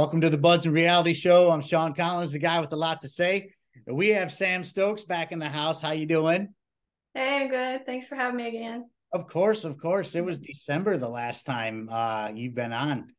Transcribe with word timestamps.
Welcome 0.00 0.22
to 0.22 0.30
the 0.30 0.38
Buds 0.38 0.64
and 0.64 0.74
Reality 0.74 1.12
Show. 1.12 1.50
I'm 1.50 1.60
Sean 1.60 1.92
Collins, 1.92 2.32
the 2.32 2.38
guy 2.38 2.58
with 2.58 2.72
a 2.72 2.76
lot 2.76 3.02
to 3.02 3.08
say. 3.08 3.52
We 3.86 4.08
have 4.08 4.32
Sam 4.32 4.64
Stokes 4.64 5.04
back 5.04 5.30
in 5.30 5.38
the 5.38 5.46
house. 5.46 5.82
How 5.82 5.90
you 5.90 6.06
doing? 6.06 6.54
Hey, 7.12 7.48
good. 7.48 7.84
Thanks 7.84 8.08
for 8.08 8.14
having 8.14 8.38
me 8.38 8.48
again. 8.48 8.88
Of 9.12 9.26
course, 9.26 9.64
of 9.64 9.76
course. 9.76 10.14
It 10.14 10.24
was 10.24 10.38
December 10.38 10.96
the 10.96 11.10
last 11.10 11.44
time 11.44 11.90
uh, 11.92 12.32
you've 12.34 12.54
been 12.54 12.72
on. 12.72 13.12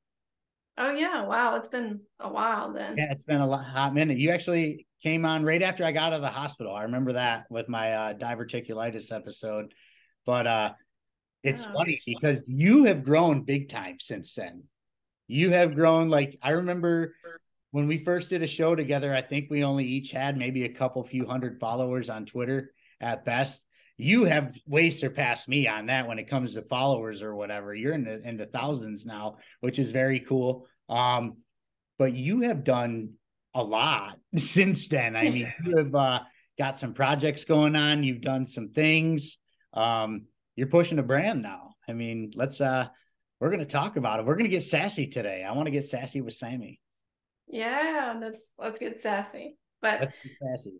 Oh 0.75 0.89
yeah, 0.89 1.23
wow. 1.23 1.55
It's 1.55 1.67
been 1.67 1.99
a 2.19 2.27
while 2.27 2.73
then. 2.73 2.97
Yeah, 2.97 3.11
it's 3.11 3.25
been 3.25 3.41
a 3.41 3.57
hot 3.57 3.93
minute. 3.93 4.17
You 4.17 4.31
actually 4.31 4.87
came 5.03 5.23
on 5.23 5.43
right 5.45 5.61
after 5.61 5.85
I 5.85 5.91
got 5.91 6.13
out 6.13 6.13
of 6.13 6.21
the 6.23 6.29
hospital. 6.29 6.73
I 6.73 6.81
remember 6.81 7.13
that 7.13 7.45
with 7.51 7.69
my 7.69 7.93
uh, 7.93 8.13
diverticulitis 8.15 9.15
episode. 9.15 9.71
But 10.25 10.47
uh, 10.47 10.73
it's 11.43 11.67
oh, 11.67 11.73
funny 11.73 12.01
because 12.07 12.39
you 12.47 12.85
have 12.85 13.03
grown 13.03 13.43
big 13.43 13.69
time 13.69 13.97
since 13.99 14.33
then 14.33 14.63
you 15.31 15.51
have 15.51 15.75
grown 15.75 16.09
like 16.09 16.37
I 16.41 16.51
remember 16.51 17.15
when 17.71 17.87
we 17.87 18.03
first 18.03 18.29
did 18.29 18.43
a 18.43 18.47
show 18.47 18.75
together, 18.75 19.13
I 19.13 19.21
think 19.21 19.49
we 19.49 19.63
only 19.63 19.85
each 19.85 20.11
had 20.11 20.37
maybe 20.37 20.65
a 20.65 20.73
couple 20.73 21.01
few 21.03 21.25
hundred 21.25 21.57
followers 21.59 22.09
on 22.09 22.25
Twitter 22.25 22.73
at 22.99 23.23
best. 23.23 23.65
You 23.97 24.25
have 24.25 24.53
way 24.67 24.89
surpassed 24.89 25.47
me 25.47 25.67
on 25.67 25.85
that 25.85 26.07
when 26.07 26.19
it 26.19 26.29
comes 26.29 26.53
to 26.53 26.63
followers 26.63 27.21
or 27.21 27.33
whatever. 27.33 27.73
You're 27.73 27.93
in 27.93 28.03
the 28.03 28.21
in 28.27 28.35
the 28.35 28.47
thousands 28.47 29.05
now, 29.05 29.37
which 29.61 29.79
is 29.79 29.91
very 29.91 30.19
cool. 30.19 30.67
Um, 30.89 31.37
but 31.97 32.13
you 32.13 32.41
have 32.41 32.63
done 32.65 33.13
a 33.53 33.63
lot 33.63 34.17
since 34.35 34.89
then. 34.89 35.15
I 35.15 35.29
mean, 35.29 35.53
you 35.63 35.77
have 35.77 35.95
uh, 35.95 36.19
got 36.57 36.77
some 36.77 36.93
projects 36.93 37.45
going 37.45 37.75
on. 37.77 38.03
You've 38.03 38.21
done 38.21 38.47
some 38.47 38.69
things. 38.69 39.37
Um, 39.73 40.25
you're 40.57 40.67
pushing 40.67 40.99
a 40.99 41.03
brand 41.03 41.41
now. 41.41 41.75
I 41.87 41.93
mean, 41.93 42.33
let's 42.35 42.59
uh 42.59 42.87
we're 43.41 43.49
going 43.49 43.59
to 43.59 43.65
talk 43.65 43.97
about 43.97 44.19
it. 44.19 44.25
We're 44.25 44.35
going 44.35 44.45
to 44.45 44.51
get 44.51 44.63
sassy 44.63 45.07
today. 45.07 45.43
I 45.43 45.51
want 45.53 45.65
to 45.65 45.71
get 45.71 45.87
sassy 45.87 46.21
with 46.21 46.35
Sammi. 46.35 46.79
Yeah, 47.47 48.15
let's 48.21 48.45
let's 48.57 48.79
get 48.79 48.99
sassy. 48.99 49.57
But 49.81 49.99
get 49.99 50.11
sassy. 50.41 50.73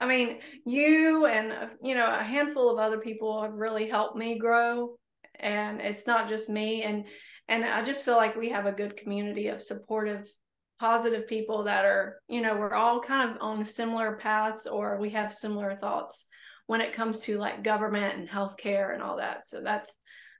I 0.00 0.06
mean, 0.06 0.38
you 0.64 1.26
and 1.26 1.70
you 1.82 1.94
know 1.94 2.06
a 2.06 2.24
handful 2.24 2.70
of 2.70 2.78
other 2.78 2.98
people 2.98 3.42
have 3.42 3.52
really 3.52 3.88
helped 3.88 4.16
me 4.16 4.38
grow, 4.38 4.96
and 5.38 5.80
it's 5.82 6.06
not 6.06 6.28
just 6.28 6.48
me. 6.48 6.82
And 6.82 7.04
and 7.46 7.62
I 7.64 7.82
just 7.84 8.04
feel 8.04 8.16
like 8.16 8.36
we 8.36 8.48
have 8.48 8.64
a 8.64 8.72
good 8.72 8.96
community 8.96 9.48
of 9.48 9.62
supportive, 9.62 10.26
positive 10.80 11.28
people 11.28 11.64
that 11.64 11.84
are 11.84 12.20
you 12.26 12.40
know 12.40 12.56
we're 12.56 12.72
all 12.72 13.02
kind 13.02 13.30
of 13.30 13.36
on 13.42 13.64
similar 13.66 14.16
paths 14.16 14.66
or 14.66 14.98
we 14.98 15.10
have 15.10 15.32
similar 15.32 15.76
thoughts 15.76 16.24
when 16.68 16.80
it 16.80 16.94
comes 16.94 17.20
to 17.20 17.38
like 17.38 17.62
government 17.62 18.18
and 18.18 18.28
healthcare 18.28 18.94
and 18.94 19.02
all 19.02 19.18
that. 19.18 19.46
So 19.46 19.60
that's 19.62 19.94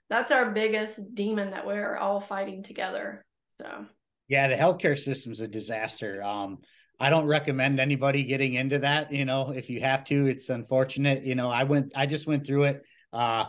that's 0.09 0.31
our 0.31 0.51
biggest 0.51 1.13
demon 1.15 1.51
that 1.51 1.65
we're 1.65 1.95
all 1.95 2.19
fighting 2.19 2.63
together. 2.63 3.25
So 3.61 3.85
yeah, 4.27 4.47
the 4.47 4.55
healthcare 4.55 4.97
system's 4.97 5.41
a 5.41 5.47
disaster. 5.47 6.23
Um, 6.23 6.59
I 6.99 7.09
don't 7.09 7.25
recommend 7.25 7.79
anybody 7.79 8.23
getting 8.23 8.55
into 8.55 8.79
that. 8.79 9.11
You 9.11 9.25
know, 9.25 9.51
if 9.51 9.69
you 9.69 9.81
have 9.81 10.03
to, 10.05 10.27
it's 10.27 10.49
unfortunate. 10.49 11.23
You 11.23 11.35
know, 11.35 11.49
I 11.49 11.63
went, 11.63 11.93
I 11.95 12.05
just 12.05 12.27
went 12.27 12.45
through 12.45 12.65
it. 12.65 12.83
Uh, 13.13 13.45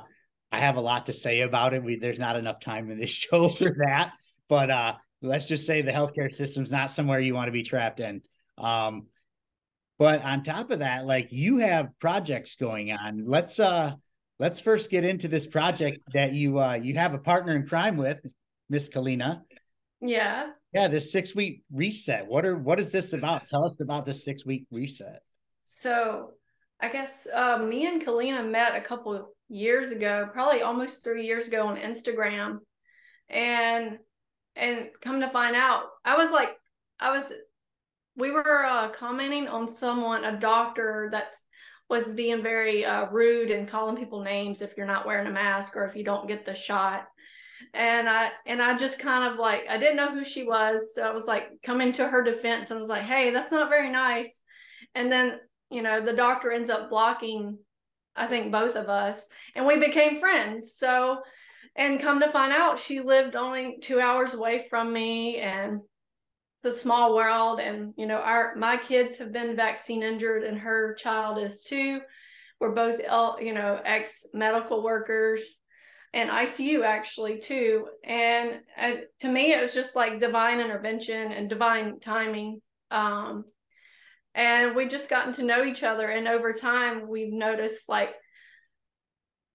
I 0.53 0.59
have 0.59 0.77
a 0.77 0.81
lot 0.81 1.07
to 1.07 1.13
say 1.13 1.43
about 1.43 1.75
it. 1.75 1.83
We 1.83 1.97
there's 1.97 2.19
not 2.19 2.37
enough 2.37 2.61
time 2.61 2.91
in 2.91 2.99
this 2.99 3.11
show 3.11 3.49
for 3.49 3.71
that. 3.87 4.13
But 4.49 4.71
uh, 4.71 4.95
let's 5.23 5.47
just 5.47 5.67
say 5.67 5.83
the 5.83 5.93
healthcare 5.93 6.35
system's 6.35 6.71
not 6.71 6.91
somewhere 6.91 7.21
you 7.21 7.35
want 7.35 7.47
to 7.47 7.53
be 7.53 7.63
trapped 7.63 8.01
in. 8.01 8.23
Um, 8.59 9.07
but 9.99 10.25
on 10.25 10.43
top 10.43 10.71
of 10.71 10.79
that, 10.79 11.05
like 11.05 11.31
you 11.31 11.59
have 11.59 11.99
projects 11.99 12.57
going 12.57 12.91
on. 12.91 13.27
Let's 13.27 13.61
uh 13.61 13.93
let's 14.41 14.59
first 14.59 14.91
get 14.91 15.05
into 15.05 15.29
this 15.29 15.47
project 15.47 15.99
that 16.13 16.33
you 16.33 16.59
uh 16.59 16.75
you 16.75 16.95
have 16.95 17.15
a 17.15 17.19
partner 17.19 17.55
in 17.55 17.67
crime 17.67 17.97
with, 17.97 18.19
Miss 18.69 18.89
Kalina. 18.89 19.43
Yeah. 20.01 20.49
Yeah, 20.73 20.89
this 20.89 21.13
six 21.13 21.35
week 21.35 21.63
reset. 21.73 22.27
What 22.27 22.45
are 22.45 22.57
what 22.57 22.81
is 22.81 22.91
this 22.91 23.13
about? 23.13 23.43
Tell 23.49 23.67
us 23.67 23.75
about 23.81 24.07
this 24.07 24.25
six 24.25 24.45
week 24.45 24.67
reset. 24.73 25.21
So 25.65 26.31
I 26.81 26.89
guess 26.89 27.29
uh, 27.33 27.59
me 27.59 27.87
and 27.87 28.03
Kalina 28.03 28.49
met 28.49 28.75
a 28.75 28.81
couple 28.81 29.35
years 29.49 29.93
ago, 29.93 30.29
probably 30.33 30.63
almost 30.63 31.05
three 31.05 31.27
years 31.27 31.47
ago 31.47 31.67
on 31.67 31.77
Instagram, 31.77 32.59
and 33.29 33.99
and 34.57 34.89
come 35.01 35.21
to 35.21 35.29
find 35.29 35.55
out, 35.55 35.85
I 36.05 36.17
was 36.17 36.31
like, 36.31 36.51
I 36.99 37.13
was, 37.13 37.33
we 38.17 38.31
were 38.31 38.65
uh, 38.65 38.91
commenting 38.91 39.49
on 39.49 39.69
someone, 39.69 40.25
a 40.25 40.39
doctor 40.39 41.09
that's 41.13 41.41
was 41.91 42.15
being 42.15 42.43
very 42.43 42.85
uh, 42.85 43.07
rude 43.11 43.51
and 43.51 43.69
calling 43.69 43.97
people 43.97 44.23
names 44.23 44.63
if 44.63 44.77
you're 44.77 44.87
not 44.87 45.05
wearing 45.05 45.27
a 45.27 45.33
mask 45.33 45.77
or 45.77 45.85
if 45.85 45.97
you 45.97 46.05
don't 46.05 46.29
get 46.29 46.47
the 46.47 46.55
shot. 46.55 47.07
And 47.75 48.09
i 48.09 48.31
and 48.47 48.63
i 48.63 48.75
just 48.75 49.01
kind 49.01 49.31
of 49.31 49.39
like 49.39 49.65
i 49.69 49.77
didn't 49.77 49.97
know 49.97 50.15
who 50.15 50.25
she 50.25 50.45
was 50.45 50.95
so 50.95 51.03
i 51.03 51.11
was 51.11 51.27
like 51.27 51.51
coming 51.63 51.93
to 51.93 52.09
her 52.09 52.23
defense 52.23 52.71
and 52.71 52.81
was 52.81 52.89
like 52.89 53.03
hey 53.03 53.33
that's 53.33 53.53
not 53.53 53.69
very 53.69 53.91
nice. 53.91 54.41
And 54.95 55.13
then 55.13 55.39
you 55.71 55.83
know 55.83 56.03
the 56.03 56.15
doctor 56.15 56.51
ends 56.51 56.71
up 56.71 56.89
blocking 56.89 57.59
i 58.17 58.27
think 58.27 58.51
both 58.51 58.77
of 58.77 58.89
us 58.89 59.29
and 59.55 59.67
we 59.67 59.77
became 59.77 60.21
friends. 60.21 60.75
So 60.77 61.19
and 61.77 62.01
come 62.01 62.21
to 62.21 62.33
find 62.33 62.53
out 62.53 62.79
she 62.79 63.01
lived 63.01 63.37
only 63.37 63.79
two 63.81 64.01
hours 64.01 64.35
away 64.35 64.67
from 64.71 64.93
me 64.93 65.37
and 65.37 65.81
it's 66.63 66.77
a 66.77 66.79
small 66.79 67.15
world 67.15 67.59
and 67.59 67.95
you 67.97 68.07
know 68.07 68.19
our 68.19 68.55
my 68.55 68.77
kids 68.77 69.17
have 69.17 69.33
been 69.33 69.57
vaccine 69.57 70.03
injured 70.03 70.45
and 70.45 70.59
her 70.59 70.95
child 70.95 71.39
is 71.39 71.63
too. 71.63 72.01
We're 72.61 72.75
both 72.75 73.01
you 73.41 73.55
know 73.55 73.81
ex 73.83 74.27
medical 74.35 74.83
workers 74.83 75.43
and 76.13 76.29
ICU 76.29 76.85
actually 76.85 77.39
too. 77.39 77.87
And 78.05 78.61
uh, 78.79 78.93
to 79.21 79.29
me 79.29 79.53
it 79.55 79.63
was 79.63 79.73
just 79.73 79.97
like 79.97 80.21
divine 80.21 80.61
intervention 80.61 81.33
and 81.33 81.49
divine 81.49 81.99
timing. 81.99 82.61
Um 82.91 83.45
and 84.35 84.77
we 84.77 84.87
just 84.87 85.09
gotten 85.09 85.33
to 85.35 85.45
know 85.45 85.65
each 85.65 85.83
other 85.83 86.09
and 86.09 86.29
over 86.29 86.53
time 86.53 87.09
we've 87.09 87.33
noticed 87.33 87.89
like 87.89 88.11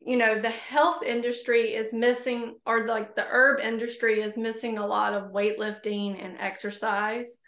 you 0.06 0.18
know 0.18 0.40
the 0.40 0.50
health 0.50 1.02
industry 1.04 1.74
is 1.74 1.92
missing 1.92 2.56
or 2.66 2.86
like 2.86 3.16
the 3.16 3.26
herb 3.28 3.60
industry 3.60 4.22
is 4.22 4.38
missing 4.38 4.78
a 4.78 4.86
lot 4.86 5.14
of 5.14 5.32
weightlifting 5.32 6.24
and 6.24 6.38
exercise. 6.40 7.40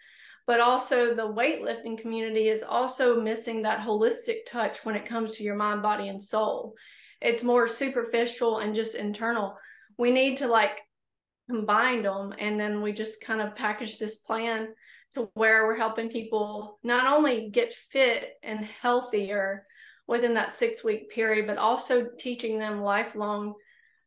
But 0.46 0.60
also 0.60 1.14
the 1.14 1.28
weightlifting 1.28 2.00
community 2.00 2.48
is 2.48 2.64
also 2.64 3.20
missing 3.20 3.62
that 3.62 3.80
holistic 3.80 4.38
touch 4.46 4.84
when 4.84 4.96
it 4.96 5.06
comes 5.06 5.36
to 5.36 5.44
your 5.44 5.54
mind 5.54 5.82
body 5.82 6.08
and 6.08 6.20
soul. 6.20 6.74
It's 7.20 7.44
more 7.44 7.68
superficial 7.68 8.58
and 8.58 8.74
just 8.74 8.96
internal. 8.96 9.56
We 9.96 10.10
need 10.10 10.38
to 10.38 10.48
like 10.48 10.78
combine 11.48 12.02
them 12.02 12.34
and 12.38 12.58
then 12.58 12.82
we 12.82 12.92
just 12.92 13.20
kind 13.20 13.40
of 13.40 13.54
package 13.54 13.98
this 13.98 14.18
plan 14.18 14.68
to 15.12 15.30
where 15.34 15.66
we're 15.66 15.76
helping 15.76 16.10
people 16.10 16.78
not 16.82 17.06
only 17.06 17.50
get 17.50 17.72
fit 17.72 18.32
and 18.42 18.64
healthier 18.64 19.64
within 20.08 20.34
that 20.34 20.52
six 20.52 20.82
week 20.82 21.10
period, 21.10 21.46
but 21.46 21.58
also 21.58 22.06
teaching 22.18 22.58
them 22.58 22.82
lifelong 22.82 23.54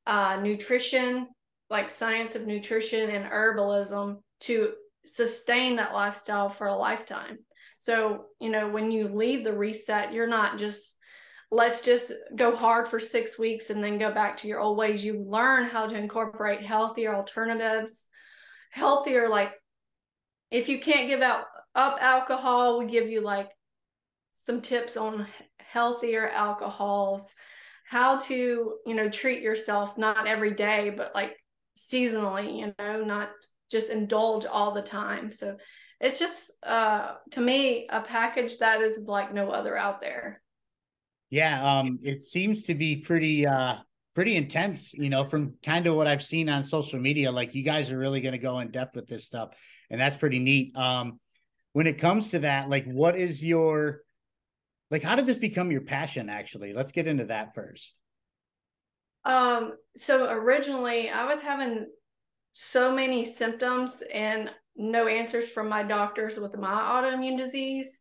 uh, 0.07 0.39
nutrition, 0.41 1.27
like 1.69 1.91
science 1.91 2.35
of 2.35 2.47
nutrition 2.47 3.11
and 3.11 3.23
herbalism 3.23 4.17
to 4.41 4.73
sustain 5.05 5.75
that 5.75 5.93
lifestyle 5.93 6.49
for 6.49 6.67
a 6.67 6.75
lifetime. 6.75 7.37
So, 7.79 8.25
you 8.39 8.49
know, 8.49 8.67
when 8.67 8.91
you 8.91 9.07
leave 9.07 9.43
the 9.43 9.53
reset, 9.53 10.11
you're 10.11 10.27
not 10.27 10.57
just, 10.57 10.97
let's 11.51 11.81
just 11.81 12.11
go 12.35 12.55
hard 12.55 12.87
for 12.87 12.99
six 12.99 13.37
weeks 13.37 13.69
and 13.69 13.83
then 13.83 13.97
go 13.97 14.11
back 14.11 14.37
to 14.37 14.47
your 14.47 14.59
old 14.59 14.77
ways. 14.77 15.05
You 15.05 15.23
learn 15.27 15.65
how 15.65 15.87
to 15.87 15.95
incorporate 15.95 16.63
healthier 16.63 17.15
alternatives, 17.15 18.07
healthier, 18.71 19.29
like 19.29 19.51
if 20.49 20.67
you 20.67 20.79
can't 20.79 21.07
give 21.07 21.21
out 21.21 21.45
up 21.73 21.97
alcohol, 22.01 22.79
we 22.79 22.85
give 22.85 23.07
you 23.07 23.21
like 23.21 23.49
some 24.33 24.61
tips 24.61 24.97
on 24.97 25.27
healthier 25.71 26.27
alcohols, 26.29 27.33
how 27.85 28.19
to, 28.19 28.75
you 28.85 28.93
know, 28.93 29.09
treat 29.09 29.41
yourself 29.41 29.97
not 29.97 30.27
every 30.27 30.53
day, 30.53 30.89
but 30.89 31.13
like 31.15 31.37
seasonally, 31.77 32.59
you 32.59 32.73
know, 32.77 33.03
not 33.03 33.29
just 33.69 33.89
indulge 33.89 34.45
all 34.45 34.73
the 34.73 34.81
time. 34.81 35.31
So 35.31 35.57
it's 35.99 36.19
just 36.19 36.51
uh 36.63 37.13
to 37.31 37.41
me 37.41 37.87
a 37.89 38.01
package 38.01 38.57
that 38.57 38.81
is 38.81 39.05
like 39.07 39.33
no 39.33 39.51
other 39.51 39.77
out 39.77 40.01
there. 40.01 40.41
Yeah, 41.29 41.63
um 41.63 41.99
it 42.03 42.21
seems 42.21 42.63
to 42.63 42.75
be 42.75 42.97
pretty 42.97 43.47
uh 43.47 43.77
pretty 44.13 44.35
intense, 44.35 44.93
you 44.93 45.09
know, 45.09 45.23
from 45.23 45.53
kind 45.63 45.87
of 45.87 45.95
what 45.95 46.07
I've 46.07 46.23
seen 46.23 46.49
on 46.49 46.63
social 46.63 46.99
media. 46.99 47.31
Like 47.31 47.55
you 47.55 47.63
guys 47.63 47.91
are 47.91 47.97
really 47.97 48.19
going 48.19 48.33
to 48.33 48.37
go 48.37 48.59
in 48.59 48.71
depth 48.71 48.95
with 48.95 49.07
this 49.07 49.23
stuff, 49.23 49.49
and 49.89 49.99
that's 50.01 50.17
pretty 50.17 50.39
neat. 50.39 50.75
Um, 50.75 51.19
when 51.73 51.87
it 51.87 51.97
comes 51.99 52.31
to 52.31 52.39
that, 52.39 52.69
like, 52.69 52.85
what 52.85 53.15
is 53.15 53.41
your 53.41 54.01
like 54.91 55.01
how 55.01 55.15
did 55.15 55.25
this 55.25 55.37
become 55.37 55.71
your 55.71 55.81
passion 55.81 56.29
actually? 56.29 56.73
Let's 56.73 56.91
get 56.91 57.07
into 57.07 57.25
that 57.25 57.55
first. 57.55 57.97
Um 59.23 59.73
so 59.95 60.29
originally 60.29 61.09
i 61.09 61.25
was 61.25 61.41
having 61.41 61.87
so 62.51 62.93
many 62.93 63.23
symptoms 63.23 64.03
and 64.13 64.49
no 64.75 65.07
answers 65.07 65.49
from 65.49 65.69
my 65.69 65.83
doctors 65.83 66.37
with 66.37 66.57
my 66.57 66.69
autoimmune 66.69 67.37
disease. 67.37 67.99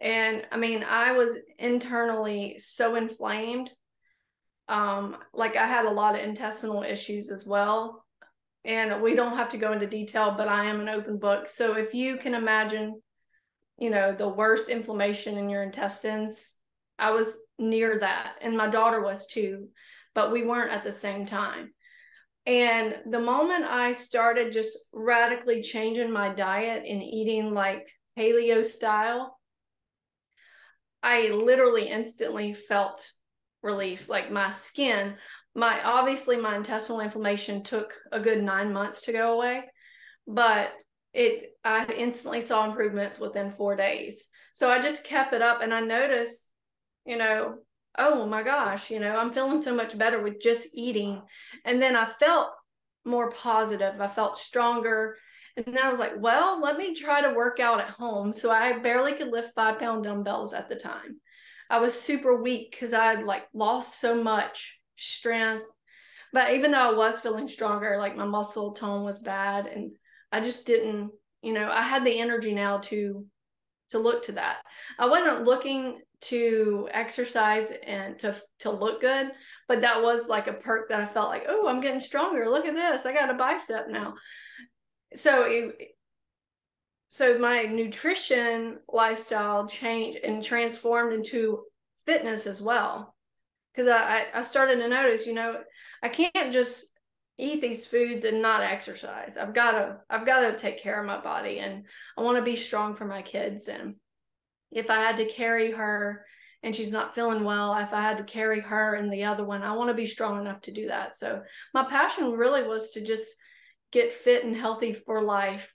And 0.00 0.44
i 0.50 0.56
mean 0.56 0.82
i 0.82 1.12
was 1.12 1.38
internally 1.58 2.56
so 2.58 2.96
inflamed. 2.96 3.70
Um 4.68 5.16
like 5.32 5.56
i 5.56 5.66
had 5.66 5.84
a 5.84 5.90
lot 5.90 6.16
of 6.16 6.22
intestinal 6.22 6.82
issues 6.82 7.30
as 7.30 7.46
well. 7.46 8.04
And 8.64 9.02
we 9.02 9.14
don't 9.14 9.36
have 9.36 9.50
to 9.50 9.58
go 9.58 9.72
into 9.72 9.86
detail, 9.86 10.34
but 10.38 10.48
I 10.48 10.64
am 10.64 10.80
an 10.80 10.88
open 10.88 11.18
book. 11.18 11.50
So 11.50 11.76
if 11.76 11.92
you 11.92 12.16
can 12.16 12.34
imagine, 12.34 12.98
you 13.78 13.90
know, 13.90 14.12
the 14.12 14.28
worst 14.28 14.68
inflammation 14.68 15.36
in 15.36 15.48
your 15.48 15.62
intestines, 15.62 16.52
I 16.98 17.10
was 17.10 17.36
near 17.58 17.98
that. 18.00 18.34
And 18.40 18.56
my 18.56 18.68
daughter 18.68 19.02
was 19.02 19.26
too, 19.26 19.68
but 20.14 20.32
we 20.32 20.44
weren't 20.44 20.72
at 20.72 20.84
the 20.84 20.92
same 20.92 21.26
time. 21.26 21.72
And 22.46 22.96
the 23.10 23.20
moment 23.20 23.64
I 23.64 23.92
started 23.92 24.52
just 24.52 24.78
radically 24.92 25.62
changing 25.62 26.12
my 26.12 26.28
diet 26.28 26.84
and 26.86 27.02
eating 27.02 27.54
like 27.54 27.88
paleo 28.18 28.64
style, 28.64 29.38
I 31.02 31.28
literally 31.28 31.88
instantly 31.88 32.52
felt 32.52 33.10
relief. 33.62 34.08
Like 34.08 34.30
my 34.30 34.50
skin, 34.50 35.14
my 35.54 35.82
obviously 35.84 36.36
my 36.36 36.56
intestinal 36.56 37.00
inflammation 37.00 37.62
took 37.62 37.94
a 38.12 38.20
good 38.20 38.42
nine 38.42 38.72
months 38.72 39.02
to 39.02 39.12
go 39.12 39.32
away, 39.32 39.64
but 40.26 40.72
it 41.14 41.56
I 41.64 41.86
instantly 41.86 42.42
saw 42.42 42.68
improvements 42.68 43.18
within 43.18 43.50
four 43.50 43.76
days. 43.76 44.28
So 44.52 44.70
I 44.70 44.82
just 44.82 45.04
kept 45.04 45.32
it 45.32 45.42
up 45.42 45.62
and 45.62 45.72
I 45.72 45.80
noticed, 45.80 46.50
you 47.06 47.16
know, 47.16 47.56
oh 47.96 48.26
my 48.26 48.42
gosh, 48.42 48.90
you 48.90 49.00
know, 49.00 49.16
I'm 49.16 49.32
feeling 49.32 49.60
so 49.60 49.74
much 49.74 49.96
better 49.96 50.20
with 50.20 50.40
just 50.40 50.68
eating. 50.74 51.22
And 51.64 51.80
then 51.80 51.96
I 51.96 52.04
felt 52.04 52.50
more 53.04 53.30
positive. 53.30 54.00
I 54.00 54.08
felt 54.08 54.36
stronger. 54.36 55.16
And 55.56 55.66
then 55.66 55.78
I 55.78 55.90
was 55.90 56.00
like, 56.00 56.14
well, 56.18 56.60
let 56.60 56.76
me 56.76 56.94
try 56.94 57.20
to 57.20 57.34
work 57.34 57.60
out 57.60 57.80
at 57.80 57.90
home. 57.90 58.32
So 58.32 58.50
I 58.50 58.78
barely 58.78 59.12
could 59.12 59.30
lift 59.30 59.54
five 59.54 59.78
pound 59.78 60.04
dumbbells 60.04 60.52
at 60.52 60.68
the 60.68 60.74
time. 60.74 61.20
I 61.70 61.78
was 61.78 61.98
super 61.98 62.42
weak 62.42 62.72
because 62.72 62.92
I 62.92 63.04
had 63.04 63.24
like 63.24 63.44
lost 63.54 64.00
so 64.00 64.20
much 64.20 64.80
strength. 64.96 65.64
But 66.32 66.52
even 66.54 66.72
though 66.72 66.90
I 66.90 66.94
was 66.94 67.20
feeling 67.20 67.46
stronger, 67.46 67.96
like 67.98 68.16
my 68.16 68.26
muscle 68.26 68.72
tone 68.72 69.04
was 69.04 69.20
bad 69.20 69.66
and 69.66 69.92
I 70.34 70.40
just 70.40 70.66
didn't, 70.66 71.12
you 71.42 71.52
know, 71.52 71.70
I 71.70 71.82
had 71.82 72.04
the 72.04 72.18
energy 72.18 72.52
now 72.52 72.78
to 72.78 73.24
to 73.90 73.98
look 74.00 74.24
to 74.24 74.32
that. 74.32 74.62
I 74.98 75.06
wasn't 75.06 75.44
looking 75.44 76.00
to 76.22 76.88
exercise 76.90 77.70
and 77.86 78.18
to 78.18 78.34
to 78.60 78.70
look 78.70 79.00
good, 79.00 79.30
but 79.68 79.82
that 79.82 80.02
was 80.02 80.28
like 80.28 80.48
a 80.48 80.52
perk 80.54 80.88
that 80.88 81.00
I 81.00 81.06
felt 81.06 81.28
like, 81.28 81.44
oh, 81.48 81.68
I'm 81.68 81.80
getting 81.80 82.00
stronger. 82.00 82.50
Look 82.50 82.66
at 82.66 82.74
this. 82.74 83.06
I 83.06 83.14
got 83.14 83.30
a 83.30 83.34
bicep 83.34 83.88
now. 83.88 84.14
So 85.14 85.44
it, 85.44 85.96
so 87.08 87.38
my 87.38 87.62
nutrition 87.62 88.78
lifestyle 88.88 89.68
changed 89.68 90.18
and 90.24 90.42
transformed 90.42 91.12
into 91.12 91.62
fitness 92.04 92.48
as 92.48 92.60
well 92.60 93.14
because 93.72 93.86
I, 93.88 94.26
I 94.34 94.42
started 94.42 94.80
to 94.80 94.88
notice 94.88 95.26
you 95.26 95.34
know 95.34 95.56
i 96.02 96.08
can't 96.08 96.52
just 96.52 96.86
eat 97.38 97.60
these 97.60 97.86
foods 97.86 98.24
and 98.24 98.40
not 98.40 98.62
exercise 98.62 99.36
i've 99.36 99.54
got 99.54 99.72
to 99.72 99.96
i've 100.08 100.26
got 100.26 100.40
to 100.40 100.56
take 100.56 100.82
care 100.82 101.00
of 101.00 101.06
my 101.06 101.20
body 101.20 101.58
and 101.58 101.84
i 102.16 102.22
want 102.22 102.36
to 102.36 102.42
be 102.42 102.56
strong 102.56 102.94
for 102.94 103.04
my 103.04 103.22
kids 103.22 103.68
and 103.68 103.94
if 104.70 104.90
i 104.90 104.96
had 104.96 105.16
to 105.16 105.24
carry 105.26 105.72
her 105.72 106.24
and 106.62 106.74
she's 106.74 106.92
not 106.92 107.14
feeling 107.14 107.44
well 107.44 107.74
if 107.76 107.92
i 107.92 108.00
had 108.00 108.18
to 108.18 108.24
carry 108.24 108.60
her 108.60 108.94
and 108.94 109.12
the 109.12 109.24
other 109.24 109.44
one 109.44 109.62
i 109.62 109.72
want 109.72 109.88
to 109.88 109.94
be 109.94 110.06
strong 110.06 110.40
enough 110.40 110.60
to 110.60 110.72
do 110.72 110.88
that 110.88 111.14
so 111.14 111.42
my 111.72 111.84
passion 111.84 112.32
really 112.32 112.62
was 112.62 112.90
to 112.90 113.00
just 113.00 113.34
get 113.90 114.12
fit 114.12 114.44
and 114.44 114.56
healthy 114.56 114.92
for 114.92 115.22
life 115.22 115.72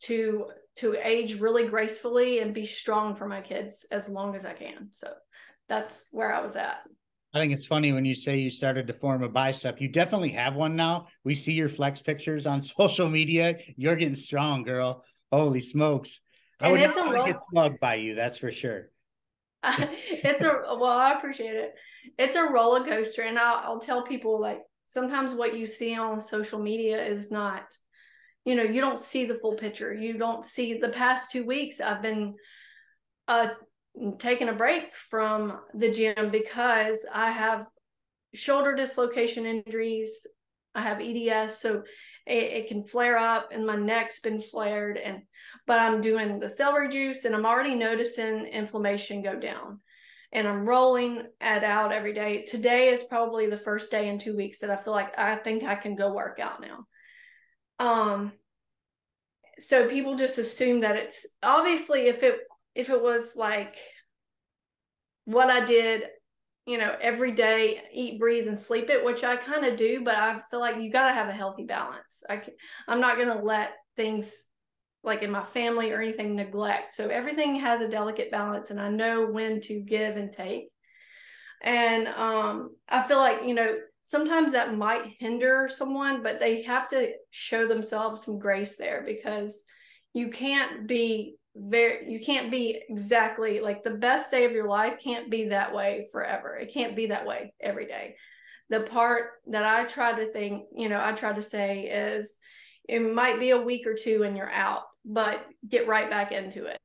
to 0.00 0.46
to 0.76 0.96
age 1.02 1.40
really 1.40 1.66
gracefully 1.66 2.40
and 2.40 2.54
be 2.54 2.64
strong 2.64 3.14
for 3.14 3.28
my 3.28 3.40
kids 3.40 3.86
as 3.90 4.08
long 4.08 4.34
as 4.34 4.46
I 4.46 4.54
can. 4.54 4.88
So 4.92 5.12
that's 5.68 6.06
where 6.10 6.32
I 6.32 6.40
was 6.40 6.56
at. 6.56 6.78
I 7.32 7.38
think 7.38 7.52
it's 7.52 7.66
funny 7.66 7.92
when 7.92 8.04
you 8.04 8.14
say 8.14 8.38
you 8.38 8.50
started 8.50 8.86
to 8.88 8.92
form 8.92 9.22
a 9.22 9.28
bicep. 9.28 9.80
You 9.80 9.88
definitely 9.88 10.30
have 10.30 10.56
one 10.56 10.74
now. 10.74 11.06
We 11.22 11.34
see 11.34 11.52
your 11.52 11.68
flex 11.68 12.02
pictures 12.02 12.46
on 12.46 12.62
social 12.62 13.08
media. 13.08 13.58
You're 13.76 13.96
getting 13.96 14.14
strong, 14.14 14.62
girl. 14.64 15.04
Holy 15.30 15.60
smokes. 15.60 16.20
I 16.60 16.66
and 16.66 16.72
would 16.72 16.80
not 16.80 16.96
want 16.96 17.26
to 17.26 17.32
get 17.32 17.40
slugged 17.50 17.80
by 17.80 17.94
you, 17.94 18.14
that's 18.14 18.38
for 18.38 18.50
sure. 18.50 18.90
it's 19.64 20.42
a 20.42 20.62
well, 20.78 20.98
I 20.98 21.12
appreciate 21.12 21.54
it. 21.54 21.74
It's 22.18 22.36
a 22.36 22.44
roller 22.44 22.84
coaster. 22.84 23.22
And 23.22 23.38
I'll, 23.38 23.56
I'll 23.64 23.80
tell 23.80 24.02
people 24.02 24.40
like 24.40 24.60
sometimes 24.86 25.34
what 25.34 25.56
you 25.56 25.66
see 25.66 25.94
on 25.94 26.20
social 26.20 26.58
media 26.58 27.02
is 27.04 27.30
not 27.30 27.62
you 28.44 28.54
know 28.54 28.62
you 28.62 28.80
don't 28.80 28.98
see 28.98 29.24
the 29.24 29.38
full 29.38 29.54
picture 29.54 29.94
you 29.94 30.18
don't 30.18 30.44
see 30.44 30.78
the 30.78 30.88
past 30.88 31.30
two 31.30 31.44
weeks 31.44 31.80
i've 31.80 32.02
been 32.02 32.34
uh 33.28 33.48
taking 34.18 34.48
a 34.48 34.52
break 34.52 34.94
from 34.94 35.58
the 35.74 35.90
gym 35.90 36.30
because 36.30 37.06
i 37.12 37.30
have 37.30 37.66
shoulder 38.34 38.74
dislocation 38.74 39.46
injuries 39.46 40.26
i 40.74 40.80
have 40.80 41.00
eds 41.00 41.58
so 41.58 41.82
it, 42.26 42.44
it 42.44 42.68
can 42.68 42.82
flare 42.82 43.18
up 43.18 43.50
and 43.52 43.66
my 43.66 43.76
neck's 43.76 44.20
been 44.20 44.40
flared 44.40 44.96
and 44.96 45.22
but 45.66 45.78
i'm 45.78 46.00
doing 46.00 46.38
the 46.38 46.48
celery 46.48 46.88
juice 46.88 47.24
and 47.24 47.34
i'm 47.34 47.46
already 47.46 47.74
noticing 47.74 48.46
inflammation 48.46 49.22
go 49.22 49.38
down. 49.38 49.80
And 50.32 50.46
i'm 50.46 50.64
rolling 50.64 51.24
it 51.40 51.64
out 51.64 51.92
every 51.92 52.12
day. 52.12 52.44
Today 52.44 52.90
is 52.90 53.02
probably 53.02 53.50
the 53.50 53.58
first 53.58 53.90
day 53.90 54.08
in 54.08 54.18
two 54.18 54.36
weeks 54.36 54.60
that 54.60 54.70
i 54.70 54.76
feel 54.76 54.92
like 54.92 55.18
i 55.18 55.34
think 55.34 55.64
i 55.64 55.74
can 55.74 55.96
go 55.96 56.12
work 56.12 56.38
out 56.40 56.60
now. 56.60 56.86
Um 57.84 58.32
so 59.58 59.88
people 59.88 60.14
just 60.14 60.38
assume 60.38 60.80
that 60.80 60.96
it's 60.96 61.26
obviously 61.42 62.06
if 62.06 62.22
it 62.22 62.36
if 62.80 62.90
it 62.90 63.02
was 63.02 63.36
like 63.36 63.76
what 65.26 65.50
I 65.50 65.64
did, 65.64 66.04
you 66.66 66.78
know, 66.78 66.94
every 67.00 67.32
day, 67.32 67.80
eat, 67.92 68.18
breathe, 68.18 68.48
and 68.48 68.58
sleep 68.58 68.88
it, 68.90 69.04
which 69.04 69.22
I 69.22 69.36
kind 69.36 69.66
of 69.66 69.76
do, 69.76 70.02
but 70.02 70.14
I 70.14 70.40
feel 70.50 70.60
like 70.60 70.80
you 70.80 70.90
got 70.90 71.08
to 71.08 71.14
have 71.14 71.28
a 71.28 71.32
healthy 71.32 71.64
balance. 71.64 72.22
I 72.28 72.38
can, 72.38 72.54
I'm 72.88 73.00
not 73.00 73.16
going 73.16 73.28
to 73.28 73.44
let 73.44 73.72
things 73.96 74.34
like 75.02 75.22
in 75.22 75.30
my 75.30 75.44
family 75.44 75.92
or 75.92 76.00
anything 76.00 76.34
neglect. 76.34 76.90
So 76.92 77.08
everything 77.08 77.56
has 77.56 77.80
a 77.80 77.88
delicate 77.88 78.30
balance, 78.30 78.70
and 78.70 78.80
I 78.80 78.88
know 78.88 79.26
when 79.26 79.60
to 79.62 79.80
give 79.80 80.16
and 80.16 80.32
take. 80.32 80.68
And 81.62 82.08
um, 82.08 82.70
I 82.88 83.06
feel 83.06 83.18
like 83.18 83.42
you 83.44 83.54
know 83.54 83.76
sometimes 84.02 84.52
that 84.52 84.76
might 84.76 85.14
hinder 85.18 85.68
someone, 85.70 86.22
but 86.22 86.40
they 86.40 86.62
have 86.62 86.88
to 86.88 87.12
show 87.30 87.66
themselves 87.66 88.24
some 88.24 88.38
grace 88.38 88.76
there 88.76 89.02
because 89.06 89.64
you 90.12 90.30
can't 90.30 90.86
be 90.86 91.36
very 91.56 92.10
you 92.10 92.20
can't 92.20 92.50
be 92.50 92.80
exactly 92.88 93.60
like 93.60 93.82
the 93.82 93.90
best 93.90 94.30
day 94.30 94.44
of 94.44 94.52
your 94.52 94.68
life 94.68 95.00
can't 95.02 95.30
be 95.30 95.48
that 95.48 95.74
way 95.74 96.06
forever. 96.12 96.56
It 96.56 96.72
can't 96.72 96.94
be 96.94 97.06
that 97.06 97.26
way 97.26 97.52
every 97.60 97.86
day. 97.86 98.16
The 98.68 98.80
part 98.80 99.30
that 99.48 99.64
I 99.64 99.84
try 99.84 100.12
to 100.12 100.32
think, 100.32 100.64
you 100.76 100.88
know, 100.88 101.02
I 101.02 101.12
try 101.12 101.32
to 101.32 101.42
say 101.42 101.86
is 101.86 102.38
it 102.88 103.00
might 103.00 103.40
be 103.40 103.50
a 103.50 103.60
week 103.60 103.86
or 103.86 103.94
two 103.94 104.22
and 104.22 104.36
you're 104.36 104.50
out, 104.50 104.82
but 105.04 105.44
get 105.68 105.88
right 105.88 106.08
back 106.08 106.30
into 106.30 106.66
it. 106.66 106.78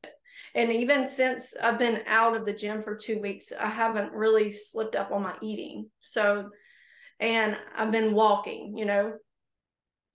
And 0.55 0.71
even 0.71 1.05
since 1.05 1.55
I've 1.61 1.77
been 1.77 2.01
out 2.07 2.35
of 2.35 2.45
the 2.45 2.53
gym 2.53 2.81
for 2.81 2.95
two 2.95 3.19
weeks, 3.19 3.51
I 3.57 3.67
haven't 3.67 4.13
really 4.13 4.51
slipped 4.51 4.95
up 4.95 5.11
on 5.11 5.21
my 5.21 5.35
eating. 5.41 5.89
So 6.01 6.49
and 7.19 7.57
I've 7.75 7.91
been 7.91 8.13
walking, 8.13 8.77
you 8.77 8.85
know. 8.85 9.13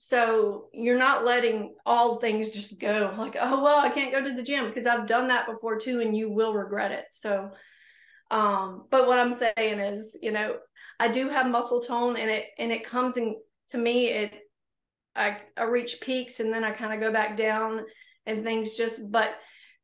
So 0.03 0.71
you're 0.73 0.97
not 0.97 1.27
letting 1.27 1.75
all 1.85 2.15
things 2.15 2.53
just 2.53 2.81
go 2.81 3.15
like, 3.19 3.37
oh 3.39 3.63
well, 3.63 3.79
I 3.79 3.91
can't 3.91 4.13
go 4.13 4.25
to 4.25 4.35
the 4.35 4.43
gym 4.43 4.67
because 4.69 4.87
I've 4.87 5.07
done 5.07 5.29
that 5.29 5.47
before 5.47 5.79
too, 5.79 6.01
and 6.01 6.17
you 6.17 6.31
will 6.31 6.55
regret 6.55 6.91
it. 6.91 7.05
So 7.11 7.51
um, 8.31 8.87
but 8.91 9.07
what 9.07 9.19
I'm 9.19 9.35
saying 9.35 9.79
is, 9.79 10.17
you 10.23 10.33
know, 10.33 10.57
I 10.99 11.09
do 11.09 11.29
have 11.29 11.51
muscle 11.51 11.83
tone 11.83 12.17
and 12.17 12.31
it 12.31 12.47
and 12.59 12.73
it 12.73 12.83
comes 12.83 13.19
in 13.19 13.37
to 13.69 13.79
me, 13.79 14.07
it 14.07 14.39
I, 15.15 15.37
I 15.55 15.65
reach 15.65 16.01
peaks 16.01 16.41
and 16.41 16.51
then 16.51 16.65
I 16.65 16.71
kind 16.71 16.95
of 16.95 17.01
go 17.01 17.13
back 17.13 17.37
down 17.37 17.81
and 18.25 18.43
things 18.43 18.75
just 18.77 19.13
but 19.13 19.35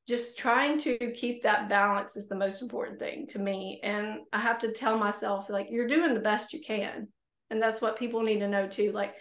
just 0.09 0.39
trying 0.39 0.79
to 0.79 1.13
keep 1.15 1.43
that 1.43 1.69
balance 1.69 2.17
is 2.17 2.27
the 2.27 2.37
most 2.37 2.63
important 2.63 2.99
thing 2.99 3.27
to 3.27 3.39
me. 3.39 3.81
And 3.83 4.21
I 4.33 4.41
have 4.41 4.61
to 4.61 4.73
tell 4.73 4.97
myself, 4.97 5.51
like, 5.51 5.67
you're 5.69 5.89
doing 5.89 6.15
the 6.15 6.21
best 6.21 6.55
you 6.55 6.63
can. 6.67 7.09
And 7.51 7.61
that's 7.61 7.83
what 7.83 7.99
people 7.99 8.23
need 8.23 8.39
to 8.39 8.49
know 8.49 8.67
too. 8.67 8.93
Like, 8.93 9.15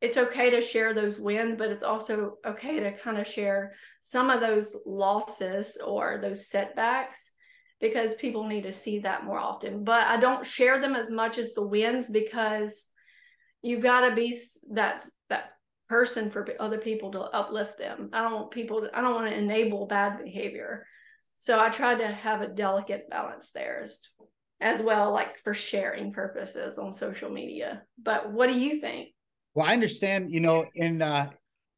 it's 0.00 0.16
okay 0.16 0.50
to 0.50 0.60
share 0.60 0.94
those 0.94 1.18
wins, 1.18 1.56
but 1.56 1.70
it's 1.70 1.82
also 1.82 2.34
okay 2.46 2.80
to 2.80 2.96
kind 2.98 3.18
of 3.18 3.26
share 3.26 3.74
some 4.00 4.30
of 4.30 4.40
those 4.40 4.76
losses 4.86 5.76
or 5.84 6.18
those 6.22 6.48
setbacks 6.48 7.32
because 7.80 8.14
people 8.14 8.46
need 8.46 8.62
to 8.62 8.72
see 8.72 9.00
that 9.00 9.24
more 9.24 9.38
often. 9.38 9.84
But 9.84 10.06
I 10.06 10.16
don't 10.16 10.46
share 10.46 10.80
them 10.80 10.94
as 10.94 11.10
much 11.10 11.38
as 11.38 11.54
the 11.54 11.66
wins 11.66 12.08
because 12.08 12.86
you've 13.62 13.82
got 13.82 14.08
to 14.08 14.14
be 14.14 14.36
that 14.72 15.02
that 15.28 15.50
person 15.88 16.30
for 16.30 16.46
other 16.60 16.78
people 16.78 17.10
to 17.12 17.20
uplift 17.20 17.78
them. 17.78 18.10
I 18.12 18.22
don't 18.22 18.34
want 18.34 18.50
people 18.50 18.82
to, 18.82 18.96
I 18.96 19.00
don't 19.00 19.14
want 19.14 19.30
to 19.30 19.38
enable 19.38 19.86
bad 19.86 20.22
behavior. 20.22 20.86
So 21.38 21.58
I 21.58 21.70
try 21.70 21.94
to 21.94 22.06
have 22.06 22.42
a 22.42 22.48
delicate 22.48 23.08
balance 23.08 23.50
there 23.50 23.80
as, 23.82 24.00
as 24.60 24.82
well, 24.82 25.12
like 25.12 25.38
for 25.38 25.54
sharing 25.54 26.12
purposes 26.12 26.78
on 26.78 26.92
social 26.92 27.30
media. 27.30 27.82
But 28.00 28.32
what 28.32 28.48
do 28.48 28.58
you 28.58 28.80
think? 28.80 29.08
Well, 29.58 29.66
I 29.66 29.72
understand, 29.72 30.30
you 30.30 30.38
know, 30.38 30.66
in 30.76 31.02
uh, 31.02 31.28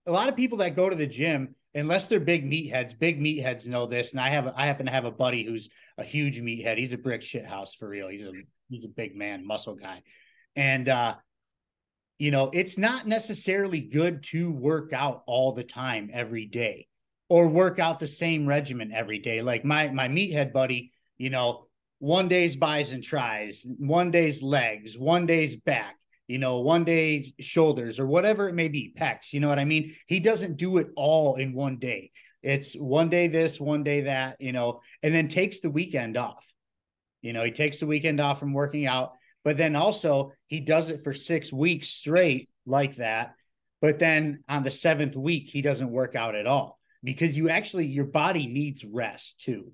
a 0.04 0.12
lot 0.12 0.28
of 0.28 0.36
people 0.36 0.58
that 0.58 0.76
go 0.76 0.90
to 0.90 0.94
the 0.94 1.06
gym, 1.06 1.54
unless 1.74 2.08
they're 2.08 2.20
big 2.20 2.44
meatheads, 2.44 2.98
big 2.98 3.18
meatheads 3.18 3.66
know 3.66 3.86
this. 3.86 4.10
And 4.12 4.20
I 4.20 4.28
have, 4.28 4.52
I 4.54 4.66
happen 4.66 4.84
to 4.84 4.92
have 4.92 5.06
a 5.06 5.10
buddy 5.10 5.44
who's 5.44 5.70
a 5.96 6.04
huge 6.04 6.42
meathead. 6.42 6.76
He's 6.76 6.92
a 6.92 6.98
brick 6.98 7.22
shit 7.22 7.46
house 7.46 7.74
for 7.74 7.88
real. 7.88 8.08
He's 8.08 8.20
a, 8.20 8.32
he's 8.68 8.84
a 8.84 8.88
big 8.88 9.16
man, 9.16 9.46
muscle 9.46 9.76
guy. 9.76 10.02
And, 10.56 10.90
uh, 10.90 11.14
you 12.18 12.30
know, 12.30 12.50
it's 12.52 12.76
not 12.76 13.06
necessarily 13.06 13.80
good 13.80 14.24
to 14.24 14.52
work 14.52 14.92
out 14.92 15.22
all 15.26 15.52
the 15.52 15.64
time 15.64 16.10
every 16.12 16.44
day 16.44 16.86
or 17.30 17.48
work 17.48 17.78
out 17.78 17.98
the 17.98 18.06
same 18.06 18.46
regimen 18.46 18.92
every 18.92 19.20
day. 19.20 19.40
Like 19.40 19.64
my 19.64 19.88
my 19.88 20.06
meathead 20.06 20.52
buddy, 20.52 20.92
you 21.16 21.30
know, 21.30 21.64
one 21.98 22.28
day's 22.28 22.56
bis 22.56 22.92
and 22.92 23.02
tris, 23.02 23.66
one 23.78 24.10
day's 24.10 24.42
legs, 24.42 24.98
one 24.98 25.24
day's 25.24 25.56
back, 25.56 25.96
you 26.30 26.38
know, 26.38 26.60
one 26.60 26.84
day 26.84 27.32
shoulders 27.40 27.98
or 27.98 28.06
whatever 28.06 28.48
it 28.48 28.54
may 28.54 28.68
be, 28.68 28.94
pecs, 28.96 29.32
you 29.32 29.40
know 29.40 29.48
what 29.48 29.58
I 29.58 29.64
mean? 29.64 29.94
He 30.06 30.20
doesn't 30.20 30.56
do 30.56 30.78
it 30.78 30.88
all 30.96 31.36
in 31.36 31.52
one 31.52 31.78
day. 31.78 32.10
It's 32.42 32.74
one 32.74 33.08
day 33.10 33.26
this, 33.26 33.60
one 33.60 33.82
day 33.82 34.02
that, 34.02 34.40
you 34.40 34.52
know, 34.52 34.80
and 35.02 35.14
then 35.14 35.28
takes 35.28 35.60
the 35.60 35.70
weekend 35.70 36.16
off. 36.16 36.46
You 37.20 37.32
know, 37.32 37.44
he 37.44 37.50
takes 37.50 37.80
the 37.80 37.86
weekend 37.86 38.20
off 38.20 38.40
from 38.40 38.54
working 38.54 38.86
out 38.86 39.12
but 39.44 39.56
then 39.56 39.76
also 39.76 40.32
he 40.46 40.60
does 40.60 40.90
it 40.90 41.02
for 41.02 41.12
six 41.12 41.52
weeks 41.52 41.88
straight 41.88 42.48
like 42.66 42.96
that. 42.96 43.34
But 43.80 43.98
then 43.98 44.44
on 44.48 44.62
the 44.62 44.70
seventh 44.70 45.16
week, 45.16 45.48
he 45.48 45.62
doesn't 45.62 45.90
work 45.90 46.14
out 46.14 46.34
at 46.34 46.46
all 46.46 46.78
because 47.02 47.36
you 47.36 47.48
actually, 47.48 47.86
your 47.86 48.04
body 48.04 48.46
needs 48.46 48.84
rest 48.84 49.40
too. 49.40 49.72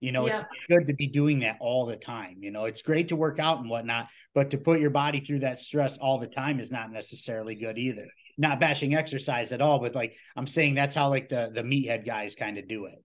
You 0.00 0.12
know, 0.12 0.26
yeah. 0.26 0.32
it's 0.32 0.44
good 0.68 0.86
to 0.88 0.94
be 0.94 1.06
doing 1.06 1.40
that 1.40 1.56
all 1.60 1.86
the 1.86 1.96
time. 1.96 2.36
You 2.40 2.50
know, 2.50 2.66
it's 2.66 2.82
great 2.82 3.08
to 3.08 3.16
work 3.16 3.38
out 3.38 3.60
and 3.60 3.70
whatnot, 3.70 4.08
but 4.34 4.50
to 4.50 4.58
put 4.58 4.80
your 4.80 4.90
body 4.90 5.20
through 5.20 5.38
that 5.40 5.58
stress 5.58 5.96
all 5.96 6.18
the 6.18 6.26
time 6.26 6.60
is 6.60 6.70
not 6.70 6.92
necessarily 6.92 7.54
good 7.54 7.78
either. 7.78 8.06
Not 8.36 8.60
bashing 8.60 8.94
exercise 8.94 9.52
at 9.52 9.62
all, 9.62 9.78
but 9.78 9.94
like 9.94 10.14
I'm 10.36 10.46
saying, 10.46 10.74
that's 10.74 10.94
how 10.94 11.08
like 11.08 11.30
the 11.30 11.50
the 11.54 11.62
meathead 11.62 12.04
guys 12.04 12.34
kind 12.34 12.58
of 12.58 12.68
do 12.68 12.84
it. 12.86 13.02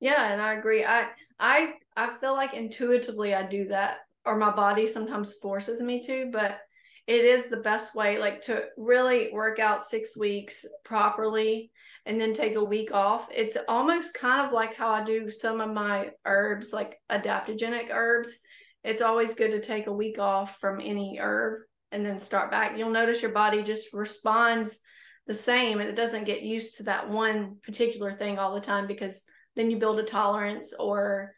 Yeah, 0.00 0.32
and 0.32 0.40
I 0.40 0.54
agree. 0.54 0.84
I 0.84 1.08
I 1.38 1.74
I 1.96 2.16
feel 2.18 2.32
like 2.32 2.54
intuitively 2.54 3.34
I 3.34 3.42
do 3.42 3.68
that 3.68 3.98
or 4.24 4.36
my 4.36 4.50
body 4.50 4.86
sometimes 4.86 5.34
forces 5.34 5.82
me 5.82 6.00
to, 6.02 6.30
but 6.32 6.58
it 7.06 7.24
is 7.24 7.48
the 7.48 7.58
best 7.58 7.94
way 7.94 8.18
like 8.18 8.40
to 8.42 8.64
really 8.78 9.30
work 9.32 9.58
out 9.58 9.82
6 9.82 10.16
weeks 10.16 10.64
properly 10.84 11.70
and 12.04 12.20
then 12.20 12.34
take 12.34 12.56
a 12.56 12.64
week 12.64 12.92
off. 12.92 13.28
It's 13.32 13.56
almost 13.68 14.14
kind 14.14 14.46
of 14.46 14.52
like 14.52 14.74
how 14.74 14.90
I 14.90 15.04
do 15.04 15.30
some 15.30 15.60
of 15.60 15.70
my 15.70 16.10
herbs 16.24 16.72
like 16.72 16.98
adaptogenic 17.10 17.90
herbs. 17.90 18.38
It's 18.82 19.02
always 19.02 19.34
good 19.34 19.52
to 19.52 19.60
take 19.60 19.86
a 19.86 19.92
week 19.92 20.18
off 20.18 20.58
from 20.58 20.80
any 20.80 21.18
herb 21.20 21.62
and 21.92 22.04
then 22.04 22.18
start 22.18 22.50
back. 22.50 22.76
You'll 22.76 22.90
notice 22.90 23.22
your 23.22 23.30
body 23.30 23.62
just 23.62 23.92
responds 23.92 24.80
the 25.26 25.34
same 25.34 25.80
and 25.80 25.88
it 25.88 25.94
doesn't 25.94 26.24
get 26.24 26.42
used 26.42 26.76
to 26.76 26.82
that 26.84 27.08
one 27.08 27.56
particular 27.62 28.12
thing 28.12 28.38
all 28.38 28.54
the 28.54 28.60
time 28.60 28.88
because 28.88 29.22
then 29.54 29.70
you 29.70 29.78
build 29.78 30.00
a 30.00 30.04
tolerance 30.04 30.74
or 30.78 31.34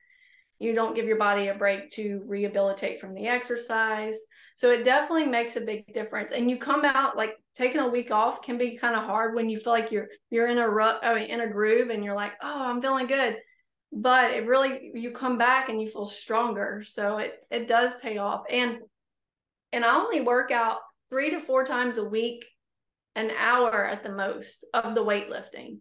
you 0.59 0.75
don't 0.75 0.95
give 0.95 1.07
your 1.07 1.19
body 1.19 1.49
a 1.49 1.55
break 1.55 1.91
to 1.91 2.23
rehabilitate 2.27 3.01
from 3.01 3.15
the 3.15 3.27
exercise. 3.27 4.17
So 4.57 4.71
it 4.71 4.85
definitely 4.85 5.27
makes 5.27 5.57
a 5.57 5.61
big 5.61 5.93
difference. 5.93 6.33
And 6.33 6.49
you 6.49 6.59
come 6.59 6.85
out 6.85 7.17
like 7.17 7.35
taking 7.55 7.81
a 7.81 7.89
week 7.89 8.11
off 8.11 8.43
can 8.43 8.57
be 8.57 8.77
kind 8.77 8.95
of 8.95 9.05
hard 9.05 9.35
when 9.35 9.49
you 9.49 9.59
feel 9.59 9.73
like 9.73 9.91
you're 9.91 10.09
you're 10.31 10.49
in 10.49 10.59
a 10.59 10.69
rut, 10.69 11.01
I 11.03 11.15
mean, 11.15 11.31
in 11.31 11.41
a 11.41 11.49
groove, 11.49 11.91
and 11.91 12.05
you're 12.05 12.15
like, 12.15 12.33
oh, 12.43 12.63
I'm 12.63 12.81
feeling 12.81 13.07
good. 13.07 13.37
But 13.93 14.33
it 14.33 14.47
really 14.47 14.93
you 14.95 15.11
come 15.11 15.39
back 15.39 15.69
and 15.69 15.81
you 15.81 15.89
feel 15.89 16.07
stronger. 16.07 16.83
So 16.87 17.19
it 17.19 17.35
it 17.51 17.67
does 17.67 17.99
pay 18.01 18.19
off. 18.19 18.45
And 18.49 18.79
and 19.73 19.85
I 19.85 19.97
only 19.97 20.21
work 20.21 20.53
out 20.53 20.79
three 21.11 21.31
to 21.31 21.41
four 21.41 21.65
times 21.65 21.99
a 21.99 22.09
week, 22.09 22.45
an 23.17 23.33
hour 23.37 23.85
at 23.85 24.05
the 24.05 24.13
most 24.13 24.65
of 24.73 24.95
the 24.95 25.05
weightlifting. 25.05 25.79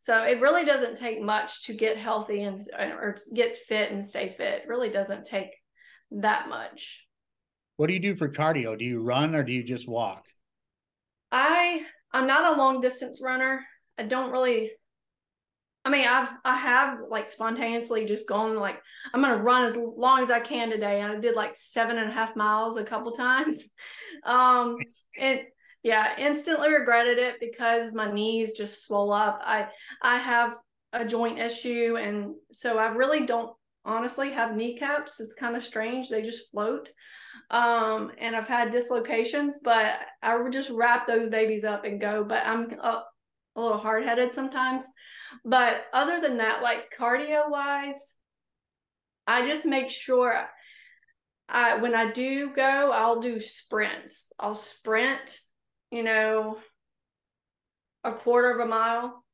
So 0.00 0.22
it 0.24 0.40
really 0.40 0.64
doesn't 0.64 0.98
take 0.98 1.20
much 1.20 1.64
to 1.64 1.74
get 1.74 1.96
healthy 1.96 2.42
and 2.42 2.60
or 2.78 3.16
get 3.34 3.56
fit 3.56 3.90
and 3.92 4.04
stay 4.04 4.34
fit. 4.36 4.62
It 4.62 4.68
really 4.68 4.90
doesn't 4.90 5.24
take 5.26 5.50
that 6.10 6.48
much. 6.48 7.05
What 7.76 7.88
do 7.88 7.92
you 7.92 8.00
do 8.00 8.16
for 8.16 8.28
cardio? 8.28 8.78
Do 8.78 8.84
you 8.84 9.02
run 9.02 9.34
or 9.34 9.42
do 9.42 9.52
you 9.52 9.62
just 9.62 9.88
walk? 9.88 10.24
I 11.30 11.84
I'm 12.12 12.26
not 12.26 12.54
a 12.54 12.58
long 12.58 12.80
distance 12.80 13.20
runner. 13.22 13.64
I 13.98 14.04
don't 14.04 14.30
really 14.30 14.72
I 15.84 15.90
mean, 15.90 16.06
I've 16.06 16.30
I 16.44 16.56
have 16.56 16.98
like 17.08 17.28
spontaneously 17.28 18.06
just 18.06 18.28
gone 18.28 18.56
like 18.56 18.80
I'm 19.14 19.20
gonna 19.20 19.42
run 19.42 19.62
as 19.62 19.76
long 19.76 20.20
as 20.20 20.30
I 20.30 20.40
can 20.40 20.70
today, 20.70 21.00
and 21.00 21.12
I 21.12 21.20
did 21.20 21.36
like 21.36 21.54
seven 21.54 21.98
and 21.98 22.10
a 22.10 22.12
half 22.12 22.34
miles 22.34 22.76
a 22.76 22.84
couple 22.84 23.12
times. 23.12 23.70
Um, 24.24 24.78
and 25.20 25.42
yeah 25.86 26.18
instantly 26.18 26.68
regretted 26.68 27.16
it 27.18 27.38
because 27.38 27.94
my 27.94 28.10
knees 28.10 28.54
just 28.54 28.84
swell 28.84 29.12
up 29.12 29.40
i 29.44 29.68
i 30.02 30.18
have 30.18 30.56
a 30.92 31.04
joint 31.04 31.38
issue 31.38 31.96
and 31.96 32.34
so 32.50 32.76
i 32.76 32.86
really 32.86 33.24
don't 33.24 33.54
honestly 33.84 34.32
have 34.32 34.56
kneecaps 34.56 35.20
it's 35.20 35.34
kind 35.34 35.54
of 35.54 35.62
strange 35.62 36.08
they 36.08 36.22
just 36.22 36.50
float 36.50 36.90
um 37.50 38.10
and 38.18 38.34
i've 38.34 38.48
had 38.48 38.70
dislocations 38.70 39.60
but 39.62 39.98
i 40.22 40.36
would 40.36 40.52
just 40.52 40.70
wrap 40.70 41.06
those 41.06 41.30
babies 41.30 41.64
up 41.64 41.84
and 41.84 42.00
go 42.00 42.24
but 42.24 42.44
i'm 42.46 42.70
a, 42.80 43.02
a 43.56 43.60
little 43.60 43.78
hard-headed 43.78 44.32
sometimes 44.32 44.84
but 45.44 45.84
other 45.92 46.20
than 46.20 46.38
that 46.38 46.62
like 46.62 46.92
cardio 46.98 47.50
wise 47.50 48.14
i 49.26 49.46
just 49.46 49.66
make 49.66 49.90
sure 49.90 50.48
I, 51.48 51.76
when 51.76 51.94
I 51.94 52.10
do 52.10 52.50
go, 52.50 52.90
I'll 52.90 53.20
do 53.20 53.40
sprints. 53.40 54.32
I'll 54.36 54.56
sprint 54.56 55.38
you 55.90 56.02
know, 56.02 56.58
a 58.04 58.12
quarter 58.12 58.50
of 58.50 58.60
a 58.60 58.68
mile. 58.68 59.24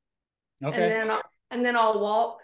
Okay. 0.62 0.76
And 0.76 0.92
then 0.92 1.11
I'll, 1.11 1.23
and 1.50 1.64
then 1.64 1.76
I'll 1.76 2.00
walk, 2.00 2.38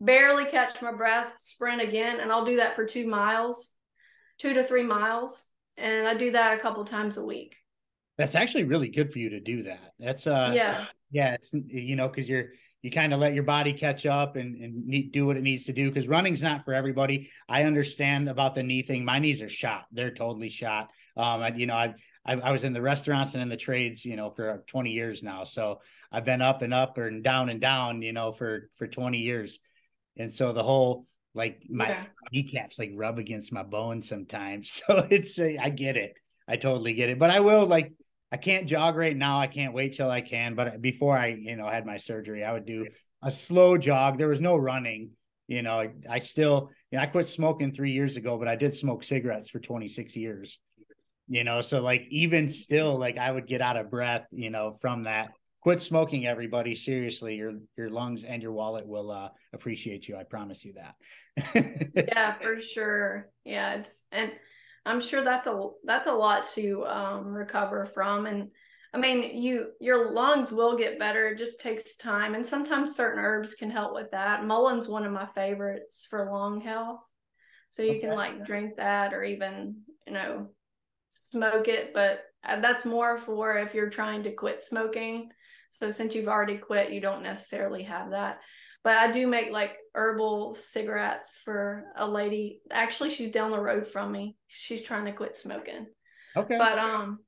barely 0.00 0.46
catch 0.46 0.80
my 0.82 0.92
breath, 0.92 1.34
sprint 1.38 1.80
again, 1.80 2.20
and 2.20 2.32
I'll 2.32 2.44
do 2.44 2.56
that 2.56 2.74
for 2.74 2.84
two 2.84 3.06
miles, 3.06 3.70
two 4.42 4.52
to 4.54 4.62
three 4.64 4.82
miles, 4.82 5.46
and 5.76 6.06
I 6.06 6.14
do 6.14 6.32
that 6.32 6.58
a 6.58 6.60
couple 6.60 6.84
times 6.84 7.16
a 7.16 7.24
week. 7.24 7.54
That's 8.18 8.34
actually 8.34 8.64
really 8.64 8.88
good 8.88 9.12
for 9.12 9.20
you 9.20 9.30
to 9.30 9.40
do 9.40 9.62
that. 9.62 9.94
That's 9.98 10.26
uh 10.26 10.52
yeah 10.54 10.86
yeah 11.10 11.34
it's 11.34 11.54
you 11.54 11.96
know 11.96 12.08
because 12.08 12.28
you're 12.28 12.48
you 12.82 12.90
kind 12.90 13.14
of 13.14 13.20
let 13.20 13.32
your 13.32 13.44
body 13.44 13.72
catch 13.72 14.06
up 14.06 14.34
and, 14.34 14.56
and 14.56 14.84
need, 14.84 15.12
do 15.12 15.24
what 15.24 15.36
it 15.36 15.42
needs 15.42 15.64
to 15.64 15.72
do 15.72 15.88
because 15.88 16.08
running's 16.08 16.42
not 16.42 16.64
for 16.64 16.74
everybody. 16.74 17.30
I 17.48 17.62
understand 17.62 18.28
about 18.28 18.56
the 18.56 18.62
knee 18.64 18.82
thing. 18.82 19.04
My 19.04 19.20
knees 19.20 19.40
are 19.40 19.48
shot. 19.48 19.86
They're 19.92 20.10
totally 20.10 20.48
shot. 20.48 20.90
Um, 21.16 21.42
I, 21.42 21.54
you 21.54 21.66
know, 21.66 21.76
I've 21.76 21.94
I, 22.26 22.34
I, 22.34 22.50
was 22.50 22.64
in 22.64 22.72
the 22.72 22.82
restaurants 22.82 23.34
and 23.34 23.42
in 23.42 23.48
the 23.48 23.56
trades, 23.56 24.04
you 24.04 24.16
know, 24.16 24.30
for 24.30 24.64
20 24.66 24.90
years 24.90 25.22
now. 25.22 25.44
So 25.44 25.80
I've 26.10 26.24
been 26.24 26.42
up 26.42 26.62
and 26.62 26.74
up 26.74 26.98
and 26.98 27.22
down 27.22 27.48
and 27.50 27.60
down, 27.60 28.02
you 28.02 28.12
know, 28.12 28.32
for 28.32 28.68
for 28.74 28.88
20 28.88 29.18
years. 29.18 29.60
And 30.16 30.32
so 30.34 30.52
the 30.52 30.62
whole 30.62 31.06
like 31.34 31.62
my 31.68 31.88
yeah. 31.88 32.04
kneecaps 32.32 32.78
like 32.78 32.92
rub 32.94 33.18
against 33.18 33.52
my 33.52 33.62
bone 33.62 34.02
sometimes. 34.02 34.82
So 34.88 35.06
it's 35.10 35.38
a, 35.38 35.58
I 35.58 35.70
get 35.70 35.96
it. 35.96 36.14
I 36.48 36.56
totally 36.56 36.92
get 36.92 37.08
it. 37.08 37.18
But 37.18 37.30
I 37.30 37.40
will 37.40 37.66
like 37.66 37.92
I 38.30 38.36
can't 38.36 38.66
jog 38.66 38.96
right 38.96 39.16
now. 39.16 39.38
I 39.38 39.46
can't 39.46 39.74
wait 39.74 39.94
till 39.94 40.10
I 40.10 40.22
can. 40.22 40.54
But 40.54 40.66
uh, 40.66 40.78
before 40.78 41.16
I, 41.16 41.28
you 41.28 41.56
know, 41.56 41.66
had 41.66 41.84
my 41.86 41.98
surgery, 41.98 42.44
I 42.44 42.52
would 42.52 42.66
do 42.66 42.86
a 43.22 43.30
slow 43.30 43.76
jog. 43.76 44.18
There 44.18 44.28
was 44.28 44.40
no 44.40 44.56
running. 44.56 45.10
You 45.48 45.62
know, 45.62 45.80
I, 45.80 45.90
I 46.08 46.18
still, 46.20 46.70
you 46.90 46.96
know, 46.96 47.02
I 47.02 47.06
quit 47.06 47.26
smoking 47.26 47.72
three 47.72 47.92
years 47.92 48.16
ago, 48.16 48.38
but 48.38 48.48
I 48.48 48.56
did 48.56 48.74
smoke 48.74 49.04
cigarettes 49.04 49.50
for 49.50 49.60
26 49.60 50.16
years 50.16 50.58
you 51.28 51.44
know 51.44 51.60
so 51.60 51.80
like 51.80 52.04
even 52.10 52.48
still 52.48 52.98
like 52.98 53.16
i 53.16 53.30
would 53.30 53.46
get 53.46 53.60
out 53.60 53.76
of 53.76 53.90
breath 53.90 54.26
you 54.32 54.50
know 54.50 54.76
from 54.80 55.04
that 55.04 55.30
quit 55.62 55.80
smoking 55.80 56.26
everybody. 56.26 56.74
Seriously 56.74 57.36
your 57.36 57.54
your 57.76 57.88
lungs 57.88 58.24
and 58.24 58.42
your 58.42 58.52
wallet 58.52 58.86
will 58.86 59.10
uh 59.10 59.30
appreciate 59.52 60.08
you. 60.08 60.16
I 60.16 60.24
promise 60.24 60.64
you 60.64 60.74
that. 60.74 61.92
Yeah 62.08 62.34
for 62.34 62.60
sure. 62.60 63.30
Yeah 63.44 63.74
it's 63.74 64.06
and 64.12 64.32
i'm 64.84 65.00
sure 65.00 65.22
that's 65.22 65.46
a 65.46 65.68
that's 65.84 66.08
a 66.08 66.12
lot 66.12 66.44
to 66.54 66.84
um 66.86 67.28
recover 67.28 67.86
from. 67.86 68.26
And 68.26 68.50
i 68.92 68.98
mean 68.98 69.40
you 69.40 69.70
your 69.80 70.10
lungs 70.10 70.52
will 70.52 70.76
get 70.76 70.98
better. 70.98 71.28
It 71.28 71.38
just 71.38 71.60
takes 71.60 71.96
time. 71.96 72.34
And 72.34 72.44
sometimes 72.44 72.96
certain 72.96 73.22
herbs 73.22 73.54
can 73.54 73.70
help 73.70 73.94
with 73.94 74.10
that. 74.10 74.44
Mullein's 74.44 74.88
one 74.88 75.06
of 75.06 75.12
my 75.12 75.26
favorites 75.26 76.06
for 76.10 76.30
lung 76.30 76.60
health. 76.60 77.00
So 77.70 77.82
you 77.82 77.92
okay. 77.92 78.00
can 78.00 78.14
like 78.14 78.44
drink 78.44 78.76
that 78.76 79.14
or 79.14 79.22
even 79.22 79.82
you 80.06 80.12
know 80.12 80.48
smoke 81.10 81.68
it, 81.68 81.92
but 81.94 82.24
uh, 82.44 82.58
that's 82.60 82.84
more 82.84 83.18
for 83.18 83.58
if 83.58 83.74
you're 83.74 83.90
trying 83.90 84.24
to 84.24 84.32
quit 84.32 84.60
smoking. 84.60 85.30
So 85.72 85.90
since 85.90 86.14
you've 86.14 86.28
already 86.28 86.58
quit, 86.58 86.92
you 86.92 87.00
don't 87.00 87.22
necessarily 87.22 87.84
have 87.84 88.10
that. 88.10 88.40
But 88.84 88.98
I 88.98 89.10
do 89.10 89.26
make 89.26 89.50
like 89.50 89.76
herbal 89.94 90.54
cigarettes 90.54 91.40
for 91.44 91.84
a 91.96 92.06
lady. 92.06 92.60
Actually, 92.70 93.10
she's 93.10 93.30
down 93.30 93.50
the 93.50 93.60
road 93.60 93.86
from 93.86 94.12
me. 94.12 94.36
She's 94.48 94.82
trying 94.82 95.06
to 95.06 95.12
quit 95.12 95.36
smoking. 95.36 95.86
Okay. 96.36 96.58
But 96.58 96.78
um 96.78 97.20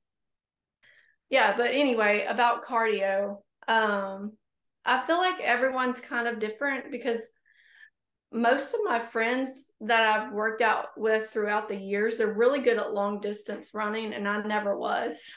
yeah, 1.29 1.57
but 1.57 1.71
anyway, 1.71 2.25
about 2.27 2.65
cardio. 2.65 3.37
Um 3.67 4.33
I 4.85 5.05
feel 5.07 5.17
like 5.17 5.39
everyone's 5.39 5.99
kind 5.99 6.27
of 6.27 6.39
different 6.39 6.91
because 6.91 7.31
most 8.31 8.73
of 8.73 8.81
my 8.83 9.03
friends 9.03 9.73
that 9.81 10.03
I've 10.03 10.33
worked 10.33 10.61
out 10.61 10.87
with 10.97 11.29
throughout 11.29 11.69
the 11.69 11.75
years, 11.75 12.17
they're 12.17 12.33
really 12.33 12.59
good 12.59 12.77
at 12.77 12.93
long 12.93 13.21
distance 13.21 13.73
running, 13.73 14.13
and 14.13 14.27
I 14.27 14.41
never 14.43 14.77
was. 14.77 15.33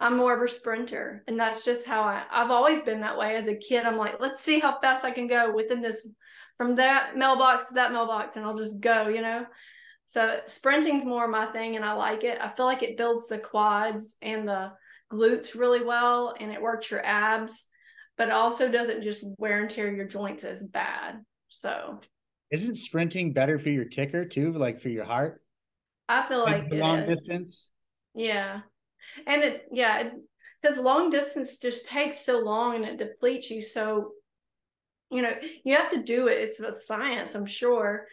I'm 0.00 0.16
more 0.16 0.36
of 0.36 0.42
a 0.42 0.48
sprinter, 0.52 1.24
and 1.26 1.38
that's 1.38 1.64
just 1.64 1.86
how 1.86 2.02
I, 2.02 2.24
I've 2.30 2.50
always 2.50 2.82
been 2.82 3.00
that 3.00 3.16
way. 3.16 3.36
As 3.36 3.48
a 3.48 3.56
kid, 3.56 3.84
I'm 3.84 3.96
like, 3.96 4.20
let's 4.20 4.40
see 4.40 4.58
how 4.58 4.78
fast 4.78 5.04
I 5.04 5.10
can 5.10 5.26
go 5.26 5.54
within 5.54 5.80
this, 5.80 6.12
from 6.56 6.74
that 6.76 7.16
mailbox 7.16 7.68
to 7.68 7.74
that 7.74 7.92
mailbox, 7.92 8.36
and 8.36 8.44
I'll 8.44 8.56
just 8.56 8.80
go, 8.80 9.08
you 9.08 9.22
know. 9.22 9.46
So 10.06 10.40
sprinting's 10.46 11.04
more 11.04 11.26
my 11.26 11.46
thing, 11.46 11.76
and 11.76 11.84
I 11.84 11.94
like 11.94 12.24
it. 12.24 12.38
I 12.40 12.50
feel 12.50 12.66
like 12.66 12.82
it 12.82 12.96
builds 12.96 13.26
the 13.28 13.38
quads 13.38 14.16
and 14.22 14.46
the 14.46 14.72
glutes 15.12 15.58
really 15.58 15.84
well 15.84 16.34
and 16.38 16.50
it 16.50 16.60
works 16.60 16.90
your 16.90 17.04
abs, 17.04 17.66
but 18.16 18.30
also 18.30 18.70
doesn't 18.70 19.02
just 19.02 19.24
wear 19.38 19.60
and 19.60 19.70
tear 19.70 19.92
your 19.92 20.06
joints 20.06 20.44
as 20.44 20.62
bad. 20.62 21.20
So 21.48 22.00
isn't 22.50 22.76
sprinting 22.76 23.32
better 23.32 23.58
for 23.58 23.70
your 23.70 23.84
ticker 23.84 24.24
too, 24.24 24.52
like 24.52 24.80
for 24.80 24.88
your 24.88 25.04
heart? 25.04 25.42
I 26.08 26.26
feel 26.26 26.40
like 26.40 26.66
long 26.70 27.06
distance. 27.06 27.70
Yeah. 28.14 28.60
And 29.26 29.42
it 29.42 29.66
yeah, 29.72 30.10
because 30.60 30.78
long 30.78 31.10
distance 31.10 31.58
just 31.58 31.86
takes 31.86 32.24
so 32.24 32.38
long 32.38 32.76
and 32.76 32.84
it 32.84 32.98
depletes 32.98 33.50
you 33.50 33.62
so 33.62 34.12
you 35.10 35.22
know, 35.22 35.32
you 35.64 35.76
have 35.76 35.90
to 35.92 36.02
do 36.02 36.28
it. 36.28 36.38
It's 36.38 36.60
a 36.60 36.72
science, 36.72 37.34
I'm 37.34 37.46
sure. 37.46 38.06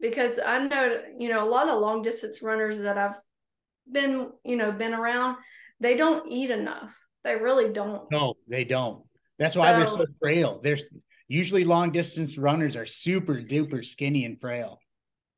Because 0.00 0.38
I 0.44 0.66
know, 0.66 1.00
you 1.18 1.28
know, 1.28 1.46
a 1.46 1.48
lot 1.48 1.68
of 1.68 1.80
long 1.80 2.02
distance 2.02 2.42
runners 2.42 2.78
that 2.78 2.98
I've 2.98 3.16
been, 3.90 4.30
you 4.44 4.56
know, 4.56 4.72
been 4.72 4.94
around, 4.94 5.36
they 5.80 5.96
don't 5.96 6.28
eat 6.30 6.50
enough. 6.50 6.96
They 7.22 7.36
really 7.36 7.72
don't. 7.72 8.10
No, 8.10 8.34
they 8.48 8.64
don't. 8.64 9.04
That's 9.38 9.54
why 9.54 9.72
so, 9.72 9.78
they're 9.78 9.88
so 9.88 10.06
frail. 10.20 10.60
There's 10.62 10.84
usually 11.28 11.64
long 11.64 11.92
distance 11.92 12.36
runners 12.36 12.76
are 12.76 12.86
super 12.86 13.34
duper 13.34 13.84
skinny 13.84 14.24
and 14.24 14.40
frail. 14.40 14.80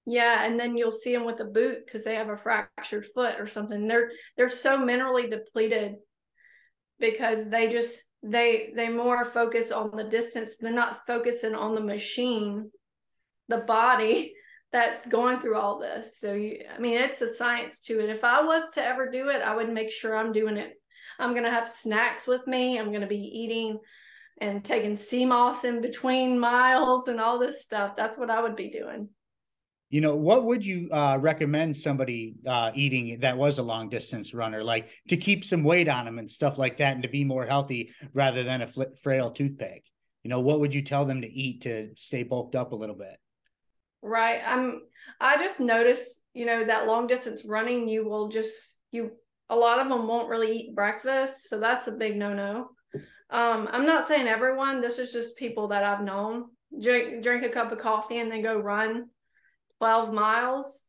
Yeah, 0.06 0.44
and 0.44 0.60
then 0.60 0.76
you'll 0.76 0.92
see 0.92 1.12
them 1.12 1.24
with 1.24 1.40
a 1.40 1.44
boot 1.44 1.84
because 1.84 2.04
they 2.04 2.14
have 2.16 2.28
a 2.28 2.36
fractured 2.36 3.06
foot 3.14 3.40
or 3.40 3.46
something. 3.46 3.86
They're 3.88 4.10
they're 4.36 4.48
so 4.50 4.78
mentally 4.78 5.28
depleted 5.28 5.94
because 6.98 7.48
they 7.48 7.70
just 7.70 7.98
they 8.22 8.72
they 8.76 8.88
more 8.88 9.24
focus 9.24 9.70
on 9.70 9.96
the 9.96 10.04
distance 10.04 10.56
they're 10.56 10.72
not 10.72 11.06
focusing 11.06 11.54
on 11.54 11.74
the 11.74 11.80
machine 11.80 12.70
the 13.48 13.58
body 13.58 14.32
that's 14.72 15.06
going 15.06 15.38
through 15.38 15.56
all 15.56 15.78
this. 15.78 16.18
So 16.18 16.34
you 16.34 16.60
i 16.74 16.78
mean 16.78 16.98
it's 16.98 17.22
a 17.22 17.32
science 17.32 17.80
to 17.82 18.00
it. 18.00 18.10
If 18.10 18.24
i 18.24 18.42
was 18.42 18.70
to 18.72 18.84
ever 18.84 19.08
do 19.08 19.28
it 19.30 19.40
i 19.40 19.56
would 19.56 19.72
make 19.72 19.90
sure 19.90 20.16
i'm 20.16 20.32
doing 20.32 20.58
it. 20.58 20.74
I'm 21.18 21.32
to 21.44 21.50
have 21.50 21.68
snacks 21.68 22.26
with 22.26 22.46
me. 22.46 22.78
I'm 22.78 22.90
to 23.00 23.06
be 23.06 23.16
eating 23.16 23.78
and 24.40 24.64
taking 24.64 24.96
sea 24.96 25.24
moss 25.24 25.64
in 25.64 25.80
between 25.80 26.38
miles 26.38 27.06
and 27.06 27.20
all 27.20 27.38
this 27.38 27.64
stuff. 27.64 27.96
That's 27.96 28.18
what 28.18 28.30
i 28.30 28.42
would 28.42 28.56
be 28.56 28.68
doing 28.68 29.08
you 29.94 30.00
know 30.00 30.16
what 30.16 30.44
would 30.44 30.66
you 30.66 30.90
uh, 30.90 31.16
recommend 31.20 31.76
somebody 31.76 32.34
uh, 32.48 32.72
eating 32.74 33.20
that 33.20 33.38
was 33.38 33.58
a 33.58 33.62
long 33.62 33.88
distance 33.88 34.34
runner 34.34 34.64
like 34.64 34.88
to 35.06 35.16
keep 35.16 35.44
some 35.44 35.62
weight 35.62 35.88
on 35.88 36.04
them 36.04 36.18
and 36.18 36.28
stuff 36.28 36.58
like 36.58 36.78
that 36.78 36.94
and 36.94 37.02
to 37.04 37.08
be 37.08 37.22
more 37.22 37.46
healthy 37.46 37.92
rather 38.12 38.42
than 38.42 38.62
a 38.62 38.66
fl- 38.66 38.96
frail 39.00 39.30
toothpick? 39.30 39.84
You 40.24 40.30
know 40.30 40.40
what 40.40 40.58
would 40.58 40.74
you 40.74 40.82
tell 40.82 41.04
them 41.04 41.20
to 41.20 41.28
eat 41.32 41.60
to 41.60 41.90
stay 41.96 42.24
bulked 42.24 42.56
up 42.56 42.72
a 42.72 42.74
little 42.74 42.96
bit? 42.96 43.16
Right 44.02 44.40
i'm 44.44 44.82
i 45.20 45.38
just 45.38 45.60
noticed 45.60 46.24
you 46.32 46.44
know 46.44 46.64
that 46.64 46.88
long 46.88 47.06
distance 47.06 47.44
running 47.44 47.86
you 47.86 48.04
will 48.04 48.28
just 48.28 48.80
you 48.90 49.12
a 49.48 49.54
lot 49.54 49.78
of 49.78 49.88
them 49.88 50.08
won't 50.08 50.28
really 50.28 50.58
eat 50.58 50.74
breakfast 50.74 51.48
so 51.48 51.60
that's 51.60 51.86
a 51.86 51.92
big 51.92 52.16
no-no. 52.16 52.70
Um 53.30 53.68
i'm 53.70 53.86
not 53.86 54.04
saying 54.08 54.26
everyone 54.26 54.80
this 54.80 54.98
is 54.98 55.12
just 55.12 55.36
people 55.36 55.68
that 55.68 55.84
i've 55.84 56.02
known. 56.02 56.46
Drink 56.82 57.22
drink 57.22 57.44
a 57.44 57.48
cup 57.48 57.70
of 57.70 57.78
coffee 57.78 58.18
and 58.18 58.28
then 58.28 58.42
go 58.42 58.58
run 58.58 59.10
12 59.78 60.12
miles. 60.12 60.82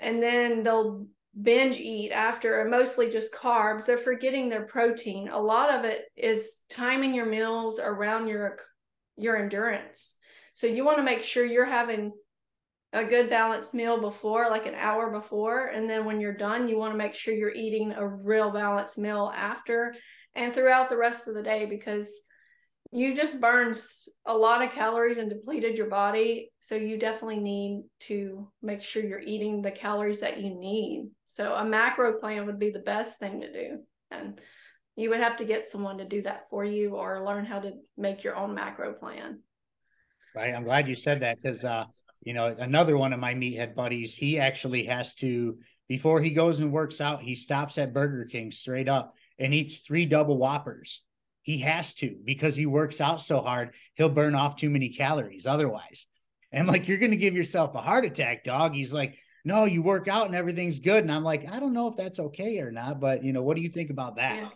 And 0.00 0.22
then 0.22 0.62
they'll 0.62 1.06
binge 1.40 1.78
eat 1.78 2.10
after 2.12 2.64
mostly 2.66 3.08
just 3.08 3.34
carbs. 3.34 3.86
They're 3.86 3.98
forgetting 3.98 4.48
their 4.48 4.66
protein. 4.66 5.28
A 5.28 5.40
lot 5.40 5.72
of 5.72 5.84
it 5.84 6.02
is 6.16 6.58
timing 6.68 7.14
your 7.14 7.26
meals 7.26 7.78
around 7.78 8.28
your 8.28 8.58
your 9.16 9.36
endurance. 9.36 10.16
So 10.54 10.66
you 10.66 10.84
want 10.84 10.98
to 10.98 11.04
make 11.04 11.22
sure 11.22 11.44
you're 11.44 11.64
having 11.64 12.12
a 12.92 13.04
good 13.04 13.30
balanced 13.30 13.72
meal 13.74 14.00
before 14.00 14.50
like 14.50 14.66
an 14.66 14.74
hour 14.74 15.10
before. 15.10 15.66
And 15.66 15.88
then 15.88 16.04
when 16.04 16.20
you're 16.20 16.36
done 16.36 16.68
you 16.68 16.78
want 16.78 16.92
to 16.92 16.98
make 16.98 17.14
sure 17.14 17.34
you're 17.34 17.54
eating 17.54 17.92
a 17.92 18.06
real 18.06 18.50
balanced 18.50 18.98
meal 18.98 19.32
after 19.34 19.94
and 20.34 20.52
throughout 20.52 20.88
the 20.88 20.96
rest 20.96 21.28
of 21.28 21.34
the 21.34 21.42
day 21.42 21.66
because 21.66 22.12
you 22.94 23.16
just 23.16 23.40
burned 23.40 23.80
a 24.26 24.36
lot 24.36 24.62
of 24.62 24.72
calories 24.72 25.16
and 25.16 25.30
depleted 25.30 25.78
your 25.78 25.88
body. 25.88 26.50
So 26.60 26.74
you 26.74 26.98
definitely 26.98 27.40
need 27.40 27.84
to 28.00 28.48
make 28.60 28.82
sure 28.82 29.02
you're 29.02 29.18
eating 29.18 29.62
the 29.62 29.70
calories 29.70 30.20
that 30.20 30.40
you 30.40 30.54
need. 30.54 31.08
So 31.24 31.54
a 31.54 31.64
macro 31.64 32.20
plan 32.20 32.44
would 32.46 32.58
be 32.58 32.70
the 32.70 32.80
best 32.80 33.18
thing 33.18 33.40
to 33.40 33.50
do. 33.50 33.78
And 34.10 34.38
you 34.94 35.08
would 35.08 35.20
have 35.20 35.38
to 35.38 35.46
get 35.46 35.66
someone 35.66 35.98
to 35.98 36.04
do 36.04 36.20
that 36.22 36.48
for 36.50 36.66
you 36.66 36.90
or 36.96 37.24
learn 37.24 37.46
how 37.46 37.60
to 37.60 37.72
make 37.96 38.22
your 38.22 38.36
own 38.36 38.54
macro 38.54 38.92
plan. 38.92 39.40
Right. 40.34 40.54
I'm 40.54 40.64
glad 40.64 40.86
you 40.86 40.94
said 40.94 41.20
that 41.20 41.38
because, 41.42 41.64
uh, 41.64 41.86
you 42.22 42.34
know, 42.34 42.54
another 42.58 42.98
one 42.98 43.14
of 43.14 43.20
my 43.20 43.32
meathead 43.32 43.74
buddies, 43.74 44.14
he 44.14 44.38
actually 44.38 44.84
has 44.84 45.14
to, 45.16 45.58
before 45.88 46.20
he 46.20 46.28
goes 46.28 46.60
and 46.60 46.70
works 46.70 47.00
out, 47.00 47.22
he 47.22 47.36
stops 47.36 47.78
at 47.78 47.94
Burger 47.94 48.26
King 48.26 48.52
straight 48.52 48.88
up 48.88 49.14
and 49.38 49.54
eats 49.54 49.78
three 49.78 50.04
double 50.04 50.36
whoppers 50.36 51.02
he 51.42 51.58
has 51.58 51.94
to 51.96 52.16
because 52.24 52.56
he 52.56 52.66
works 52.66 53.00
out 53.00 53.20
so 53.20 53.40
hard, 53.40 53.70
he'll 53.94 54.08
burn 54.08 54.34
off 54.34 54.56
too 54.56 54.70
many 54.70 54.88
calories 54.88 55.46
otherwise. 55.46 56.06
And 56.50 56.60
I'm 56.60 56.66
like, 56.66 56.88
you're 56.88 56.98
going 56.98 57.10
to 57.10 57.16
give 57.16 57.34
yourself 57.34 57.74
a 57.74 57.80
heart 57.80 58.04
attack, 58.04 58.44
dog. 58.44 58.74
He's 58.74 58.92
like, 58.92 59.16
no, 59.44 59.64
you 59.64 59.82
work 59.82 60.06
out 60.06 60.26
and 60.26 60.36
everything's 60.36 60.78
good. 60.78 61.02
And 61.02 61.12
I'm 61.12 61.24
like, 61.24 61.50
I 61.52 61.58
don't 61.58 61.72
know 61.72 61.88
if 61.88 61.96
that's 61.96 62.18
okay 62.18 62.58
or 62.58 62.70
not, 62.70 63.00
but 63.00 63.24
you 63.24 63.32
know, 63.32 63.42
what 63.42 63.56
do 63.56 63.62
you 63.62 63.68
think 63.68 63.90
about 63.90 64.16
that? 64.16 64.36
Yeah. 64.36 64.48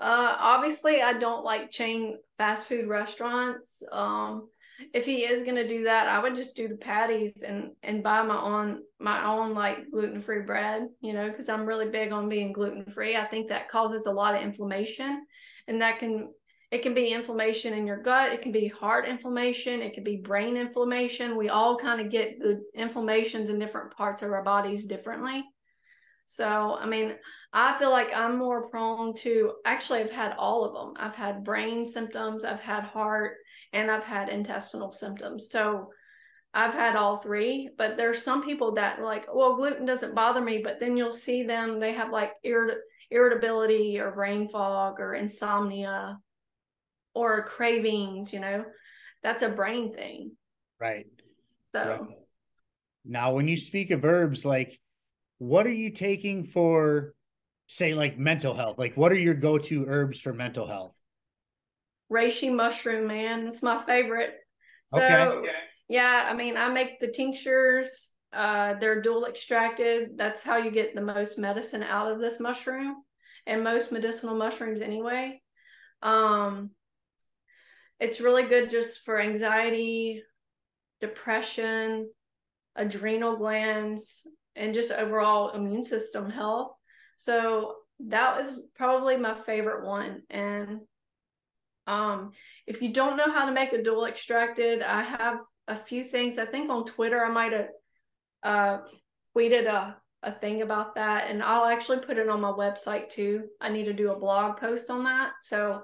Uh, 0.00 0.36
obviously, 0.38 1.02
I 1.02 1.14
don't 1.14 1.44
like 1.44 1.70
chain 1.70 2.18
fast 2.36 2.66
food 2.66 2.86
restaurants. 2.86 3.82
Um, 3.90 4.48
if 4.94 5.04
he 5.04 5.24
is 5.24 5.42
going 5.42 5.56
to 5.56 5.66
do 5.66 5.84
that, 5.84 6.08
I 6.08 6.20
would 6.20 6.36
just 6.36 6.56
do 6.56 6.68
the 6.68 6.76
patties 6.76 7.42
and 7.42 7.72
and 7.82 8.02
buy 8.02 8.22
my 8.22 8.40
own 8.40 8.82
my 9.00 9.26
own 9.26 9.54
like 9.54 9.90
gluten 9.90 10.20
free 10.20 10.42
bread. 10.42 10.88
You 11.00 11.14
know, 11.14 11.28
because 11.28 11.48
I'm 11.48 11.66
really 11.66 11.88
big 11.88 12.12
on 12.12 12.28
being 12.28 12.52
gluten 12.52 12.84
free. 12.84 13.16
I 13.16 13.24
think 13.24 13.48
that 13.48 13.68
causes 13.68 14.06
a 14.06 14.12
lot 14.12 14.36
of 14.36 14.42
inflammation, 14.42 15.26
and 15.68 15.80
that 15.82 15.98
can 16.00 16.30
it 16.70 16.82
can 16.82 16.92
be 16.92 17.12
inflammation 17.12 17.72
in 17.72 17.86
your 17.86 18.02
gut. 18.02 18.32
It 18.32 18.42
can 18.42 18.52
be 18.52 18.68
heart 18.68 19.08
inflammation. 19.08 19.80
It 19.80 19.94
can 19.94 20.04
be 20.04 20.16
brain 20.16 20.56
inflammation. 20.56 21.36
We 21.36 21.48
all 21.48 21.78
kind 21.78 21.98
of 22.00 22.10
get 22.10 22.40
the 22.40 22.62
inflammations 22.74 23.48
in 23.48 23.58
different 23.58 23.96
parts 23.96 24.22
of 24.22 24.32
our 24.32 24.42
bodies 24.42 24.84
differently. 24.84 25.44
So 26.30 26.76
i 26.78 26.84
mean 26.84 27.14
i 27.54 27.78
feel 27.78 27.88
like 27.88 28.10
i'm 28.14 28.36
more 28.36 28.68
prone 28.68 29.14
to 29.14 29.54
actually 29.64 30.00
i've 30.00 30.12
had 30.12 30.34
all 30.36 30.62
of 30.62 30.74
them 30.74 31.02
i've 31.02 31.14
had 31.14 31.42
brain 31.42 31.86
symptoms 31.86 32.44
i've 32.44 32.60
had 32.60 32.84
heart 32.84 33.38
and 33.72 33.90
i've 33.90 34.04
had 34.04 34.28
intestinal 34.28 34.92
symptoms. 34.92 35.50
So 35.50 35.88
I've 36.54 36.74
had 36.74 36.96
all 36.96 37.16
three, 37.16 37.70
but 37.76 37.96
there's 37.96 38.22
some 38.22 38.42
people 38.42 38.72
that 38.72 39.02
like, 39.02 39.26
well, 39.32 39.56
gluten 39.56 39.84
doesn't 39.84 40.14
bother 40.14 40.40
me, 40.40 40.60
but 40.64 40.80
then 40.80 40.96
you'll 40.96 41.12
see 41.12 41.42
them, 41.42 41.78
they 41.78 41.92
have 41.92 42.10
like 42.10 42.32
irrit- 42.44 42.78
irritability 43.10 43.98
or 43.98 44.10
brain 44.10 44.48
fog 44.48 45.00
or 45.00 45.14
insomnia 45.14 46.18
or 47.14 47.44
cravings, 47.44 48.32
you 48.32 48.40
know, 48.40 48.64
that's 49.22 49.42
a 49.42 49.48
brain 49.48 49.92
thing. 49.92 50.32
Right. 50.80 51.06
So 51.66 51.84
right. 51.84 52.00
now 53.04 53.34
when 53.34 53.48
you 53.48 53.56
speak 53.56 53.90
of 53.90 54.04
herbs, 54.04 54.44
like 54.44 54.78
what 55.38 55.66
are 55.66 55.72
you 55.72 55.90
taking 55.90 56.44
for 56.44 57.14
say 57.66 57.94
like 57.94 58.18
mental 58.18 58.54
health? 58.54 58.78
Like 58.78 58.96
what 58.96 59.12
are 59.12 59.16
your 59.16 59.34
go-to 59.34 59.84
herbs 59.86 60.20
for 60.20 60.32
mental 60.32 60.66
health? 60.66 60.98
Reishi 62.10 62.54
mushroom, 62.54 63.06
man. 63.06 63.46
It's 63.46 63.62
my 63.62 63.82
favorite. 63.82 64.34
So 64.88 65.00
okay. 65.00 65.50
yeah, 65.88 66.26
I 66.30 66.34
mean 66.34 66.56
I 66.56 66.68
make 66.70 67.00
the 67.00 67.08
tinctures 67.08 68.10
uh, 68.32 68.74
they're 68.74 69.00
dual 69.00 69.26
extracted. 69.26 70.16
That's 70.16 70.42
how 70.42 70.56
you 70.56 70.70
get 70.70 70.94
the 70.94 71.00
most 71.00 71.38
medicine 71.38 71.82
out 71.82 72.10
of 72.10 72.18
this 72.18 72.40
mushroom 72.40 72.96
and 73.46 73.64
most 73.64 73.92
medicinal 73.92 74.36
mushrooms 74.36 74.80
anyway. 74.80 75.40
Um, 76.02 76.70
it's 78.00 78.20
really 78.20 78.44
good 78.44 78.70
just 78.70 79.04
for 79.04 79.20
anxiety, 79.20 80.22
depression, 81.00 82.10
adrenal 82.76 83.36
glands, 83.36 84.26
and 84.54 84.74
just 84.74 84.92
overall 84.92 85.52
immune 85.52 85.82
system 85.82 86.30
health. 86.30 86.72
So 87.16 87.76
that 88.00 88.36
was 88.36 88.60
probably 88.76 89.16
my 89.16 89.34
favorite 89.34 89.84
one. 89.84 90.22
And 90.30 90.80
um, 91.86 92.32
if 92.66 92.82
you 92.82 92.92
don't 92.92 93.16
know 93.16 93.32
how 93.32 93.46
to 93.46 93.52
make 93.52 93.72
a 93.72 93.82
dual 93.82 94.04
extracted, 94.04 94.82
I 94.82 95.02
have 95.02 95.38
a 95.66 95.76
few 95.76 96.04
things. 96.04 96.38
I 96.38 96.44
think 96.44 96.70
on 96.70 96.84
Twitter 96.84 97.24
I 97.24 97.30
might 97.30 97.52
have 97.52 97.68
uh, 98.42 98.78
tweeted 99.36 99.66
a, 99.66 99.96
a 100.22 100.32
thing 100.32 100.62
about 100.62 100.94
that 100.96 101.30
and 101.30 101.42
I'll 101.42 101.66
actually 101.66 101.98
put 101.98 102.18
it 102.18 102.28
on 102.28 102.40
my 102.40 102.50
website 102.50 103.08
too. 103.08 103.44
I 103.60 103.68
need 103.70 103.84
to 103.84 103.92
do 103.92 104.12
a 104.12 104.18
blog 104.18 104.58
post 104.58 104.90
on 104.90 105.04
that. 105.04 105.32
So 105.40 105.82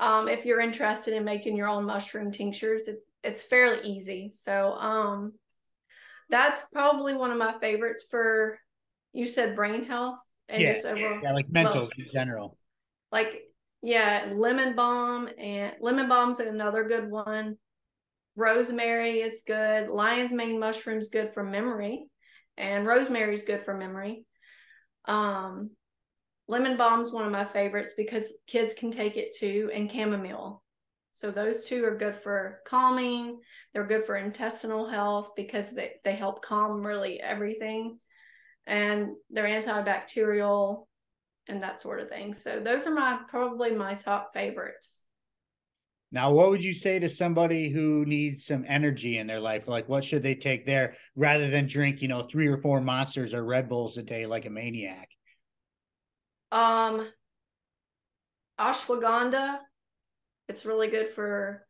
um, 0.00 0.28
if 0.28 0.44
you're 0.44 0.60
interested 0.60 1.14
in 1.14 1.24
making 1.24 1.56
your 1.56 1.68
own 1.68 1.84
mushroom 1.84 2.32
tinctures, 2.32 2.88
it, 2.88 2.98
it's 3.22 3.42
fairly 3.42 3.86
easy. 3.86 4.30
So 4.34 4.72
um, 4.72 5.32
that's 6.28 6.66
probably 6.72 7.14
one 7.14 7.30
of 7.30 7.38
my 7.38 7.58
favorites 7.60 8.04
for 8.10 8.58
you 9.12 9.26
said 9.26 9.54
brain 9.54 9.84
health 9.84 10.18
and 10.48 10.62
yeah, 10.62 10.72
just 10.72 10.86
overall 10.86 11.20
yeah 11.22 11.32
like 11.32 11.48
mentals 11.48 11.90
in 11.98 12.06
general 12.12 12.56
like 13.12 13.42
yeah 13.82 14.32
lemon 14.34 14.74
balm 14.74 15.28
and 15.38 15.74
lemon 15.80 16.08
balm's 16.08 16.40
another 16.40 16.84
good 16.84 17.10
one 17.10 17.56
rosemary 18.36 19.20
is 19.20 19.42
good. 19.46 19.88
Lion's 19.88 20.32
mane 20.32 20.58
mushroom's 20.58 21.10
good 21.10 21.32
for 21.32 21.42
memory, 21.42 22.06
and 22.56 22.86
rosemary 22.86 23.34
is 23.34 23.42
good 23.42 23.62
for 23.62 23.76
memory. 23.76 24.24
Um, 25.06 25.70
lemon 26.48 26.76
balm's 26.76 27.12
one 27.12 27.24
of 27.24 27.32
my 27.32 27.44
favorites 27.44 27.94
because 27.96 28.38
kids 28.46 28.74
can 28.74 28.90
take 28.90 29.16
it 29.16 29.36
too, 29.36 29.70
and 29.74 29.90
chamomile. 29.90 30.62
So 31.14 31.30
those 31.30 31.66
two 31.66 31.84
are 31.84 31.96
good 31.96 32.16
for 32.16 32.60
calming. 32.66 33.40
They're 33.72 33.86
good 33.86 34.04
for 34.04 34.16
intestinal 34.16 34.88
health 34.88 35.32
because 35.36 35.74
they, 35.74 35.92
they 36.04 36.14
help 36.14 36.42
calm 36.42 36.86
really 36.86 37.20
everything. 37.20 37.98
And 38.66 39.08
they're 39.30 39.44
antibacterial 39.44 40.86
and 41.48 41.62
that 41.62 41.80
sort 41.80 42.00
of 42.00 42.08
thing. 42.08 42.32
So 42.32 42.60
those 42.60 42.86
are 42.86 42.94
my 42.94 43.18
probably 43.28 43.72
my 43.72 43.94
top 43.94 44.32
favorites. 44.32 45.04
Now, 46.14 46.30
what 46.30 46.50
would 46.50 46.62
you 46.62 46.74
say 46.74 46.98
to 46.98 47.08
somebody 47.08 47.70
who 47.70 48.04
needs 48.04 48.44
some 48.44 48.66
energy 48.68 49.16
in 49.16 49.26
their 49.26 49.40
life? 49.40 49.66
Like, 49.66 49.88
what 49.88 50.04
should 50.04 50.22
they 50.22 50.34
take 50.34 50.66
there 50.66 50.94
rather 51.16 51.48
than 51.48 51.66
drink, 51.66 52.02
you 52.02 52.08
know, 52.08 52.22
three 52.22 52.48
or 52.48 52.58
four 52.58 52.82
monsters 52.82 53.32
or 53.32 53.42
Red 53.42 53.66
Bulls 53.66 53.96
a 53.96 54.02
day 54.02 54.26
like 54.26 54.44
a 54.44 54.50
maniac? 54.50 55.08
Um, 56.52 57.08
ashwagandha. 58.60 59.60
It's 60.50 60.66
really 60.66 60.88
good 60.88 61.08
for 61.08 61.66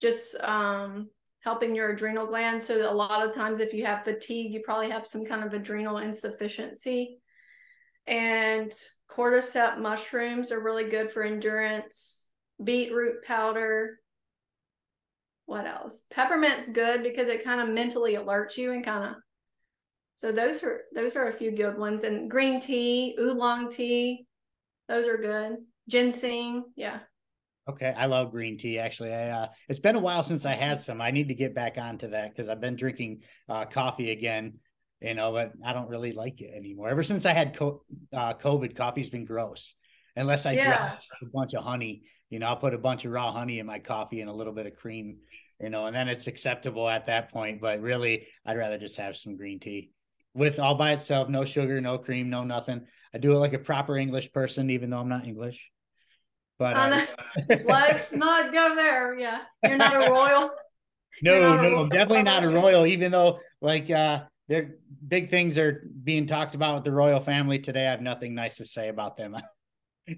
just 0.00 0.36
um, 0.40 1.10
helping 1.40 1.74
your 1.74 1.90
adrenal 1.90 2.26
glands. 2.28 2.64
So 2.64 2.88
a 2.88 2.94
lot 2.94 3.26
of 3.26 3.34
times, 3.34 3.58
if 3.58 3.74
you 3.74 3.84
have 3.86 4.04
fatigue, 4.04 4.52
you 4.52 4.60
probably 4.64 4.90
have 4.90 5.04
some 5.04 5.24
kind 5.24 5.42
of 5.42 5.52
adrenal 5.52 5.98
insufficiency. 5.98 7.18
And 8.06 8.72
cordyceps 9.10 9.80
mushrooms 9.80 10.52
are 10.52 10.60
really 10.60 10.88
good 10.88 11.10
for 11.10 11.24
endurance. 11.24 12.23
Beetroot 12.64 13.24
powder. 13.24 13.98
What 15.46 15.66
else? 15.66 16.04
Peppermint's 16.10 16.70
good 16.70 17.02
because 17.02 17.28
it 17.28 17.44
kind 17.44 17.60
of 17.60 17.68
mentally 17.68 18.14
alerts 18.14 18.56
you 18.56 18.72
and 18.72 18.84
kind 18.84 19.10
of. 19.10 19.16
So 20.16 20.32
those 20.32 20.62
are 20.62 20.82
those 20.94 21.16
are 21.16 21.28
a 21.28 21.32
few 21.32 21.50
good 21.50 21.76
ones. 21.76 22.04
And 22.04 22.30
green 22.30 22.60
tea, 22.60 23.16
oolong 23.20 23.70
tea, 23.70 24.26
those 24.88 25.06
are 25.06 25.18
good. 25.18 25.56
Ginseng, 25.88 26.64
yeah. 26.76 27.00
Okay, 27.68 27.94
I 27.96 28.06
love 28.06 28.30
green 28.30 28.58
tea. 28.58 28.78
Actually, 28.78 29.12
I 29.12 29.30
uh, 29.30 29.46
it's 29.68 29.78
been 29.78 29.96
a 29.96 30.00
while 30.00 30.22
since 30.22 30.46
I 30.46 30.52
had 30.52 30.80
some. 30.80 31.00
I 31.00 31.10
need 31.10 31.28
to 31.28 31.34
get 31.34 31.54
back 31.54 31.78
onto 31.78 32.08
that 32.10 32.30
because 32.30 32.48
I've 32.48 32.60
been 32.60 32.76
drinking 32.76 33.22
uh, 33.48 33.64
coffee 33.64 34.12
again 34.12 34.54
you 35.04 35.14
know, 35.14 35.32
but 35.32 35.52
I 35.62 35.74
don't 35.74 35.88
really 35.88 36.12
like 36.12 36.40
it 36.40 36.52
anymore. 36.54 36.88
Ever 36.88 37.02
since 37.02 37.26
I 37.26 37.32
had 37.32 37.56
co- 37.56 37.82
uh, 38.12 38.34
COVID, 38.34 38.74
coffee's 38.74 39.10
been 39.10 39.26
gross. 39.26 39.74
Unless 40.16 40.46
I 40.46 40.52
yeah. 40.52 40.76
drop 40.76 41.00
a 41.22 41.26
bunch 41.26 41.54
of 41.54 41.62
honey, 41.62 42.04
you 42.34 42.40
know, 42.40 42.48
I'll 42.48 42.56
put 42.56 42.74
a 42.74 42.78
bunch 42.78 43.04
of 43.04 43.12
raw 43.12 43.30
honey 43.30 43.60
in 43.60 43.66
my 43.66 43.78
coffee 43.78 44.20
and 44.20 44.28
a 44.28 44.32
little 44.32 44.52
bit 44.52 44.66
of 44.66 44.74
cream, 44.74 45.18
you 45.60 45.70
know, 45.70 45.86
and 45.86 45.94
then 45.94 46.08
it's 46.08 46.26
acceptable 46.26 46.88
at 46.88 47.06
that 47.06 47.30
point. 47.30 47.60
But 47.60 47.80
really, 47.80 48.26
I'd 48.44 48.56
rather 48.56 48.76
just 48.76 48.96
have 48.96 49.16
some 49.16 49.36
green 49.36 49.60
tea 49.60 49.92
with 50.34 50.58
all 50.58 50.74
by 50.74 50.94
itself, 50.94 51.28
no 51.28 51.44
sugar, 51.44 51.80
no 51.80 51.96
cream, 51.96 52.28
no 52.28 52.42
nothing. 52.42 52.88
I 53.14 53.18
do 53.18 53.30
it 53.30 53.36
like 53.36 53.52
a 53.52 53.58
proper 53.60 53.96
English 53.96 54.32
person, 54.32 54.68
even 54.70 54.90
though 54.90 54.98
I'm 54.98 55.08
not 55.08 55.28
English. 55.28 55.70
But 56.58 56.76
uh, 56.76 57.06
let's 57.66 58.10
not 58.10 58.52
go 58.52 58.74
there. 58.74 59.16
Yeah, 59.16 59.42
you're 59.62 59.76
not 59.76 59.94
a 59.94 59.98
royal. 60.10 60.50
No, 61.22 61.62
no, 61.62 61.88
definitely 61.88 62.24
not 62.24 62.42
a 62.42 62.48
royal. 62.48 62.84
Even 62.84 63.12
though, 63.12 63.38
like, 63.60 63.92
uh, 63.92 64.24
there 64.48 64.74
big 65.06 65.30
things 65.30 65.56
are 65.56 65.88
being 66.02 66.26
talked 66.26 66.56
about 66.56 66.74
with 66.74 66.84
the 66.84 66.90
royal 66.90 67.20
family 67.20 67.60
today. 67.60 67.86
I 67.86 67.92
have 67.92 68.02
nothing 68.02 68.34
nice 68.34 68.56
to 68.56 68.64
say 68.64 68.88
about 68.88 69.16
them 69.16 69.36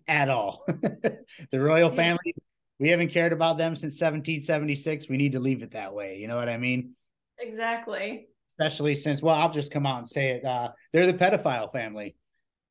at 0.07 0.29
all. 0.29 0.65
the 0.67 1.61
royal 1.61 1.91
yeah. 1.91 1.97
family, 1.97 2.35
we 2.79 2.89
haven't 2.89 3.09
cared 3.09 3.33
about 3.33 3.59
them 3.59 3.77
since 3.77 3.95
1776. 3.95 5.09
We 5.09 5.17
need 5.17 5.33
to 5.33 5.41
leave 5.41 5.63
it 5.63 5.73
that 5.73 5.95
way. 5.95 6.19
You 6.19 6.29
know 6.29 6.37
what 6.37 6.49
I 6.49 6.57
mean? 6.57 6.95
Exactly. 7.39 8.29
Especially 8.49 8.95
since, 8.95 9.23
well, 9.23 9.35
I'll 9.35 9.53
just 9.53 9.71
come 9.71 9.87
out 9.87 9.99
and 9.99 10.09
say 10.09 10.31
it. 10.31 10.45
Uh, 10.45 10.71
they're 10.93 11.07
the 11.07 11.15
pedophile 11.15 11.73
family. 11.73 12.17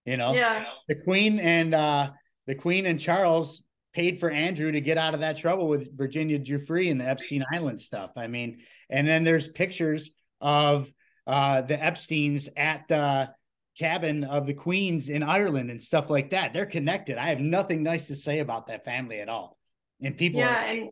You 0.06 0.18
know, 0.18 0.34
yeah. 0.34 0.66
The 0.88 0.96
Queen 0.96 1.40
and 1.40 1.74
uh, 1.74 2.12
the 2.46 2.56
Queen 2.56 2.86
and 2.86 3.00
Charles 3.00 3.64
paid 3.94 4.20
for 4.20 4.30
Andrew 4.30 4.72
to 4.72 4.82
get 4.82 4.98
out 4.98 5.14
of 5.14 5.22
that 5.22 5.38
trouble 5.38 5.68
with 5.68 5.98
Virginia 5.98 6.38
Giuffre 6.38 6.92
and 6.92 7.00
the 7.00 7.08
Epstein 7.08 7.44
Island 7.52 7.80
stuff. 7.82 8.12
I 8.18 8.28
mean, 8.28 8.60
and 8.90 9.08
then 9.08 9.24
there's 9.24 9.48
pictures 9.48 10.12
of 10.42 10.92
uh, 11.26 11.62
the 11.62 11.82
Epstein's 11.84 12.50
at 12.56 12.88
the 12.88 13.32
cabin 13.78 14.24
of 14.24 14.48
the 14.48 14.54
Queens 14.54 15.10
in 15.10 15.24
Ireland 15.24 15.70
and 15.70 15.82
stuff 15.82 16.10
like 16.10 16.30
that. 16.32 16.54
They're 16.54 16.66
connected. 16.66 17.18
I 17.18 17.28
have 17.28 17.40
nothing 17.40 17.84
nice 17.84 18.08
to 18.08 18.16
say 18.16 18.40
about 18.40 18.68
that 18.68 18.86
family 18.86 19.20
at 19.20 19.30
all. 19.30 19.58
And 20.02 20.18
people, 20.18 20.40
yeah, 20.40 20.64
are, 20.64 20.68
and 20.68 20.90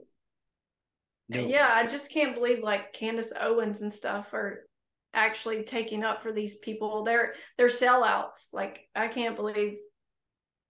no. 1.29 1.39
yeah, 1.41 1.69
I 1.73 1.85
just 1.85 2.11
can't 2.11 2.35
believe 2.35 2.63
like 2.63 2.93
Candace 2.93 3.33
Owens 3.39 3.81
and 3.81 3.91
stuff 3.91 4.33
are 4.33 4.67
actually 5.13 5.63
taking 5.63 6.03
up 6.03 6.21
for 6.21 6.31
these 6.31 6.57
people. 6.57 7.03
They're 7.03 7.33
they're 7.57 7.67
sellouts. 7.67 8.53
Like 8.53 8.87
I 8.95 9.07
can't 9.07 9.35
believe 9.35 9.75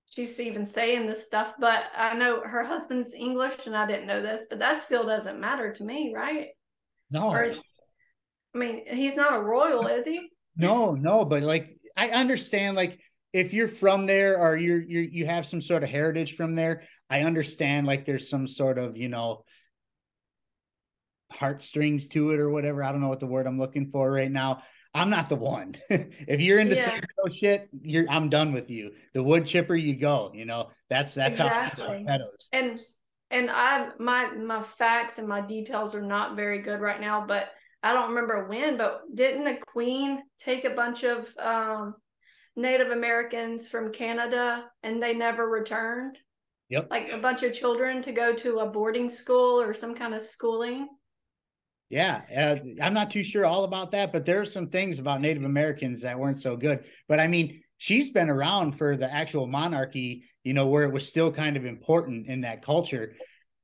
she's 0.08 0.40
even 0.40 0.66
saying 0.66 1.08
this 1.08 1.26
stuff. 1.26 1.54
But 1.60 1.84
I 1.96 2.16
know 2.16 2.42
her 2.42 2.64
husband's 2.64 3.14
English, 3.14 3.68
and 3.68 3.76
I 3.76 3.86
didn't 3.86 4.08
know 4.08 4.22
this, 4.22 4.46
but 4.50 4.60
that 4.60 4.82
still 4.82 5.06
doesn't 5.06 5.40
matter 5.40 5.74
to 5.74 5.84
me, 5.84 6.14
right? 6.16 6.48
No. 7.12 7.34
Is, 7.36 7.62
I 8.56 8.58
mean, 8.58 8.84
he's 8.88 9.16
not 9.16 9.40
a 9.40 9.44
royal, 9.44 9.88
is 9.88 10.06
he? 10.06 10.30
No, 10.56 10.94
no, 10.94 11.26
but 11.26 11.44
like 11.44 11.73
I 11.96 12.10
understand 12.10 12.76
like 12.76 13.00
if 13.34 13.54
you're 13.54 13.68
from 13.68 14.06
there 14.06 14.38
or 14.38 14.56
you're 14.56 14.82
you 14.82 15.02
you 15.02 15.26
have 15.26 15.46
some 15.46 15.62
sort 15.62 15.84
of 15.84 15.90
heritage 15.90 16.36
from 16.36 16.56
there, 16.56 16.84
I 17.10 17.22
understand 17.22 17.88
like 17.88 18.06
there's 18.06 18.30
some 18.30 18.48
sort 18.48 18.78
of, 18.78 18.98
you 18.98 19.10
know, 19.10 19.44
heartstrings 21.32 22.08
to 22.10 22.32
it 22.32 22.40
or 22.40 22.50
whatever. 22.50 22.84
I 22.84 22.92
don't 22.92 23.02
know 23.02 23.10
what 23.10 23.20
the 23.20 23.28
word 23.28 23.48
I'm 23.48 23.60
looking 23.60 23.90
for 23.92 24.12
right 24.12 24.32
now. 24.32 24.64
I'm 24.94 25.10
not 25.10 25.30
the 25.30 25.36
one. 25.36 25.76
if 25.90 26.40
you're 26.40 26.60
into 26.60 26.76
yeah. 26.76 27.00
shit, 27.34 27.70
you're 27.82 28.06
I'm 28.10 28.30
done 28.30 28.52
with 28.54 28.70
you. 28.70 28.92
The 29.14 29.24
wood 29.24 29.46
chipper, 29.46 29.76
you 29.76 29.96
go. 29.96 30.32
You 30.34 30.46
know, 30.46 30.70
that's 30.90 31.16
that's 31.16 31.40
exactly. 31.40 32.06
how 32.08 32.18
And 32.52 32.80
and 33.32 33.50
I 33.50 33.90
my 33.98 34.32
my 34.34 34.62
facts 34.62 35.18
and 35.18 35.28
my 35.28 35.42
details 35.42 35.96
are 35.96 36.02
not 36.02 36.36
very 36.36 36.62
good 36.62 36.80
right 36.80 37.02
now, 37.02 37.26
but 37.26 37.50
I 37.84 37.92
don't 37.92 38.10
remember 38.10 38.48
when, 38.48 38.78
but 38.78 39.02
didn't 39.14 39.44
the 39.44 39.58
Queen 39.68 40.24
take 40.40 40.64
a 40.64 40.70
bunch 40.70 41.04
of 41.04 41.36
um, 41.38 41.96
Native 42.56 42.92
Americans 42.92 43.68
from 43.68 43.92
Canada 43.92 44.64
and 44.84 45.04
they 45.04 45.14
never 45.14 45.48
returned? 45.48 46.18
Yep. 46.70 46.88
Like 46.90 47.12
a 47.12 47.18
bunch 47.18 47.44
of 47.44 47.54
children 47.54 48.02
to 48.04 48.14
go 48.14 48.34
to 48.36 48.60
a 48.60 48.66
boarding 48.66 49.10
school 49.10 49.60
or 49.60 49.74
some 49.74 49.96
kind 49.96 50.16
of 50.16 50.22
schooling. 50.22 50.88
Yeah, 51.90 52.22
uh, 52.36 52.56
I'm 52.82 52.94
not 52.94 53.12
too 53.12 53.24
sure 53.24 53.46
all 53.46 53.66
about 53.66 53.92
that, 53.92 54.14
but 54.14 54.26
there 54.26 54.40
are 54.40 54.46
some 54.46 54.68
things 54.68 54.98
about 54.98 55.22
Native 55.22 55.44
Americans 55.44 56.02
that 56.02 56.18
weren't 56.18 56.42
so 56.42 56.56
good. 56.56 56.86
But 57.10 57.20
I 57.20 57.28
mean, 57.28 57.62
she's 57.78 58.12
been 58.12 58.30
around 58.30 58.72
for 58.72 58.96
the 58.96 59.14
actual 59.14 59.46
monarchy, 59.46 60.24
you 60.46 60.54
know, 60.54 60.68
where 60.68 60.84
it 60.84 60.94
was 60.94 61.08
still 61.08 61.34
kind 61.34 61.58
of 61.58 61.66
important 61.66 62.28
in 62.28 62.42
that 62.42 62.64
culture. 62.64 63.14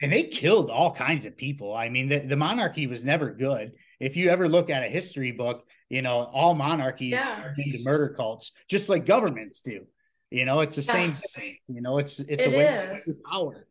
And 0.01 0.11
they 0.11 0.23
killed 0.23 0.69
all 0.69 0.93
kinds 0.93 1.23
of 1.23 1.37
people. 1.37 1.73
I 1.73 1.87
mean, 1.87 2.09
the, 2.09 2.19
the 2.19 2.37
monarchy 2.37 2.85
was 2.85 3.03
never 3.03 3.33
good 3.33 3.71
if 3.99 4.15
you 4.15 4.29
ever 4.29 4.47
look 4.47 4.69
at 4.69 4.83
a 4.83 4.87
history 4.87 5.31
book, 5.31 5.65
you 5.89 6.01
know, 6.01 6.29
all 6.33 6.53
monarchies 6.53 7.11
yeah. 7.11 7.41
are 7.43 7.55
into 7.57 7.83
murder 7.83 8.13
cults, 8.15 8.51
just 8.67 8.89
like 8.89 9.05
governments 9.05 9.61
do. 9.61 9.85
You 10.31 10.45
know, 10.45 10.61
it's 10.61 10.75
the 10.75 10.83
yeah. 10.83 10.91
same 10.91 11.11
thing. 11.11 11.57
You 11.67 11.81
know, 11.81 11.97
it's 11.97 12.19
it's 12.19 12.45
it 12.45 12.53
a 12.53 12.57
way 12.57 13.01
of 13.07 13.23
power. 13.23 13.67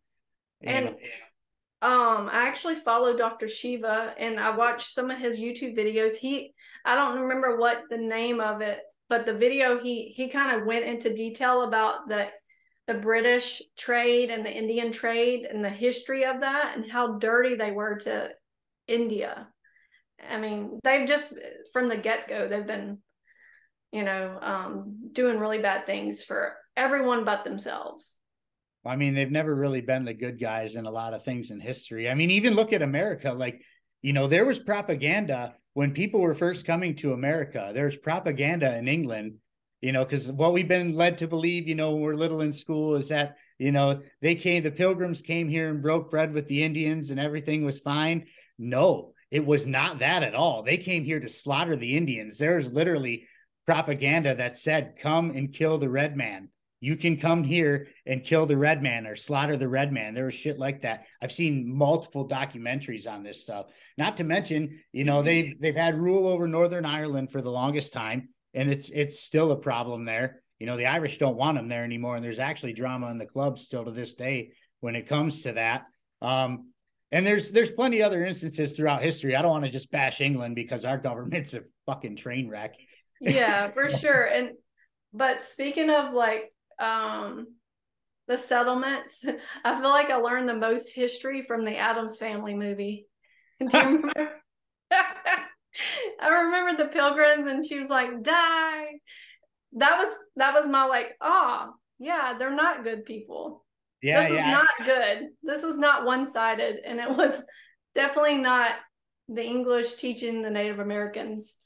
And 0.62 0.86
know? 0.86 0.90
um, 1.82 2.28
I 2.30 2.48
actually 2.48 2.74
follow 2.76 3.16
Dr. 3.16 3.48
Shiva, 3.48 4.14
and 4.18 4.40
I 4.40 4.54
watched 4.56 4.88
some 4.88 5.10
of 5.10 5.18
his 5.18 5.38
YouTube 5.38 5.78
videos. 5.78 6.16
He, 6.16 6.52
I 6.84 6.96
don't 6.96 7.20
remember 7.20 7.56
what 7.56 7.82
the 7.88 7.98
name 7.98 8.40
of 8.40 8.60
it, 8.60 8.80
but 9.08 9.24
the 9.24 9.34
video 9.34 9.78
he 9.78 10.12
he 10.16 10.28
kind 10.28 10.60
of 10.60 10.66
went 10.66 10.84
into 10.84 11.14
detail 11.14 11.62
about 11.62 12.08
the 12.08 12.26
the 12.88 12.94
British 12.94 13.62
trade 13.76 14.30
and 14.30 14.44
the 14.44 14.52
Indian 14.52 14.90
trade 14.90 15.44
and 15.44 15.64
the 15.64 15.70
history 15.70 16.24
of 16.24 16.40
that 16.40 16.72
and 16.74 16.90
how 16.90 17.18
dirty 17.18 17.54
they 17.54 17.70
were 17.70 17.96
to 17.98 18.30
India 18.88 19.46
I 20.26 20.38
mean, 20.38 20.80
they've 20.82 21.06
just 21.06 21.34
from 21.72 21.88
the 21.88 21.96
get 21.96 22.28
go, 22.28 22.48
they've 22.48 22.66
been, 22.66 22.98
you 23.92 24.04
know, 24.04 24.38
um, 24.40 25.10
doing 25.12 25.38
really 25.38 25.58
bad 25.58 25.86
things 25.86 26.22
for 26.22 26.54
everyone 26.76 27.24
but 27.24 27.44
themselves. 27.44 28.16
I 28.84 28.96
mean, 28.96 29.14
they've 29.14 29.30
never 29.30 29.54
really 29.54 29.80
been 29.80 30.04
the 30.04 30.14
good 30.14 30.40
guys 30.40 30.76
in 30.76 30.86
a 30.86 30.90
lot 30.90 31.12
of 31.12 31.24
things 31.24 31.50
in 31.50 31.60
history. 31.60 32.08
I 32.08 32.14
mean, 32.14 32.30
even 32.30 32.54
look 32.54 32.72
at 32.72 32.82
America. 32.82 33.32
Like, 33.32 33.60
you 34.02 34.12
know, 34.12 34.26
there 34.26 34.46
was 34.46 34.58
propaganda 34.58 35.54
when 35.74 35.92
people 35.92 36.20
were 36.20 36.34
first 36.34 36.64
coming 36.64 36.96
to 36.96 37.12
America. 37.12 37.70
There's 37.74 37.98
propaganda 37.98 38.76
in 38.78 38.88
England, 38.88 39.34
you 39.80 39.92
know, 39.92 40.04
because 40.04 40.30
what 40.30 40.52
we've 40.52 40.68
been 40.68 40.94
led 40.94 41.18
to 41.18 41.28
believe, 41.28 41.68
you 41.68 41.74
know, 41.74 41.92
when 41.92 42.02
we're 42.02 42.14
little 42.14 42.40
in 42.40 42.52
school 42.52 42.96
is 42.96 43.08
that, 43.08 43.36
you 43.58 43.72
know, 43.72 44.00
they 44.22 44.34
came, 44.34 44.62
the 44.62 44.70
pilgrims 44.70 45.20
came 45.20 45.48
here 45.48 45.68
and 45.68 45.82
broke 45.82 46.10
bread 46.10 46.32
with 46.32 46.48
the 46.48 46.62
Indians 46.62 47.10
and 47.10 47.20
everything 47.20 47.64
was 47.64 47.78
fine. 47.78 48.26
No, 48.58 49.12
it 49.30 49.44
was 49.44 49.66
not 49.66 49.98
that 49.98 50.22
at 50.22 50.34
all. 50.34 50.62
They 50.62 50.78
came 50.78 51.04
here 51.04 51.20
to 51.20 51.28
slaughter 51.28 51.76
the 51.76 51.96
Indians. 51.96 52.38
There's 52.38 52.72
literally 52.72 53.26
propaganda 53.66 54.34
that 54.34 54.56
said, 54.56 54.94
come 55.00 55.30
and 55.30 55.52
kill 55.52 55.78
the 55.78 55.90
red 55.90 56.16
man. 56.16 56.48
You 56.80 56.96
can 56.96 57.16
come 57.16 57.42
here 57.42 57.88
and 58.06 58.22
kill 58.22 58.46
the 58.46 58.56
red 58.56 58.82
man 58.82 59.06
or 59.06 59.16
slaughter 59.16 59.56
the 59.56 59.68
red 59.68 59.92
man. 59.92 60.14
There 60.14 60.26
was 60.26 60.34
shit 60.34 60.58
like 60.58 60.82
that. 60.82 61.06
I've 61.20 61.32
seen 61.32 61.76
multiple 61.76 62.28
documentaries 62.28 63.10
on 63.10 63.22
this 63.22 63.42
stuff. 63.42 63.66
Not 63.96 64.16
to 64.18 64.24
mention, 64.24 64.80
you 64.92 65.04
know, 65.04 65.22
they've 65.22 65.60
they've 65.60 65.74
had 65.74 65.98
rule 65.98 66.28
over 66.28 66.46
Northern 66.46 66.84
Ireland 66.84 67.32
for 67.32 67.42
the 67.42 67.50
longest 67.50 67.92
time, 67.92 68.28
and 68.54 68.70
it's 68.70 68.90
it's 68.90 69.20
still 69.20 69.50
a 69.50 69.56
problem 69.56 70.04
there. 70.04 70.40
You 70.60 70.66
know, 70.66 70.76
the 70.76 70.86
Irish 70.86 71.18
don't 71.18 71.36
want 71.36 71.56
them 71.56 71.68
there 71.68 71.84
anymore, 71.84 72.14
and 72.14 72.24
there's 72.24 72.38
actually 72.38 72.74
drama 72.74 73.08
in 73.10 73.18
the 73.18 73.26
club 73.26 73.58
still 73.58 73.84
to 73.84 73.90
this 73.90 74.14
day 74.14 74.52
when 74.80 74.94
it 74.94 75.08
comes 75.08 75.42
to 75.42 75.52
that. 75.52 75.86
Um, 76.22 76.72
and 77.10 77.26
there's 77.26 77.50
there's 77.50 77.70
plenty 77.70 78.02
other 78.02 78.24
instances 78.24 78.72
throughout 78.72 79.02
history. 79.02 79.34
I 79.34 79.42
don't 79.42 79.50
want 79.50 79.64
to 79.64 79.70
just 79.70 79.90
bash 79.90 80.20
England 80.20 80.54
because 80.54 80.84
our 80.84 80.98
government's 80.98 81.54
a 81.54 81.62
fucking 81.86 82.16
train 82.16 82.48
wreck. 82.48 82.74
Yeah, 83.20 83.68
for 83.72 83.88
sure. 83.88 84.24
And 84.24 84.50
but 85.12 85.42
speaking 85.42 85.90
of 85.90 86.12
like 86.12 86.52
um 86.78 87.46
the 88.26 88.36
settlements, 88.36 89.24
I 89.64 89.80
feel 89.80 89.90
like 89.90 90.10
I 90.10 90.16
learned 90.16 90.48
the 90.48 90.54
most 90.54 90.94
history 90.94 91.42
from 91.42 91.64
the 91.64 91.76
Addams 91.76 92.18
Family 92.18 92.54
movie. 92.54 93.06
Do 93.60 93.78
you 93.78 93.84
remember? 93.84 94.32
I 96.20 96.28
remember 96.28 96.82
the 96.82 96.90
pilgrims 96.90 97.46
and 97.46 97.64
she 97.64 97.78
was 97.78 97.88
like, 97.88 98.22
die. 98.22 98.84
That 99.74 99.98
was 99.98 100.08
that 100.36 100.54
was 100.54 100.66
my 100.66 100.84
like, 100.84 101.16
oh 101.20 101.72
yeah, 101.98 102.36
they're 102.38 102.54
not 102.54 102.84
good 102.84 103.04
people. 103.04 103.64
Yeah, 104.02 104.22
this 104.22 104.30
was 104.30 104.38
yeah. 104.38 104.50
not 104.50 104.68
good. 104.84 105.28
This 105.42 105.62
was 105.62 105.78
not 105.78 106.04
one-sided. 106.04 106.80
And 106.84 107.00
it 107.00 107.10
was 107.10 107.44
definitely 107.94 108.38
not 108.38 108.72
the 109.28 109.44
English 109.44 109.94
teaching 109.94 110.42
the 110.42 110.50
Native 110.50 110.78
Americans 110.78 111.60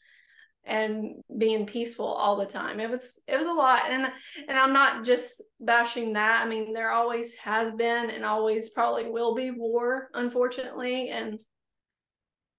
and 0.65 1.23
being 1.37 1.67
peaceful 1.67 2.07
all 2.07 2.37
the 2.37 2.47
time. 2.47 2.79
It 2.81 2.89
was 2.89 3.21
it 3.27 3.37
was 3.37 3.49
a 3.49 3.53
lot. 3.53 3.83
And 3.91 4.07
and 4.49 4.59
I'm 4.59 4.73
not 4.73 5.05
just 5.05 5.43
bashing 5.61 6.13
that. 6.13 6.43
I 6.45 6.49
mean, 6.49 6.73
there 6.73 6.91
always 6.91 7.35
has 7.37 7.75
been 7.75 8.11
and 8.11 8.25
always 8.25 8.71
probably 8.71 9.11
will 9.11 9.35
be 9.35 9.51
war, 9.51 10.09
unfortunately. 10.15 11.09
And 11.09 11.39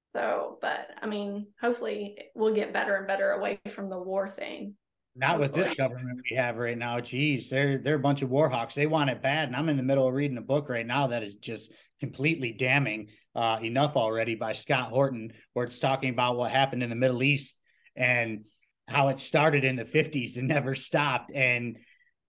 so, 0.07 0.59
but 0.61 0.89
I 1.01 1.07
mean, 1.07 1.47
hopefully 1.59 2.17
we'll 2.35 2.53
get 2.53 2.73
better 2.73 2.95
and 2.95 3.07
better 3.07 3.31
away 3.31 3.59
from 3.69 3.89
the 3.89 3.99
war 3.99 4.29
thing. 4.29 4.75
Not 5.15 5.39
with 5.39 5.53
this 5.53 5.73
government 5.75 6.21
we 6.29 6.35
have 6.35 6.57
right 6.57 6.77
now. 6.77 6.99
Geez, 6.99 7.49
they're 7.49 7.77
they're 7.77 7.95
a 7.95 7.99
bunch 7.99 8.23
of 8.23 8.29
warhawks. 8.29 8.73
They 8.73 8.87
want 8.87 9.11
it 9.11 9.21
bad, 9.21 9.47
and 9.47 9.55
I'm 9.55 9.69
in 9.69 9.77
the 9.77 9.83
middle 9.83 10.07
of 10.07 10.13
reading 10.13 10.37
a 10.37 10.41
book 10.41 10.69
right 10.69 10.85
now 10.85 11.07
that 11.07 11.21
is 11.21 11.35
just 11.35 11.71
completely 11.99 12.51
damning 12.51 13.09
uh, 13.35 13.59
enough 13.61 13.95
already 13.95 14.33
by 14.33 14.53
Scott 14.53 14.89
Horton, 14.89 15.31
where 15.53 15.65
it's 15.65 15.77
talking 15.77 16.09
about 16.09 16.37
what 16.37 16.49
happened 16.49 16.81
in 16.81 16.89
the 16.89 16.95
Middle 16.95 17.21
East 17.21 17.57
and 17.95 18.45
how 18.87 19.09
it 19.09 19.19
started 19.19 19.63
in 19.63 19.75
the 19.75 19.85
50s 19.85 20.37
and 20.37 20.47
never 20.47 20.73
stopped, 20.73 21.31
and 21.33 21.77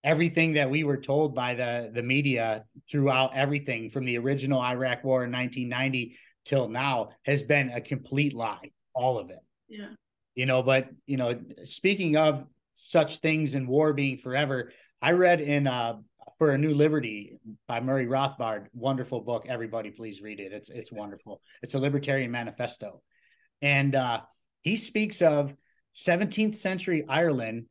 everything 0.02 0.52
that 0.52 0.68
we 0.68 0.84
were 0.84 0.98
told 0.98 1.34
by 1.34 1.54
the 1.54 1.90
the 1.92 2.02
media 2.02 2.64
throughout 2.90 3.34
everything 3.34 3.88
from 3.88 4.04
the 4.04 4.18
original 4.18 4.60
Iraq 4.60 5.02
War 5.04 5.24
in 5.24 5.32
1990 5.32 6.18
till 6.44 6.68
now 6.68 7.08
has 7.24 7.42
been 7.42 7.70
a 7.70 7.80
complete 7.80 8.34
lie, 8.34 8.72
all 8.92 9.18
of 9.18 9.30
it. 9.30 9.40
Yeah. 9.68 9.88
You 10.34 10.46
know, 10.46 10.62
but 10.62 10.88
you 11.06 11.16
know, 11.16 11.40
speaking 11.64 12.16
of 12.16 12.44
such 12.74 13.18
things 13.18 13.54
in 13.54 13.66
war 13.66 13.92
being 13.92 14.18
forever, 14.18 14.72
I 15.00 15.12
read 15.12 15.40
in 15.40 15.66
uh 15.66 15.96
for 16.38 16.50
a 16.50 16.58
new 16.58 16.74
liberty 16.74 17.38
by 17.68 17.80
Murray 17.80 18.06
Rothbard, 18.06 18.66
wonderful 18.72 19.20
book. 19.20 19.46
Everybody 19.48 19.90
please 19.90 20.20
read 20.20 20.40
it. 20.40 20.52
It's 20.52 20.70
it's 20.70 20.92
wonderful. 20.92 21.40
It's 21.62 21.74
a 21.74 21.78
libertarian 21.78 22.30
manifesto. 22.30 23.02
And 23.62 23.94
uh 23.94 24.22
he 24.62 24.76
speaks 24.76 25.22
of 25.22 25.54
17th 25.96 26.56
century 26.56 27.04
Ireland 27.08 27.66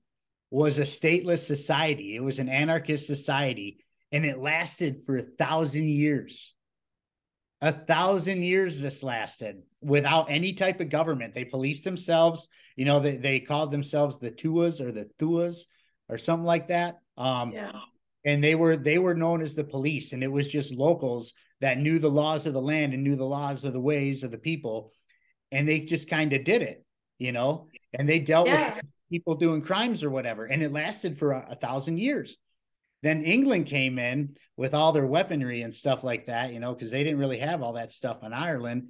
was 0.50 0.78
a 0.78 0.84
stateless 0.84 1.46
society. 1.46 2.16
It 2.16 2.24
was 2.24 2.40
an 2.40 2.50
anarchist 2.50 3.08
society 3.08 3.80
and 4.12 4.26
it 4.26 4.38
lasted 4.38 5.04
for 5.06 5.18
a 5.18 5.24
thousand 5.24 5.90
years 5.90 6.54
a 7.64 7.72
thousand 7.72 8.44
years 8.44 8.82
this 8.82 9.02
lasted 9.04 9.64
without 9.82 10.30
any 10.30 10.52
type 10.52 10.82
of 10.82 10.90
government. 10.90 11.34
They 11.34 11.46
policed 11.46 11.86
themselves. 11.86 12.50
You 12.76 12.84
know, 12.84 13.00
they, 13.00 13.16
they 13.16 13.40
called 13.40 13.72
themselves 13.72 14.20
the 14.20 14.32
Tuas 14.32 14.82
or 14.82 14.92
the 14.92 15.10
Thuas 15.18 15.62
or 16.10 16.18
something 16.18 16.46
like 16.46 16.68
that. 16.68 17.00
Um, 17.18 17.54
yeah. 17.54 17.72
And 18.26 18.44
they 18.44 18.56
were 18.56 18.76
they 18.76 19.00
were 19.00 19.16
known 19.16 19.42
as 19.42 19.54
the 19.54 19.64
police, 19.64 20.12
and 20.12 20.24
it 20.24 20.32
was 20.32 20.48
just 20.48 20.74
locals 20.74 21.34
that 21.62 21.78
knew 21.78 22.00
the 22.00 22.12
laws 22.12 22.46
of 22.46 22.54
the 22.54 22.62
land 22.62 22.94
and 22.94 23.04
knew 23.04 23.16
the 23.16 23.26
laws 23.26 23.64
of 23.64 23.72
the 23.72 23.80
ways 23.82 24.24
of 24.24 24.32
the 24.32 24.38
people, 24.38 24.92
and 25.52 25.68
they 25.68 25.80
just 25.80 26.10
kind 26.10 26.32
of 26.34 26.44
did 26.44 26.62
it, 26.62 26.86
you 27.18 27.32
know. 27.32 27.68
And 27.94 28.08
they 28.08 28.20
dealt 28.20 28.48
yeah. 28.48 28.76
with 28.76 28.82
people 29.12 29.36
doing 29.36 29.62
crimes 29.62 30.04
or 30.06 30.10
whatever, 30.10 30.46
and 30.46 30.64
it 30.64 30.72
lasted 30.72 31.18
for 31.18 31.34
a, 31.34 31.48
a 31.52 31.56
thousand 31.56 32.00
years. 32.00 32.38
Then 33.04 33.24
England 33.24 33.68
came 33.68 34.00
in 34.00 34.38
with 34.56 34.74
all 34.74 34.94
their 34.94 35.06
weaponry 35.06 35.62
and 35.62 35.76
stuff 35.76 36.06
like 36.06 36.26
that, 36.28 36.54
you 36.54 36.62
know, 36.62 36.74
because 36.74 36.90
they 36.90 37.04
didn't 37.04 37.20
really 37.20 37.38
have 37.38 37.62
all 37.62 37.74
that 37.74 37.92
stuff 37.92 38.24
in 38.24 38.32
Ireland. 38.34 38.90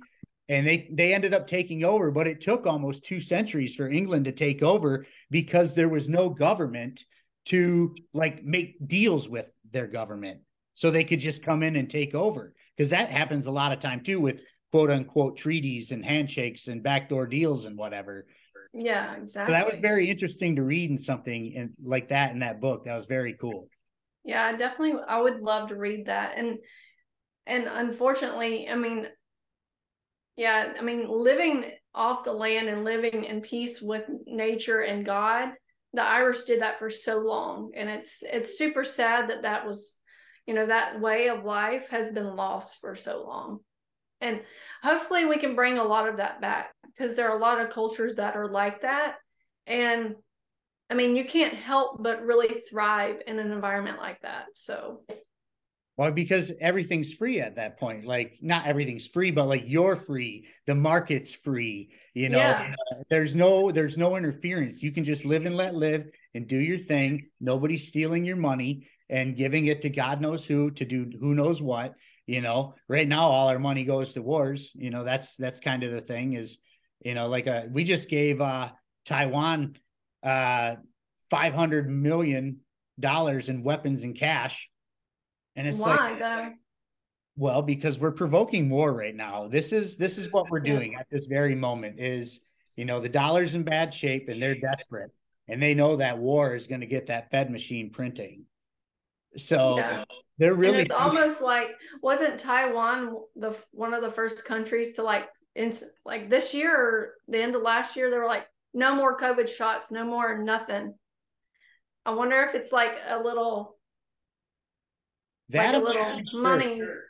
And 0.49 0.67
they 0.67 0.87
they 0.93 1.13
ended 1.13 1.33
up 1.33 1.47
taking 1.47 1.83
over, 1.83 2.11
but 2.11 2.27
it 2.27 2.39
took 2.39 2.67
almost 2.67 3.03
two 3.03 3.19
centuries 3.19 3.75
for 3.75 3.89
England 3.89 4.25
to 4.25 4.31
take 4.31 4.61
over 4.61 5.07
because 5.31 5.73
there 5.73 5.89
was 5.89 6.07
no 6.07 6.29
government 6.29 7.03
to 7.45 7.95
like 8.13 8.43
make 8.43 8.75
deals 8.87 9.27
with 9.27 9.49
their 9.71 9.87
government. 9.87 10.41
So 10.73 10.91
they 10.91 11.03
could 11.03 11.19
just 11.19 11.43
come 11.43 11.63
in 11.63 11.75
and 11.75 11.89
take 11.89 12.13
over. 12.13 12.53
Because 12.77 12.91
that 12.91 13.09
happens 13.09 13.47
a 13.47 13.51
lot 13.51 13.71
of 13.71 13.79
time 13.79 14.01
too 14.01 14.19
with 14.19 14.41
quote 14.71 14.91
unquote 14.91 15.37
treaties 15.37 15.91
and 15.91 16.05
handshakes 16.05 16.67
and 16.67 16.83
backdoor 16.83 17.25
deals 17.25 17.65
and 17.65 17.77
whatever. 17.77 18.27
Yeah, 18.73 19.15
exactly. 19.15 19.53
So 19.53 19.59
that 19.59 19.71
was 19.71 19.79
very 19.79 20.09
interesting 20.09 20.55
to 20.57 20.63
read 20.63 20.91
in 20.91 20.99
something 20.99 21.51
in, 21.53 21.73
like 21.83 22.09
that 22.09 22.31
in 22.31 22.39
that 22.39 22.59
book. 22.61 22.85
That 22.85 22.95
was 22.95 23.05
very 23.05 23.33
cool. 23.39 23.69
Yeah, 24.23 24.55
definitely. 24.55 25.01
I 25.07 25.21
would 25.21 25.41
love 25.41 25.69
to 25.69 25.75
read 25.75 26.05
that. 26.07 26.37
And 26.37 26.59
and 27.45 27.67
unfortunately, 27.67 28.69
I 28.69 28.75
mean, 28.75 29.07
yeah, 30.35 30.73
I 30.79 30.81
mean, 30.81 31.07
living 31.09 31.71
off 31.93 32.23
the 32.23 32.33
land 32.33 32.67
and 32.69 32.83
living 32.83 33.25
in 33.25 33.41
peace 33.41 33.81
with 33.81 34.03
nature 34.25 34.79
and 34.81 35.05
God, 35.05 35.49
the 35.93 36.01
Irish 36.01 36.43
did 36.43 36.61
that 36.61 36.79
for 36.79 36.89
so 36.89 37.19
long, 37.19 37.71
and 37.75 37.89
it's 37.89 38.23
it's 38.23 38.57
super 38.57 38.83
sad 38.83 39.29
that 39.29 39.43
that 39.43 39.67
was, 39.67 39.95
you 40.47 40.53
know, 40.53 40.65
that 40.65 40.99
way 40.99 41.27
of 41.29 41.43
life 41.45 41.89
has 41.89 42.09
been 42.09 42.35
lost 42.35 42.77
for 42.81 42.95
so 42.95 43.23
long. 43.27 43.59
And 44.21 44.41
hopefully, 44.81 45.25
we 45.25 45.37
can 45.37 45.55
bring 45.55 45.77
a 45.77 45.83
lot 45.83 46.09
of 46.09 46.17
that 46.17 46.41
back 46.41 46.73
because 46.85 47.15
there 47.15 47.29
are 47.29 47.37
a 47.37 47.41
lot 47.41 47.59
of 47.59 47.69
cultures 47.69 48.15
that 48.15 48.35
are 48.35 48.49
like 48.49 48.81
that, 48.81 49.15
and 49.67 50.15
I 50.89 50.95
mean, 50.95 51.15
you 51.15 51.25
can't 51.25 51.53
help 51.53 52.03
but 52.03 52.23
really 52.23 52.61
thrive 52.69 53.21
in 53.25 53.39
an 53.39 53.51
environment 53.51 53.97
like 53.97 54.21
that. 54.21 54.47
So, 54.53 55.01
well, 55.97 56.11
because 56.11 56.51
everything's 56.59 57.13
free 57.13 57.39
at 57.39 57.55
that 57.55 57.79
point. 57.79 58.05
Like, 58.05 58.37
not 58.41 58.65
everything's 58.65 59.07
free, 59.07 59.31
but 59.31 59.45
like 59.45 59.63
you're 59.65 59.95
free. 59.95 60.47
The 60.65 60.75
market's 60.75 61.33
free. 61.33 61.91
You 62.13 62.29
know, 62.29 62.39
yeah. 62.39 62.73
there's 63.09 63.35
no 63.35 63.71
there's 63.71 63.97
no 63.97 64.15
interference. 64.15 64.81
You 64.81 64.91
can 64.91 65.03
just 65.03 65.25
live 65.25 65.45
and 65.45 65.55
let 65.55 65.75
live 65.75 66.09
and 66.33 66.47
do 66.47 66.57
your 66.57 66.77
thing. 66.77 67.27
Nobody's 67.39 67.87
stealing 67.87 68.25
your 68.25 68.35
money 68.35 68.87
and 69.09 69.35
giving 69.35 69.67
it 69.67 69.83
to 69.83 69.89
God 69.89 70.21
knows 70.21 70.45
who 70.45 70.71
to 70.71 70.85
do 70.85 71.11
who 71.19 71.35
knows 71.35 71.61
what. 71.61 71.93
You 72.25 72.41
know, 72.41 72.75
right 72.87 73.07
now 73.07 73.29
all 73.29 73.49
our 73.49 73.59
money 73.59 73.83
goes 73.83 74.13
to 74.13 74.21
wars. 74.21 74.71
You 74.73 74.89
know, 74.89 75.03
that's 75.03 75.35
that's 75.35 75.59
kind 75.59 75.83
of 75.83 75.91
the 75.91 76.01
thing. 76.01 76.33
Is 76.33 76.57
you 77.03 77.13
know, 77.13 77.27
like 77.27 77.47
a 77.47 77.63
uh, 77.63 77.65
we 77.71 77.83
just 77.83 78.09
gave 78.09 78.41
uh 78.41 78.71
Taiwan 79.05 79.75
uh, 80.23 80.75
500 81.29 81.89
million 81.89 82.59
dollars 82.99 83.49
in 83.49 83.63
weapons 83.63 84.03
and 84.03 84.15
cash. 84.15 84.69
And 85.55 85.67
it's 85.67 85.79
Why, 85.79 85.95
like, 85.95 86.19
though? 86.19 86.51
well, 87.35 87.61
because 87.61 87.99
we're 87.99 88.11
provoking 88.11 88.69
war 88.69 88.93
right 88.93 89.15
now. 89.15 89.47
This 89.47 89.71
is 89.71 89.97
this 89.97 90.17
is 90.17 90.31
what 90.31 90.49
we're 90.49 90.59
doing 90.59 90.95
at 90.95 91.07
this 91.09 91.25
very 91.25 91.55
moment. 91.55 91.99
Is 91.99 92.39
you 92.75 92.85
know 92.85 92.99
the 92.99 93.09
dollar's 93.09 93.55
in 93.55 93.63
bad 93.63 93.93
shape 93.93 94.29
and 94.29 94.41
they're 94.41 94.55
desperate, 94.55 95.11
and 95.47 95.61
they 95.61 95.73
know 95.73 95.95
that 95.95 96.17
war 96.17 96.55
is 96.55 96.67
going 96.67 96.81
to 96.81 96.87
get 96.87 97.07
that 97.07 97.31
Fed 97.31 97.51
machine 97.51 97.89
printing. 97.89 98.45
So 99.37 99.77
yeah. 99.77 100.03
they're 100.37 100.53
really. 100.53 100.81
And 100.81 100.87
it's 100.87 100.95
almost 100.95 101.41
like 101.41 101.69
wasn't 102.01 102.39
Taiwan 102.39 103.17
the 103.35 103.57
one 103.71 103.93
of 103.93 104.01
the 104.01 104.11
first 104.11 104.45
countries 104.45 104.93
to 104.93 105.03
like 105.03 105.27
in 105.55 105.71
like 106.05 106.29
this 106.29 106.53
year 106.53 106.75
or 106.75 107.13
the 107.27 107.41
end 107.41 107.55
of 107.55 107.61
last 107.61 107.95
year 107.95 108.09
they 108.09 108.17
were 108.17 108.25
like 108.25 108.47
no 108.73 108.95
more 108.95 109.17
COVID 109.17 109.47
shots, 109.47 109.91
no 109.91 110.03
more 110.03 110.37
nothing. 110.37 110.93
I 112.05 112.13
wonder 112.13 112.41
if 112.43 112.55
it's 112.55 112.71
like 112.71 112.95
a 113.07 113.21
little, 113.21 113.77
that 115.49 115.73
like 115.73 115.81
a 115.81 115.85
little 115.85 116.21
money. 116.33 116.77
Sure. 116.77 117.03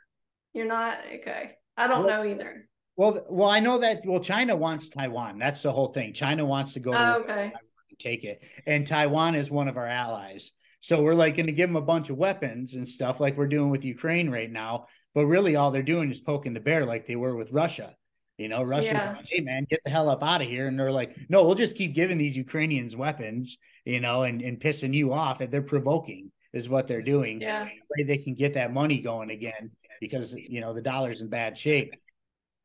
You're 0.53 0.67
not 0.67 0.99
okay. 1.21 1.51
I 1.77 1.87
don't 1.87 2.05
well, 2.05 2.23
know 2.23 2.29
either. 2.29 2.67
Well, 2.95 3.25
well, 3.29 3.49
I 3.49 3.59
know 3.59 3.79
that. 3.79 4.01
Well, 4.05 4.19
China 4.19 4.55
wants 4.55 4.89
Taiwan. 4.89 5.39
That's 5.39 5.63
the 5.63 5.71
whole 5.71 5.87
thing. 5.87 6.13
China 6.13 6.45
wants 6.45 6.73
to 6.73 6.79
go. 6.79 6.93
Oh, 6.93 7.21
okay. 7.21 7.51
take 7.99 8.23
it, 8.23 8.43
and 8.67 8.85
Taiwan 8.85 9.33
is 9.35 9.49
one 9.49 9.67
of 9.67 9.77
our 9.77 9.87
allies. 9.87 10.51
So 10.79 11.01
we're 11.01 11.13
like 11.13 11.37
going 11.37 11.45
to 11.45 11.53
give 11.53 11.69
them 11.69 11.77
a 11.77 11.81
bunch 11.81 12.09
of 12.09 12.17
weapons 12.17 12.75
and 12.75 12.87
stuff, 12.87 13.21
like 13.21 13.37
we're 13.37 13.47
doing 13.47 13.69
with 13.69 13.85
Ukraine 13.85 14.29
right 14.29 14.51
now. 14.51 14.87
But 15.15 15.27
really, 15.27 15.55
all 15.55 15.71
they're 15.71 15.81
doing 15.81 16.11
is 16.11 16.19
poking 16.19 16.53
the 16.53 16.59
bear, 16.59 16.85
like 16.85 17.07
they 17.07 17.15
were 17.15 17.35
with 17.35 17.53
Russia. 17.53 17.95
You 18.37 18.47
know, 18.47 18.63
Russia's 18.63 18.93
yeah. 18.93 19.13
like, 19.13 19.27
hey 19.27 19.41
man, 19.41 19.67
get 19.69 19.81
the 19.83 19.91
hell 19.91 20.09
up 20.09 20.23
out 20.23 20.41
of 20.41 20.47
here. 20.47 20.67
And 20.67 20.79
they're 20.79 20.91
like, 20.91 21.15
no, 21.29 21.43
we'll 21.43 21.55
just 21.55 21.77
keep 21.77 21.93
giving 21.93 22.17
these 22.17 22.35
Ukrainians 22.35 22.95
weapons, 22.95 23.57
you 23.85 23.99
know, 23.99 24.23
and, 24.23 24.41
and 24.41 24.59
pissing 24.59 24.93
you 24.93 25.13
off. 25.13 25.39
And 25.41 25.51
they're 25.51 25.61
provoking 25.61 26.31
is 26.51 26.67
what 26.67 26.87
they're 26.87 27.01
doing. 27.01 27.41
Yeah. 27.41 27.67
They 28.05 28.17
can 28.17 28.33
get 28.33 28.55
that 28.55 28.73
money 28.73 28.99
going 28.99 29.29
again 29.29 29.71
because 29.99 30.33
you 30.33 30.61
know 30.61 30.73
the 30.73 30.81
dollar's 30.81 31.21
in 31.21 31.29
bad 31.29 31.57
shape. 31.57 31.93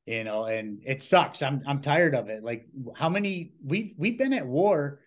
You 0.07 0.25
know, 0.25 0.45
and 0.45 0.81
it 0.87 1.03
sucks. 1.03 1.43
I'm 1.43 1.63
I'm 1.67 1.83
tired 1.83 2.15
of 2.15 2.31
it. 2.31 2.43
Like 2.43 2.67
how 2.97 3.11
many 3.11 3.53
we 3.63 3.95
we've 3.99 4.19
been 4.19 4.33
at 4.33 4.47
war. 4.47 5.01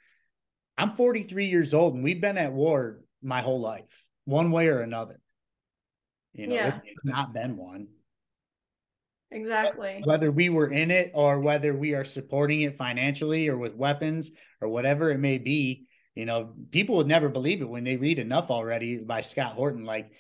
I'm 0.77 0.95
43 0.95 1.45
years 1.45 1.73
old 1.73 1.95
and 1.95 2.03
we've 2.03 2.21
been 2.21 2.37
at 2.37 2.53
war 2.53 3.01
my 3.21 3.41
whole 3.41 3.59
life, 3.59 4.05
one 4.25 4.51
way 4.51 4.67
or 4.67 4.81
another. 4.81 5.19
You 6.33 6.47
know, 6.47 6.55
yeah. 6.55 6.79
it's 6.85 6.99
not 7.03 7.33
been 7.33 7.57
one. 7.57 7.87
Exactly. 9.31 10.01
Whether 10.03 10.31
we 10.31 10.49
were 10.49 10.71
in 10.71 10.91
it 10.91 11.11
or 11.13 11.39
whether 11.39 11.73
we 11.73 11.93
are 11.93 12.03
supporting 12.03 12.61
it 12.61 12.77
financially 12.77 13.47
or 13.47 13.57
with 13.57 13.75
weapons 13.75 14.31
or 14.59 14.67
whatever 14.67 15.09
it 15.09 15.19
may 15.19 15.37
be, 15.37 15.85
you 16.15 16.25
know, 16.25 16.53
people 16.71 16.97
would 16.97 17.07
never 17.07 17.29
believe 17.29 17.61
it 17.61 17.69
when 17.69 17.85
they 17.85 17.95
read 17.95 18.19
enough 18.19 18.49
already 18.49 18.97
by 18.99 19.21
Scott 19.21 19.53
Horton. 19.53 19.85
Like, 19.85 20.11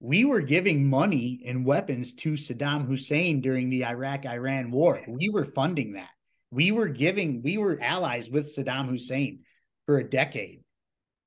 we 0.00 0.24
were 0.24 0.40
giving 0.40 0.90
money 0.90 1.42
and 1.46 1.64
weapons 1.64 2.14
to 2.14 2.32
Saddam 2.32 2.86
Hussein 2.86 3.40
during 3.40 3.70
the 3.70 3.86
Iraq 3.86 4.26
Iran 4.26 4.70
war. 4.70 5.00
We 5.06 5.28
were 5.28 5.44
funding 5.44 5.92
that. 5.92 6.10
We 6.50 6.72
were 6.72 6.88
giving, 6.88 7.42
we 7.42 7.56
were 7.56 7.78
allies 7.80 8.28
with 8.28 8.54
Saddam 8.54 8.88
Hussein 8.88 9.40
for 9.86 9.98
a 9.98 10.08
decade. 10.08 10.62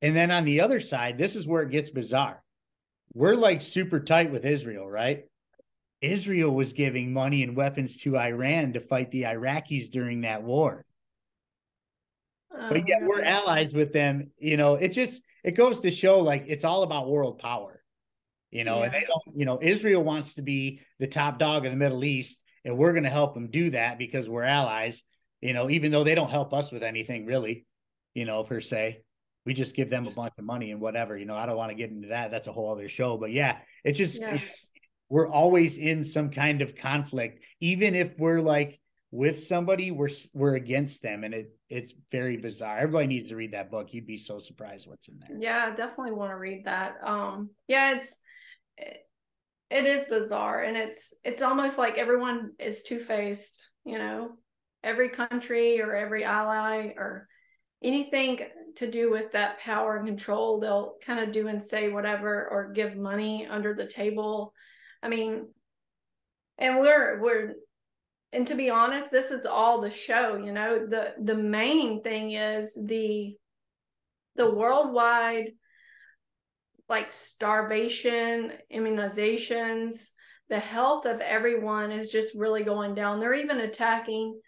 And 0.02 0.16
then 0.16 0.30
on 0.30 0.46
the 0.46 0.62
other 0.62 0.82
side, 0.82 1.18
this 1.18 1.36
is 1.36 1.48
where 1.48 1.64
it 1.64 1.72
gets 1.72 1.90
bizarre. 1.90 2.44
We're 3.14 3.36
like 3.36 3.62
super 3.62 4.00
tight 4.02 4.32
with 4.32 4.46
Israel, 4.46 4.88
right? 4.88 5.24
Israel 6.02 6.54
was 6.54 6.74
giving 6.74 7.12
money 7.12 7.44
and 7.44 7.56
weapons 7.56 7.98
to 8.00 8.18
Iran 8.18 8.74
to 8.74 8.80
fight 8.80 9.12
the 9.12 9.24
Iraqis 9.24 9.90
during 9.90 10.22
that 10.22 10.44
war. 10.44 10.86
Oh, 12.54 12.70
but 12.70 12.88
yet 12.88 13.04
we're 13.04 13.24
allies 13.24 13.74
with 13.74 13.94
them. 13.94 14.32
You 14.38 14.58
know, 14.58 14.76
it 14.76 14.90
just 14.90 15.24
it 15.44 15.52
goes 15.52 15.82
to 15.82 15.92
show 15.92 16.20
like 16.20 16.46
it's 16.48 16.66
all 16.66 16.84
about 16.84 17.10
world 17.10 17.40
power. 17.40 17.82
You 18.52 18.64
know, 18.64 18.80
yeah. 18.80 18.86
and 18.86 18.94
they 18.94 19.06
don't, 19.08 19.38
you 19.38 19.46
know, 19.46 19.60
Israel 19.62 20.04
wants 20.04 20.36
to 20.36 20.42
be 20.42 20.80
the 21.00 21.08
top 21.08 21.38
dog 21.38 21.66
of 21.66 21.72
the 21.72 21.78
Middle 21.78 22.04
East, 22.06 22.42
and 22.64 22.78
we're 22.78 22.94
going 22.94 23.04
to 23.04 23.10
help 23.10 23.34
them 23.34 23.50
do 23.50 23.72
that 23.72 23.98
because 23.98 24.30
we're 24.30 24.44
allies. 24.44 25.04
You 25.42 25.54
know, 25.54 25.70
even 25.70 25.92
though 25.92 26.04
they 26.04 26.16
don't 26.16 26.32
help 26.32 26.54
us 26.54 26.72
with 26.72 26.82
anything 26.82 27.26
really, 27.26 27.66
you 28.14 28.26
know, 28.26 28.44
per 28.44 28.62
se. 28.62 29.02
We 29.46 29.54
just 29.54 29.76
give 29.76 29.90
them 29.90 30.06
a 30.08 30.12
bunch 30.12 30.34
of 30.38 30.44
money 30.44 30.72
and 30.72 30.82
whatever. 30.82 31.18
You 31.18 31.26
know, 31.26 31.36
I 31.36 31.46
don't 31.46 31.56
want 31.56 31.72
to 31.72 31.78
get 31.78 31.90
into 31.90 32.10
that. 32.10 32.32
That's 32.32 32.48
a 32.48 32.52
whole 32.52 32.70
other 32.70 32.90
show. 32.90 33.18
But 33.18 33.32
yeah, 33.32 33.60
it's 33.86 33.98
just 33.98 34.20
yeah. 34.20 34.34
It's, 34.34 34.68
we're 35.10 35.28
always 35.28 35.78
in 35.78 36.04
some 36.04 36.30
kind 36.30 36.62
of 36.62 36.76
conflict, 36.76 37.44
even 37.60 37.96
if 37.96 38.18
we're 38.18 38.42
like 38.42 38.80
with 39.12 39.42
somebody, 39.42 39.92
we're 39.92 40.10
we're 40.34 40.56
against 40.56 41.02
them, 41.02 41.24
and 41.24 41.34
it 41.34 41.58
it's 41.70 41.94
very 42.12 42.38
bizarre. 42.38 42.78
Everybody 42.78 43.08
needs 43.08 43.30
to 43.30 43.36
read 43.36 43.54
that 43.54 43.72
book. 43.72 43.94
You'd 43.94 44.08
be 44.08 44.18
so 44.18 44.40
surprised 44.40 44.88
what's 44.88 45.08
in 45.08 45.20
there. 45.20 45.38
Yeah, 45.40 45.76
definitely 45.76 46.14
want 46.14 46.32
to 46.32 46.38
read 46.38 46.66
that. 46.66 46.96
Um, 47.04 47.52
yeah, 47.68 47.96
it's 47.96 48.16
it, 48.78 48.98
it 49.70 49.86
is 49.86 50.06
bizarre, 50.06 50.64
and 50.64 50.76
it's 50.76 51.14
it's 51.24 51.42
almost 51.42 51.78
like 51.78 51.98
everyone 51.98 52.52
is 52.60 52.84
two 52.84 53.00
faced. 53.00 53.70
You 53.86 53.98
know, 53.98 54.32
every 54.84 55.10
country 55.10 55.82
or 55.82 55.96
every 55.96 56.26
ally 56.26 56.94
or 56.98 57.28
anything 57.82 58.40
to 58.76 58.90
do 58.90 59.10
with 59.10 59.32
that 59.32 59.60
power 59.60 59.98
and 59.98 60.06
control, 60.06 60.60
they'll 60.60 60.96
kind 61.02 61.20
of 61.20 61.32
do 61.32 61.48
and 61.48 61.64
say 61.64 61.90
whatever 61.90 62.48
or 62.50 62.72
give 62.74 62.96
money 62.96 63.48
under 63.50 63.74
the 63.74 63.88
table. 63.88 64.54
I 65.02 65.10
mean, 65.10 65.48
and 66.58 66.80
we're 66.80 67.22
we're 67.22 67.54
and 68.34 68.48
to 68.48 68.56
be 68.56 68.70
honest, 68.70 69.12
this 69.12 69.32
is 69.32 69.46
all 69.46 69.82
the 69.82 69.92
show, 69.92 70.36
you 70.36 70.52
know. 70.52 70.86
The 70.86 71.16
the 71.22 71.36
main 71.36 72.04
thing 72.04 72.32
is 72.32 72.78
the 72.86 73.36
the 74.36 74.50
worldwide 74.50 75.52
like 76.90 77.12
starvation, 77.12 78.54
immunizations, 78.74 80.10
the 80.50 80.60
health 80.60 81.06
of 81.06 81.20
everyone 81.20 81.92
is 81.92 82.10
just 82.10 82.36
really 82.36 82.64
going 82.64 82.96
down. 82.96 83.20
They're 83.20 83.34
even 83.34 83.60
attacking 83.60 84.40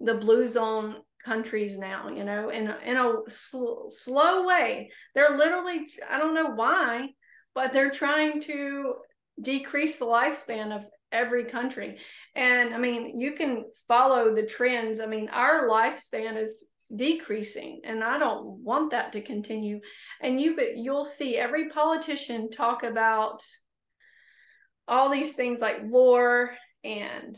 the 0.00 0.14
blue 0.14 0.46
zone 0.46 0.96
countries 1.24 1.76
now, 1.76 2.08
you 2.08 2.24
know, 2.24 2.50
in 2.50 2.68
a, 2.68 2.78
in 2.84 2.96
a 2.96 3.14
sl- 3.28 3.88
slow 3.88 4.46
way. 4.46 4.90
They're 5.14 5.36
literally, 5.36 5.86
I 6.08 6.18
don't 6.18 6.34
know 6.34 6.50
why, 6.50 7.08
but 7.54 7.72
they're 7.72 7.90
trying 7.90 8.40
to 8.42 8.94
decrease 9.40 9.98
the 9.98 10.04
lifespan 10.04 10.74
of 10.74 10.84
every 11.12 11.44
country. 11.44 11.98
And 12.34 12.74
I 12.74 12.78
mean, 12.78 13.18
you 13.18 13.32
can 13.32 13.64
follow 13.86 14.34
the 14.34 14.42
trends. 14.42 15.00
I 15.00 15.06
mean, 15.06 15.28
our 15.28 15.68
lifespan 15.68 16.40
is 16.40 16.68
decreasing 16.94 17.80
and 17.84 18.02
I 18.02 18.18
don't 18.18 18.62
want 18.64 18.90
that 18.92 19.12
to 19.12 19.20
continue. 19.20 19.80
And 20.22 20.40
you 20.40 20.58
you'll 20.74 21.04
see 21.04 21.36
every 21.36 21.68
politician 21.68 22.50
talk 22.50 22.82
about 22.82 23.42
all 24.86 25.10
these 25.10 25.34
things 25.34 25.60
like 25.60 25.82
war 25.84 26.54
and 26.82 27.36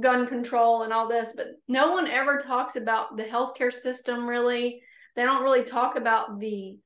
gun 0.00 0.26
control 0.26 0.82
and 0.82 0.92
all 0.92 1.08
this, 1.08 1.34
but 1.36 1.46
no 1.68 1.92
one 1.92 2.08
ever 2.08 2.38
talks 2.38 2.74
about 2.74 3.16
the 3.16 3.22
healthcare 3.22 3.72
system 3.72 4.26
really. 4.26 4.82
They 5.14 5.22
don't 5.22 5.44
really 5.44 5.62
talk 5.62 5.96
about 5.96 6.40
the 6.40 6.78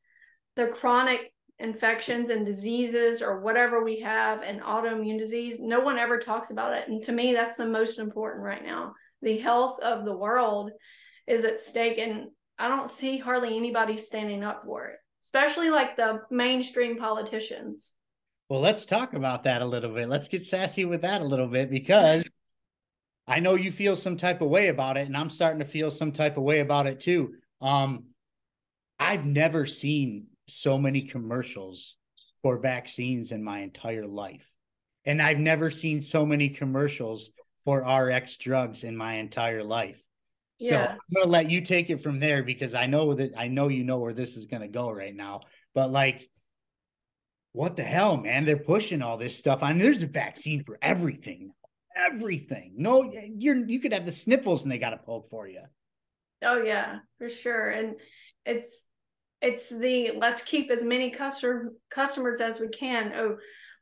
the 0.57 0.67
chronic 0.67 1.33
infections 1.61 2.31
and 2.31 2.47
diseases 2.47 3.21
or 3.21 3.41
whatever 3.41 3.83
we 3.83 4.01
have 4.01 4.43
and 4.43 4.61
autoimmune 4.61 5.19
disease. 5.19 5.59
No 5.61 5.81
one 5.81 5.99
ever 5.99 6.19
talks 6.19 6.51
about 6.51 6.77
it. 6.77 6.89
And 6.89 7.03
to 7.05 7.13
me, 7.13 7.33
that's 7.33 7.57
the 7.57 7.67
most 7.67 7.99
important 7.99 8.45
right 8.45 8.65
now. 8.65 8.95
The 9.23 9.39
health 9.39 9.81
of 9.81 10.05
the 10.05 10.17
world 10.17 10.71
is 11.27 11.45
at 11.45 11.61
stake. 11.61 11.99
And 11.99 12.29
I 12.59 12.69
don't 12.69 12.91
see 12.91 13.19
hardly 13.19 13.57
anybody 13.57 13.97
standing 13.97 14.45
up 14.45 14.63
for 14.65 14.87
it, 14.87 14.97
especially 15.23 15.71
like 15.71 15.97
the 15.97 16.21
mainstream 16.31 16.97
politicians. 16.97 17.93
Well, 18.49 18.61
let's 18.61 18.87
talk 18.87 19.13
about 19.13 19.45
that 19.45 19.61
a 19.61 19.67
little 19.67 19.93
bit. 19.93 20.09
Let's 20.09 20.29
get 20.29 20.47
sassy 20.47 20.85
with 20.85 21.03
that 21.03 21.21
a 21.21 21.27
little 21.27 21.49
bit 21.49 21.71
because 21.71 22.27
I 23.27 23.41
know 23.41 23.57
you 23.57 23.71
feel 23.71 23.95
some 23.95 24.17
type 24.17 24.41
of 24.41 24.49
way 24.49 24.69
about 24.69 24.97
it, 24.97 25.07
and 25.07 25.17
I'm 25.17 25.29
starting 25.29 25.59
to 25.59 25.67
feel 25.67 25.91
some 25.91 26.13
type 26.13 26.39
of 26.39 26.45
way 26.45 26.61
about 26.61 26.87
it 26.87 27.01
too. 27.01 27.35
Um, 27.61 28.05
I've 28.99 29.27
never 29.27 29.67
seen 29.67 30.29
so 30.49 30.79
many 30.79 31.03
commercials 31.03 31.97
for 32.43 32.59
vaccines 32.59 33.33
in 33.33 33.43
my 33.43 33.61
entire 33.61 34.07
life. 34.07 34.51
And 35.05 35.23
I've 35.23 35.39
never 35.39 35.71
seen 35.71 36.01
so 36.01 36.27
many 36.27 36.49
commercials 36.49 37.31
for 37.65 37.81
RX 37.81 38.37
drugs 38.37 38.85
in 38.85 38.97
my 38.97 39.15
entire 39.15 39.65
life. 39.65 40.03
So 40.61 40.75
yeah. 40.75 40.93
I'm 40.93 40.99
gonna 41.15 41.31
let 41.31 41.51
you 41.51 41.61
take 41.61 41.89
it 41.91 42.01
from 42.01 42.19
there 42.19 42.43
because 42.43 42.75
I 42.75 42.87
know 42.87 43.15
that 43.15 43.33
I 43.37 43.49
know 43.49 43.69
you 43.69 43.85
know 43.85 43.99
where 43.99 44.13
this 44.13 44.37
is 44.37 44.47
gonna 44.47 44.69
go 44.69 44.91
right 44.91 45.15
now. 45.15 45.43
But 45.75 45.91
like, 45.91 46.29
what 47.53 47.77
the 47.77 47.85
hell, 47.85 48.17
man? 48.17 48.45
They're 48.45 48.57
pushing 48.57 49.03
all 49.03 49.19
this 49.19 49.37
stuff. 49.37 49.63
I 49.63 49.73
mean, 49.73 49.83
there's 49.83 50.03
a 50.03 50.07
vaccine 50.07 50.65
for 50.65 50.79
everything 50.83 51.53
everything. 51.99 52.73
No, 52.77 53.13
you're 53.13 53.57
you 53.67 53.81
could 53.81 53.93
have 53.93 54.07
the 54.07 54.13
sniffles 54.13 54.63
and 54.63 54.71
they 54.71 54.79
got 54.79 54.93
a 54.93 54.99
poke 54.99 55.29
for 55.29 55.49
you. 55.49 55.63
Oh 56.43 56.63
yeah, 56.63 56.99
for 57.19 57.29
sure. 57.29 57.71
And 57.71 57.97
it's 58.47 58.87
it's 59.41 59.69
the 59.69 60.13
let's 60.17 60.43
keep 60.43 60.71
as 60.71 60.85
many 60.85 61.11
customer 61.11 61.73
customers 61.91 62.41
as 62.41 62.61
we 62.61 62.69
can. 62.69 63.13
Oh, 63.15 63.37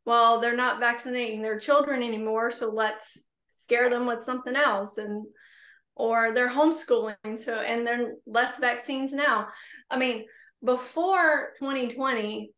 well, 0.05 0.41
they're 0.41 0.57
not 0.57 0.81
vaccinating 0.81 1.43
their 1.43 1.59
children 1.59 2.03
anymore, 2.03 2.51
so 2.51 2.71
let's 2.71 3.25
scare 3.49 3.91
them 3.91 4.07
with 4.07 4.23
something 4.23 4.55
else 4.55 4.99
and 4.99 5.27
or 5.95 6.33
they're 6.35 6.51
homeschooling 6.51 7.39
so 7.39 7.61
and 7.61 7.87
then 7.87 8.17
less 8.27 8.59
vaccines 8.59 9.13
now. 9.13 9.49
I 9.91 9.99
mean, 9.99 10.27
before 10.65 11.53
2020, 11.59 12.51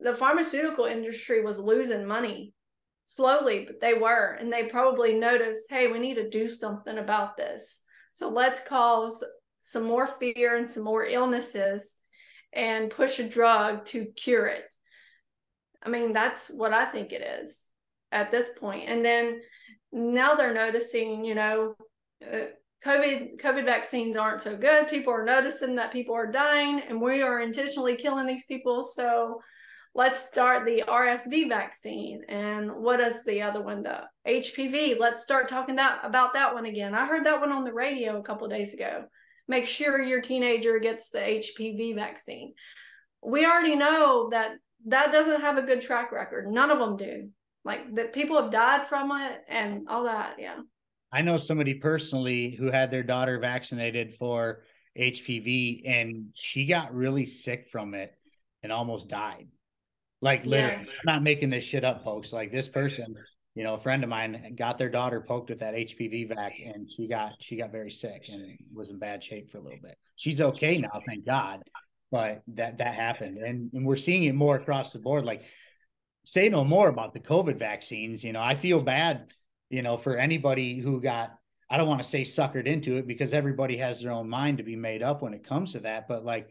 the 0.00 0.14
pharmaceutical 0.14 0.86
industry 0.86 1.44
was 1.44 1.58
losing 1.58 2.06
money 2.06 2.54
slowly, 3.04 3.64
but 3.66 3.80
they 3.80 3.94
were. 3.94 4.36
And 4.40 4.52
they 4.52 4.64
probably 4.64 5.14
noticed, 5.14 5.70
hey, 5.70 5.90
we 5.90 5.98
need 5.98 6.14
to 6.14 6.28
do 6.28 6.48
something 6.48 6.98
about 6.98 7.36
this. 7.36 7.82
So 8.12 8.28
let's 8.28 8.64
cause 8.64 9.22
some 9.60 9.84
more 9.84 10.06
fear 10.06 10.56
and 10.56 10.68
some 10.68 10.84
more 10.84 11.04
illnesses 11.04 11.96
and 12.52 12.90
push 12.90 13.18
a 13.18 13.28
drug 13.28 13.84
to 13.86 14.06
cure 14.16 14.46
it. 14.46 14.64
I 15.82 15.88
mean, 15.88 16.12
that's 16.12 16.48
what 16.48 16.72
I 16.72 16.86
think 16.86 17.12
it 17.12 17.22
is 17.42 17.68
at 18.12 18.30
this 18.30 18.50
point. 18.58 18.88
And 18.88 19.04
then 19.04 19.40
now 19.92 20.34
they're 20.34 20.54
noticing, 20.54 21.24
you 21.24 21.34
know, 21.34 21.74
uh, 22.24 22.46
COVID 22.84 23.40
COVID 23.40 23.64
vaccines 23.64 24.16
aren't 24.16 24.42
so 24.42 24.56
good. 24.56 24.88
People 24.88 25.12
are 25.12 25.24
noticing 25.24 25.76
that 25.76 25.92
people 25.92 26.14
are 26.14 26.30
dying, 26.30 26.82
and 26.88 27.00
we 27.00 27.22
are 27.22 27.40
intentionally 27.40 27.96
killing 27.96 28.26
these 28.26 28.44
people. 28.46 28.84
So 28.84 29.40
let's 29.94 30.28
start 30.28 30.66
the 30.66 30.84
RSV 30.86 31.48
vaccine. 31.48 32.22
And 32.28 32.70
what 32.70 33.00
is 33.00 33.24
the 33.24 33.42
other 33.42 33.62
one? 33.62 33.82
The 33.82 34.02
HPV. 34.26 34.98
Let's 34.98 35.22
start 35.22 35.48
talking 35.48 35.76
that 35.76 36.00
about 36.04 36.34
that 36.34 36.54
one 36.54 36.66
again. 36.66 36.94
I 36.94 37.06
heard 37.06 37.24
that 37.24 37.40
one 37.40 37.50
on 37.50 37.64
the 37.64 37.72
radio 37.72 38.18
a 38.18 38.22
couple 38.22 38.46
days 38.48 38.74
ago. 38.74 39.04
Make 39.48 39.66
sure 39.66 40.02
your 40.02 40.20
teenager 40.20 40.78
gets 40.78 41.10
the 41.10 41.18
HPV 41.18 41.94
vaccine. 41.94 42.54
We 43.22 43.46
already 43.46 43.76
know 43.76 44.28
that 44.30 44.56
that 44.86 45.12
doesn't 45.12 45.40
have 45.40 45.56
a 45.56 45.62
good 45.62 45.80
track 45.80 46.12
record. 46.12 46.50
None 46.50 46.70
of 46.70 46.78
them 46.78 46.96
do. 46.96 47.30
Like 47.64 47.94
that 47.96 48.12
people 48.12 48.40
have 48.40 48.52
died 48.52 48.86
from 48.86 49.10
it 49.12 49.40
and 49.48 49.88
all 49.88 50.04
that. 50.04 50.36
Yeah. 50.38 50.56
I 51.12 51.22
know 51.22 51.36
somebody 51.36 51.74
personally 51.74 52.50
who 52.50 52.70
had 52.70 52.90
their 52.90 53.02
daughter 53.02 53.38
vaccinated 53.38 54.14
for 54.14 54.62
HPV 54.98 55.82
and 55.84 56.26
she 56.34 56.66
got 56.66 56.94
really 56.94 57.26
sick 57.26 57.68
from 57.68 57.94
it 57.94 58.14
and 58.62 58.72
almost 58.72 59.08
died 59.08 59.48
like 60.22 60.44
literally, 60.44 60.84
yeah. 60.84 60.90
I'm 61.00 61.14
not 61.14 61.22
making 61.22 61.50
this 61.50 61.64
shit 61.64 61.84
up, 61.84 62.02
folks. 62.02 62.32
Like 62.32 62.50
this 62.50 62.68
person 62.68 63.14
you 63.56 63.64
know, 63.64 63.74
a 63.74 63.80
friend 63.80 64.04
of 64.04 64.10
mine 64.10 64.54
got 64.54 64.76
their 64.76 64.90
daughter 64.90 65.24
poked 65.26 65.48
with 65.48 65.60
that 65.60 65.74
HPV 65.74 66.28
vac 66.28 66.52
and 66.62 66.88
she 66.88 67.08
got 67.08 67.32
she 67.40 67.56
got 67.56 67.72
very 67.72 67.90
sick 67.90 68.26
and 68.30 68.58
was 68.72 68.90
in 68.90 68.98
bad 68.98 69.24
shape 69.24 69.50
for 69.50 69.56
a 69.56 69.62
little 69.62 69.78
bit. 69.82 69.96
She's 70.14 70.42
okay 70.42 70.76
now, 70.76 71.00
thank 71.06 71.24
God. 71.24 71.62
But 72.12 72.42
that 72.48 72.76
that 72.78 72.94
happened. 72.94 73.38
And, 73.38 73.70
and 73.72 73.86
we're 73.86 73.96
seeing 73.96 74.24
it 74.24 74.34
more 74.34 74.56
across 74.56 74.92
the 74.92 74.98
board. 74.98 75.24
Like 75.24 75.44
say 76.26 76.50
no 76.50 76.66
more 76.66 76.88
about 76.88 77.14
the 77.14 77.20
COVID 77.20 77.58
vaccines. 77.58 78.22
You 78.22 78.34
know, 78.34 78.42
I 78.42 78.54
feel 78.54 78.82
bad, 78.82 79.32
you 79.70 79.80
know, 79.80 79.96
for 79.96 80.16
anybody 80.16 80.78
who 80.78 81.00
got 81.00 81.30
I 81.70 81.78
don't 81.78 81.88
want 81.88 82.02
to 82.02 82.08
say 82.08 82.22
suckered 82.22 82.66
into 82.66 82.98
it 82.98 83.06
because 83.06 83.32
everybody 83.32 83.78
has 83.78 84.02
their 84.02 84.12
own 84.12 84.28
mind 84.28 84.58
to 84.58 84.64
be 84.64 84.76
made 84.76 85.02
up 85.02 85.22
when 85.22 85.32
it 85.32 85.48
comes 85.48 85.72
to 85.72 85.80
that. 85.80 86.08
But 86.08 86.26
like 86.26 86.50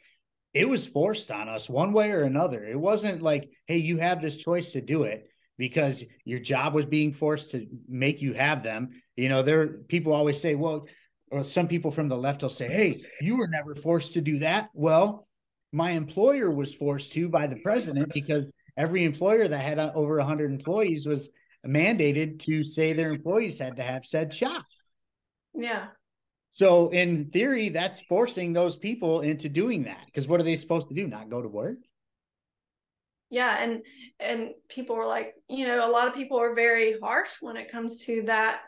it 0.56 0.68
was 0.68 0.88
forced 0.88 1.30
on 1.30 1.50
us 1.50 1.70
one 1.70 1.94
way 1.94 2.10
or 2.10 2.24
another. 2.24 2.66
It 2.66 2.80
wasn't 2.80 3.22
like, 3.22 3.52
hey, 3.68 3.78
you 3.78 4.00
have 4.00 4.24
this 4.24 4.38
choice 4.38 4.72
to 4.72 4.82
do 4.82 5.04
it 5.04 5.30
because 5.58 6.04
your 6.24 6.40
job 6.40 6.74
was 6.74 6.86
being 6.86 7.14
forced 7.14 7.52
to 7.52 7.68
make 7.88 8.22
you 8.22 8.34
have 8.34 8.64
them. 8.64 8.90
You 9.16 9.30
know, 9.30 9.42
there 9.42 9.68
people 9.68 10.14
always 10.14 10.40
say, 10.40 10.56
well, 10.56 10.88
or 11.32 11.44
some 11.44 11.68
people 11.68 11.92
from 11.92 12.08
the 12.08 12.18
left 12.18 12.42
will 12.42 12.50
say, 12.50 12.68
hey, 12.68 13.02
you 13.22 13.38
were 13.38 13.48
never 13.48 13.76
forced 13.76 14.14
to 14.14 14.22
do 14.22 14.40
that. 14.40 14.70
Well, 14.74 15.28
my 15.72 15.92
employer 15.92 16.52
was 16.52 16.74
forced 16.74 17.14
to 17.14 17.30
by 17.30 17.48
the 17.48 17.58
president 17.58 18.14
because 18.14 18.46
every 18.78 19.04
employer 19.04 19.48
that 19.48 19.58
had 19.58 19.80
over 19.80 20.18
100 20.18 20.52
employees 20.52 21.06
was 21.06 21.30
mandated 21.66 22.40
to 22.40 22.64
say 22.64 22.94
their 22.94 23.10
employees 23.12 23.60
had 23.60 23.78
to 23.78 23.84
have 23.84 24.06
said 24.06 24.34
shot. 24.34 24.64
Yeah. 25.54 25.88
So 26.52 26.90
in 26.90 27.32
theory, 27.32 27.70
that's 27.70 28.02
forcing 28.04 28.54
those 28.54 28.78
people 28.78 29.22
into 29.22 29.50
doing 29.50 29.84
that. 29.84 30.06
Because 30.06 30.28
what 30.28 30.40
are 30.40 30.44
they 30.44 30.56
supposed 30.56 30.88
to 30.90 30.96
do? 30.96 31.08
Not 31.08 31.30
go 31.30 31.42
to 31.42 31.50
work? 31.50 31.78
Yeah, 33.30 33.56
and 33.62 33.84
and 34.20 34.52
people 34.70 34.96
are 34.96 35.08
like, 35.08 35.34
you 35.50 35.68
know, 35.68 35.88
a 35.88 35.92
lot 35.92 36.08
of 36.08 36.14
people 36.14 36.40
are 36.40 36.54
very 36.54 37.00
harsh 37.02 37.30
when 37.42 37.58
it 37.58 37.72
comes 37.72 38.06
to 38.06 38.24
that. 38.24 38.62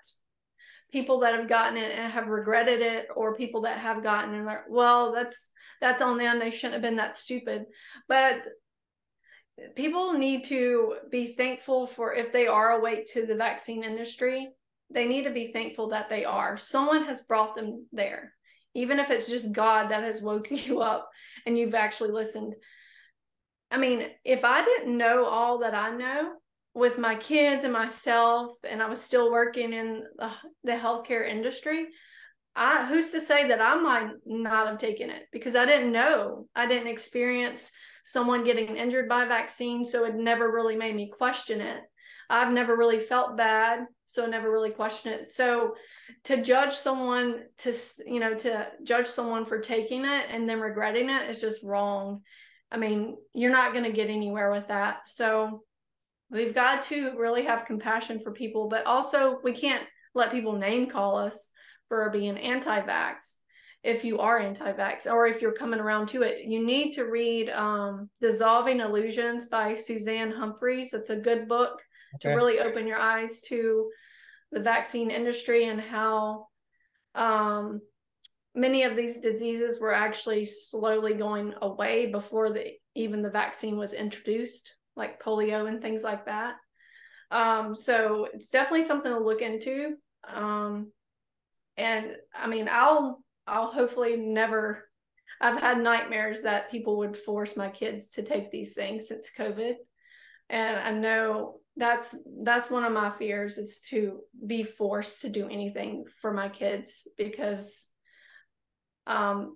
People 0.91 1.19
that 1.19 1.35
have 1.35 1.49
gotten 1.49 1.77
it 1.77 1.97
and 1.97 2.11
have 2.11 2.27
regretted 2.27 2.81
it, 2.81 3.07
or 3.15 3.35
people 3.35 3.61
that 3.61 3.79
have 3.79 4.03
gotten 4.03 4.33
and 4.33 4.47
they're 4.47 4.65
well, 4.69 5.11
that's 5.13 5.51
that's 5.81 6.01
on 6.01 6.17
them. 6.17 6.39
They 6.39 6.51
shouldn't 6.51 6.73
have 6.73 6.81
been 6.81 6.95
that 6.95 7.15
stupid. 7.15 7.65
But 8.07 8.43
people 9.75 10.13
need 10.13 10.45
to 10.45 10.95
be 11.11 11.33
thankful 11.33 11.87
for 11.87 12.13
if 12.13 12.31
they 12.31 12.47
are 12.47 12.71
awake 12.71 13.11
to 13.13 13.25
the 13.25 13.35
vaccine 13.35 13.83
industry 13.83 14.49
they 14.89 15.07
need 15.07 15.23
to 15.23 15.31
be 15.31 15.51
thankful 15.51 15.89
that 15.89 16.09
they 16.09 16.25
are. 16.25 16.57
Someone 16.57 17.05
has 17.05 17.23
brought 17.23 17.55
them 17.55 17.85
there, 17.91 18.33
even 18.73 18.99
if 18.99 19.11
it's 19.11 19.29
just 19.29 19.51
God 19.51 19.89
that 19.89 20.03
has 20.03 20.21
woken 20.21 20.57
you 20.65 20.81
up 20.81 21.09
and 21.45 21.57
you've 21.57 21.75
actually 21.75 22.11
listened. 22.11 22.53
I 23.69 23.77
mean, 23.77 24.07
if 24.23 24.45
I 24.45 24.63
didn't 24.63 24.97
know 24.97 25.25
all 25.25 25.59
that 25.59 25.73
I 25.73 25.95
know 25.95 26.33
with 26.73 26.97
my 26.97 27.15
kids 27.15 27.63
and 27.63 27.73
myself, 27.73 28.51
and 28.63 28.81
I 28.81 28.87
was 28.87 29.01
still 29.01 29.31
working 29.31 29.73
in 29.73 30.03
the, 30.63 30.71
healthcare 30.71 31.27
industry, 31.27 31.87
I 32.55 32.85
who's 32.85 33.11
to 33.11 33.19
say 33.19 33.47
that 33.49 33.61
I 33.61 33.79
might 33.79 34.09
not 34.25 34.67
have 34.67 34.77
taken 34.77 35.09
it 35.09 35.23
because 35.31 35.55
I 35.55 35.65
didn't 35.65 35.91
know. 35.91 36.47
I 36.55 36.65
didn't 36.65 36.87
experience 36.87 37.71
someone 38.03 38.43
getting 38.43 38.77
injured 38.77 39.09
by 39.09 39.25
vaccine, 39.25 39.83
so 39.83 40.05
it 40.05 40.15
never 40.15 40.51
really 40.51 40.75
made 40.75 40.95
me 40.95 41.11
question 41.15 41.61
it. 41.61 41.81
I've 42.29 42.51
never 42.51 42.75
really 42.75 42.99
felt 42.99 43.37
bad, 43.37 43.85
so 44.05 44.23
I 44.23 44.27
never 44.27 44.51
really 44.51 44.71
questioned 44.71 45.15
it. 45.15 45.31
So 45.31 45.75
to 46.25 46.41
judge 46.41 46.73
someone 46.73 47.43
to 47.59 47.73
you 48.05 48.19
know 48.19 48.33
to 48.35 48.67
judge 48.83 49.07
someone 49.07 49.45
for 49.45 49.59
taking 49.59 50.05
it 50.05 50.25
and 50.29 50.47
then 50.47 50.59
regretting 50.59 51.09
it 51.09 51.29
is 51.29 51.41
just 51.41 51.63
wrong. 51.63 52.21
I 52.71 52.77
mean, 52.77 53.17
you're 53.33 53.51
not 53.51 53.73
going 53.73 53.85
to 53.85 53.91
get 53.91 54.09
anywhere 54.09 54.51
with 54.51 54.67
that. 54.67 55.07
So 55.07 55.63
we've 56.29 56.55
got 56.55 56.83
to 56.85 57.13
really 57.17 57.45
have 57.45 57.65
compassion 57.65 58.19
for 58.19 58.31
people, 58.31 58.67
but 58.67 58.85
also 58.85 59.39
we 59.43 59.53
can't 59.53 59.83
let 60.13 60.31
people 60.31 60.53
name 60.53 60.89
call 60.89 61.17
us 61.17 61.51
for 61.87 62.09
being 62.09 62.37
anti-vax 62.37 63.37
if 63.83 64.03
you 64.03 64.19
are 64.19 64.39
anti-vax 64.39 65.05
or 65.05 65.27
if 65.27 65.41
you're 65.41 65.53
coming 65.53 65.79
around 65.79 66.07
to 66.07 66.23
it 66.23 66.45
you 66.45 66.65
need 66.65 66.91
to 66.91 67.03
read 67.03 67.49
um, 67.49 68.09
dissolving 68.19 68.79
illusions 68.79 69.47
by 69.47 69.75
suzanne 69.75 70.31
humphries 70.31 70.89
that's 70.91 71.09
a 71.09 71.15
good 71.15 71.47
book 71.47 71.81
okay. 72.15 72.29
to 72.29 72.35
really 72.35 72.59
open 72.59 72.87
your 72.87 72.99
eyes 72.99 73.41
to 73.41 73.89
the 74.51 74.59
vaccine 74.59 75.11
industry 75.11 75.65
and 75.65 75.79
how 75.79 76.47
um, 77.15 77.79
many 78.57 78.83
of 78.83 78.95
these 78.95 79.21
diseases 79.21 79.79
were 79.79 79.93
actually 79.93 80.43
slowly 80.43 81.13
going 81.13 81.53
away 81.61 82.07
before 82.07 82.51
the 82.51 82.73
even 82.95 83.21
the 83.21 83.29
vaccine 83.29 83.77
was 83.77 83.93
introduced, 83.93 84.73
like 84.95 85.21
polio 85.21 85.69
and 85.69 85.81
things 85.81 86.03
like 86.03 86.25
that. 86.25 86.55
Um, 87.29 87.75
so 87.75 88.27
it's 88.33 88.49
definitely 88.49 88.83
something 88.83 89.11
to 89.11 89.19
look 89.19 89.41
into. 89.41 89.95
Um, 90.27 90.91
and 91.77 92.15
I 92.35 92.47
mean, 92.47 92.67
I'll 92.69 93.23
I'll 93.45 93.71
hopefully 93.71 94.17
never. 94.17 94.89
I've 95.39 95.59
had 95.59 95.79
nightmares 95.79 96.41
that 96.41 96.71
people 96.71 96.97
would 96.97 97.15
force 97.15 97.55
my 97.55 97.69
kids 97.69 98.09
to 98.11 98.23
take 98.23 98.49
these 98.49 98.73
things 98.73 99.07
since 99.07 99.29
COVID, 99.37 99.75
and 100.49 100.79
I 100.79 100.91
know 100.93 101.59
that's 101.75 102.15
that's 102.41 102.71
one 102.71 102.83
of 102.83 102.91
my 102.91 103.11
fears 103.11 103.59
is 103.59 103.81
to 103.89 104.21
be 104.47 104.63
forced 104.63 105.21
to 105.21 105.29
do 105.29 105.47
anything 105.47 106.05
for 106.21 106.33
my 106.33 106.49
kids 106.49 107.07
because 107.17 107.86
um, 109.07 109.55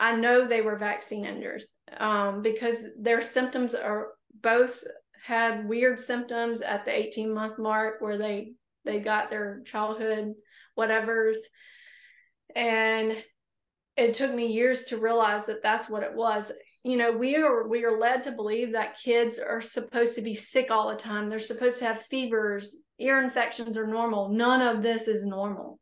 I 0.00 0.16
know 0.16 0.46
they 0.46 0.60
were 0.60 0.76
vaccine 0.76 1.24
injured 1.24 1.62
um, 1.96 2.42
because 2.42 2.84
their 2.98 3.22
symptoms 3.22 3.74
are 3.74 4.08
both 4.42 4.84
had 5.24 5.68
weird 5.68 5.98
symptoms 5.98 6.62
at 6.62 6.84
the 6.84 6.94
18 6.94 7.32
month 7.32 7.58
mark 7.58 8.00
where 8.00 8.18
they 8.18 8.52
they 8.84 9.00
got 9.00 9.30
their 9.30 9.62
childhood 9.64 10.34
whatever's. 10.74 11.38
And 12.54 13.16
it 13.96 14.14
took 14.14 14.32
me 14.32 14.46
years 14.46 14.84
to 14.84 14.98
realize 14.98 15.46
that 15.46 15.62
that's 15.62 15.88
what 15.88 16.04
it 16.04 16.14
was. 16.14 16.52
You 16.84 16.96
know 16.96 17.10
we 17.10 17.36
are 17.36 17.66
we 17.66 17.84
are 17.84 17.98
led 17.98 18.22
to 18.22 18.32
believe 18.32 18.72
that 18.72 18.98
kids 18.98 19.40
are 19.40 19.60
supposed 19.60 20.14
to 20.14 20.22
be 20.22 20.34
sick 20.34 20.70
all 20.70 20.88
the 20.88 20.96
time. 20.96 21.28
They're 21.28 21.40
supposed 21.40 21.80
to 21.80 21.86
have 21.86 22.02
fevers 22.02 22.76
ear 23.00 23.22
infections 23.22 23.76
are 23.76 23.86
normal. 23.86 24.28
None 24.28 24.62
of 24.62 24.82
this 24.82 25.08
is 25.08 25.26
normal 25.26 25.78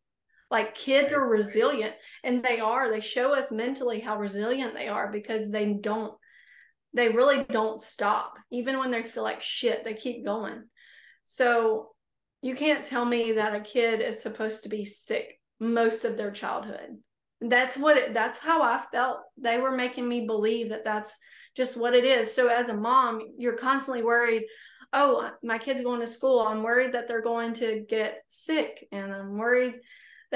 like 0.51 0.74
kids 0.74 1.12
are 1.12 1.26
resilient 1.26 1.94
and 2.24 2.42
they 2.42 2.61
are 2.61 2.90
they 2.90 3.01
show 3.01 3.34
us 3.34 3.51
mentally 3.51 4.01
how 4.01 4.18
resilient 4.18 4.74
they 4.74 4.88
are 4.88 5.11
because 5.11 5.51
they 5.51 5.72
don't 5.72 6.14
they 6.94 7.09
really 7.09 7.44
don't 7.44 7.80
stop 7.80 8.34
even 8.51 8.78
when 8.78 8.90
they 8.90 9.03
feel 9.03 9.22
like 9.22 9.40
shit 9.40 9.84
they 9.84 9.94
keep 9.94 10.24
going 10.24 10.62
so 11.24 11.88
you 12.42 12.55
can't 12.55 12.84
tell 12.84 13.05
me 13.05 13.32
that 13.32 13.55
a 13.55 13.61
kid 13.61 14.01
is 14.01 14.22
supposed 14.22 14.62
to 14.62 14.68
be 14.68 14.84
sick 14.84 15.40
most 15.59 16.05
of 16.05 16.16
their 16.16 16.30
childhood 16.30 16.97
that's 17.40 17.76
what 17.76 17.97
it, 17.97 18.14
that's 18.14 18.38
how 18.38 18.62
I 18.62 18.82
felt. 18.90 19.18
They 19.36 19.59
were 19.59 19.76
making 19.76 20.09
me 20.09 20.26
believe 20.26 20.70
that 20.70 20.84
that's 20.84 21.18
just 21.57 21.76
what 21.76 21.94
it 21.94 22.05
is. 22.05 22.34
So 22.34 22.49
as 22.49 22.68
a 22.68 22.76
mom, 22.76 23.20
you're 23.38 23.57
constantly 23.57 24.03
worried, 24.03 24.44
oh, 24.92 25.30
my 25.42 25.59
kid's 25.59 25.82
going 25.82 26.01
to 26.01 26.07
school. 26.07 26.40
I'm 26.40 26.62
worried 26.62 26.92
that 26.92 27.09
they're 27.09 27.22
going 27.22 27.55
to 27.55 27.84
get 27.88 28.22
sick 28.28 28.86
and 28.92 29.12
I'm 29.12 29.36
worried 29.36 29.74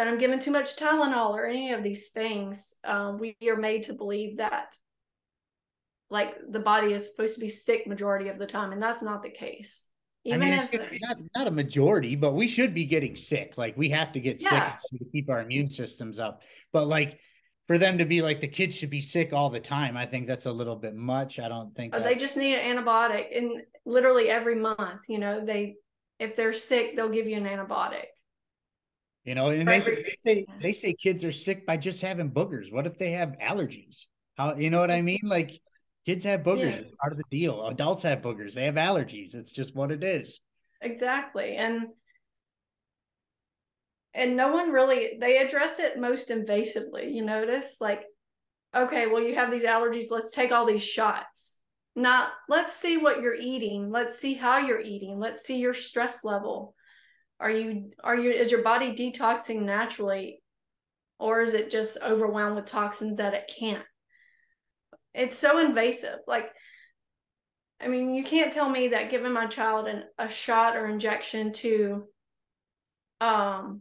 that 0.00 0.08
I'm 0.08 0.16
giving 0.16 0.40
too 0.40 0.50
much 0.50 0.76
Tylenol 0.76 1.32
or 1.32 1.44
any 1.44 1.72
of 1.72 1.82
these 1.82 2.08
things. 2.08 2.74
Um, 2.84 3.18
we 3.18 3.36
are 3.46 3.56
made 3.56 3.82
to 3.82 3.92
believe 3.92 4.38
that 4.38 4.74
like 6.08 6.36
the 6.48 6.58
body 6.58 6.94
is 6.94 7.10
supposed 7.10 7.34
to 7.34 7.40
be 7.40 7.50
sick 7.50 7.86
majority 7.86 8.30
of 8.30 8.38
the 8.38 8.46
time 8.46 8.72
and 8.72 8.82
that's 8.82 9.02
not 9.02 9.22
the 9.22 9.28
case. 9.28 9.88
Even 10.24 10.40
I 10.40 10.44
mean, 10.44 10.68
if 10.72 11.00
not, 11.02 11.18
not 11.36 11.48
a 11.48 11.50
majority, 11.50 12.16
but 12.16 12.32
we 12.32 12.48
should 12.48 12.72
be 12.72 12.86
getting 12.86 13.14
sick. 13.14 13.58
Like 13.58 13.76
we 13.76 13.90
have 13.90 14.10
to 14.12 14.20
get 14.20 14.40
yeah. 14.40 14.74
sick 14.74 15.00
to 15.00 15.04
keep 15.12 15.28
our 15.28 15.42
immune 15.42 15.70
systems 15.70 16.18
up. 16.18 16.44
But 16.72 16.86
like 16.86 17.18
for 17.66 17.76
them 17.76 17.98
to 17.98 18.06
be 18.06 18.22
like 18.22 18.40
the 18.40 18.48
kids 18.48 18.74
should 18.74 18.88
be 18.88 19.02
sick 19.02 19.34
all 19.34 19.50
the 19.50 19.60
time, 19.60 19.98
I 19.98 20.06
think 20.06 20.26
that's 20.26 20.46
a 20.46 20.52
little 20.52 20.76
bit 20.76 20.94
much. 20.94 21.38
I 21.38 21.48
don't 21.50 21.76
think 21.76 21.92
that... 21.92 22.04
they 22.04 22.14
just 22.14 22.38
need 22.38 22.54
an 22.54 22.74
antibiotic, 22.74 23.36
and 23.36 23.64
literally 23.84 24.30
every 24.30 24.56
month, 24.56 25.10
you 25.10 25.18
know, 25.18 25.44
they 25.44 25.76
if 26.18 26.36
they're 26.36 26.54
sick, 26.54 26.96
they'll 26.96 27.10
give 27.10 27.26
you 27.26 27.36
an 27.36 27.44
antibiotic. 27.44 28.06
You 29.24 29.34
know, 29.34 29.50
and 29.50 29.68
they, 29.68 29.80
they 29.80 30.16
say 30.18 30.46
they 30.62 30.72
say 30.72 30.94
kids 30.94 31.24
are 31.24 31.32
sick 31.32 31.66
by 31.66 31.76
just 31.76 32.00
having 32.00 32.30
boogers. 32.30 32.72
What 32.72 32.86
if 32.86 32.98
they 32.98 33.10
have 33.10 33.36
allergies? 33.42 34.06
How 34.36 34.54
you 34.54 34.70
know 34.70 34.80
what 34.80 34.90
I 34.90 35.02
mean? 35.02 35.20
Like 35.22 35.60
Kids 36.06 36.24
have 36.24 36.42
boogers. 36.42 36.70
Yeah. 36.70 36.76
It's 36.76 36.94
part 37.00 37.12
of 37.12 37.18
the 37.18 37.38
deal. 37.38 37.66
Adults 37.66 38.02
have 38.04 38.22
boogers. 38.22 38.54
They 38.54 38.64
have 38.64 38.76
allergies. 38.76 39.34
It's 39.34 39.52
just 39.52 39.76
what 39.76 39.92
it 39.92 40.02
is. 40.02 40.40
Exactly. 40.80 41.56
And 41.56 41.88
and 44.12 44.34
no 44.34 44.50
one 44.52 44.70
really 44.70 45.18
they 45.20 45.38
address 45.38 45.78
it 45.78 46.00
most 46.00 46.30
invasively. 46.30 47.12
You 47.14 47.24
notice 47.24 47.76
like 47.80 48.04
okay, 48.74 49.06
well 49.06 49.22
you 49.22 49.34
have 49.34 49.50
these 49.50 49.64
allergies, 49.64 50.10
let's 50.10 50.30
take 50.30 50.52
all 50.52 50.66
these 50.66 50.82
shots. 50.82 51.56
Not 51.94 52.30
let's 52.48 52.74
see 52.74 52.96
what 52.96 53.20
you're 53.20 53.34
eating. 53.34 53.90
Let's 53.90 54.18
see 54.18 54.34
how 54.34 54.58
you're 54.58 54.80
eating. 54.80 55.18
Let's 55.18 55.42
see 55.42 55.58
your 55.58 55.74
stress 55.74 56.24
level. 56.24 56.74
Are 57.40 57.50
you 57.50 57.90
are 58.04 58.16
you 58.16 58.30
is 58.30 58.52
your 58.52 58.62
body 58.62 58.94
detoxing 58.94 59.62
naturally 59.62 60.42
or 61.18 61.42
is 61.42 61.54
it 61.54 61.70
just 61.70 61.98
overwhelmed 62.02 62.56
with 62.56 62.66
toxins 62.66 63.16
that 63.18 63.34
it 63.34 63.50
can't? 63.58 63.84
it's 65.12 65.36
so 65.36 65.58
invasive 65.58 66.18
like 66.26 66.50
I 67.82 67.88
mean, 67.88 68.14
you 68.14 68.24
can't 68.24 68.52
tell 68.52 68.68
me 68.68 68.88
that 68.88 69.10
giving 69.10 69.32
my 69.32 69.46
child 69.46 69.88
an, 69.88 70.04
a 70.18 70.28
shot 70.28 70.76
or 70.76 70.86
injection 70.86 71.52
to 71.54 72.04
um 73.20 73.80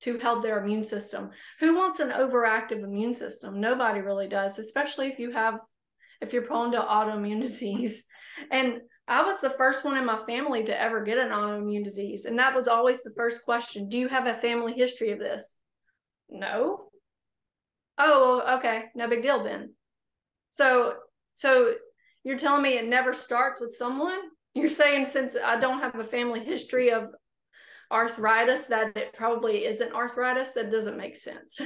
to 0.00 0.18
help 0.18 0.42
their 0.42 0.62
immune 0.62 0.84
system. 0.84 1.30
Who 1.60 1.76
wants 1.76 2.00
an 2.00 2.10
overactive 2.10 2.82
immune 2.82 3.14
system? 3.14 3.60
Nobody 3.60 4.00
really 4.00 4.28
does, 4.28 4.58
especially 4.58 5.08
if 5.08 5.18
you 5.18 5.30
have 5.32 5.60
if 6.20 6.32
you're 6.32 6.42
prone 6.42 6.72
to 6.72 6.80
autoimmune 6.80 7.40
disease. 7.42 8.04
And 8.50 8.80
I 9.08 9.22
was 9.22 9.40
the 9.40 9.50
first 9.50 9.84
one 9.84 9.96
in 9.96 10.04
my 10.04 10.22
family 10.26 10.64
to 10.64 10.80
ever 10.80 11.02
get 11.02 11.18
an 11.18 11.30
autoimmune 11.30 11.82
disease. 11.82 12.26
And 12.26 12.38
that 12.38 12.54
was 12.54 12.68
always 12.68 13.02
the 13.02 13.14
first 13.16 13.44
question. 13.44 13.88
Do 13.88 13.98
you 13.98 14.08
have 14.08 14.26
a 14.26 14.34
family 14.34 14.74
history 14.74 15.12
of 15.12 15.18
this? 15.18 15.56
No. 16.28 16.90
Oh, 17.96 18.58
okay. 18.58 18.84
No 18.94 19.08
big 19.08 19.22
deal 19.22 19.42
then. 19.42 19.72
So 20.50 20.94
so 21.34 21.74
you're 22.22 22.38
telling 22.38 22.62
me 22.62 22.76
it 22.76 22.86
never 22.86 23.14
starts 23.14 23.60
with 23.60 23.72
someone? 23.72 24.18
You're 24.54 24.68
saying 24.68 25.06
since 25.06 25.36
I 25.42 25.58
don't 25.58 25.80
have 25.80 25.94
a 25.94 26.04
family 26.04 26.40
history 26.40 26.90
of 26.90 27.08
arthritis 27.90 28.66
that 28.66 28.96
it 28.96 29.14
probably 29.14 29.64
isn't 29.64 29.94
arthritis 29.94 30.52
that 30.52 30.70
doesn't 30.70 30.98
make 30.98 31.16
sense 31.16 31.60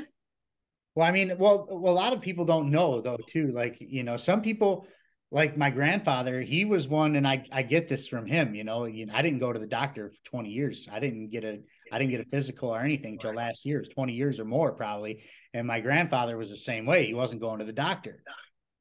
well 0.94 1.08
i 1.08 1.10
mean 1.10 1.36
well, 1.38 1.66
well 1.68 1.92
a 1.92 1.94
lot 1.94 2.12
of 2.12 2.20
people 2.20 2.44
don't 2.44 2.70
know 2.70 3.00
though 3.00 3.18
too 3.26 3.50
like 3.50 3.76
you 3.80 4.04
know 4.04 4.16
some 4.16 4.40
people 4.40 4.86
like 5.32 5.56
my 5.56 5.70
grandfather 5.70 6.42
he 6.42 6.64
was 6.66 6.86
one 6.86 7.16
and 7.16 7.26
i 7.26 7.42
i 7.50 7.62
get 7.62 7.88
this 7.88 8.06
from 8.06 8.26
him 8.26 8.54
you 8.54 8.64
know, 8.64 8.84
you 8.84 9.06
know 9.06 9.14
i 9.16 9.22
didn't 9.22 9.40
go 9.40 9.52
to 9.52 9.58
the 9.58 9.66
doctor 9.66 10.10
for 10.10 10.30
20 10.30 10.50
years. 10.50 10.86
I 10.92 11.00
didn't 11.00 11.30
get 11.30 11.42
a 11.42 11.58
i 11.90 11.98
didn't 11.98 12.10
get 12.10 12.20
a 12.20 12.30
physical 12.30 12.68
or 12.68 12.80
anything 12.80 13.14
until 13.14 13.34
last 13.34 13.64
year. 13.64 13.80
It's 13.80 13.92
20 13.92 14.12
years 14.12 14.38
or 14.38 14.44
more 14.44 14.72
probably. 14.72 15.24
And 15.54 15.66
my 15.66 15.80
grandfather 15.80 16.36
was 16.36 16.50
the 16.50 16.56
same 16.56 16.86
way. 16.86 17.06
He 17.06 17.14
wasn't 17.14 17.40
going 17.40 17.58
to 17.58 17.64
the 17.64 17.72
doctor 17.72 18.22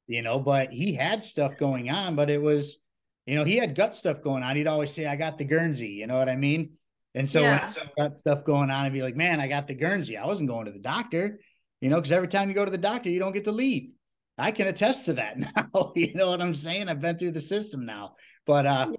you 0.06 0.20
know 0.20 0.38
but 0.38 0.72
he 0.72 0.94
had 0.94 1.24
stuff 1.24 1.56
going 1.56 1.88
on 1.88 2.16
but 2.16 2.28
it 2.28 2.42
was 2.42 2.78
you 3.24 3.36
know 3.36 3.44
he 3.44 3.56
had 3.56 3.74
gut 3.74 3.94
stuff 3.94 4.22
going 4.22 4.42
on. 4.42 4.54
He'd 4.54 4.66
always 4.66 4.92
say 4.92 5.06
i 5.06 5.16
got 5.16 5.38
the 5.38 5.44
guernsey 5.44 5.88
you 5.88 6.06
know 6.06 6.18
what 6.18 6.28
i 6.28 6.36
mean? 6.36 6.76
And 7.14 7.28
so 7.28 7.42
yeah. 7.42 7.50
when 7.50 7.88
I 7.98 8.08
got 8.08 8.18
stuff 8.18 8.44
going 8.44 8.70
on, 8.70 8.86
I'd 8.86 8.92
be 8.92 9.02
like, 9.02 9.16
man, 9.16 9.40
I 9.40 9.46
got 9.46 9.68
the 9.68 9.74
Guernsey. 9.74 10.16
I 10.16 10.26
wasn't 10.26 10.48
going 10.48 10.64
to 10.64 10.72
the 10.72 10.78
doctor, 10.78 11.40
you 11.80 11.90
know, 11.90 11.96
because 11.96 12.12
every 12.12 12.28
time 12.28 12.48
you 12.48 12.54
go 12.54 12.64
to 12.64 12.70
the 12.70 12.78
doctor, 12.78 13.10
you 13.10 13.18
don't 13.18 13.34
get 13.34 13.44
to 13.44 13.52
leave. 13.52 13.90
I 14.38 14.50
can 14.50 14.66
attest 14.68 15.06
to 15.06 15.14
that 15.14 15.38
now. 15.74 15.92
you 15.94 16.14
know 16.14 16.30
what 16.30 16.40
I'm 16.40 16.54
saying? 16.54 16.88
I've 16.88 17.00
been 17.00 17.18
through 17.18 17.32
the 17.32 17.40
system 17.40 17.84
now. 17.84 18.14
But 18.46 18.66
uh, 18.66 18.92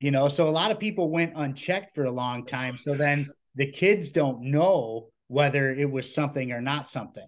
you 0.00 0.10
know, 0.10 0.28
so 0.28 0.48
a 0.48 0.50
lot 0.50 0.70
of 0.70 0.78
people 0.78 1.10
went 1.10 1.32
unchecked 1.36 1.94
for 1.94 2.04
a 2.04 2.10
long 2.10 2.44
time. 2.44 2.76
So 2.76 2.94
then 2.94 3.26
the 3.54 3.70
kids 3.70 4.12
don't 4.12 4.42
know 4.42 5.08
whether 5.28 5.70
it 5.70 5.90
was 5.90 6.12
something 6.12 6.52
or 6.52 6.60
not 6.60 6.88
something. 6.88 7.26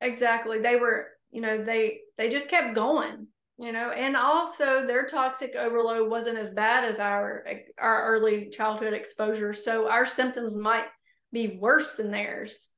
Exactly. 0.00 0.60
They 0.60 0.76
were, 0.76 1.08
you 1.30 1.42
know, 1.42 1.62
they 1.62 2.00
they 2.16 2.30
just 2.30 2.48
kept 2.48 2.74
going 2.74 3.26
you 3.60 3.72
know 3.72 3.90
and 3.90 4.16
also 4.16 4.86
their 4.86 5.04
toxic 5.04 5.54
overload 5.54 6.10
wasn't 6.10 6.38
as 6.38 6.54
bad 6.54 6.82
as 6.84 6.98
our 6.98 7.46
our 7.78 8.06
early 8.06 8.48
childhood 8.48 8.94
exposure 8.94 9.52
so 9.52 9.88
our 9.88 10.06
symptoms 10.06 10.56
might 10.56 10.86
be 11.30 11.58
worse 11.60 11.96
than 11.96 12.10
theirs 12.10 12.69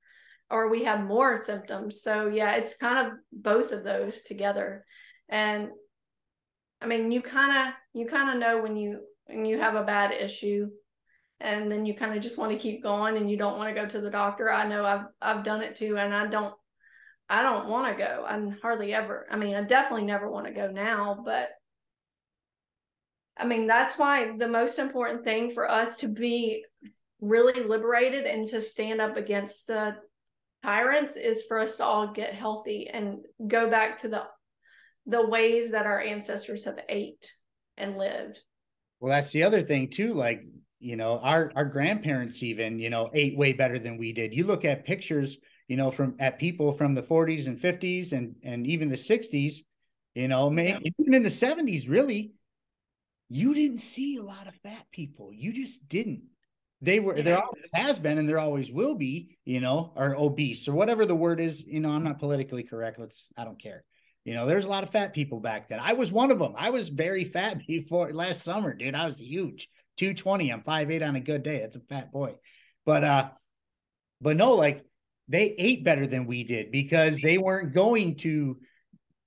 or 0.52 0.68
we 0.68 0.84
have 0.84 1.04
more 1.04 1.40
symptoms. 1.40 2.02
So 2.02 2.28
yeah 2.28 2.52
it's 2.52 2.76
kind 2.76 3.06
of 3.06 3.14
both 3.32 3.72
of 3.72 3.82
those 3.82 4.22
together. 4.22 4.84
And 5.28 5.70
i 6.80 6.86
mean 6.86 7.12
you 7.12 7.22
kind 7.22 7.68
of 7.68 7.74
you 7.94 8.06
kind 8.06 8.30
of 8.30 8.40
know 8.40 8.60
when 8.60 8.76
you 8.76 9.00
when 9.26 9.44
you 9.44 9.58
have 9.58 9.76
a 9.76 9.84
bad 9.84 10.10
issue 10.10 10.68
and 11.40 11.70
then 11.70 11.86
you 11.86 11.94
kind 11.94 12.14
of 12.14 12.22
just 12.22 12.38
want 12.38 12.52
to 12.52 12.58
keep 12.58 12.82
going 12.82 13.16
and 13.16 13.30
you 13.30 13.36
don't 13.36 13.56
want 13.56 13.74
to 13.74 13.80
go 13.80 13.86
to 13.88 14.00
the 14.00 14.10
doctor. 14.10 14.52
I 14.52 14.68
know 14.68 14.84
i've 14.84 15.06
i've 15.20 15.44
done 15.44 15.62
it 15.62 15.76
too 15.76 15.96
and 15.96 16.14
i 16.14 16.26
don't 16.26 16.54
I 17.32 17.42
don't 17.42 17.68
want 17.68 17.96
to 17.96 18.04
go. 18.04 18.26
I'm 18.28 18.58
hardly 18.60 18.92
ever, 18.92 19.26
I 19.30 19.36
mean, 19.36 19.54
I 19.54 19.62
definitely 19.62 20.04
never 20.04 20.30
want 20.30 20.46
to 20.46 20.52
go 20.52 20.66
now, 20.66 21.22
but 21.24 21.48
I 23.38 23.46
mean, 23.46 23.66
that's 23.66 23.96
why 23.98 24.36
the 24.36 24.48
most 24.48 24.78
important 24.78 25.24
thing 25.24 25.50
for 25.50 25.68
us 25.68 25.96
to 25.98 26.08
be 26.08 26.62
really 27.22 27.62
liberated 27.62 28.26
and 28.26 28.46
to 28.48 28.60
stand 28.60 29.00
up 29.00 29.16
against 29.16 29.66
the 29.66 29.96
tyrants 30.62 31.16
is 31.16 31.44
for 31.44 31.58
us 31.60 31.76
to 31.76 31.84
all 31.84 32.12
get 32.12 32.34
healthy 32.34 32.88
and 32.92 33.18
go 33.46 33.68
back 33.68 33.96
to 33.98 34.08
the 34.08 34.22
the 35.06 35.26
ways 35.26 35.72
that 35.72 35.86
our 35.86 36.00
ancestors 36.00 36.64
have 36.64 36.78
ate 36.88 37.32
and 37.76 37.98
lived. 37.98 38.38
Well, 39.00 39.10
that's 39.10 39.32
the 39.32 39.42
other 39.42 39.60
thing 39.60 39.90
too. 39.90 40.12
Like, 40.12 40.42
you 40.78 40.94
know, 40.96 41.18
our 41.18 41.50
our 41.56 41.64
grandparents 41.64 42.42
even, 42.42 42.78
you 42.78 42.90
know, 42.90 43.10
ate 43.12 43.36
way 43.36 43.52
better 43.52 43.78
than 43.78 43.98
we 43.98 44.12
did. 44.12 44.32
You 44.32 44.44
look 44.44 44.64
at 44.64 44.84
pictures 44.84 45.38
you 45.72 45.78
know, 45.78 45.90
from 45.90 46.14
at 46.18 46.38
people 46.38 46.72
from 46.72 46.94
the 46.94 47.02
40s 47.02 47.46
and 47.46 47.58
50s 47.58 48.12
and 48.12 48.34
and 48.42 48.66
even 48.66 48.90
the 48.90 48.96
60s, 48.96 49.54
you 50.14 50.28
know, 50.28 50.52
yeah. 50.52 50.78
even 50.98 51.14
in 51.14 51.22
the 51.22 51.30
70s, 51.30 51.88
really, 51.88 52.32
you 53.30 53.54
didn't 53.54 53.78
see 53.78 54.16
a 54.16 54.22
lot 54.22 54.46
of 54.46 54.54
fat 54.56 54.84
people. 54.92 55.32
You 55.32 55.50
just 55.50 55.88
didn't. 55.88 56.24
They 56.82 56.98
were 56.98 57.16
yeah. 57.16 57.22
there 57.22 57.42
always 57.42 57.70
has 57.72 57.98
been 57.98 58.18
and 58.18 58.28
there 58.28 58.40
always 58.40 58.70
will 58.72 58.96
be, 58.96 59.38
you 59.44 59.60
know, 59.60 59.92
or 59.96 60.16
obese 60.16 60.66
or 60.66 60.72
whatever 60.72 61.06
the 61.06 61.14
word 61.14 61.40
is. 61.40 61.64
You 61.64 61.80
know, 61.80 61.90
I'm 61.90 62.02
not 62.02 62.18
politically 62.18 62.64
correct. 62.64 62.98
Let's 62.98 63.28
I 63.36 63.44
don't 63.44 63.58
care. 63.58 63.84
You 64.24 64.34
know, 64.34 64.46
there's 64.46 64.64
a 64.64 64.68
lot 64.68 64.84
of 64.84 64.90
fat 64.90 65.14
people 65.14 65.40
back 65.40 65.68
then. 65.68 65.80
I 65.80 65.94
was 65.94 66.12
one 66.12 66.30
of 66.30 66.38
them. 66.38 66.54
I 66.56 66.70
was 66.70 66.88
very 66.88 67.24
fat 67.24 67.58
before 67.66 68.12
last 68.12 68.42
summer, 68.42 68.74
dude. 68.74 68.94
I 68.94 69.06
was 69.06 69.18
huge. 69.18 69.68
220. 69.98 70.50
I'm 70.50 70.62
5'8 70.62 71.06
on 71.06 71.16
a 71.16 71.20
good 71.20 71.42
day. 71.42 71.60
That's 71.60 71.76
a 71.76 71.80
fat 71.80 72.12
boy. 72.12 72.34
But 72.84 73.04
uh, 73.04 73.30
but 74.20 74.36
no, 74.36 74.54
like 74.54 74.84
they 75.28 75.54
ate 75.56 75.84
better 75.84 76.06
than 76.06 76.26
we 76.26 76.42
did 76.42 76.72
because 76.72 77.20
they 77.20 77.38
weren't 77.38 77.74
going 77.74 78.16
to 78.16 78.58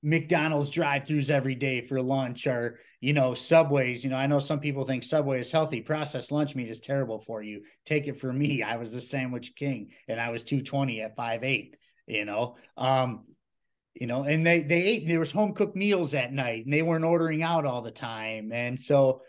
McDonald's 0.03 0.70
drive-throughs 0.70 1.30
every 1.30 1.56
day 1.56 1.82
for 1.82 2.01
lunch 2.01 2.47
or 2.47 2.80
you 3.06 3.14
know 3.14 3.36
Subways. 3.36 4.03
You 4.03 4.10
know, 4.10 4.16
I 4.16 4.26
know 4.26 4.39
some 4.39 4.60
people 4.60 4.84
think 4.84 5.03
Subway 5.03 5.39
is 5.39 5.51
healthy. 5.51 5.80
Processed 5.80 6.32
lunch 6.32 6.56
meat 6.56 6.70
is 6.70 6.80
terrible 6.80 7.20
for 7.20 7.43
you. 7.43 7.62
Take 7.86 8.08
it 8.08 8.20
from 8.20 8.39
me. 8.39 8.64
I 8.64 8.78
was 8.78 8.93
the 8.93 8.99
sandwich 8.99 9.53
king, 9.56 9.91
and 10.08 10.20
I 10.20 10.32
was 10.32 10.43
220 10.43 11.01
at 11.01 11.16
five 11.16 11.43
eight. 11.43 11.78
You 12.08 12.26
know, 12.26 12.56
um, 12.78 13.26
you 13.93 14.08
know, 14.08 14.24
and 14.24 14.43
they 14.43 14.62
they 14.62 14.82
ate. 14.82 15.08
There 15.08 15.20
was 15.20 15.32
home 15.32 15.53
cooked 15.53 15.76
meals 15.76 16.16
at 16.16 16.34
night, 16.34 16.66
and 16.66 16.74
they 16.74 16.82
weren't 16.82 17.06
ordering 17.06 17.43
out 17.43 17.68
all 17.68 17.84
the 17.84 17.91
time, 17.91 18.51
and 18.51 18.80
so 18.82 19.22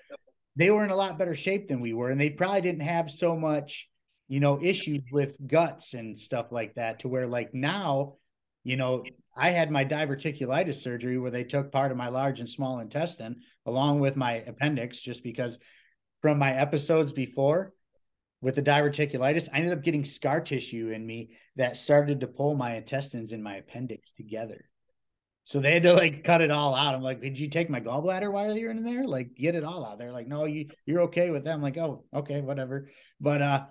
they 0.57 0.71
were 0.71 0.83
in 0.83 0.91
a 0.91 0.97
lot 0.97 1.19
better 1.19 1.37
shape 1.37 1.69
than 1.69 1.81
we 1.81 1.93
were, 1.93 2.09
and 2.09 2.19
they 2.19 2.31
probably 2.31 2.63
didn't 2.63 2.81
have 2.81 3.11
so 3.11 3.37
much 3.37 3.91
you 4.29 4.41
know, 4.41 4.61
issues 4.61 5.03
with 5.13 5.37
guts 5.47 5.95
and 5.95 6.19
stuff 6.19 6.51
like 6.51 6.75
that 6.75 6.99
to 6.99 7.09
where 7.09 7.29
like 7.29 7.55
now, 7.55 8.17
you 8.65 8.77
know, 8.77 9.05
I 9.37 9.51
had 9.51 9.71
my 9.71 9.85
diverticulitis 9.85 10.83
surgery 10.83 11.19
where 11.19 11.31
they 11.31 11.45
took 11.45 11.71
part 11.71 11.91
of 11.91 11.99
my 11.99 12.09
large 12.09 12.41
and 12.41 12.49
small 12.49 12.81
intestine 12.81 13.43
along 13.67 14.01
with 14.01 14.17
my 14.17 14.35
appendix 14.47 15.01
just 15.01 15.23
because 15.23 15.59
from 16.23 16.39
my 16.39 16.55
episodes 16.55 17.13
before 17.13 17.73
with 18.41 18.55
the 18.55 18.63
diverticulitis, 18.63 19.49
I 19.53 19.59
ended 19.59 19.73
up 19.73 19.83
getting 19.83 20.05
scar 20.05 20.41
tissue 20.41 20.91
in 20.91 21.07
me 21.07 21.31
that 21.57 21.77
started 21.77 22.21
to 22.21 22.27
pull 22.27 22.55
my 22.55 22.77
intestines 22.77 23.33
and 23.33 23.43
my 23.43 23.57
appendix 23.57 24.13
together. 24.13 24.69
So 25.45 25.61
they 25.61 25.75
had 25.75 25.85
to 25.85 25.93
like 25.93 26.25
cut 26.25 26.41
it 26.41 26.51
all 26.51 26.75
out. 26.75 26.95
I'm 26.95 27.03
like, 27.03 27.21
did 27.21 27.39
you 27.39 27.49
take 27.49 27.71
my 27.71 27.81
gallbladder 27.81 28.33
while 28.33 28.57
you're 28.57 28.71
in 28.71 28.83
there? 28.83 29.07
Like, 29.07 29.35
get 29.35 29.55
it 29.55 29.65
all 29.65 29.85
out. 29.85 29.99
They're 29.99 30.13
like, 30.13 30.27
no, 30.27 30.45
you 30.45 30.71
you're 30.87 31.03
okay 31.03 31.31
with 31.31 31.45
that. 31.45 31.55
I'm 31.55 31.63
like, 31.63 31.79
oh, 31.79 32.05
okay, 32.13 32.41
whatever. 32.41 32.89
But 33.21 33.43
uh, 33.43 33.65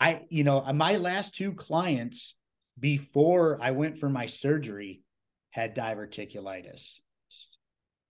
I, 0.00 0.22
you 0.30 0.44
know, 0.44 0.62
my 0.72 0.96
last 0.96 1.34
two 1.34 1.52
clients 1.52 2.34
before 2.78 3.58
I 3.60 3.72
went 3.72 3.98
for 3.98 4.08
my 4.08 4.26
surgery 4.26 5.02
had 5.58 5.76
diverticulitis. 5.76 7.00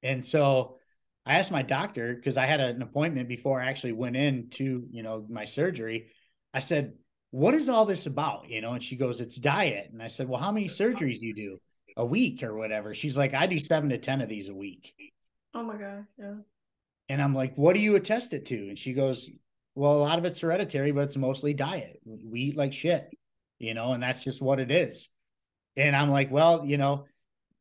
And 0.02 0.24
so 0.24 0.78
I 1.26 1.38
asked 1.38 1.50
my 1.50 1.62
doctor 1.62 2.14
because 2.14 2.36
I 2.36 2.46
had 2.46 2.60
an 2.60 2.82
appointment 2.82 3.28
before 3.28 3.60
I 3.60 3.66
actually 3.66 3.92
went 3.92 4.16
in 4.16 4.50
to, 4.50 4.86
you 4.90 5.02
know, 5.02 5.26
my 5.28 5.44
surgery. 5.44 6.10
I 6.54 6.60
said, 6.60 6.94
"What 7.30 7.54
is 7.54 7.68
all 7.68 7.84
this 7.84 8.06
about?" 8.06 8.48
You 8.48 8.60
know, 8.60 8.72
and 8.72 8.82
she 8.82 8.96
goes, 8.96 9.20
"It's 9.20 9.36
diet." 9.36 9.90
And 9.92 10.02
I 10.02 10.08
said, 10.08 10.28
"Well, 10.28 10.40
how 10.40 10.52
many 10.52 10.68
surgeries 10.68 11.20
do 11.20 11.26
you 11.26 11.34
do 11.34 11.60
a 11.96 12.04
week 12.04 12.42
or 12.42 12.54
whatever?" 12.54 12.94
She's 12.94 13.16
like, 13.16 13.34
"I 13.34 13.46
do 13.46 13.58
7 13.58 13.90
to 13.90 13.98
10 13.98 14.20
of 14.20 14.28
these 14.28 14.48
a 14.48 14.54
week." 14.54 14.94
Oh 15.54 15.62
my 15.62 15.76
god, 15.76 16.06
yeah. 16.18 16.36
And 17.08 17.22
I'm 17.22 17.34
like, 17.34 17.56
"What 17.56 17.74
do 17.74 17.80
you 17.80 17.96
attest 17.96 18.32
it 18.32 18.46
to?" 18.46 18.68
And 18.68 18.78
she 18.78 18.92
goes, 18.92 19.28
well, 19.78 19.92
a 19.92 19.98
lot 19.98 20.18
of 20.18 20.24
it's 20.24 20.40
hereditary, 20.40 20.90
but 20.90 21.04
it's 21.04 21.16
mostly 21.16 21.54
diet. 21.54 22.00
We 22.04 22.40
eat 22.40 22.56
like 22.56 22.72
shit, 22.72 23.16
you 23.60 23.74
know, 23.74 23.92
and 23.92 24.02
that's 24.02 24.24
just 24.24 24.42
what 24.42 24.58
it 24.58 24.72
is. 24.72 25.08
And 25.76 25.94
I'm 25.94 26.10
like, 26.10 26.32
well, 26.32 26.66
you 26.66 26.78
know, 26.78 27.06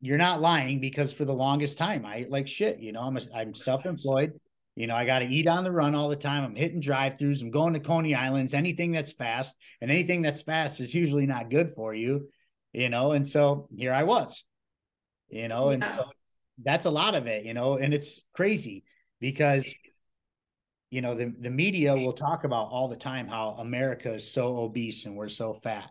you're 0.00 0.18
not 0.18 0.40
lying 0.40 0.80
because 0.80 1.12
for 1.12 1.24
the 1.24 1.34
longest 1.34 1.78
time 1.78 2.06
I 2.06 2.16
ate 2.16 2.30
like 2.30 2.46
shit. 2.46 2.78
You 2.78 2.92
know, 2.92 3.02
I'm 3.02 3.16
a, 3.16 3.20
I'm 3.34 3.54
self-employed. 3.54 4.32
You 4.76 4.86
know, 4.86 4.94
I 4.94 5.04
got 5.04 5.18
to 5.20 5.26
eat 5.26 5.48
on 5.48 5.64
the 5.64 5.72
run 5.72 5.96
all 5.96 6.08
the 6.08 6.16
time. 6.16 6.44
I'm 6.44 6.54
hitting 6.54 6.80
drive-throughs. 6.80 7.42
I'm 7.42 7.50
going 7.50 7.74
to 7.74 7.80
Coney 7.80 8.14
Islands. 8.14 8.54
Anything 8.54 8.92
that's 8.92 9.12
fast 9.12 9.56
and 9.80 9.90
anything 9.90 10.22
that's 10.22 10.42
fast 10.42 10.80
is 10.80 10.94
usually 10.94 11.26
not 11.26 11.50
good 11.50 11.72
for 11.74 11.94
you. 11.94 12.28
You 12.72 12.88
know, 12.88 13.12
and 13.12 13.28
so 13.28 13.68
here 13.76 13.92
I 13.92 14.04
was. 14.04 14.44
You 15.28 15.48
know, 15.48 15.70
yeah. 15.70 15.74
and 15.74 15.84
so 15.84 16.04
that's 16.62 16.86
a 16.86 16.90
lot 16.90 17.14
of 17.14 17.26
it. 17.26 17.44
You 17.44 17.54
know, 17.54 17.76
and 17.76 17.92
it's 17.92 18.22
crazy 18.32 18.84
because 19.20 19.66
you 20.90 21.02
know 21.02 21.14
the, 21.14 21.34
the 21.40 21.50
media 21.50 21.94
will 21.94 22.12
talk 22.12 22.44
about 22.44 22.68
all 22.70 22.88
the 22.88 22.96
time 22.96 23.28
how 23.28 23.50
america 23.58 24.14
is 24.14 24.30
so 24.30 24.58
obese 24.58 25.04
and 25.04 25.16
we're 25.16 25.28
so 25.28 25.54
fat 25.62 25.90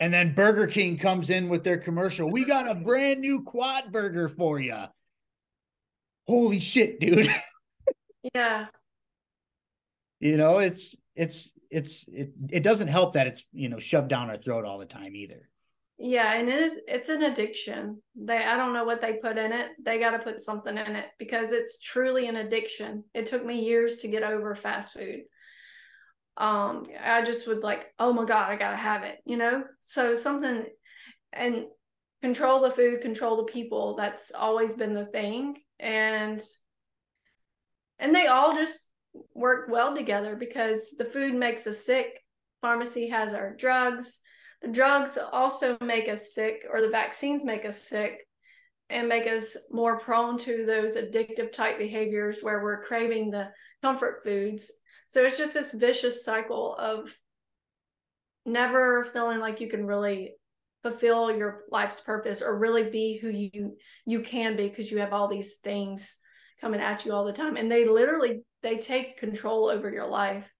and 0.00 0.12
then 0.12 0.34
burger 0.34 0.66
king 0.66 0.98
comes 0.98 1.30
in 1.30 1.48
with 1.48 1.64
their 1.64 1.78
commercial 1.78 2.30
we 2.30 2.44
got 2.44 2.70
a 2.70 2.74
brand 2.74 3.20
new 3.20 3.42
quad 3.42 3.92
burger 3.92 4.28
for 4.28 4.58
you 4.58 4.84
holy 6.26 6.60
shit, 6.60 7.00
dude. 7.00 7.28
yeah. 8.34 8.66
You 10.20 10.36
know, 10.36 10.58
it's 10.58 10.94
it's 11.14 11.50
it's 11.70 12.04
it, 12.08 12.32
it 12.50 12.62
doesn't 12.62 12.88
help 12.88 13.14
that 13.14 13.26
it's 13.26 13.44
you 13.52 13.68
know 13.68 13.78
shoved 13.78 14.08
down 14.08 14.30
our 14.30 14.36
throat 14.36 14.64
all 14.64 14.78
the 14.78 14.86
time 14.86 15.14
either. 15.14 15.48
Yeah, 15.98 16.34
and 16.34 16.48
it 16.48 16.60
is 16.60 16.80
it's 16.88 17.08
an 17.08 17.22
addiction. 17.22 18.02
They 18.16 18.38
I 18.38 18.56
don't 18.56 18.72
know 18.72 18.84
what 18.84 19.00
they 19.00 19.14
put 19.14 19.38
in 19.38 19.52
it. 19.52 19.68
They 19.82 19.98
got 19.98 20.10
to 20.10 20.18
put 20.18 20.40
something 20.40 20.76
in 20.76 20.96
it 20.96 21.06
because 21.18 21.52
it's 21.52 21.78
truly 21.80 22.26
an 22.26 22.36
addiction. 22.36 23.04
It 23.14 23.26
took 23.26 23.44
me 23.44 23.64
years 23.64 23.98
to 23.98 24.08
get 24.08 24.22
over 24.22 24.54
fast 24.54 24.92
food. 24.92 25.22
Um 26.36 26.86
I 27.02 27.22
just 27.22 27.46
would 27.46 27.62
like, 27.62 27.86
"Oh 27.98 28.12
my 28.12 28.24
god, 28.24 28.50
I 28.50 28.56
got 28.56 28.70
to 28.72 28.76
have 28.76 29.04
it," 29.04 29.18
you 29.24 29.36
know? 29.36 29.64
So 29.80 30.14
something 30.14 30.66
and 31.32 31.66
control 32.22 32.60
the 32.60 32.70
food, 32.70 33.02
control 33.02 33.36
the 33.36 33.52
people. 33.52 33.96
That's 33.96 34.32
always 34.32 34.74
been 34.74 34.94
the 34.94 35.06
thing. 35.06 35.58
And 35.78 36.42
and 37.98 38.14
they 38.14 38.26
all 38.26 38.54
just 38.54 38.90
work 39.34 39.68
well 39.68 39.94
together 39.94 40.34
because 40.34 40.90
the 40.98 41.04
food 41.04 41.34
makes 41.34 41.66
us 41.66 41.84
sick. 41.84 42.20
Pharmacy 42.60 43.08
has 43.08 43.32
our 43.34 43.54
drugs 43.54 44.20
the 44.64 44.70
drugs 44.70 45.18
also 45.30 45.76
make 45.82 46.08
us 46.08 46.32
sick, 46.34 46.64
or 46.72 46.80
the 46.80 46.88
vaccines 46.88 47.44
make 47.44 47.66
us 47.66 47.86
sick 47.86 48.26
and 48.88 49.06
make 49.08 49.26
us 49.26 49.58
more 49.70 50.00
prone 50.00 50.38
to 50.38 50.64
those 50.64 50.96
addictive 50.96 51.52
type 51.52 51.76
behaviors 51.76 52.40
where 52.40 52.62
we're 52.62 52.82
craving 52.84 53.30
the 53.30 53.50
comfort 53.82 54.22
foods. 54.24 54.72
So 55.08 55.24
it's 55.24 55.38
just 55.38 55.54
this 55.54 55.72
vicious 55.72 56.24
cycle 56.24 56.74
of 56.78 57.14
never 58.46 59.04
feeling 59.04 59.38
like 59.38 59.60
you 59.60 59.68
can 59.68 59.86
really 59.86 60.34
fulfill 60.82 61.34
your 61.34 61.62
life's 61.70 62.00
purpose 62.00 62.42
or 62.42 62.58
really 62.58 62.90
be 62.90 63.16
who 63.16 63.30
you 63.30 63.76
you 64.04 64.20
can 64.20 64.56
be 64.56 64.68
because 64.68 64.90
you 64.90 64.98
have 64.98 65.12
all 65.12 65.28
these 65.28 65.54
things 65.64 66.18
coming 66.60 66.80
at 66.80 67.04
you 67.04 67.12
all 67.12 67.24
the 67.24 67.32
time. 67.32 67.56
And 67.56 67.70
they 67.70 67.86
literally 67.86 68.42
they 68.62 68.78
take 68.78 69.18
control 69.18 69.68
over 69.68 69.90
your 69.90 70.06
life. 70.06 70.50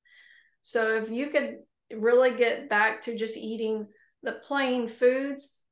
So 0.63 0.97
if 0.97 1.11
you 1.11 1.29
could 1.29 1.57
really 1.93 2.35
get 2.35 2.71
back 2.71 3.03
to 3.03 3.17
just 3.17 3.37
eating 3.37 3.87
the 4.23 4.33
plain 4.33 4.89
foods 4.89 5.63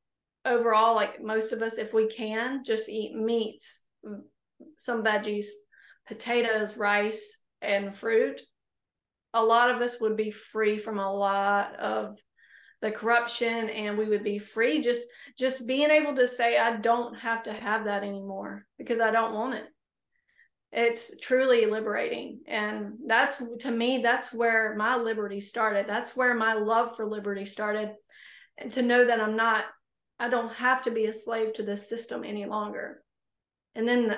overall 0.44 0.94
like 0.94 1.22
most 1.22 1.52
of 1.52 1.62
us 1.62 1.78
if 1.78 1.94
we 1.94 2.08
can 2.08 2.62
just 2.64 2.88
eat 2.88 3.14
meats 3.14 3.84
mm, 4.04 4.20
some 4.76 5.02
veggies 5.04 5.46
potatoes 6.06 6.76
rice 6.76 7.44
and 7.60 7.94
fruit 7.94 8.40
a 9.34 9.42
lot 9.42 9.70
of 9.70 9.80
us 9.80 10.00
would 10.00 10.16
be 10.16 10.30
free 10.30 10.78
from 10.78 10.98
a 10.98 11.12
lot 11.12 11.76
of 11.76 12.18
the 12.82 12.90
corruption 12.90 13.70
and 13.70 13.96
we 13.96 14.06
would 14.06 14.24
be 14.24 14.38
free 14.40 14.82
just 14.82 15.06
just 15.38 15.66
being 15.66 15.88
able 15.88 16.16
to 16.16 16.26
say 16.26 16.58
i 16.58 16.76
don't 16.76 17.14
have 17.14 17.44
to 17.44 17.52
have 17.52 17.84
that 17.84 18.02
anymore 18.02 18.66
because 18.76 19.00
i 19.00 19.10
don't 19.10 19.34
want 19.34 19.54
it. 19.54 19.64
It's 20.74 21.18
truly 21.20 21.66
liberating 21.66 22.40
and 22.48 22.94
that's 23.06 23.42
to 23.60 23.70
me 23.70 24.00
that's 24.02 24.32
where 24.32 24.74
my 24.74 24.96
liberty 24.96 25.40
started. 25.40 25.86
That's 25.86 26.16
where 26.16 26.34
my 26.34 26.54
love 26.54 26.96
for 26.96 27.06
liberty 27.06 27.44
started. 27.44 27.90
And 28.56 28.72
to 28.72 28.82
know 28.82 29.06
that 29.06 29.20
i'm 29.20 29.36
not 29.36 29.64
i 30.18 30.28
don't 30.28 30.52
have 30.54 30.82
to 30.84 30.90
be 30.90 31.06
a 31.06 31.12
slave 31.12 31.52
to 31.54 31.62
this 31.62 31.88
system 31.88 32.24
any 32.24 32.46
longer. 32.46 33.02
And 33.74 33.86
then 33.86 34.16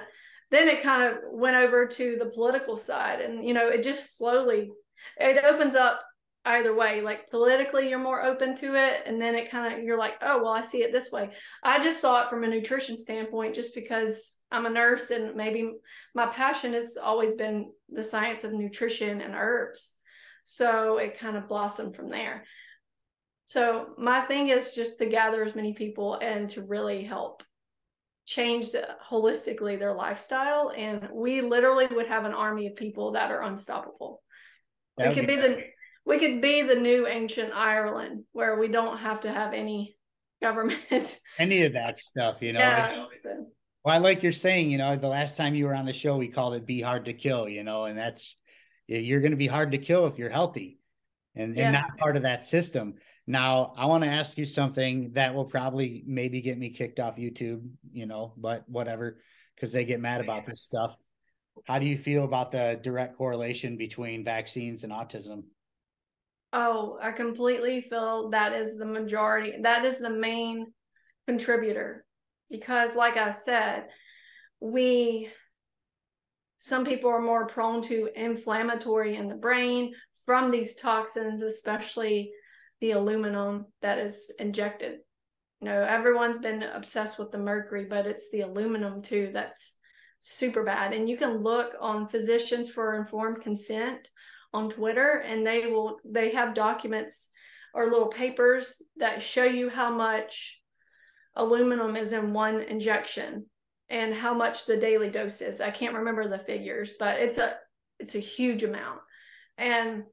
then 0.50 0.68
it 0.68 0.82
kind 0.82 1.02
of 1.02 1.18
went 1.32 1.56
over 1.56 1.86
to 1.86 2.16
the 2.18 2.30
political 2.30 2.76
side 2.76 3.20
and 3.20 3.44
you 3.44 3.52
know 3.52 3.68
it 3.68 3.82
just 3.82 4.16
slowly 4.16 4.70
it 5.18 5.44
opens 5.44 5.74
up 5.74 6.02
either 6.46 6.74
way 6.74 7.00
like 7.00 7.30
politically 7.30 7.88
you're 7.88 7.98
more 7.98 8.22
open 8.22 8.54
to 8.54 8.74
it 8.74 9.00
and 9.06 9.20
then 9.20 9.34
it 9.34 9.50
kind 9.50 9.72
of 9.72 9.82
you're 9.82 9.98
like 9.98 10.14
oh 10.20 10.42
well 10.42 10.52
i 10.52 10.60
see 10.60 10.82
it 10.82 10.92
this 10.92 11.10
way. 11.10 11.30
I 11.62 11.82
just 11.82 12.00
saw 12.00 12.22
it 12.22 12.28
from 12.28 12.44
a 12.44 12.48
nutrition 12.48 12.98
standpoint 12.98 13.54
just 13.54 13.74
because 13.74 14.36
i'm 14.52 14.66
a 14.66 14.70
nurse 14.70 15.10
and 15.10 15.34
maybe 15.34 15.72
my 16.14 16.26
passion 16.26 16.74
has 16.74 16.98
always 17.02 17.34
been 17.34 17.70
the 17.88 18.02
science 18.02 18.44
of 18.44 18.52
nutrition 18.52 19.20
and 19.20 19.34
herbs. 19.34 19.94
So 20.44 20.98
it 20.98 21.18
kind 21.18 21.38
of 21.38 21.48
blossomed 21.48 21.96
from 21.96 22.10
there. 22.10 22.44
So 23.46 23.94
my 23.96 24.20
thing 24.22 24.48
is 24.48 24.74
just 24.74 24.98
to 24.98 25.06
gather 25.06 25.42
as 25.42 25.54
many 25.54 25.72
people 25.72 26.18
and 26.20 26.50
to 26.50 26.62
really 26.62 27.04
help 27.04 27.42
change 28.26 28.68
holistically 29.10 29.78
their 29.78 29.94
lifestyle 29.94 30.72
and 30.76 31.08
we 31.12 31.42
literally 31.42 31.86
would 31.86 32.06
have 32.06 32.24
an 32.24 32.32
army 32.32 32.66
of 32.66 32.76
people 32.76 33.12
that 33.12 33.30
are 33.30 33.42
unstoppable 33.42 34.22
that 34.96 35.08
we 35.08 35.14
could 35.14 35.26
be, 35.26 35.36
be 35.36 35.40
the 35.40 35.64
we 36.06 36.18
could 36.18 36.40
be 36.40 36.62
the 36.62 36.74
new 36.74 37.06
ancient 37.06 37.52
Ireland 37.54 38.24
where 38.32 38.58
we 38.58 38.68
don't 38.68 38.98
have 38.98 39.22
to 39.22 39.32
have 39.32 39.52
any 39.52 39.96
government. 40.42 41.20
Any 41.38 41.62
of 41.62 41.72
that 41.72 41.98
stuff, 41.98 42.42
you 42.42 42.52
know. 42.52 42.60
Yeah. 42.60 43.04
Well, 43.84 43.94
I 43.94 43.98
like 43.98 44.22
you're 44.22 44.32
saying, 44.32 44.70
you 44.70 44.78
know, 44.78 44.96
the 44.96 45.08
last 45.08 45.36
time 45.36 45.54
you 45.54 45.66
were 45.66 45.74
on 45.74 45.86
the 45.86 45.92
show, 45.92 46.16
we 46.16 46.28
called 46.28 46.54
it 46.54 46.66
"Be 46.66 46.80
Hard 46.80 47.06
to 47.06 47.12
Kill," 47.12 47.48
you 47.48 47.64
know, 47.64 47.84
and 47.84 47.98
that's 47.98 48.36
you're 48.86 49.20
going 49.20 49.32
to 49.32 49.36
be 49.36 49.46
hard 49.46 49.72
to 49.72 49.78
kill 49.78 50.06
if 50.06 50.18
you're 50.18 50.30
healthy, 50.30 50.78
and 51.34 51.54
yeah. 51.54 51.64
and 51.64 51.72
not 51.72 51.96
part 51.98 52.16
of 52.16 52.22
that 52.22 52.44
system. 52.44 52.94
Now, 53.26 53.72
I 53.76 53.86
want 53.86 54.04
to 54.04 54.10
ask 54.10 54.36
you 54.36 54.44
something 54.44 55.12
that 55.12 55.34
will 55.34 55.46
probably 55.46 56.02
maybe 56.06 56.42
get 56.42 56.58
me 56.58 56.70
kicked 56.70 57.00
off 57.00 57.16
YouTube, 57.16 57.66
you 57.92 58.04
know, 58.04 58.34
but 58.36 58.68
whatever, 58.68 59.20
because 59.54 59.72
they 59.72 59.86
get 59.86 60.00
mad 60.00 60.20
about 60.20 60.46
this 60.46 60.62
stuff. 60.62 60.96
How 61.64 61.78
do 61.78 61.86
you 61.86 61.96
feel 61.96 62.24
about 62.24 62.52
the 62.52 62.78
direct 62.82 63.16
correlation 63.16 63.76
between 63.76 64.24
vaccines 64.24 64.84
and 64.84 64.92
autism? 64.92 65.44
Oh, 66.52 66.98
I 67.00 67.12
completely 67.12 67.80
feel 67.80 68.30
that 68.30 68.52
is 68.52 68.78
the 68.78 68.86
majority. 68.86 69.54
That 69.62 69.84
is 69.84 69.98
the 69.98 70.10
main 70.10 70.72
contributor 71.26 72.04
because, 72.50 72.94
like 72.94 73.16
I 73.16 73.30
said, 73.30 73.86
we 74.60 75.30
some 76.58 76.84
people 76.84 77.10
are 77.10 77.20
more 77.20 77.46
prone 77.46 77.82
to 77.82 78.08
inflammatory 78.14 79.16
in 79.16 79.28
the 79.28 79.34
brain 79.34 79.92
from 80.24 80.50
these 80.50 80.76
toxins, 80.76 81.42
especially 81.42 82.30
the 82.80 82.92
aluminum 82.92 83.66
that 83.82 83.98
is 83.98 84.32
injected. 84.38 85.00
You 85.60 85.66
know, 85.66 85.82
everyone's 85.82 86.38
been 86.38 86.62
obsessed 86.62 87.18
with 87.18 87.32
the 87.32 87.38
mercury, 87.38 87.84
but 87.84 88.06
it's 88.06 88.30
the 88.30 88.42
aluminum 88.42 89.02
too 89.02 89.30
that's 89.34 89.76
super 90.26 90.64
bad. 90.64 90.94
And 90.94 91.06
you 91.06 91.18
can 91.18 91.42
look 91.42 91.74
on 91.78 92.08
Physicians 92.08 92.70
for 92.70 92.94
Informed 92.94 93.42
Consent 93.42 94.08
on 94.54 94.70
Twitter 94.70 95.22
and 95.26 95.46
they 95.46 95.66
will 95.66 95.98
they 96.02 96.30
have 96.32 96.54
documents 96.54 97.28
or 97.74 97.90
little 97.90 98.08
papers 98.08 98.80
that 98.96 99.22
show 99.22 99.44
you 99.44 99.68
how 99.68 99.94
much 99.94 100.62
aluminum 101.36 101.94
is 101.94 102.14
in 102.14 102.32
one 102.32 102.62
injection 102.62 103.44
and 103.90 104.14
how 104.14 104.32
much 104.32 104.64
the 104.64 104.78
daily 104.78 105.10
dose 105.10 105.42
is. 105.42 105.60
I 105.60 105.70
can't 105.70 105.96
remember 105.96 106.26
the 106.26 106.38
figures, 106.38 106.94
but 106.98 107.20
it's 107.20 107.36
a 107.36 107.56
it's 108.00 108.14
a 108.14 108.20
huge 108.20 108.62
amount. 108.62 109.00
And 109.58 110.04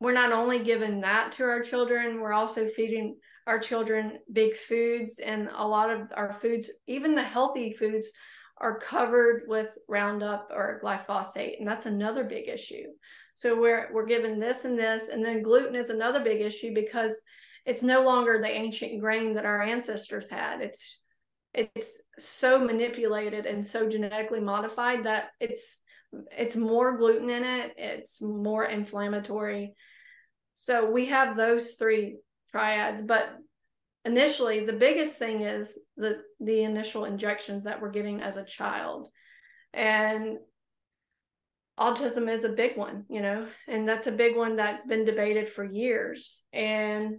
we're 0.00 0.12
not 0.12 0.32
only 0.32 0.60
giving 0.60 1.02
that 1.02 1.32
to 1.32 1.44
our 1.44 1.60
children, 1.60 2.22
we're 2.22 2.32
also 2.32 2.66
feeding 2.68 3.18
our 3.46 3.58
children 3.58 4.20
big 4.32 4.56
foods 4.56 5.18
and 5.18 5.50
a 5.54 5.68
lot 5.68 5.90
of 5.90 6.12
our 6.16 6.32
foods, 6.32 6.70
even 6.86 7.14
the 7.14 7.22
healthy 7.22 7.74
foods 7.74 8.10
are 8.60 8.78
covered 8.78 9.42
with 9.46 9.76
Roundup 9.88 10.48
or 10.50 10.80
glyphosate, 10.82 11.58
and 11.58 11.66
that's 11.66 11.86
another 11.86 12.24
big 12.24 12.48
issue. 12.48 12.84
So 13.34 13.58
we're 13.58 13.88
we're 13.92 14.06
given 14.06 14.40
this 14.40 14.64
and 14.64 14.78
this, 14.78 15.08
and 15.08 15.24
then 15.24 15.42
gluten 15.42 15.74
is 15.74 15.90
another 15.90 16.22
big 16.22 16.40
issue 16.40 16.74
because 16.74 17.22
it's 17.64 17.82
no 17.82 18.02
longer 18.02 18.40
the 18.40 18.48
ancient 18.48 19.00
grain 19.00 19.34
that 19.34 19.44
our 19.44 19.62
ancestors 19.62 20.28
had. 20.28 20.60
It's 20.60 21.04
it's 21.54 22.00
so 22.18 22.58
manipulated 22.58 23.46
and 23.46 23.64
so 23.64 23.88
genetically 23.88 24.40
modified 24.40 25.04
that 25.04 25.30
it's 25.40 25.78
it's 26.36 26.56
more 26.56 26.96
gluten 26.96 27.30
in 27.30 27.44
it. 27.44 27.72
It's 27.76 28.22
more 28.22 28.64
inflammatory. 28.64 29.74
So 30.54 30.90
we 30.90 31.06
have 31.06 31.36
those 31.36 31.72
three 31.72 32.18
triads, 32.50 33.02
but 33.02 33.28
initially 34.08 34.64
the 34.64 34.72
biggest 34.72 35.18
thing 35.18 35.42
is 35.42 35.78
the 35.96 36.22
the 36.40 36.62
initial 36.62 37.04
injections 37.04 37.64
that 37.64 37.80
we're 37.80 37.90
getting 37.90 38.20
as 38.20 38.36
a 38.36 38.44
child. 38.44 39.08
And 39.72 40.38
autism 41.78 42.28
is 42.28 42.42
a 42.42 42.58
big 42.62 42.76
one 42.76 43.04
you 43.08 43.20
know 43.22 43.46
and 43.68 43.88
that's 43.88 44.08
a 44.08 44.12
big 44.24 44.36
one 44.36 44.56
that's 44.56 44.86
been 44.86 45.04
debated 45.04 45.48
for 45.48 45.64
years. 45.64 46.42
And 46.52 47.18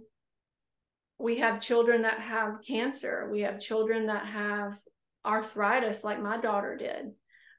we 1.18 1.38
have 1.38 1.60
children 1.60 2.02
that 2.02 2.18
have 2.18 2.62
cancer. 2.66 3.28
We 3.30 3.42
have 3.42 3.60
children 3.60 4.06
that 4.06 4.26
have 4.26 4.78
arthritis 5.24 6.02
like 6.02 6.20
my 6.20 6.38
daughter 6.40 6.76
did. 6.76 7.12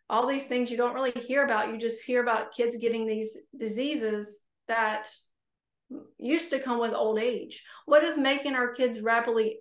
All 0.10 0.28
these 0.28 0.48
things 0.48 0.72
you 0.72 0.78
don't 0.78 0.96
really 0.96 1.14
hear 1.28 1.46
about. 1.46 1.70
You 1.70 1.78
just 1.78 2.04
hear 2.04 2.22
about 2.22 2.54
kids 2.56 2.78
getting 2.78 3.06
these 3.08 3.38
diseases 3.56 4.42
that 4.68 5.08
used 6.18 6.52
to 6.52 6.60
come 6.60 6.80
with 6.80 6.94
old 6.94 7.20
age. 7.20 7.64
What 7.86 8.04
is 8.04 8.18
making 8.18 8.56
our 8.56 8.74
kids 8.74 9.02
rapidly 9.02 9.60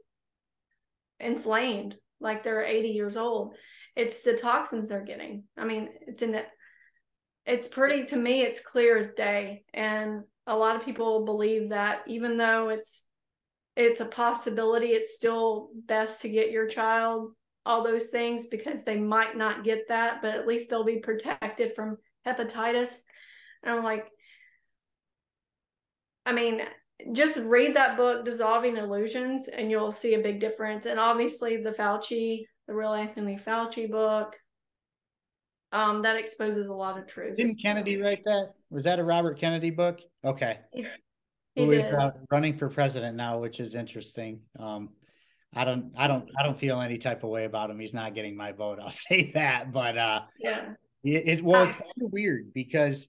inflamed 1.18 1.96
like 2.20 2.42
they're 2.42 2.64
80 2.64 2.88
years 2.88 3.16
old? 3.16 3.54
It's 3.96 4.22
the 4.22 4.36
toxins 4.36 4.88
they're 4.88 5.04
getting. 5.04 5.44
I 5.56 5.64
mean, 5.64 5.88
it's 6.06 6.22
in 6.22 6.34
it. 6.34 6.46
It's 7.46 7.66
pretty 7.66 8.04
to 8.04 8.16
me, 8.16 8.42
it's 8.42 8.64
clear 8.64 8.98
as 8.98 9.14
day. 9.14 9.64
And 9.74 10.22
a 10.46 10.56
lot 10.56 10.76
of 10.76 10.84
people 10.84 11.24
believe 11.24 11.70
that 11.70 12.02
even 12.06 12.36
though 12.36 12.68
it's 12.68 13.06
it's 13.76 14.00
a 14.00 14.06
possibility, 14.06 14.88
it's 14.88 15.14
still 15.14 15.70
best 15.86 16.22
to 16.22 16.28
get 16.28 16.50
your 16.50 16.66
child 16.66 17.32
all 17.66 17.84
those 17.84 18.06
things 18.08 18.46
because 18.46 18.84
they 18.84 18.96
might 18.96 19.36
not 19.36 19.64
get 19.64 19.88
that, 19.88 20.22
but 20.22 20.34
at 20.34 20.46
least 20.46 20.70
they'll 20.70 20.84
be 20.84 20.98
protected 20.98 21.72
from 21.72 21.98
hepatitis. 22.26 23.00
And 23.62 23.74
I'm 23.74 23.84
like, 23.84 24.06
I 26.26 26.32
mean, 26.32 26.62
just 27.12 27.38
read 27.38 27.76
that 27.76 27.96
book, 27.96 28.24
Dissolving 28.24 28.76
Illusions, 28.76 29.48
and 29.48 29.70
you'll 29.70 29.92
see 29.92 30.14
a 30.14 30.18
big 30.20 30.40
difference. 30.40 30.86
And 30.86 31.00
obviously, 31.00 31.56
the 31.62 31.70
Fauci, 31.72 32.44
the 32.66 32.74
real 32.74 32.92
Anthony 32.92 33.38
Fauci 33.38 33.90
book, 33.90 34.36
um, 35.72 36.02
that 36.02 36.16
exposes 36.16 36.66
a 36.66 36.72
lot 36.74 36.98
of 36.98 37.06
truth. 37.06 37.36
Didn't 37.36 37.60
Kennedy 37.62 38.00
write 38.00 38.22
that? 38.24 38.50
Was 38.70 38.84
that 38.84 38.98
a 38.98 39.04
Robert 39.04 39.38
Kennedy 39.38 39.70
book? 39.70 40.00
Okay. 40.24 40.58
He 40.72 40.84
Who 41.56 41.70
is 41.72 41.84
did. 41.84 41.94
uh, 41.94 42.10
running 42.30 42.56
for 42.56 42.68
president 42.68 43.16
now, 43.16 43.38
which 43.38 43.60
is 43.60 43.74
interesting. 43.74 44.40
Um, 44.58 44.90
I 45.54 45.64
don't, 45.64 45.92
I 45.96 46.06
don't, 46.06 46.28
I 46.38 46.42
don't 46.44 46.58
feel 46.58 46.80
any 46.80 46.98
type 46.98 47.24
of 47.24 47.30
way 47.30 47.44
about 47.44 47.70
him. 47.70 47.78
He's 47.80 47.94
not 47.94 48.14
getting 48.14 48.36
my 48.36 48.52
vote. 48.52 48.78
I'll 48.82 48.90
say 48.90 49.30
that. 49.34 49.72
But 49.72 49.96
uh, 49.96 50.22
Yeah. 50.38 50.70
it, 51.02 51.22
it's 51.26 51.42
well, 51.42 51.62
it's 51.62 51.74
kind 51.74 51.90
of 52.02 52.12
weird 52.12 52.52
because, 52.52 53.08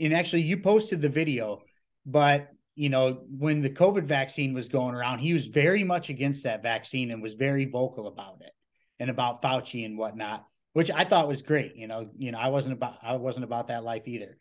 and 0.00 0.12
actually, 0.14 0.42
you 0.42 0.58
posted 0.58 1.00
the 1.00 1.08
video, 1.08 1.62
but 2.06 2.50
you 2.76 2.88
know, 2.88 3.22
when 3.30 3.60
the 3.60 3.70
COVID 3.70 4.04
vaccine 4.04 4.52
was 4.52 4.68
going 4.68 4.94
around, 4.94 5.20
he 5.20 5.32
was 5.32 5.46
very 5.46 5.84
much 5.84 6.10
against 6.10 6.42
that 6.42 6.62
vaccine 6.62 7.10
and 7.10 7.22
was 7.22 7.34
very 7.34 7.66
vocal 7.66 8.08
about 8.08 8.38
it 8.40 8.52
and 8.98 9.10
about 9.10 9.42
Fauci 9.42 9.84
and 9.84 9.96
whatnot, 9.96 10.44
which 10.72 10.90
I 10.90 11.04
thought 11.04 11.28
was 11.28 11.42
great. 11.42 11.76
You 11.76 11.86
know, 11.86 12.10
you 12.16 12.32
know, 12.32 12.38
I 12.38 12.48
wasn't 12.48 12.74
about 12.74 12.96
I 13.02 13.16
wasn't 13.16 13.44
about 13.44 13.68
that 13.68 13.84
life 13.84 14.06
either. 14.06 14.38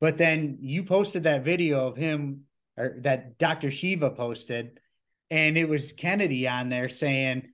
But 0.00 0.18
then 0.18 0.58
you 0.60 0.82
posted 0.82 1.24
that 1.24 1.44
video 1.44 1.86
of 1.86 1.96
him 1.96 2.42
or 2.76 2.96
that 3.02 3.38
Dr. 3.38 3.70
Shiva 3.70 4.10
posted, 4.10 4.80
and 5.30 5.56
it 5.56 5.68
was 5.68 5.92
Kennedy 5.92 6.48
on 6.48 6.68
there 6.68 6.88
saying, 6.88 7.52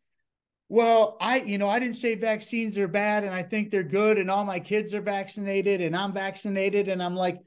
Well, 0.69 1.17
I, 1.21 1.41
you 1.41 1.59
know, 1.59 1.69
I 1.69 1.79
didn't 1.79 1.97
say 1.97 2.15
vaccines 2.15 2.77
are 2.79 2.89
bad 2.89 3.23
and 3.23 3.35
I 3.35 3.43
think 3.43 3.71
they're 3.71 3.83
good, 3.85 4.19
and 4.19 4.31
all 4.31 4.45
my 4.45 4.61
kids 4.61 4.95
are 4.95 5.01
vaccinated 5.01 5.81
and 5.81 5.95
I'm 5.95 6.13
vaccinated. 6.13 6.89
And 6.89 7.03
I'm 7.03 7.15
like, 7.15 7.39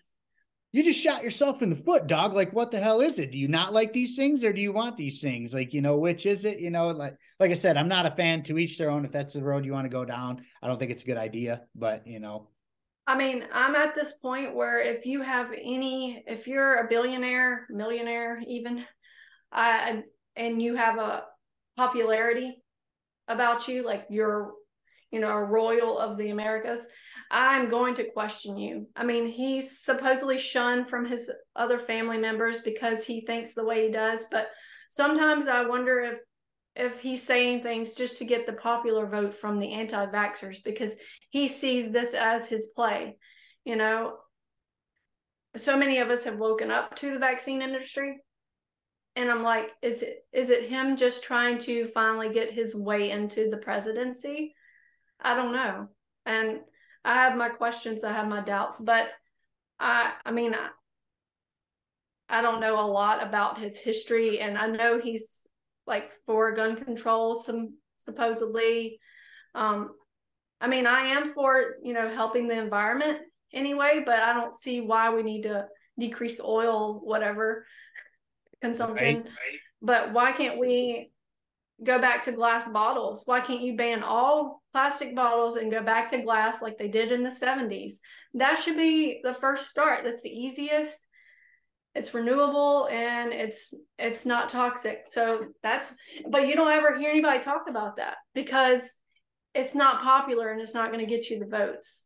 you 0.71 0.83
just 0.83 0.99
shot 0.99 1.23
yourself 1.23 1.61
in 1.61 1.69
the 1.69 1.75
foot, 1.75 2.07
dog. 2.07 2.33
Like, 2.33 2.53
what 2.53 2.71
the 2.71 2.79
hell 2.79 3.01
is 3.01 3.19
it? 3.19 3.31
Do 3.31 3.39
you 3.39 3.47
not 3.47 3.73
like 3.73 3.91
these 3.91 4.15
things 4.15 4.43
or 4.43 4.53
do 4.53 4.61
you 4.61 4.71
want 4.71 4.97
these 4.97 5.19
things? 5.19 5.53
Like, 5.53 5.73
you 5.73 5.81
know, 5.81 5.97
which 5.97 6.25
is 6.25 6.45
it? 6.45 6.59
You 6.59 6.69
know, 6.69 6.87
like, 6.87 7.15
like 7.39 7.51
I 7.51 7.55
said, 7.55 7.77
I'm 7.77 7.89
not 7.89 8.05
a 8.05 8.11
fan 8.11 8.43
to 8.43 8.57
each 8.57 8.77
their 8.77 8.89
own. 8.89 9.03
If 9.03 9.11
that's 9.11 9.33
the 9.33 9.43
road 9.43 9.65
you 9.65 9.73
want 9.73 9.85
to 9.85 9.89
go 9.89 10.05
down, 10.05 10.43
I 10.61 10.67
don't 10.67 10.79
think 10.79 10.91
it's 10.91 11.03
a 11.03 11.05
good 11.05 11.17
idea, 11.17 11.63
but 11.75 12.07
you 12.07 12.19
know, 12.19 12.49
I 13.07 13.17
mean, 13.17 13.43
I'm 13.51 13.75
at 13.75 13.95
this 13.95 14.13
point 14.13 14.55
where 14.55 14.79
if 14.79 15.05
you 15.05 15.21
have 15.21 15.51
any, 15.51 16.23
if 16.27 16.47
you're 16.47 16.85
a 16.85 16.87
billionaire, 16.87 17.65
millionaire, 17.69 18.41
even, 18.47 18.85
uh, 19.51 20.01
and 20.35 20.61
you 20.61 20.75
have 20.75 20.97
a 20.97 21.23
popularity 21.75 22.63
about 23.27 23.67
you, 23.67 23.83
like 23.83 24.05
you're, 24.09 24.53
you 25.11 25.19
know, 25.19 25.29
a 25.29 25.43
royal 25.43 25.97
of 25.97 26.17
the 26.17 26.29
Americas, 26.29 26.87
I'm 27.31 27.69
going 27.69 27.95
to 27.95 28.11
question 28.11 28.57
you. 28.57 28.87
I 28.95 29.03
mean, 29.03 29.27
he's 29.27 29.79
supposedly 29.79 30.37
shunned 30.37 30.87
from 30.87 31.05
his 31.05 31.31
other 31.55 31.79
family 31.79 32.17
members 32.17 32.59
because 32.61 33.05
he 33.05 33.21
thinks 33.21 33.53
the 33.53 33.63
way 33.63 33.87
he 33.87 33.91
does, 33.91 34.27
but 34.29 34.49
sometimes 34.89 35.47
I 35.47 35.65
wonder 35.65 35.99
if 35.99 36.19
if 36.73 37.01
he's 37.01 37.21
saying 37.21 37.61
things 37.61 37.95
just 37.95 38.17
to 38.17 38.25
get 38.25 38.45
the 38.45 38.53
popular 38.53 39.05
vote 39.05 39.35
from 39.35 39.59
the 39.59 39.73
anti-vaxxers 39.73 40.63
because 40.63 40.95
he 41.29 41.49
sees 41.49 41.91
this 41.91 42.13
as 42.13 42.47
his 42.47 42.71
play 42.73 43.17
you 43.65 43.75
know? 43.75 44.17
So 45.57 45.77
many 45.77 45.99
of 45.99 46.09
us 46.09 46.23
have 46.23 46.37
woken 46.37 46.71
up 46.71 46.95
to 46.97 47.11
the 47.13 47.19
vaccine 47.19 47.61
industry 47.61 48.17
and 49.17 49.29
i'm 49.29 49.43
like 49.43 49.67
is 49.81 50.03
it 50.03 50.25
is 50.31 50.51
it 50.51 50.69
him 50.69 50.95
just 50.95 51.21
trying 51.21 51.57
to 51.57 51.85
finally 51.87 52.31
get 52.31 52.53
his 52.53 52.73
way 52.73 53.11
into 53.11 53.49
the 53.49 53.57
presidency? 53.57 54.55
I 55.19 55.35
don't 55.35 55.51
know. 55.51 55.89
And 56.25 56.61
i 57.03 57.13
have 57.15 57.37
my 57.37 57.49
questions 57.49 58.03
i 58.03 58.11
have 58.11 58.27
my 58.27 58.41
doubts 58.41 58.79
but 58.79 59.09
i 59.79 60.13
i 60.25 60.31
mean 60.31 60.53
i, 60.53 60.69
I 62.29 62.41
don't 62.41 62.61
know 62.61 62.79
a 62.79 62.87
lot 62.87 63.23
about 63.23 63.59
his 63.59 63.77
history 63.77 64.39
and 64.39 64.57
i 64.57 64.67
know 64.67 64.99
he's 64.99 65.47
like 65.87 66.11
for 66.25 66.53
gun 66.53 66.75
control 66.77 67.35
some 67.35 67.75
supposedly. 67.97 68.99
Um 69.53 69.91
i 70.59 70.67
mean 70.67 70.87
i 70.87 71.01
am 71.07 71.33
for 71.33 71.75
you 71.83 71.93
know 71.93 72.13
helping 72.13 72.47
the 72.47 72.57
environment 72.57 73.19
anyway 73.53 74.01
but 74.05 74.19
i 74.19 74.33
don't 74.33 74.53
see 74.53 74.81
why 74.81 75.13
we 75.13 75.23
need 75.23 75.43
to 75.43 75.65
decrease 75.99 76.39
oil 76.39 77.01
whatever 77.03 77.65
consumption. 78.61 79.15
Right, 79.15 79.25
but 79.81 80.13
why 80.13 80.31
can't 80.31 80.59
we 80.59 81.11
go 81.83 81.99
back 81.99 82.23
to 82.25 82.31
glass 82.31 82.69
bottles. 82.69 83.23
Why 83.25 83.41
can't 83.41 83.61
you 83.61 83.75
ban 83.75 84.03
all 84.03 84.61
plastic 84.71 85.15
bottles 85.15 85.55
and 85.55 85.71
go 85.71 85.81
back 85.83 86.11
to 86.11 86.21
glass 86.21 86.61
like 86.61 86.77
they 86.77 86.87
did 86.87 87.11
in 87.11 87.23
the 87.23 87.29
70s 87.29 87.95
that 88.35 88.55
should 88.55 88.77
be 88.77 89.21
the 89.23 89.33
first 89.33 89.69
start. 89.69 90.03
That's 90.03 90.21
the 90.21 90.29
easiest. 90.29 91.05
It's 91.93 92.13
renewable 92.13 92.87
and 92.89 93.33
it's 93.33 93.73
it's 93.99 94.25
not 94.25 94.47
toxic. 94.47 95.03
So 95.09 95.47
that's 95.61 95.93
but 96.29 96.47
you 96.47 96.55
don't 96.55 96.71
ever 96.71 96.97
hear 96.97 97.09
anybody 97.09 97.39
talk 97.39 97.63
about 97.67 97.97
that 97.97 98.15
because 98.33 98.89
it's 99.53 99.75
not 99.75 100.01
popular 100.01 100.49
and 100.51 100.61
it's 100.61 100.73
not 100.73 100.91
going 100.91 101.05
to 101.05 101.09
get 101.09 101.29
you 101.29 101.39
the 101.39 101.45
votes. 101.45 102.05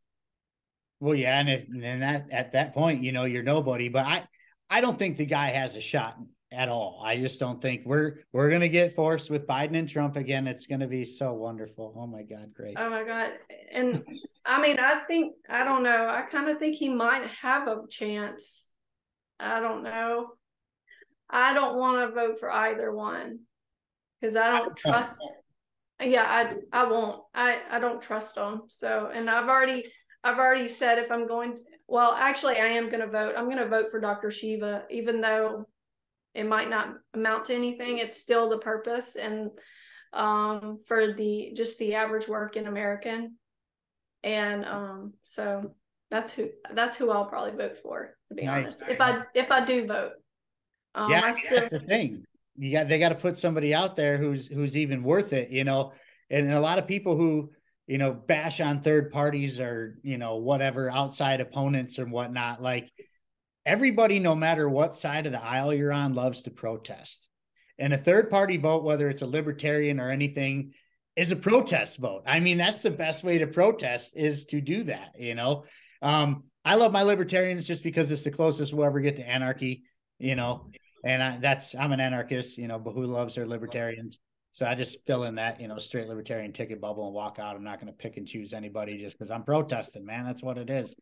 Well, 0.99 1.13
yeah, 1.13 1.39
and 1.39 1.49
if 1.49 1.67
and 1.67 1.83
then 1.83 1.99
that 1.99 2.27
at 2.31 2.53
that 2.53 2.73
point, 2.73 3.03
you 3.03 3.11
know, 3.11 3.25
you're 3.25 3.43
nobody. 3.43 3.89
But 3.89 4.07
I, 4.07 4.23
I 4.71 4.81
don't 4.81 4.97
think 4.97 5.17
the 5.17 5.25
guy 5.25 5.49
has 5.49 5.75
a 5.75 5.81
shot 5.81 6.17
at 6.51 6.69
all. 6.69 7.01
I 7.03 7.17
just 7.17 7.39
don't 7.39 7.61
think 7.61 7.81
we're 7.85 8.19
we're 8.31 8.49
gonna 8.49 8.69
get 8.69 8.93
forced 8.95 9.29
with 9.29 9.47
Biden 9.47 9.75
and 9.75 9.89
Trump 9.89 10.15
again. 10.15 10.47
It's 10.47 10.67
gonna 10.67 10.87
be 10.87 11.05
so 11.05 11.33
wonderful. 11.33 11.93
Oh 11.97 12.07
my 12.07 12.23
God, 12.23 12.53
great. 12.53 12.75
oh 12.77 12.89
my 12.89 13.03
god 13.03 13.31
and 13.73 14.03
i 14.45 14.61
mean 14.61 14.77
i 14.79 15.01
think 15.07 15.33
i 15.49 15.63
don't 15.63 15.83
know 15.83 16.07
i 16.07 16.21
kind 16.21 16.49
of 16.49 16.59
think 16.59 16.75
he 16.75 16.89
might 16.89 17.25
have 17.27 17.67
a 17.67 17.81
chance 17.89 18.69
i 19.39 19.59
don't 19.59 19.83
know 19.83 20.27
i 21.29 21.53
don't 21.53 21.77
want 21.77 22.07
to 22.07 22.13
vote 22.13 22.39
for 22.39 22.51
either 22.51 22.91
one 22.93 23.39
because 24.19 24.35
i 24.35 24.51
don't 24.51 24.75
trust 24.77 25.19
yeah 26.01 26.53
i 26.71 26.81
i 26.81 26.85
won't 26.89 27.21
i 27.33 27.59
i 27.71 27.79
don't 27.79 28.01
trust 28.01 28.35
them 28.35 28.61
so 28.67 29.09
and 29.13 29.29
i've 29.29 29.49
already 29.49 29.83
i've 30.23 30.37
already 30.37 30.67
said 30.67 30.99
if 30.99 31.11
i'm 31.11 31.27
going 31.27 31.57
well 31.87 32.11
actually 32.11 32.57
i 32.57 32.67
am 32.67 32.89
going 32.89 33.01
to 33.01 33.07
vote 33.07 33.33
i'm 33.37 33.45
going 33.45 33.57
to 33.57 33.67
vote 33.67 33.89
for 33.89 33.99
dr 33.99 34.29
shiva 34.31 34.83
even 34.91 35.21
though 35.21 35.65
it 36.35 36.45
might 36.45 36.69
not 36.69 36.95
amount 37.13 37.45
to 37.45 37.55
anything 37.55 37.97
it's 37.97 38.21
still 38.21 38.49
the 38.49 38.57
purpose 38.57 39.15
and 39.15 39.49
um 40.13 40.77
for 40.87 41.13
the 41.13 41.51
just 41.55 41.79
the 41.79 41.95
average 41.95 42.27
working 42.27 42.67
american 42.67 43.35
and 44.23 44.65
um 44.65 45.13
so 45.23 45.73
that's 46.11 46.33
who 46.33 46.49
that's 46.73 46.95
who 46.97 47.09
i'll 47.09 47.25
probably 47.25 47.57
vote 47.57 47.77
for 47.81 48.15
to 48.27 48.35
be 48.35 48.45
Nice. 48.45 48.81
honest 48.81 48.83
if 48.89 49.01
i 49.01 49.21
if 49.33 49.51
i 49.51 49.65
do 49.65 49.87
vote 49.87 50.11
um 50.95 51.11
yeah, 51.11 51.21
I 51.25 51.31
still, 51.33 51.59
that's 51.59 51.71
the 51.71 51.79
thing. 51.79 52.25
You 52.57 52.71
got 52.71 52.87
they 52.87 52.99
got 52.99 53.09
to 53.09 53.15
put 53.15 53.37
somebody 53.37 53.73
out 53.73 53.95
there 53.95 54.17
who's 54.17 54.47
who's 54.47 54.77
even 54.77 55.03
worth 55.03 55.33
it, 55.33 55.49
you 55.49 55.63
know. 55.63 55.91
And 56.29 56.51
a 56.51 56.59
lot 56.59 56.79
of 56.79 56.87
people 56.87 57.17
who 57.17 57.51
you 57.85 57.97
know 57.97 58.13
bash 58.13 58.61
on 58.61 58.81
third 58.81 59.11
parties 59.11 59.59
or 59.59 59.99
you 60.03 60.17
know 60.17 60.37
whatever 60.37 60.89
outside 60.89 61.41
opponents 61.41 61.97
and 61.97 62.11
whatnot. 62.11 62.61
Like 62.61 62.89
everybody, 63.65 64.19
no 64.19 64.35
matter 64.35 64.69
what 64.69 64.95
side 64.95 65.25
of 65.25 65.31
the 65.31 65.43
aisle 65.43 65.73
you're 65.73 65.93
on, 65.93 66.13
loves 66.13 66.43
to 66.43 66.51
protest. 66.51 67.27
And 67.77 67.93
a 67.93 67.97
third 67.97 68.29
party 68.29 68.57
vote, 68.57 68.83
whether 68.83 69.09
it's 69.09 69.21
a 69.21 69.27
libertarian 69.27 69.99
or 69.99 70.09
anything, 70.09 70.73
is 71.15 71.31
a 71.31 71.35
protest 71.35 71.97
vote. 71.97 72.23
I 72.25 72.39
mean, 72.39 72.57
that's 72.57 72.81
the 72.81 72.91
best 72.91 73.23
way 73.23 73.37
to 73.39 73.47
protest 73.47 74.11
is 74.15 74.45
to 74.47 74.61
do 74.61 74.83
that. 74.83 75.15
You 75.17 75.35
know, 75.35 75.65
um, 76.01 76.43
I 76.63 76.75
love 76.75 76.91
my 76.91 77.03
libertarians 77.03 77.65
just 77.65 77.83
because 77.83 78.11
it's 78.11 78.23
the 78.23 78.31
closest 78.31 78.73
we'll 78.73 78.85
ever 78.85 78.99
get 78.99 79.17
to 79.17 79.27
anarchy. 79.27 79.83
You 80.19 80.35
know, 80.35 80.69
and 81.03 81.21
I, 81.21 81.37
that's 81.37 81.75
I'm 81.75 81.91
an 81.91 81.99
anarchist, 81.99 82.57
you 82.57 82.67
know, 82.67 82.79
but 82.79 82.93
who 82.93 83.05
loves 83.05 83.35
their 83.35 83.47
libertarians? 83.47 84.19
So 84.51 84.65
I 84.65 84.73
just 84.73 85.05
fill 85.05 85.25
in 85.25 85.35
that, 85.35 85.59
you 85.59 85.67
know, 85.67 85.77
straight 85.79 86.07
libertarian 86.07 86.53
ticket 86.53 86.79
bubble 86.79 87.07
and 87.07 87.13
walk 87.13 87.39
out. 87.39 87.57
I'm 87.57 87.63
not 87.65 87.81
going 87.81 87.91
to 87.91 87.97
pick 87.97 88.15
and 88.15 88.25
choose 88.25 88.53
anybody 88.53 88.97
just 88.97 89.17
because 89.17 89.29
I'm 89.29 89.43
protesting, 89.43 90.05
man. 90.05 90.25
That's 90.25 90.41
what 90.41 90.57
it 90.57 90.69
is. 90.69 90.95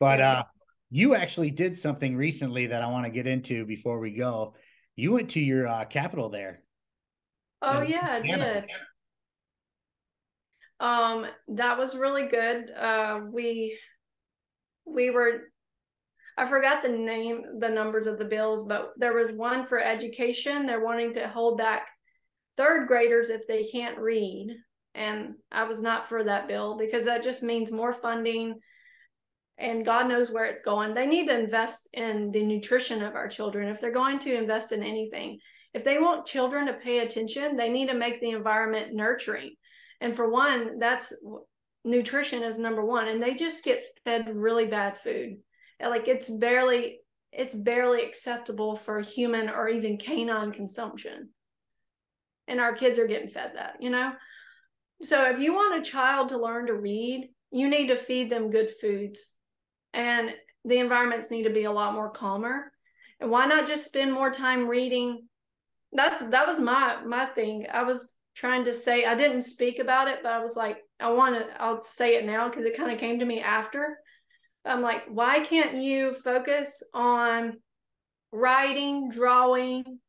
But 0.00 0.20
uh, 0.22 0.44
you 0.90 1.14
actually 1.14 1.50
did 1.50 1.76
something 1.76 2.16
recently 2.16 2.66
that 2.68 2.82
I 2.82 2.86
want 2.86 3.04
to 3.04 3.10
get 3.10 3.26
into 3.26 3.64
before 3.64 3.98
we 3.98 4.12
go. 4.12 4.54
You 4.94 5.12
went 5.12 5.30
to 5.30 5.40
your 5.40 5.66
uh, 5.66 5.84
capital 5.84 6.28
there. 6.28 6.62
oh 7.62 7.80
yeah 7.82 8.08
i 8.10 8.18
Louisiana. 8.18 8.60
did 8.60 8.70
um 10.80 11.26
that 11.48 11.78
was 11.78 11.96
really 11.96 12.26
good 12.26 12.70
uh 12.70 13.20
we 13.32 13.78
we 14.84 15.10
were 15.10 15.50
i 16.36 16.44
forgot 16.44 16.82
the 16.82 16.88
name 16.88 17.42
the 17.60 17.68
numbers 17.68 18.06
of 18.06 18.18
the 18.18 18.24
bills 18.24 18.66
but 18.68 18.90
there 18.98 19.14
was 19.14 19.32
one 19.32 19.64
for 19.64 19.80
education 19.80 20.66
they're 20.66 20.84
wanting 20.84 21.14
to 21.14 21.26
hold 21.28 21.56
back 21.56 21.86
third 22.56 22.86
graders 22.86 23.30
if 23.30 23.46
they 23.48 23.64
can't 23.64 23.98
read 23.98 24.48
and 24.94 25.34
i 25.50 25.64
was 25.64 25.80
not 25.80 26.08
for 26.08 26.22
that 26.24 26.46
bill 26.46 26.76
because 26.76 27.06
that 27.06 27.22
just 27.22 27.42
means 27.42 27.72
more 27.72 27.94
funding 27.94 28.54
and 29.58 29.84
god 29.84 30.08
knows 30.08 30.30
where 30.30 30.44
it's 30.44 30.62
going 30.62 30.94
they 30.94 31.06
need 31.06 31.26
to 31.26 31.38
invest 31.38 31.88
in 31.92 32.30
the 32.32 32.42
nutrition 32.44 33.02
of 33.02 33.14
our 33.14 33.28
children 33.28 33.68
if 33.68 33.80
they're 33.80 33.92
going 33.92 34.18
to 34.18 34.34
invest 34.36 34.72
in 34.72 34.82
anything 34.82 35.38
if 35.74 35.84
they 35.84 35.98
want 35.98 36.26
children 36.26 36.66
to 36.66 36.72
pay 36.74 36.98
attention 37.00 37.56
they 37.56 37.70
need 37.70 37.88
to 37.88 37.94
make 37.94 38.20
the 38.20 38.30
environment 38.30 38.94
nurturing 38.94 39.54
And 40.00 40.14
for 40.14 40.30
one, 40.30 40.78
that's 40.78 41.12
nutrition 41.84 42.42
is 42.42 42.58
number 42.58 42.84
one. 42.84 43.08
And 43.08 43.22
they 43.22 43.34
just 43.34 43.64
get 43.64 43.84
fed 44.04 44.34
really 44.34 44.66
bad 44.66 44.98
food. 44.98 45.38
Like 45.80 46.08
it's 46.08 46.28
barely 46.28 47.00
it's 47.32 47.54
barely 47.54 48.02
acceptable 48.02 48.76
for 48.76 49.00
human 49.00 49.48
or 49.50 49.68
even 49.68 49.98
canine 49.98 50.52
consumption. 50.52 51.30
And 52.48 52.60
our 52.60 52.74
kids 52.74 52.98
are 52.98 53.06
getting 53.06 53.28
fed 53.28 53.52
that, 53.56 53.76
you 53.80 53.90
know? 53.90 54.12
So 55.02 55.30
if 55.30 55.40
you 55.40 55.52
want 55.52 55.80
a 55.80 55.90
child 55.90 56.30
to 56.30 56.38
learn 56.38 56.66
to 56.66 56.74
read, 56.74 57.28
you 57.50 57.68
need 57.68 57.88
to 57.88 57.96
feed 57.96 58.30
them 58.30 58.50
good 58.50 58.70
foods. 58.70 59.32
And 59.96 60.34
the 60.66 60.78
environments 60.78 61.30
need 61.30 61.44
to 61.44 61.50
be 61.50 61.64
a 61.64 61.72
lot 61.72 61.94
more 61.94 62.10
calmer. 62.10 62.70
And 63.18 63.30
why 63.30 63.46
not 63.46 63.66
just 63.66 63.86
spend 63.86 64.12
more 64.12 64.30
time 64.30 64.68
reading? 64.68 65.26
That's 65.92 66.24
that 66.26 66.46
was 66.46 66.60
my 66.60 67.02
my 67.04 67.24
thing. 67.26 67.66
I 67.72 67.82
was 67.82 68.14
trying 68.34 68.64
to 68.64 68.72
say 68.74 69.06
I 69.06 69.14
didn't 69.14 69.40
speak 69.40 69.78
about 69.78 70.08
it, 70.08 70.18
but 70.22 70.32
I 70.32 70.40
was 70.40 70.54
like, 70.54 70.76
I 71.00 71.10
want 71.10 71.36
to 71.36 71.62
I'll 71.62 71.80
say 71.80 72.16
it 72.16 72.26
now 72.26 72.48
because 72.48 72.66
it 72.66 72.76
kind 72.76 72.92
of 72.92 72.98
came 72.98 73.20
to 73.20 73.24
me 73.24 73.40
after. 73.40 73.98
I'm 74.66 74.82
like, 74.82 75.04
why 75.08 75.40
can't 75.40 75.76
you 75.76 76.12
focus 76.12 76.82
on 76.92 77.54
writing, 78.32 79.08
drawing, 79.08 80.00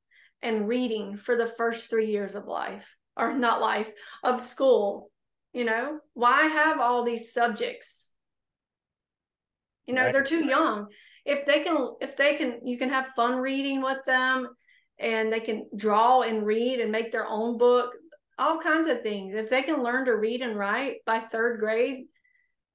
and 0.41 0.67
reading 0.67 1.15
for 1.15 1.37
the 1.37 1.47
first 1.47 1.89
three 1.89 2.11
years 2.11 2.35
of 2.35 2.45
life, 2.45 2.85
or 3.15 3.33
not 3.33 3.61
life, 3.61 3.87
of 4.23 4.41
school? 4.41 5.11
You 5.53 5.63
know, 5.63 5.99
why 6.13 6.47
have 6.47 6.81
all 6.81 7.05
these 7.05 7.31
subjects? 7.31 8.11
You 9.87 9.93
know, 9.93 10.03
right. 10.03 10.13
they're 10.13 10.23
too 10.23 10.45
young. 10.45 10.87
If 11.25 11.45
they 11.45 11.61
can, 11.61 11.95
if 12.01 12.15
they 12.15 12.35
can, 12.35 12.59
you 12.65 12.77
can 12.77 12.89
have 12.89 13.07
fun 13.15 13.37
reading 13.37 13.81
with 13.81 14.03
them 14.05 14.49
and 14.99 15.31
they 15.31 15.39
can 15.39 15.67
draw 15.75 16.21
and 16.21 16.45
read 16.45 16.79
and 16.79 16.91
make 16.91 17.11
their 17.11 17.27
own 17.27 17.57
book, 17.57 17.91
all 18.37 18.59
kinds 18.59 18.87
of 18.87 19.01
things. 19.01 19.33
If 19.35 19.49
they 19.49 19.63
can 19.63 19.83
learn 19.83 20.05
to 20.05 20.15
read 20.15 20.41
and 20.41 20.57
write 20.57 20.97
by 21.05 21.19
third 21.19 21.59
grade, 21.59 22.05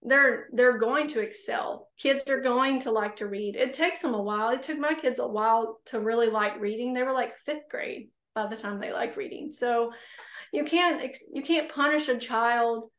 they're 0.04 0.48
they're 0.52 0.78
going 0.78 1.06
to 1.06 1.20
excel 1.20 1.88
kids 1.98 2.28
are 2.28 2.40
going 2.40 2.80
to 2.80 2.90
like 2.90 3.14
to 3.16 3.26
read 3.26 3.54
it 3.54 3.72
takes 3.72 4.02
them 4.02 4.14
a 4.14 4.20
while 4.20 4.50
it 4.50 4.62
took 4.62 4.78
my 4.78 4.94
kids 4.94 5.20
a 5.20 5.26
while 5.26 5.78
to 5.84 6.00
really 6.00 6.28
like 6.28 6.60
reading 6.60 6.92
they 6.92 7.02
were 7.02 7.12
like 7.12 7.38
fifth 7.38 7.68
grade 7.70 8.08
by 8.34 8.46
the 8.46 8.56
time 8.56 8.80
they 8.80 8.92
like 8.92 9.16
reading 9.16 9.52
so 9.52 9.92
you 10.52 10.64
can't 10.64 11.16
you 11.32 11.42
can't 11.42 11.72
punish 11.72 12.08
a 12.08 12.18
child 12.18 12.90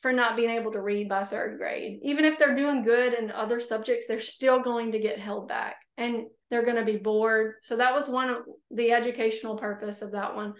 for 0.00 0.12
not 0.12 0.36
being 0.36 0.50
able 0.50 0.72
to 0.72 0.80
read 0.80 1.08
by 1.08 1.24
third 1.24 1.58
grade. 1.58 2.00
Even 2.02 2.24
if 2.24 2.38
they're 2.38 2.56
doing 2.56 2.82
good 2.82 3.12
in 3.12 3.30
other 3.30 3.60
subjects 3.60 4.06
they're 4.06 4.20
still 4.20 4.60
going 4.60 4.92
to 4.92 4.98
get 4.98 5.18
held 5.18 5.48
back 5.48 5.76
and 5.98 6.26
they're 6.50 6.64
going 6.64 6.76
to 6.76 6.84
be 6.84 6.96
bored. 6.96 7.56
So 7.62 7.76
that 7.76 7.94
was 7.94 8.08
one 8.08 8.30
of 8.30 8.36
the 8.70 8.92
educational 8.92 9.56
purpose 9.56 10.02
of 10.02 10.12
that 10.12 10.34
one. 10.34 10.54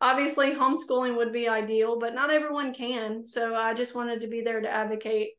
Obviously 0.00 0.54
homeschooling 0.54 1.16
would 1.16 1.32
be 1.32 1.48
ideal 1.48 1.98
but 1.98 2.14
not 2.14 2.30
everyone 2.30 2.72
can. 2.72 3.24
So 3.24 3.54
i 3.54 3.74
just 3.74 3.94
wanted 3.94 4.22
to 4.22 4.28
be 4.28 4.40
there 4.40 4.60
to 4.60 4.68
advocate 4.68 5.30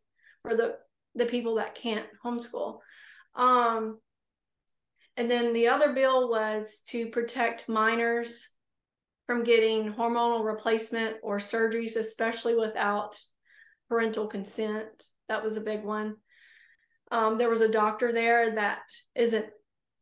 for 0.43 0.55
the 0.55 0.75
the 1.15 1.25
people 1.25 1.55
that 1.55 1.75
can't 1.75 2.05
homeschool. 2.23 2.79
Um 3.35 3.97
and 5.15 5.31
then 5.31 5.51
the 5.53 5.69
other 5.69 5.93
bill 5.93 6.29
was 6.29 6.83
to 6.89 7.07
protect 7.07 7.67
minors 7.67 8.49
from 9.25 9.43
getting 9.43 9.93
hormonal 9.93 10.45
replacement 10.45 11.17
or 11.23 11.37
surgeries 11.37 11.97
especially 11.97 12.55
without 12.55 13.19
parental 13.89 14.27
consent 14.27 14.87
that 15.29 15.43
was 15.43 15.57
a 15.57 15.61
big 15.61 15.83
one 15.83 16.15
um, 17.11 17.37
there 17.37 17.49
was 17.49 17.61
a 17.61 17.69
doctor 17.69 18.11
there 18.11 18.55
that 18.55 18.79
is 19.15 19.33
a 19.33 19.45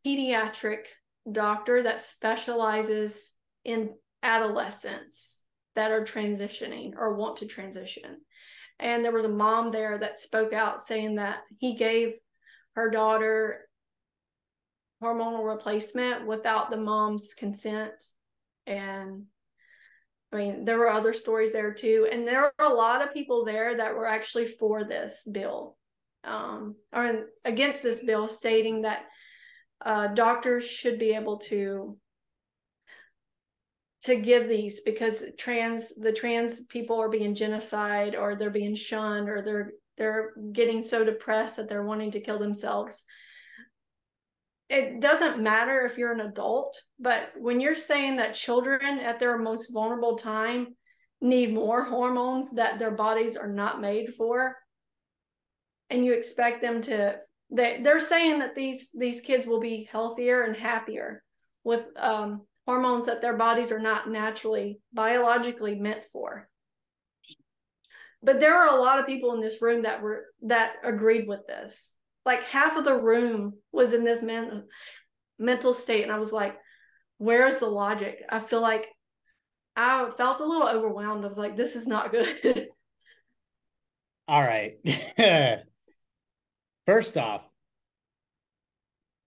pediatric 0.05 0.85
doctor 1.31 1.83
that 1.83 2.03
specializes 2.03 3.31
in 3.63 3.91
adolescents 4.23 5.39
that 5.75 5.91
are 5.91 6.03
transitioning 6.03 6.93
or 6.97 7.15
want 7.15 7.37
to 7.37 7.45
transition. 7.45 8.21
And 8.79 9.03
there 9.03 9.11
was 9.11 9.25
a 9.25 9.29
mom 9.29 9.71
there 9.71 9.97
that 9.97 10.19
spoke 10.19 10.53
out 10.53 10.81
saying 10.81 11.15
that 11.15 11.39
he 11.59 11.75
gave 11.75 12.13
her 12.75 12.89
daughter 12.89 13.61
hormonal 15.01 15.47
replacement 15.47 16.25
without 16.25 16.69
the 16.69 16.77
mom's 16.77 17.33
consent. 17.33 17.93
And 18.65 19.25
I 20.35 20.37
mean, 20.37 20.65
there 20.65 20.77
were 20.77 20.89
other 20.89 21.13
stories 21.13 21.53
there 21.53 21.73
too. 21.73 22.07
And 22.11 22.27
there 22.27 22.51
are 22.59 22.65
a 22.65 22.73
lot 22.73 23.01
of 23.01 23.13
people 23.13 23.45
there 23.45 23.77
that 23.77 23.95
were 23.95 24.05
actually 24.05 24.45
for 24.45 24.83
this 24.83 25.27
bill 25.31 25.77
um, 26.25 26.75
or 26.93 27.27
against 27.43 27.83
this 27.83 28.03
bill, 28.03 28.27
stating 28.27 28.81
that 28.81 29.03
uh, 29.83 30.07
doctors 30.07 30.67
should 30.67 30.99
be 30.99 31.11
able 31.11 31.37
to 31.37 31.97
to 34.03 34.15
give 34.15 34.47
these 34.47 34.81
because 34.81 35.23
trans 35.37 35.95
the 35.95 36.11
trans 36.11 36.65
people 36.65 37.01
are 37.01 37.09
being 37.09 37.33
genocide 37.33 38.15
or 38.15 38.35
they're 38.35 38.51
being 38.51 38.75
shunned 38.75 39.29
or 39.29 39.41
they're 39.41 39.71
they're 39.97 40.33
getting 40.51 40.83
so 40.83 41.03
depressed 41.03 41.57
that 41.57 41.67
they're 41.67 41.85
wanting 41.85 42.11
to 42.11 42.19
kill 42.19 42.37
themselves 42.37 43.03
it 44.69 44.99
doesn't 44.99 45.41
matter 45.41 45.81
if 45.81 45.97
you're 45.97 46.13
an 46.13 46.21
adult 46.21 46.79
but 46.99 47.29
when 47.37 47.59
you're 47.59 47.75
saying 47.75 48.17
that 48.17 48.33
children 48.33 48.99
at 48.99 49.19
their 49.19 49.37
most 49.37 49.71
vulnerable 49.71 50.17
time 50.17 50.67
need 51.21 51.53
more 51.53 51.83
hormones 51.83 52.51
that 52.51 52.79
their 52.79 52.91
bodies 52.91 53.37
are 53.37 53.51
not 53.51 53.81
made 53.81 54.13
for 54.15 54.55
and 55.89 56.03
you 56.03 56.13
expect 56.13 56.61
them 56.61 56.81
to 56.81 57.15
they, 57.49 57.79
they're 57.81 57.99
saying 57.99 58.39
that 58.39 58.55
these 58.55 58.89
these 58.97 59.21
kids 59.21 59.45
will 59.45 59.59
be 59.59 59.87
healthier 59.91 60.43
and 60.43 60.55
happier 60.55 61.23
with 61.63 61.85
um, 61.97 62.41
hormones 62.65 63.05
that 63.05 63.21
their 63.21 63.37
bodies 63.37 63.71
are 63.71 63.79
not 63.79 64.09
naturally 64.09 64.79
biologically 64.93 65.75
meant 65.75 66.03
for. 66.11 66.49
But 68.23 68.39
there 68.39 68.55
are 68.55 68.75
a 68.75 68.81
lot 68.81 68.99
of 68.99 69.05
people 69.05 69.33
in 69.33 69.41
this 69.41 69.61
room 69.61 69.83
that 69.83 70.01
were 70.01 70.25
that 70.43 70.73
agreed 70.83 71.27
with 71.27 71.45
this 71.47 71.94
like 72.25 72.43
half 72.43 72.77
of 72.77 72.85
the 72.85 72.95
room 72.95 73.53
was 73.71 73.93
in 73.93 74.03
this 74.03 74.21
men, 74.21 74.63
mental 75.37 75.73
state 75.73 76.03
and 76.03 76.11
i 76.11 76.17
was 76.17 76.31
like 76.31 76.55
where's 77.17 77.57
the 77.57 77.65
logic 77.65 78.23
i 78.29 78.39
feel 78.39 78.61
like 78.61 78.87
i 79.75 80.09
felt 80.15 80.39
a 80.39 80.45
little 80.45 80.67
overwhelmed 80.67 81.25
i 81.25 81.27
was 81.27 81.37
like 81.37 81.57
this 81.57 81.75
is 81.75 81.87
not 81.87 82.11
good 82.11 82.69
all 84.27 84.41
right 84.41 84.77
first 86.85 87.17
off 87.17 87.41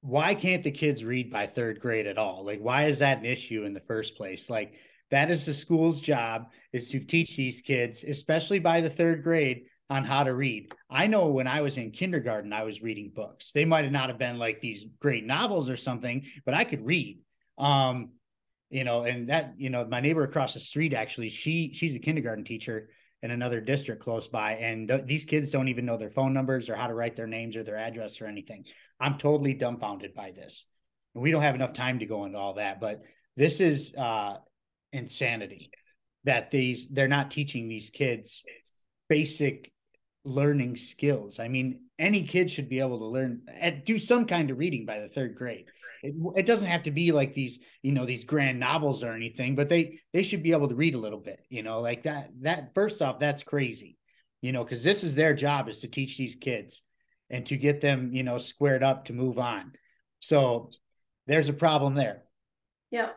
why 0.01 0.35
can't 0.35 0.63
the 0.63 0.71
kids 0.71 1.05
read 1.05 1.31
by 1.31 1.47
third 1.47 1.81
grade 1.81 2.07
at 2.07 2.19
all? 2.19 2.45
Like, 2.45 2.61
why 2.61 2.85
is 2.85 3.01
that 3.01 3.19
an 3.19 3.25
issue 3.25 3.65
in 3.65 3.75
the 3.75 3.81
first 3.81 4.17
place? 4.17 4.49
Like, 4.49 4.75
that 5.11 5.31
is 5.31 5.45
the 5.45 5.55
school's 5.55 6.01
job 6.01 6.51
is 6.73 6.91
to 6.91 7.01
teach 7.01 7.37
these 7.37 7.61
kids, 7.61 8.05
especially 8.05 8.59
by 8.59 8.81
the 8.81 8.91
third 8.91 9.23
grade, 9.23 9.65
on 9.91 10.05
how 10.05 10.25
to 10.25 10.35
read. 10.35 10.73
I 10.91 11.07
know 11.07 11.29
when 11.29 11.47
I 11.47 11.63
was 11.63 11.77
in 11.77 11.91
kindergarten, 11.91 12.53
I 12.53 12.65
was 12.65 12.83
reading 12.83 13.11
books. 13.15 13.53
They 13.53 13.65
might 13.65 13.85
have 13.85 13.93
not 13.93 14.09
have 14.09 14.19
been 14.19 14.39
like 14.39 14.61
these 14.61 14.87
great 15.01 15.25
novels 15.25 15.71
or 15.71 15.77
something, 15.77 16.27
but 16.45 16.55
I 16.55 16.65
could 16.65 16.85
read. 16.85 17.21
Um, 17.57 18.11
you 18.71 18.85
know, 18.85 19.05
and 19.05 19.31
that, 19.31 19.55
you 19.57 19.71
know, 19.71 19.87
my 19.87 20.01
neighbor 20.01 20.23
across 20.23 20.55
the 20.55 20.61
street 20.61 20.93
actually, 20.93 21.31
she 21.31 21.73
she's 21.73 21.97
a 21.97 21.99
kindergarten 21.99 22.45
teacher 22.45 22.91
in 23.23 23.31
another 23.31 23.61
district 23.61 24.03
close 24.03 24.29
by 24.29 24.55
and 24.55 24.89
th- 24.89 25.07
these 25.07 25.25
kids 25.25 25.51
don't 25.51 25.69
even 25.69 25.85
know 25.85 25.97
their 25.97 26.11
phone 26.11 26.33
numbers 26.33 26.69
or 26.69 26.77
how 26.77 26.87
to 26.87 26.95
write 26.95 27.17
their 27.17 27.27
names 27.27 27.57
or 27.57 27.63
their 27.63 27.77
address 27.77 28.21
or 28.21 28.27
anything 28.27 28.65
i'm 29.01 29.19
totally 29.19 29.55
dumbfounded 29.55 30.15
by 30.15 30.31
this 30.31 30.67
we 31.15 31.31
don't 31.31 31.43
have 31.43 31.55
enough 31.55 31.73
time 31.73 31.99
to 31.99 32.07
go 32.07 32.25
into 32.25 32.39
all 32.39 32.55
that 32.55 32.81
but 32.81 33.03
this 33.37 33.61
is 33.61 33.93
uh 33.97 34.37
insanity 34.93 35.69
that 36.25 36.51
these 36.51 36.87
they're 36.89 37.09
not 37.09 37.31
teaching 37.31 37.69
these 37.69 37.91
kids 37.91 38.45
basic 39.09 39.73
learning 40.25 40.77
skills. 40.77 41.39
I 41.39 41.49
mean 41.49 41.81
any 41.99 42.25
kid 42.25 42.51
should 42.51 42.69
be 42.69 42.81
able 42.81 42.99
to 42.99 43.07
learn 43.07 43.43
and 43.49 43.85
do 43.85 43.99
some 43.99 44.27
kind 44.27 44.51
of 44.51 44.59
reading 44.59 44.87
by 44.87 45.01
the 45.01 45.09
third 45.09 45.35
grade. 45.35 45.67
It, 46.03 46.15
it 46.37 46.47
doesn't 46.47 46.69
have 46.69 46.85
to 46.85 46.93
be 46.93 47.11
like 47.11 47.35
these 47.35 47.59
you 47.83 47.93
know 47.93 48.07
these 48.07 48.25
grand 48.25 48.61
novels 48.61 49.03
or 49.03 49.13
anything 49.13 49.57
but 49.57 49.69
they 49.69 49.99
they 50.13 50.23
should 50.23 50.45
be 50.45 50.53
able 50.53 50.69
to 50.69 50.77
read 50.77 50.95
a 50.95 50.99
little 50.99 51.19
bit 51.19 51.41
you 51.49 51.65
know 51.65 51.81
like 51.81 52.05
that 52.05 52.31
that 52.43 52.73
first 52.73 53.03
off 53.03 53.19
that's 53.19 53.43
crazy 53.43 53.99
you 54.41 54.53
know 54.53 54.63
because 54.63 54.85
this 54.85 55.03
is 55.03 55.17
their 55.17 55.35
job 55.35 55.69
is 55.69 55.81
to 55.81 55.89
teach 55.89 56.17
these 56.17 56.37
kids 56.37 56.83
and 57.31 57.45
to 57.47 57.57
get 57.57 57.81
them 57.81 58.11
you 58.13 58.23
know 58.23 58.39
squared 58.39 58.83
up 58.83 59.07
to 59.07 59.13
move 59.13 59.39
on. 59.39 59.73
So 60.21 60.71
there's 61.27 61.49
a 61.49 61.55
problem 61.55 61.95
there. 61.95 62.23
Yeah. 62.91 63.11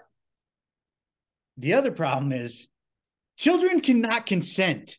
The 1.57 1.73
other 1.73 1.91
problem 1.91 2.31
is 2.31 2.67
children 3.37 3.79
cannot 3.79 4.25
consent 4.25 4.97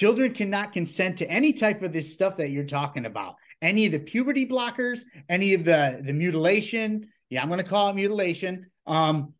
children 0.00 0.34
cannot 0.34 0.72
consent 0.72 1.18
to 1.18 1.30
any 1.30 1.52
type 1.52 1.82
of 1.82 1.92
this 1.92 2.12
stuff 2.12 2.36
that 2.36 2.50
you're 2.50 2.64
talking 2.64 3.06
about 3.06 3.34
any 3.62 3.86
of 3.86 3.92
the 3.92 3.98
puberty 3.98 4.46
blockers 4.46 5.00
any 5.28 5.54
of 5.54 5.64
the 5.64 6.00
the 6.04 6.12
mutilation 6.12 7.06
yeah, 7.30 7.42
I'm 7.42 7.48
going 7.48 7.62
to 7.62 7.68
call 7.68 7.88
it 7.88 7.94
mutilation. 7.94 8.66
Um, 8.86 9.34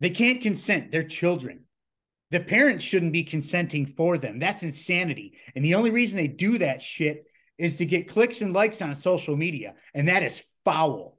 they 0.00 0.10
can't 0.10 0.40
consent. 0.40 0.90
They're 0.90 1.04
children. 1.04 1.64
The 2.30 2.40
parents 2.40 2.82
shouldn't 2.82 3.12
be 3.12 3.22
consenting 3.22 3.84
for 3.84 4.16
them. 4.16 4.38
That's 4.38 4.62
insanity. 4.62 5.38
And 5.54 5.62
the 5.62 5.74
only 5.74 5.90
reason 5.90 6.16
they 6.16 6.26
do 6.26 6.58
that 6.58 6.80
shit 6.82 7.24
is 7.58 7.76
to 7.76 7.84
get 7.84 8.08
clicks 8.08 8.40
and 8.40 8.54
likes 8.54 8.80
on 8.80 8.96
social 8.96 9.36
media. 9.36 9.74
And 9.94 10.08
that 10.08 10.22
is 10.22 10.42
foul. 10.64 11.18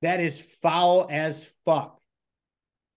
That 0.00 0.20
is 0.20 0.40
foul 0.40 1.08
as 1.10 1.50
fuck. 1.64 2.00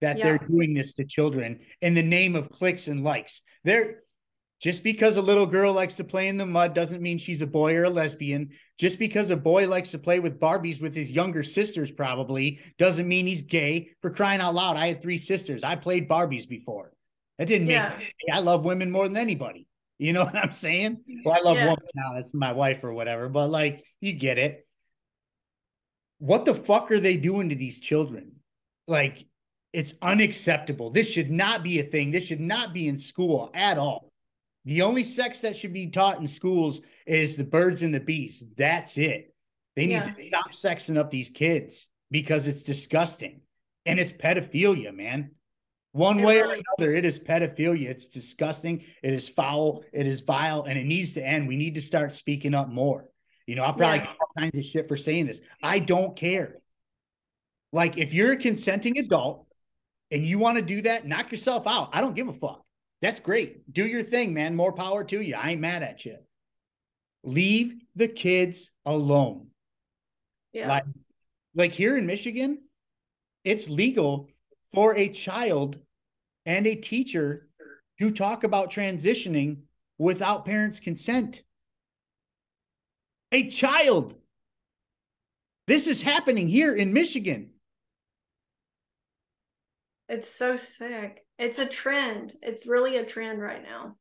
that 0.02 0.20
yeah. 0.20 0.26
they're 0.26 0.48
doing 0.48 0.76
this 0.76 0.96
to 0.96 1.06
children 1.06 1.62
in 1.82 1.96
the 1.96 2.04
name 2.04 2.36
of 2.36 2.52
clicks 2.52 2.88
and 2.88 3.04
likes. 3.04 3.42
They're 3.64 4.04
just 4.62 4.84
because 4.84 5.18
a 5.18 5.22
little 5.22 5.46
girl 5.46 5.74
likes 5.74 5.96
to 5.96 6.04
play 6.04 6.28
in 6.28 6.38
the 6.38 6.46
mud 6.46 6.74
doesn't 6.74 7.02
mean 7.02 7.18
she's 7.18 7.42
a 7.42 7.48
boy 7.48 7.76
or 7.76 7.84
a 7.84 7.90
lesbian. 7.90 8.50
Just 8.78 9.00
because 9.00 9.30
a 9.30 9.38
boy 9.38 9.68
likes 9.68 9.92
to 9.92 10.00
play 10.00 10.20
with 10.20 10.40
Barbies 10.40 10.82
with 10.82 10.96
his 10.96 11.12
younger 11.12 11.44
sisters, 11.44 11.92
probably 11.92 12.60
doesn't 12.78 13.08
mean 13.08 13.28
he's 13.28 13.42
gay. 13.42 13.92
For 14.02 14.10
crying 14.10 14.42
out 14.42 14.56
loud, 14.56 14.78
I 14.78 14.88
had 14.88 15.02
three 15.02 15.18
sisters. 15.18 15.64
I 15.64 15.76
played 15.76 16.10
Barbies 16.10 16.48
before. 16.48 16.94
That 17.38 17.48
didn't 17.48 17.68
yeah. 17.68 17.96
make 17.98 18.14
I 18.34 18.40
love 18.40 18.66
women 18.66 18.92
more 18.92 19.08
than 19.08 19.18
anybody. 19.18 19.68
You 19.98 20.14
know 20.14 20.24
what 20.26 20.36
I'm 20.36 20.54
saying? 20.54 21.02
Well, 21.24 21.36
I 21.36 21.42
love 21.42 21.58
yeah. 21.58 21.66
women 21.66 21.86
now. 21.96 22.14
That's 22.16 22.34
my 22.34 22.54
wife 22.54 22.84
or 22.84 22.94
whatever, 22.94 23.28
but 23.30 23.50
like 23.50 23.84
you 24.00 24.14
get 24.14 24.38
it. 24.38 24.66
What 26.20 26.46
the 26.46 26.56
fuck 26.56 26.92
are 26.92 27.00
they 27.00 27.18
doing 27.18 27.50
to 27.50 27.56
these 27.56 27.82
children? 27.82 28.32
Like, 28.88 29.26
it's 29.74 29.94
unacceptable. 30.02 30.90
This 30.90 31.12
should 31.12 31.30
not 31.30 31.62
be 31.62 31.80
a 31.80 31.84
thing. 31.84 32.12
This 32.12 32.26
should 32.26 32.40
not 32.40 32.74
be 32.74 32.88
in 32.88 32.98
school 32.98 33.52
at 33.54 33.78
all. 33.78 34.14
The 34.66 34.82
only 34.82 35.04
sex 35.04 35.42
that 35.42 35.56
should 35.56 35.74
be 35.74 35.88
taught 35.88 36.20
in 36.20 36.28
schools 36.28 36.82
is 37.06 37.36
the 37.36 37.44
birds 37.44 37.84
and 37.84 37.94
the 37.94 38.00
bees. 38.00 38.44
That's 38.58 38.98
it. 38.98 39.34
They 39.76 39.86
need 39.86 39.94
yes. 39.94 40.18
to 40.18 40.24
stop 40.24 40.52
sexing 40.52 40.98
up 40.98 41.12
these 41.12 41.30
kids 41.30 41.88
because 42.10 42.48
it's 42.48 42.64
disgusting. 42.64 43.42
And 43.86 44.00
it's 44.00 44.12
pedophilia, 44.12 44.96
man. 44.96 45.32
One 45.92 46.20
it 46.20 46.26
way 46.26 46.42
really- 46.42 46.58
or 46.58 46.64
another, 46.80 46.96
it 46.96 47.06
is 47.06 47.20
pedophilia. 47.20 47.90
It's 47.90 48.08
disgusting. 48.08 48.84
It 49.04 49.14
is 49.14 49.30
foul. 49.30 49.84
It 49.94 50.08
is 50.08 50.22
vile. 50.22 50.64
And 50.64 50.80
it 50.80 50.86
needs 50.86 51.14
to 51.14 51.26
end. 51.26 51.48
We 51.48 51.58
need 51.58 51.76
to 51.76 51.82
start 51.82 52.14
speaking 52.14 52.56
up 52.56 52.68
more. 52.68 53.08
You 53.46 53.56
know, 53.56 53.64
I'll 53.64 53.74
probably 53.74 54.00
yeah. 54.00 54.06
get 54.06 54.16
all 54.20 54.32
kinds 54.36 54.58
of 54.58 54.66
shit 54.66 54.88
for 54.88 54.98
saying 54.98 55.28
this. 55.28 55.42
I 55.62 55.78
don't 55.78 56.16
care. 56.16 56.58
Like, 57.72 58.00
if 58.00 58.14
you're 58.14 58.34
a 58.34 58.38
consenting 58.38 58.98
adult 58.98 59.46
and 60.10 60.26
you 60.26 60.40
want 60.40 60.58
to 60.58 60.64
do 60.64 60.82
that, 60.82 61.06
knock 61.06 61.32
yourself 61.32 61.68
out. 61.68 61.90
I 61.94 62.02
don't 62.02 62.16
give 62.16 62.28
a 62.28 62.34
fuck. 62.34 62.65
That's 63.02 63.20
great. 63.20 63.72
Do 63.72 63.86
your 63.86 64.04
thing, 64.04 64.34
man. 64.34 64.56
More 64.56 64.74
power 64.74 65.04
to 65.04 65.22
you. 65.22 65.36
I 65.36 65.52
ain't 65.52 65.62
mad 65.62 65.84
at 65.84 66.06
you. 66.06 66.18
Leave 67.24 67.76
the 67.96 68.08
kids 68.08 68.72
alone. 68.86 69.48
Yeah. 70.54 70.68
Like, 70.70 70.84
like 71.54 71.72
here 71.72 71.98
in 71.98 72.06
Michigan, 72.06 72.60
it's 73.44 73.70
legal 73.70 74.30
for 74.74 74.96
a 74.96 75.10
child 75.10 75.78
and 76.46 76.66
a 76.68 76.76
teacher 76.76 77.48
to 78.00 78.12
talk 78.12 78.44
about 78.44 78.72
transitioning 78.72 79.60
without 79.98 80.46
parents' 80.46 80.80
consent. 80.80 81.42
A 83.32 83.50
child. 83.50 84.16
This 85.68 85.88
is 85.88 86.02
happening 86.02 86.48
here 86.48 86.76
in 86.76 86.94
Michigan. 86.94 87.52
It's 90.08 90.30
so 90.30 90.56
sick. 90.56 91.26
It's 91.38 91.60
a 91.60 91.66
trend. 91.66 92.34
It's 92.42 92.68
really 92.68 92.98
a 92.98 93.06
trend 93.06 93.42
right 93.42 93.64
now. 93.64 93.96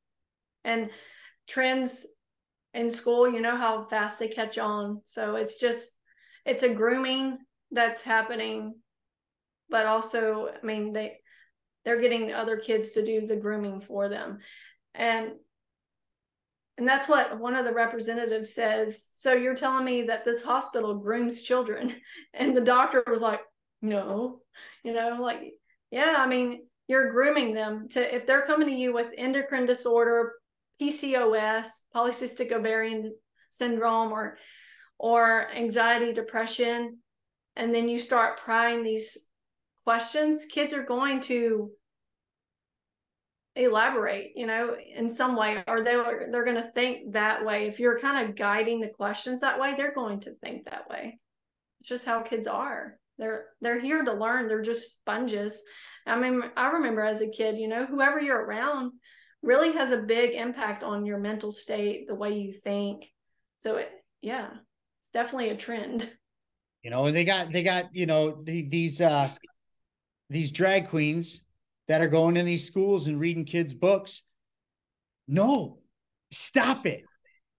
And 0.64 0.90
trends 1.48 2.07
in 2.72 2.90
school, 2.90 3.30
you 3.30 3.40
know 3.40 3.57
how 3.57 3.84
fast 3.84 4.18
they 4.18 4.28
catch 4.28 4.59
on. 4.59 5.00
So 5.05 5.36
it's 5.36 5.59
just, 5.59 5.98
it's 6.44 6.62
a 6.62 6.74
grooming 6.74 7.38
that's 7.70 8.02
happening. 8.02 8.74
But 9.70 9.86
also, 9.86 10.48
I 10.48 10.64
mean, 10.64 10.92
they, 10.92 11.18
they're 11.84 12.00
getting 12.00 12.32
other 12.32 12.57
kids 12.57 12.92
to 12.92 13.05
do 13.05 13.26
the 13.26 13.36
grooming 13.36 13.80
for 13.80 14.09
them. 14.09 14.38
And 14.94 15.32
and 16.76 16.88
that's 16.88 17.09
what 17.09 17.38
one 17.38 17.55
of 17.55 17.64
the 17.64 17.72
representatives 17.72 18.52
says. 18.52 19.07
So 19.12 19.32
you're 19.32 19.55
telling 19.55 19.84
me 19.84 20.02
that 20.05 20.24
this 20.24 20.42
hospital 20.42 20.98
grooms 20.98 21.42
children? 21.42 21.94
And 22.34 22.57
the 22.57 22.61
doctor 22.61 23.05
was 23.07 23.22
like, 23.22 23.40
no, 23.80 24.40
you 24.82 24.92
know, 24.92 25.18
like, 25.20 25.52
yeah, 25.95 26.16
I 26.18 26.26
mean, 26.26 26.66
you're 26.88 27.12
grooming 27.12 27.55
them 27.55 27.88
to 27.90 28.14
if 28.14 28.26
they're 28.26 28.47
coming 28.47 28.66
to 28.66 28.74
you 28.74 28.92
with 28.92 29.12
endocrine 29.16 29.64
disorder, 29.64 30.32
PCOS, 30.82 31.68
polycystic 31.95 32.51
ovarian 32.51 33.14
syndrome, 33.51 34.11
or 34.11 34.36
or 34.99 35.49
anxiety, 35.55 36.12
depression, 36.12 36.99
and 37.55 37.72
then 37.72 37.88
you 37.88 38.01
start 38.01 38.40
prying 38.40 38.82
these 38.82 39.16
questions, 39.84 40.47
kids 40.51 40.74
are 40.74 40.82
going 40.82 41.20
to 41.20 41.70
elaborate 43.55 44.32
you 44.34 44.47
know 44.49 44.74
in 44.97 45.09
some 45.09 45.36
way 45.36 45.62
or 45.68 45.84
they 45.84 45.95
they're 46.32 46.45
going 46.45 46.57
to 46.57 46.72
think 46.74 47.12
that 47.12 47.45
way. 47.45 47.68
If 47.68 47.78
you're 47.78 48.01
kind 48.01 48.28
of 48.28 48.34
guiding 48.34 48.80
the 48.80 48.88
questions 48.88 49.40
that 49.40 49.61
way 49.61 49.76
they're 49.76 49.95
going 49.95 50.18
to 50.22 50.34
think 50.42 50.64
that 50.64 50.90
way. 50.90 51.20
It's 51.78 51.88
just 51.88 52.05
how 52.05 52.22
kids 52.22 52.49
are 52.49 52.99
they're 53.18 53.46
they're 53.60 53.80
here 53.80 54.02
to 54.02 54.12
learn 54.12 54.48
they're 54.48 54.62
just 54.62 54.94
sponges 54.94 55.62
I 56.06 56.18
mean, 56.18 56.42
I 56.56 56.68
remember 56.72 57.02
as 57.02 57.22
a 57.22 57.28
kid, 57.28 57.58
you 57.58 57.68
know, 57.68 57.86
whoever 57.86 58.20
you're 58.20 58.44
around 58.44 58.92
really 59.42 59.72
has 59.72 59.90
a 59.90 59.98
big 59.98 60.34
impact 60.34 60.82
on 60.82 61.06
your 61.06 61.18
mental 61.18 61.52
state, 61.52 62.06
the 62.06 62.14
way 62.14 62.38
you 62.38 62.52
think. 62.52 63.06
So, 63.58 63.76
it, 63.76 63.90
yeah, 64.20 64.48
it's 65.00 65.10
definitely 65.10 65.50
a 65.50 65.56
trend. 65.56 66.10
You 66.82 66.90
know, 66.90 67.06
and 67.06 67.16
they 67.16 67.24
got 67.24 67.50
they 67.50 67.62
got 67.62 67.86
you 67.94 68.04
know 68.04 68.42
these 68.44 69.00
uh 69.00 69.30
these 70.28 70.52
drag 70.52 70.88
queens 70.88 71.40
that 71.88 72.02
are 72.02 72.08
going 72.08 72.36
in 72.36 72.44
these 72.44 72.66
schools 72.66 73.06
and 73.06 73.18
reading 73.18 73.46
kids 73.46 73.72
books. 73.72 74.22
No, 75.26 75.78
stop 76.30 76.84
it. 76.84 77.04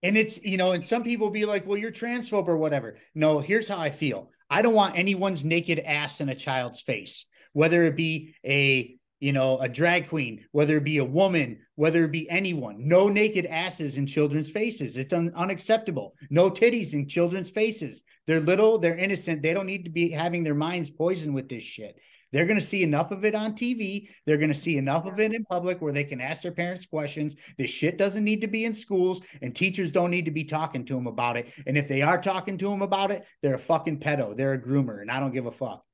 And 0.03 0.15
it's, 0.15 0.39
you 0.43 0.57
know, 0.57 0.73
and 0.73 0.85
some 0.85 1.03
people 1.03 1.31
be 1.31 1.45
like, 1.45 1.65
well, 1.65 1.77
you're 1.77 1.91
transphobe 1.91 2.47
or 2.47 2.57
whatever. 2.57 2.99
No, 3.15 3.39
here's 3.39 3.67
how 3.67 3.79
I 3.79 3.89
feel. 3.89 4.29
I 4.49 4.61
don't 4.61 4.73
want 4.73 4.97
anyone's 4.97 5.43
naked 5.43 5.79
ass 5.79 6.21
in 6.21 6.29
a 6.29 6.35
child's 6.35 6.81
face 6.81 7.25
whether 7.55 7.83
it 7.83 7.95
be 7.95 8.35
a 8.45 8.97
you 9.21 9.31
know 9.31 9.57
a 9.59 9.69
drag 9.69 10.09
queen 10.09 10.45
whether 10.51 10.77
it 10.77 10.83
be 10.83 10.97
a 10.97 11.05
woman 11.05 11.59
whether 11.75 12.05
it 12.05 12.11
be 12.11 12.29
anyone. 12.29 12.87
No 12.87 13.09
naked 13.09 13.45
asses 13.45 13.97
in 13.97 14.07
children's 14.07 14.49
faces. 14.49 14.95
It's 14.95 15.11
un- 15.11 15.33
unacceptable. 15.35 16.15
No 16.29 16.49
titties 16.49 16.93
in 16.93 17.05
children's 17.05 17.49
faces. 17.49 18.03
They're 18.27 18.39
little 18.39 18.77
they're 18.77 18.97
innocent. 18.97 19.41
They 19.41 19.53
don't 19.53 19.65
need 19.65 19.83
to 19.85 19.89
be 19.89 20.09
having 20.09 20.43
their 20.43 20.55
minds 20.55 20.89
poisoned 20.89 21.35
with 21.35 21.49
this 21.49 21.63
shit 21.63 21.97
they're 22.35 22.45
going 22.45 22.59
to 22.59 22.65
see 22.65 22.83
enough 22.83 23.11
of 23.11 23.23
it 23.23 23.33
on 23.33 23.53
TV. 23.53 24.09
They're 24.25 24.37
going 24.37 24.51
to 24.51 24.53
see 24.53 24.75
enough 24.75 25.05
of 25.05 25.21
it 25.21 25.33
in 25.33 25.45
public 25.45 25.81
where 25.81 25.93
they 25.93 26.03
can 26.03 26.19
ask 26.19 26.41
their 26.41 26.51
parents 26.51 26.85
questions. 26.85 27.33
This 27.57 27.69
shit 27.69 27.97
doesn't 27.97 28.25
need 28.25 28.41
to 28.41 28.47
be 28.47 28.65
in 28.65 28.73
schools, 28.73 29.21
and 29.41 29.55
teachers 29.55 29.89
don't 29.89 30.11
need 30.11 30.25
to 30.25 30.31
be 30.31 30.43
talking 30.43 30.83
to 30.83 30.95
them 30.95 31.07
about 31.07 31.37
it. 31.37 31.47
And 31.65 31.77
if 31.77 31.87
they 31.87 32.01
are 32.01 32.21
talking 32.21 32.57
to 32.57 32.69
them 32.69 32.81
about 32.81 33.09
it, 33.09 33.23
they're 33.41 33.55
a 33.55 33.57
fucking 33.57 34.01
pedo. 34.01 34.35
They're 34.35 34.51
a 34.51 34.61
groomer, 34.61 35.01
and 35.01 35.09
I 35.09 35.21
don't 35.21 35.31
give 35.31 35.45
a 35.45 35.51
fuck. 35.51 35.85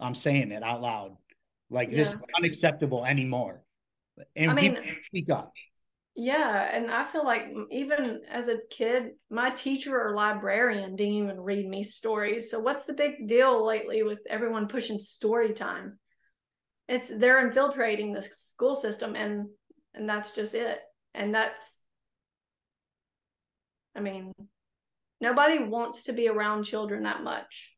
I'm 0.00 0.14
saying 0.14 0.52
it 0.52 0.62
out 0.62 0.80
loud. 0.80 1.18
Like 1.68 1.90
yeah. 1.90 1.98
this 1.98 2.14
is 2.14 2.24
unacceptable 2.34 3.04
anymore. 3.04 3.62
And 4.34 4.52
I 4.52 4.54
mean, 4.54 4.76
people 4.76 5.02
speak 5.04 5.28
up. 5.28 5.52
Yeah, 6.22 6.68
and 6.70 6.90
I 6.90 7.04
feel 7.04 7.24
like 7.24 7.44
even 7.70 8.20
as 8.30 8.48
a 8.48 8.58
kid, 8.68 9.12
my 9.30 9.48
teacher 9.48 9.98
or 9.98 10.14
librarian 10.14 10.94
didn't 10.94 11.14
even 11.14 11.40
read 11.40 11.66
me 11.66 11.82
stories. 11.82 12.50
So 12.50 12.60
what's 12.60 12.84
the 12.84 12.92
big 12.92 13.26
deal 13.26 13.64
lately 13.64 14.02
with 14.02 14.18
everyone 14.28 14.68
pushing 14.68 14.98
story 14.98 15.54
time? 15.54 15.98
It's 16.88 17.08
they're 17.08 17.46
infiltrating 17.46 18.12
the 18.12 18.20
school 18.20 18.76
system 18.76 19.16
and 19.16 19.46
and 19.94 20.06
that's 20.06 20.34
just 20.34 20.54
it. 20.54 20.80
And 21.14 21.34
that's 21.34 21.80
I 23.96 24.00
mean, 24.00 24.34
nobody 25.22 25.58
wants 25.58 26.04
to 26.04 26.12
be 26.12 26.28
around 26.28 26.64
children 26.64 27.04
that 27.04 27.22
much. 27.22 27.72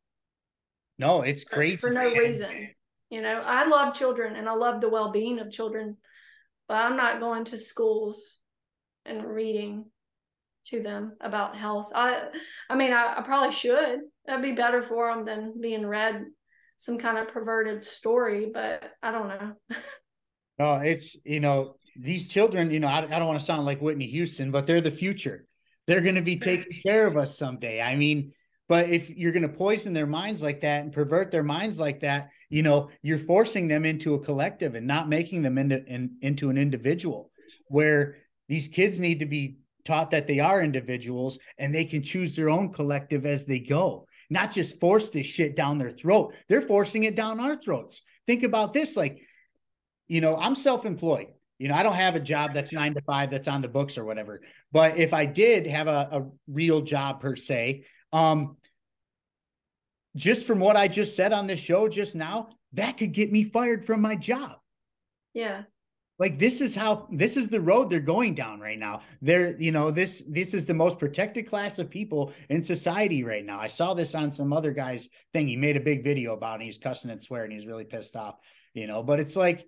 No, 0.99 1.21
it's 1.21 1.45
crazy. 1.45 1.77
For, 1.77 1.87
for 1.87 1.93
no 1.93 2.11
reason. 2.11 2.71
You 3.09 3.21
know, 3.21 3.41
I 3.45 3.69
love 3.69 3.95
children 3.95 4.35
and 4.35 4.49
I 4.49 4.53
love 4.53 4.81
the 4.81 4.89
well 4.89 5.13
being 5.13 5.39
of 5.39 5.49
children, 5.49 5.95
but 6.67 6.75
I'm 6.75 6.97
not 6.97 7.19
going 7.19 7.45
to 7.45 7.57
schools 7.57 8.39
and 9.05 9.25
reading 9.25 9.85
to 10.67 10.81
them 10.81 11.13
about 11.21 11.57
health. 11.57 11.91
I, 11.93 12.23
I 12.69 12.75
mean, 12.75 12.93
I, 12.93 13.15
I 13.17 13.21
probably 13.21 13.51
should. 13.51 13.99
That'd 14.25 14.43
be 14.43 14.53
better 14.53 14.81
for 14.81 15.13
them 15.13 15.25
than 15.25 15.59
being 15.59 15.85
read 15.85 16.25
some 16.77 16.97
kind 16.97 17.17
of 17.17 17.27
perverted 17.27 17.83
story, 17.83 18.49
but 18.53 18.83
I 19.01 19.11
don't 19.11 19.27
know. 19.27 19.53
no, 20.59 20.75
it's 20.75 21.17
you 21.25 21.39
know 21.39 21.75
these 21.95 22.27
children. 22.27 22.71
You 22.71 22.79
know, 22.79 22.87
I, 22.87 22.99
I 22.99 23.19
don't 23.19 23.27
want 23.27 23.39
to 23.39 23.45
sound 23.45 23.65
like 23.65 23.81
Whitney 23.81 24.07
Houston, 24.07 24.51
but 24.51 24.67
they're 24.67 24.81
the 24.81 24.91
future. 24.91 25.45
They're 25.87 26.01
going 26.01 26.15
to 26.15 26.21
be 26.21 26.37
taking 26.37 26.79
care 26.85 27.07
of 27.07 27.17
us 27.17 27.37
someday. 27.37 27.81
I 27.81 27.95
mean, 27.95 28.33
but 28.73 28.89
if 28.89 29.11
you're 29.11 29.31
going 29.31 29.43
to 29.43 29.49
poison 29.49 29.93
their 29.93 30.07
minds 30.07 30.41
like 30.41 30.61
that 30.61 30.81
and 30.81 30.91
pervert 30.91 31.29
their 31.29 31.43
minds 31.43 31.79
like 31.79 31.99
that, 31.99 32.31
you 32.49 32.63
know, 32.63 32.89
you're 33.03 33.19
forcing 33.19 33.67
them 33.67 33.85
into 33.85 34.15
a 34.15 34.19
collective 34.19 34.73
and 34.73 34.87
not 34.87 35.07
making 35.07 35.43
them 35.43 35.59
into 35.59 35.85
in, 35.85 36.17
into 36.23 36.49
an 36.49 36.57
individual. 36.57 37.29
Where 37.67 38.15
these 38.49 38.67
kids 38.67 38.99
need 38.99 39.19
to 39.19 39.27
be 39.27 39.59
taught 39.85 40.09
that 40.09 40.25
they 40.25 40.39
are 40.39 40.63
individuals 40.63 41.37
and 41.59 41.71
they 41.71 41.85
can 41.85 42.01
choose 42.01 42.35
their 42.35 42.49
own 42.49 42.73
collective 42.73 43.27
as 43.27 43.45
they 43.45 43.59
go, 43.59 44.07
not 44.31 44.49
just 44.49 44.79
force 44.79 45.11
this 45.11 45.27
shit 45.27 45.55
down 45.55 45.77
their 45.77 45.91
throat. 45.91 46.33
They're 46.49 46.63
forcing 46.63 47.03
it 47.03 47.15
down 47.15 47.39
our 47.39 47.55
throats. 47.55 48.01
Think 48.25 48.41
about 48.41 48.73
this 48.73 48.97
like, 48.97 49.21
you 50.07 50.19
know, 50.19 50.35
I'm 50.35 50.55
self 50.55 50.87
employed. 50.87 51.27
You 51.59 51.67
know, 51.67 51.75
I 51.75 51.83
don't 51.83 51.93
have 51.93 52.15
a 52.15 52.19
job 52.19 52.55
that's 52.55 52.73
nine 52.73 52.95
to 52.95 53.01
five 53.01 53.29
that's 53.29 53.47
on 53.47 53.61
the 53.61 53.67
books 53.67 53.99
or 53.99 54.03
whatever. 54.03 54.41
But 54.71 54.97
if 54.97 55.13
I 55.13 55.27
did 55.27 55.67
have 55.67 55.87
a, 55.87 56.07
a 56.11 56.25
real 56.47 56.81
job 56.81 57.21
per 57.21 57.35
se, 57.35 57.83
um, 58.11 58.57
just 60.15 60.45
from 60.45 60.59
what 60.59 60.77
I 60.77 60.87
just 60.87 61.15
said 61.15 61.33
on 61.33 61.47
this 61.47 61.59
show 61.59 61.87
just 61.87 62.15
now, 62.15 62.49
that 62.73 62.97
could 62.97 63.13
get 63.13 63.31
me 63.31 63.43
fired 63.43 63.85
from 63.85 64.01
my 64.01 64.15
job. 64.15 64.57
Yeah. 65.33 65.63
Like 66.19 66.37
this 66.37 66.61
is 66.61 66.75
how 66.75 67.07
this 67.11 67.37
is 67.37 67.49
the 67.49 67.59
road 67.59 67.89
they're 67.89 67.99
going 67.99 68.35
down 68.35 68.59
right 68.59 68.77
now. 68.77 69.01
They're, 69.21 69.59
you 69.59 69.71
know, 69.71 69.89
this 69.89 70.23
this 70.29 70.53
is 70.53 70.65
the 70.67 70.73
most 70.73 70.99
protected 70.99 71.47
class 71.47 71.79
of 71.79 71.89
people 71.89 72.33
in 72.49 72.63
society 72.63 73.23
right 73.23 73.43
now. 73.43 73.59
I 73.59 73.67
saw 73.67 73.93
this 73.93 74.13
on 74.13 74.31
some 74.31 74.53
other 74.53 74.71
guy's 74.71 75.09
thing. 75.33 75.47
He 75.47 75.55
made 75.55 75.75
a 75.75 75.81
big 75.81 76.03
video 76.03 76.33
about 76.33 76.61
it. 76.61 76.65
He's 76.65 76.77
cussing 76.77 77.09
and 77.09 77.21
swearing. 77.21 77.51
He's 77.51 77.65
really 77.65 77.83
pissed 77.83 78.15
off, 78.15 78.35
you 78.75 78.85
know, 78.85 79.01
but 79.01 79.19
it's 79.19 79.35
like 79.35 79.67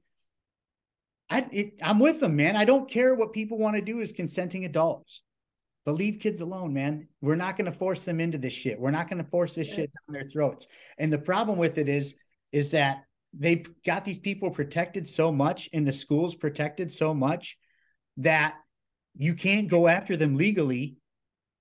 I 1.30 1.48
it, 1.52 1.74
I'm 1.82 2.00
with 2.00 2.20
them, 2.20 2.36
man. 2.36 2.56
I 2.56 2.66
don't 2.66 2.89
care 2.89 3.16
what 3.16 3.34
people 3.34 3.58
want 3.58 3.76
to 3.76 3.82
do 3.82 4.02
as 4.02 4.12
consenting 4.12 4.66
adults. 4.66 5.24
But 5.86 5.95
leave 5.95 6.19
kids 6.19 6.41
alone, 6.41 6.73
man. 6.73 7.07
We're 7.21 7.36
not 7.36 7.57
going 7.57 7.71
to 7.71 7.77
force 7.77 8.05
them 8.05 8.19
into 8.19 8.39
this 8.39 8.53
shit. 8.53 8.79
We're 8.79 8.91
not 8.91 9.07
going 9.07 9.23
to 9.23 9.29
force 9.29 9.53
this 9.53 9.67
shit 9.67 9.91
down 9.91 10.13
their 10.19 10.29
throats. 10.29 10.65
And 10.97 11.13
the 11.13 11.19
problem 11.19 11.59
with 11.59 11.77
it 11.77 11.88
is, 11.88 12.15
is 12.51 12.71
that 12.71 13.03
they've 13.38 13.67
got 13.86 14.03
these 14.03 14.17
people 14.17 14.49
protected 14.49 15.07
so 15.07 15.31
much 15.31 15.69
and 15.73 15.88
the 15.88 15.93
schools 15.93 16.33
protected 16.33 16.91
so 16.91 17.13
much 17.13 17.57
that 18.17 18.55
you 19.15 19.36
can't 19.36 19.67
go 19.67 19.88
after 19.88 20.17
them 20.17 20.36
legally. 20.36 20.97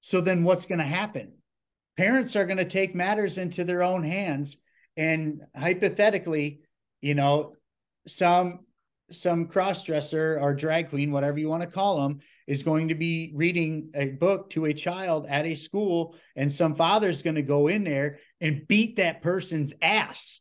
So 0.01 0.23
then 0.23 0.43
what's 0.43 0.65
going 0.65 0.79
to 0.79 0.85
happen? 0.85 1.35
Parents 1.97 2.35
are 2.35 2.47
going 2.47 2.59
to 2.59 2.65
take 2.65 2.95
matters 2.95 3.37
into 3.37 3.63
their 3.65 3.83
own 3.83 4.03
hands. 4.03 4.57
And 4.97 5.43
hypothetically, 5.55 6.61
you 7.03 7.15
know, 7.15 7.57
some 8.07 8.61
some 9.15 9.47
cross-dresser 9.47 10.39
or 10.41 10.55
drag 10.55 10.91
queen 10.91 11.11
whatever 11.11 11.39
you 11.39 11.49
want 11.49 11.63
to 11.63 11.69
call 11.69 12.03
them 12.03 12.21
is 12.47 12.63
going 12.63 12.89
to 12.89 12.95
be 12.95 13.33
reading 13.35 13.91
a 13.95 14.11
book 14.11 14.51
to 14.51 14.67
a 14.67 14.75
child 14.75 15.27
at 15.29 15.47
a 15.47 15.55
school 15.55 16.17
and 16.37 16.53
some 16.53 16.75
father's 16.75 17.23
going 17.23 17.37
to 17.37 17.43
go 17.43 17.69
in 17.69 17.85
there 17.85 18.19
and 18.41 18.67
beat 18.69 18.97
that 18.97 19.23
person's 19.23 19.73
ass. 19.81 20.41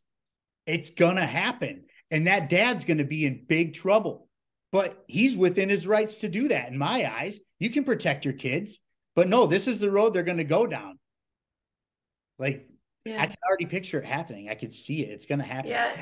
It's 0.66 0.90
going 0.90 1.16
to 1.16 1.26
happen 1.26 1.84
and 2.10 2.26
that 2.26 2.50
dad's 2.50 2.84
going 2.84 2.98
to 2.98 3.04
be 3.04 3.24
in 3.26 3.44
big 3.48 3.74
trouble. 3.74 4.28
But 4.72 5.04
he's 5.06 5.36
within 5.36 5.68
his 5.68 5.86
rights 5.86 6.20
to 6.20 6.28
do 6.28 6.48
that 6.48 6.70
in 6.70 6.76
my 6.76 7.10
eyes. 7.10 7.38
You 7.60 7.70
can 7.70 7.84
protect 7.84 8.24
your 8.24 8.34
kids 8.34 8.80
but 9.14 9.28
no 9.28 9.46
this 9.46 9.68
is 9.68 9.80
the 9.80 9.90
road 9.90 10.12
they're 10.12 10.22
going 10.22 10.38
to 10.38 10.44
go 10.44 10.66
down. 10.66 10.98
Like 12.38 12.68
yeah. 13.04 13.22
i 13.22 13.26
can 13.26 13.36
already 13.48 13.66
picture 13.66 13.98
it 13.98 14.04
happening. 14.04 14.48
I 14.50 14.54
could 14.54 14.74
see 14.74 15.02
it. 15.02 15.10
It's 15.10 15.26
going 15.26 15.38
to 15.38 15.44
happen. 15.44 15.70
Yeah. 15.70 15.92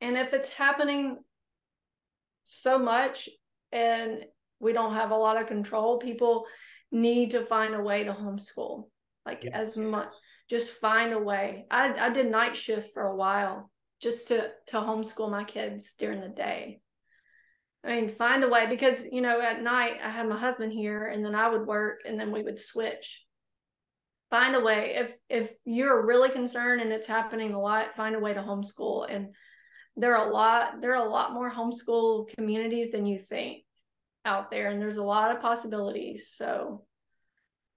and 0.00 0.16
if 0.16 0.32
it's 0.32 0.52
happening 0.52 1.18
so 2.46 2.78
much 2.78 3.28
and 3.72 4.24
we 4.60 4.72
don't 4.72 4.94
have 4.94 5.10
a 5.10 5.16
lot 5.16 5.40
of 5.40 5.48
control. 5.48 5.98
People 5.98 6.46
need 6.92 7.32
to 7.32 7.44
find 7.44 7.74
a 7.74 7.82
way 7.82 8.04
to 8.04 8.12
homeschool, 8.12 8.88
like 9.26 9.44
yes. 9.44 9.54
as 9.54 9.76
much. 9.76 10.10
Just 10.48 10.74
find 10.74 11.12
a 11.12 11.18
way. 11.18 11.66
I 11.70 11.92
I 11.94 12.10
did 12.10 12.30
night 12.30 12.56
shift 12.56 12.94
for 12.94 13.02
a 13.02 13.16
while 13.16 13.70
just 14.00 14.28
to 14.28 14.50
to 14.68 14.76
homeschool 14.76 15.30
my 15.30 15.44
kids 15.44 15.94
during 15.98 16.20
the 16.20 16.28
day. 16.28 16.80
I 17.84 18.00
mean, 18.00 18.10
find 18.10 18.44
a 18.44 18.48
way 18.48 18.66
because 18.68 19.06
you 19.10 19.20
know 19.20 19.40
at 19.40 19.62
night 19.62 19.98
I 20.02 20.10
had 20.10 20.28
my 20.28 20.38
husband 20.38 20.72
here, 20.72 21.06
and 21.06 21.24
then 21.24 21.34
I 21.34 21.48
would 21.48 21.66
work, 21.66 22.00
and 22.06 22.18
then 22.18 22.30
we 22.30 22.42
would 22.42 22.60
switch. 22.60 23.24
Find 24.30 24.54
a 24.54 24.60
way. 24.60 24.94
If 24.96 25.12
if 25.28 25.56
you're 25.64 26.06
really 26.06 26.30
concerned 26.30 26.80
and 26.80 26.92
it's 26.92 27.06
happening 27.06 27.52
a 27.52 27.60
lot, 27.60 27.96
find 27.96 28.14
a 28.14 28.20
way 28.20 28.32
to 28.34 28.42
homeschool 28.42 29.12
and 29.12 29.34
there 29.96 30.16
are 30.16 30.28
a 30.28 30.32
lot 30.32 30.80
there 30.80 30.94
are 30.94 31.06
a 31.06 31.10
lot 31.10 31.32
more 31.32 31.50
homeschool 31.50 32.28
communities 32.36 32.90
than 32.92 33.06
you 33.06 33.18
think 33.18 33.64
out 34.24 34.50
there 34.50 34.70
and 34.70 34.80
there's 34.80 34.98
a 34.98 35.04
lot 35.04 35.34
of 35.34 35.40
possibilities. 35.40 36.32
So 36.34 36.84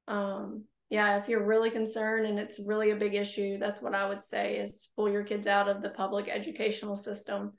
um 0.07 0.63
yeah 0.89 1.17
if 1.17 1.29
you're 1.29 1.45
really 1.45 1.69
concerned 1.69 2.25
and 2.25 2.39
it's 2.39 2.59
really 2.65 2.89
a 2.89 2.95
big 2.95 3.13
issue 3.13 3.59
that's 3.59 3.79
what 3.79 3.93
i 3.93 4.09
would 4.09 4.23
say 4.23 4.57
is 4.57 4.89
pull 4.95 5.07
your 5.07 5.23
kids 5.23 5.45
out 5.45 5.69
of 5.69 5.83
the 5.83 5.89
public 5.89 6.27
educational 6.27 6.95
system. 6.95 7.53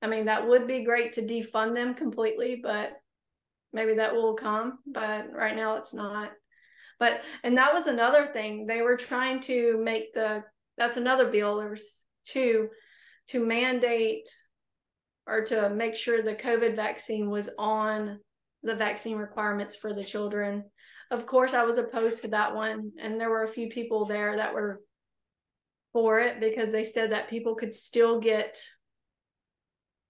I 0.00 0.06
mean 0.06 0.26
that 0.26 0.46
would 0.46 0.66
be 0.66 0.84
great 0.84 1.14
to 1.14 1.22
defund 1.22 1.74
them 1.74 1.94
completely 1.94 2.60
but 2.62 2.92
maybe 3.72 3.94
that 3.94 4.14
will 4.14 4.34
come 4.34 4.78
but 4.86 5.32
right 5.32 5.56
now 5.56 5.76
it's 5.76 5.92
not. 5.92 6.30
But 7.00 7.20
and 7.44 7.58
that 7.58 7.74
was 7.74 7.86
another 7.86 8.26
thing 8.26 8.66
they 8.66 8.82
were 8.82 8.96
trying 8.96 9.40
to 9.42 9.80
make 9.82 10.14
the 10.14 10.44
that's 10.76 10.96
another 10.96 11.30
bill 11.30 11.56
there's 11.56 12.00
two 12.24 12.68
to 13.28 13.44
mandate 13.44 14.28
or 15.26 15.44
to 15.44 15.68
make 15.70 15.96
sure 15.96 16.22
the 16.22 16.34
COVID 16.34 16.74
vaccine 16.74 17.30
was 17.30 17.50
on 17.58 18.18
the 18.62 18.74
vaccine 18.74 19.16
requirements 19.16 19.76
for 19.76 19.92
the 19.92 20.02
children. 20.02 20.64
Of 21.10 21.26
course, 21.26 21.54
I 21.54 21.64
was 21.64 21.78
opposed 21.78 22.22
to 22.22 22.28
that 22.28 22.54
one, 22.54 22.92
and 23.00 23.20
there 23.20 23.30
were 23.30 23.44
a 23.44 23.50
few 23.50 23.68
people 23.68 24.04
there 24.04 24.36
that 24.36 24.54
were 24.54 24.82
for 25.92 26.20
it 26.20 26.40
because 26.40 26.72
they 26.72 26.84
said 26.84 27.12
that 27.12 27.30
people 27.30 27.54
could 27.54 27.72
still 27.72 28.20
get 28.20 28.60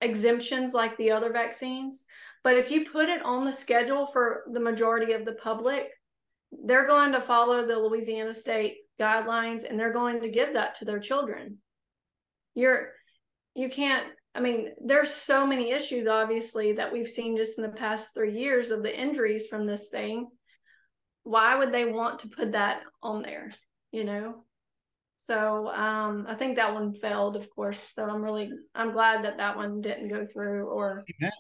exemptions 0.01 0.75
like 0.75 0.97
the 0.97 1.11
other 1.11 1.33
vaccines. 1.33 2.05
But 2.45 2.57
if 2.57 2.71
you 2.71 2.89
put 2.91 3.09
it 3.09 3.25
on 3.25 3.45
the 3.45 3.53
schedule 3.53 4.07
for 4.07 4.45
the 4.53 4.61
majority 4.61 5.13
of 5.13 5.25
the 5.25 5.33
public, 5.33 5.89
they're 6.65 6.87
going 6.87 7.13
to 7.13 7.21
follow 7.21 7.67
the 7.67 7.79
Louisiana 7.79 8.33
state 8.33 8.79
guidelines 9.01 9.69
and 9.69 9.79
they're 9.79 9.93
going 9.93 10.21
to 10.21 10.31
give 10.31 10.55
that 10.55 10.77
to 10.77 10.85
their 10.85 10.99
children. 10.99 11.59
You're 12.55 12.93
you 13.59 13.69
can't 13.69 14.07
I 14.35 14.41
mean, 14.41 14.71
there's 14.81 15.13
so 15.13 15.45
many 15.45 15.73
issues, 15.73 16.07
obviously, 16.07 16.75
that 16.75 16.93
we've 16.93 17.09
seen 17.09 17.37
just 17.37 17.59
in 17.59 17.65
the 17.65 17.71
past 17.71 18.15
three 18.15 18.39
years 18.39 18.71
of 18.71 18.85
the 18.85 18.97
injuries 18.97 19.49
from 19.49 19.67
this 19.67 19.89
thing. 19.89 20.29
Why 21.25 21.57
would 21.57 21.73
they 21.73 21.87
want 21.87 22.21
to 22.21 22.29
put 22.29 22.53
that 22.53 22.83
on 23.03 23.23
there? 23.23 23.51
You 23.91 24.05
know? 24.05 24.45
So 25.17 25.67
um, 25.69 26.27
I 26.29 26.37
think 26.37 26.55
that 26.55 26.73
one 26.73 26.95
failed, 26.95 27.35
of 27.35 27.51
course. 27.51 27.93
So 27.97 28.05
I'm 28.05 28.23
really, 28.23 28.53
I'm 28.77 28.93
glad 28.93 29.25
that 29.25 29.39
that 29.39 29.57
one 29.57 29.81
didn't 29.81 30.09
go 30.09 30.25
through 30.25 30.67
or, 30.69 31.05
yeah. 31.21 31.31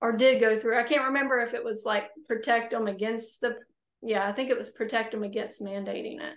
or 0.00 0.10
did 0.12 0.40
go 0.40 0.56
through. 0.56 0.76
I 0.76 0.82
can't 0.82 1.04
remember 1.06 1.38
if 1.38 1.54
it 1.54 1.64
was 1.64 1.84
like 1.86 2.08
protect 2.26 2.72
them 2.72 2.88
against 2.88 3.42
the, 3.42 3.54
yeah, 4.02 4.26
I 4.26 4.32
think 4.32 4.50
it 4.50 4.58
was 4.58 4.70
protect 4.70 5.12
them 5.12 5.22
against 5.22 5.62
mandating 5.62 6.20
it. 6.20 6.34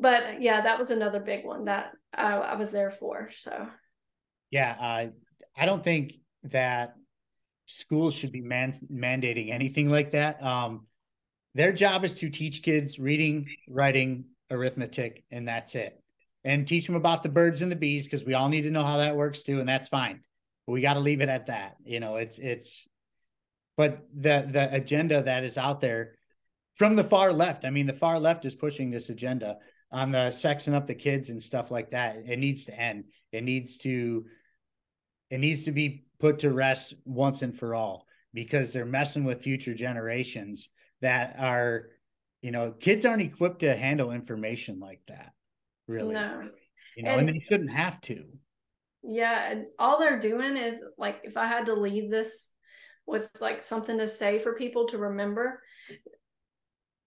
But 0.00 0.40
yeah, 0.40 0.62
that 0.62 0.78
was 0.78 0.90
another 0.90 1.20
big 1.20 1.44
one 1.44 1.64
that 1.64 1.92
I, 2.14 2.36
I 2.36 2.54
was 2.56 2.70
there 2.70 2.90
for. 2.90 3.30
So 3.36 3.68
yeah, 4.50 4.76
uh, 4.80 5.06
I 5.56 5.66
don't 5.66 5.84
think 5.84 6.14
that 6.44 6.94
schools 7.66 8.14
should 8.14 8.32
be 8.32 8.40
man- 8.40 8.74
mandating 8.92 9.50
anything 9.50 9.90
like 9.90 10.12
that. 10.12 10.42
Um, 10.42 10.86
their 11.54 11.72
job 11.72 12.04
is 12.04 12.14
to 12.14 12.30
teach 12.30 12.62
kids 12.62 12.98
reading, 12.98 13.46
writing, 13.68 14.26
arithmetic, 14.50 15.24
and 15.30 15.48
that's 15.48 15.74
it. 15.74 16.00
And 16.44 16.66
teach 16.66 16.86
them 16.86 16.94
about 16.94 17.22
the 17.22 17.28
birds 17.28 17.62
and 17.62 17.70
the 17.70 17.76
bees 17.76 18.06
because 18.06 18.24
we 18.24 18.34
all 18.34 18.48
need 18.48 18.62
to 18.62 18.70
know 18.70 18.84
how 18.84 18.98
that 18.98 19.16
works 19.16 19.42
too, 19.42 19.58
and 19.58 19.68
that's 19.68 19.88
fine. 19.88 20.20
But 20.66 20.72
we 20.72 20.80
got 20.80 20.94
to 20.94 21.00
leave 21.00 21.20
it 21.20 21.28
at 21.28 21.46
that. 21.46 21.76
You 21.84 22.00
know, 22.00 22.16
it's 22.16 22.38
it's. 22.38 22.86
But 23.76 24.06
the 24.14 24.48
the 24.50 24.68
agenda 24.72 25.22
that 25.22 25.44
is 25.44 25.58
out 25.58 25.80
there 25.80 26.14
from 26.74 26.96
the 26.96 27.04
far 27.04 27.32
left. 27.32 27.64
I 27.64 27.70
mean, 27.70 27.86
the 27.86 27.92
far 27.92 28.20
left 28.20 28.44
is 28.44 28.54
pushing 28.54 28.90
this 28.90 29.08
agenda 29.08 29.58
on 29.90 30.12
the 30.12 30.28
sexing 30.28 30.74
up 30.74 30.86
the 30.86 30.94
kids 30.94 31.30
and 31.30 31.42
stuff 31.42 31.70
like 31.70 31.90
that. 31.90 32.16
It 32.16 32.38
needs 32.38 32.66
to 32.66 32.78
end. 32.78 33.04
It 33.32 33.44
needs 33.44 33.78
to 33.78 34.26
it 35.30 35.38
needs 35.38 35.64
to 35.64 35.72
be 35.72 36.04
put 36.18 36.40
to 36.40 36.52
rest 36.52 36.94
once 37.04 37.42
and 37.42 37.56
for 37.56 37.74
all 37.74 38.06
because 38.34 38.72
they're 38.72 38.86
messing 38.86 39.24
with 39.24 39.42
future 39.42 39.74
generations 39.74 40.68
that 41.00 41.36
are 41.38 41.90
you 42.42 42.50
know 42.50 42.72
kids 42.72 43.04
aren't 43.04 43.22
equipped 43.22 43.60
to 43.60 43.76
handle 43.76 44.10
information 44.10 44.78
like 44.80 45.00
that 45.08 45.32
really 45.86 46.14
no. 46.14 46.42
you 46.96 47.02
know 47.02 47.10
and, 47.10 47.28
and 47.28 47.28
they 47.28 47.40
shouldn't 47.40 47.70
have 47.70 48.00
to 48.00 48.24
yeah 49.02 49.50
and 49.50 49.66
all 49.78 49.98
they're 49.98 50.20
doing 50.20 50.56
is 50.56 50.84
like 50.96 51.20
if 51.24 51.36
i 51.36 51.46
had 51.46 51.66
to 51.66 51.74
leave 51.74 52.10
this 52.10 52.52
with 53.06 53.30
like 53.40 53.62
something 53.62 53.98
to 53.98 54.08
say 54.08 54.38
for 54.38 54.54
people 54.54 54.86
to 54.86 54.98
remember 54.98 55.62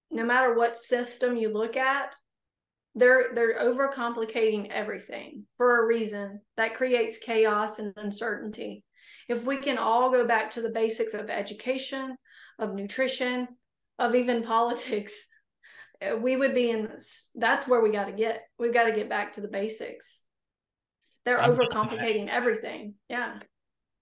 no 0.09 0.25
matter 0.25 0.55
what 0.55 0.77
system 0.77 1.37
you 1.37 1.49
look 1.53 1.77
at 1.77 2.15
they're 2.95 3.33
they're 3.33 3.59
overcomplicating 3.59 4.69
everything 4.69 5.45
for 5.55 5.81
a 5.81 5.85
reason 5.85 6.41
that 6.57 6.75
creates 6.75 7.19
chaos 7.19 7.79
and 7.79 7.93
uncertainty. 7.95 8.83
If 9.29 9.45
we 9.45 9.57
can 9.57 9.77
all 9.77 10.11
go 10.11 10.27
back 10.27 10.51
to 10.51 10.61
the 10.61 10.69
basics 10.69 11.13
of 11.13 11.29
education 11.29 12.15
of 12.59 12.73
nutrition 12.73 13.47
of 13.97 14.15
even 14.15 14.43
politics 14.55 15.13
eh, 16.01 16.13
we 16.13 16.35
would 16.35 16.53
be 16.53 16.69
in 16.69 16.89
that's 17.35 17.67
where 17.67 17.81
we 17.81 17.91
got 17.91 18.05
to 18.05 18.11
get. 18.11 18.43
We've 18.59 18.73
got 18.73 18.83
to 18.83 18.93
get 18.93 19.09
back 19.09 19.33
to 19.33 19.41
the 19.41 19.47
basics. 19.47 20.21
They're 21.23 21.39
overcomplicating 21.39 22.27
everything. 22.29 22.95
Yeah. 23.07 23.39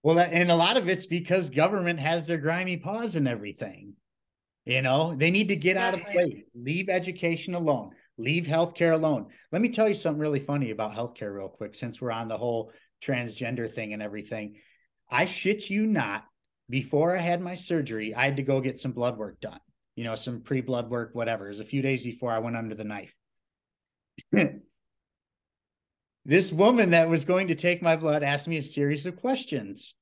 Well 0.01 0.17
and 0.17 0.49
a 0.49 0.55
lot 0.55 0.77
of 0.77 0.87
it's 0.87 1.05
because 1.05 1.49
government 1.49 1.99
has 1.99 2.25
their 2.25 2.37
grimy 2.37 2.77
paws 2.77 3.15
in 3.15 3.27
everything. 3.27 3.93
You 4.65 4.81
know 4.81 5.13
they 5.13 5.29
need 5.29 5.49
to 5.49 5.55
get 5.55 5.77
out 5.77 5.93
of 5.93 5.99
the 5.99 6.17
way. 6.17 6.45
Leave 6.55 6.89
education 6.89 7.53
alone 7.53 7.91
Leave 8.19 8.43
healthcare 8.43 8.93
alone. 8.93 9.27
Let 9.53 9.61
me 9.61 9.69
tell 9.69 9.87
you 9.87 9.95
something 9.95 10.19
really 10.19 10.41
funny 10.41 10.71
about 10.71 10.93
healthcare, 10.93 11.33
real 11.33 11.47
quick, 11.47 11.73
since 11.73 12.01
we're 12.01 12.11
on 12.11 12.27
the 12.27 12.37
whole 12.37 12.73
transgender 13.01 13.71
thing 13.71 13.93
and 13.93 14.01
everything. 14.01 14.57
I 15.09 15.23
shit 15.23 15.69
you 15.69 15.87
not, 15.87 16.25
before 16.69 17.15
I 17.15 17.21
had 17.21 17.41
my 17.41 17.55
surgery, 17.55 18.13
I 18.13 18.25
had 18.25 18.35
to 18.35 18.43
go 18.43 18.59
get 18.59 18.79
some 18.79 18.91
blood 18.91 19.17
work 19.17 19.39
done, 19.39 19.61
you 19.95 20.03
know, 20.03 20.15
some 20.15 20.41
pre 20.41 20.59
blood 20.59 20.89
work, 20.89 21.11
whatever. 21.13 21.45
It 21.45 21.51
was 21.51 21.61
a 21.61 21.65
few 21.65 21.81
days 21.81 22.03
before 22.03 22.31
I 22.31 22.39
went 22.39 22.57
under 22.57 22.75
the 22.75 22.83
knife. 22.83 23.15
this 26.25 26.51
woman 26.51 26.89
that 26.89 27.09
was 27.09 27.23
going 27.23 27.47
to 27.47 27.55
take 27.55 27.81
my 27.81 27.95
blood 27.95 28.21
asked 28.21 28.49
me 28.49 28.57
a 28.57 28.63
series 28.63 29.05
of 29.05 29.15
questions. 29.15 29.95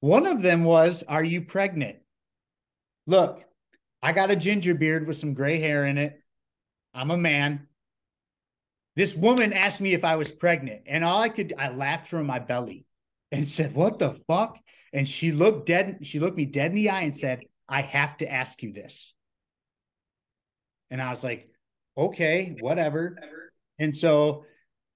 One 0.00 0.26
of 0.26 0.42
them 0.42 0.64
was, 0.64 1.04
Are 1.04 1.24
you 1.24 1.42
pregnant? 1.42 1.98
Look, 3.06 3.44
I 4.02 4.12
got 4.12 4.32
a 4.32 4.36
ginger 4.36 4.74
beard 4.74 5.06
with 5.06 5.16
some 5.16 5.34
gray 5.34 5.60
hair 5.60 5.86
in 5.86 5.98
it. 5.98 6.19
I'm 6.94 7.10
a 7.10 7.16
man. 7.16 7.66
This 8.96 9.14
woman 9.14 9.52
asked 9.52 9.80
me 9.80 9.94
if 9.94 10.04
I 10.04 10.16
was 10.16 10.30
pregnant, 10.30 10.82
and 10.86 11.04
all 11.04 11.20
I 11.20 11.28
could, 11.28 11.54
I 11.56 11.70
laughed 11.70 12.08
from 12.08 12.26
my 12.26 12.38
belly 12.38 12.84
and 13.32 13.48
said, 13.48 13.74
What 13.74 13.98
the 13.98 14.20
fuck? 14.26 14.58
And 14.92 15.08
she 15.08 15.32
looked 15.32 15.66
dead, 15.66 15.98
she 16.02 16.18
looked 16.18 16.36
me 16.36 16.44
dead 16.44 16.70
in 16.70 16.76
the 16.76 16.90
eye 16.90 17.02
and 17.02 17.16
said, 17.16 17.40
I 17.68 17.82
have 17.82 18.16
to 18.18 18.30
ask 18.30 18.62
you 18.62 18.72
this. 18.72 19.14
And 20.90 21.00
I 21.00 21.10
was 21.10 21.22
like, 21.22 21.48
okay, 21.96 22.56
whatever. 22.60 23.16
And 23.78 23.96
so 23.96 24.44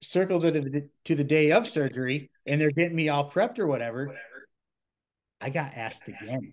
circled 0.03 0.43
to 0.43 0.51
the, 0.51 0.89
to 1.05 1.15
the 1.15 1.25
day 1.25 1.53
of 1.53 1.69
surgery 1.69 2.31
and 2.47 2.61
they're 2.61 2.71
getting 2.71 2.97
me 2.97 3.09
all 3.09 3.31
prepped 3.31 3.59
or 3.59 3.67
whatever. 3.67 4.15
I 5.41 5.51
got 5.51 5.75
asked 5.75 6.09
again. 6.09 6.53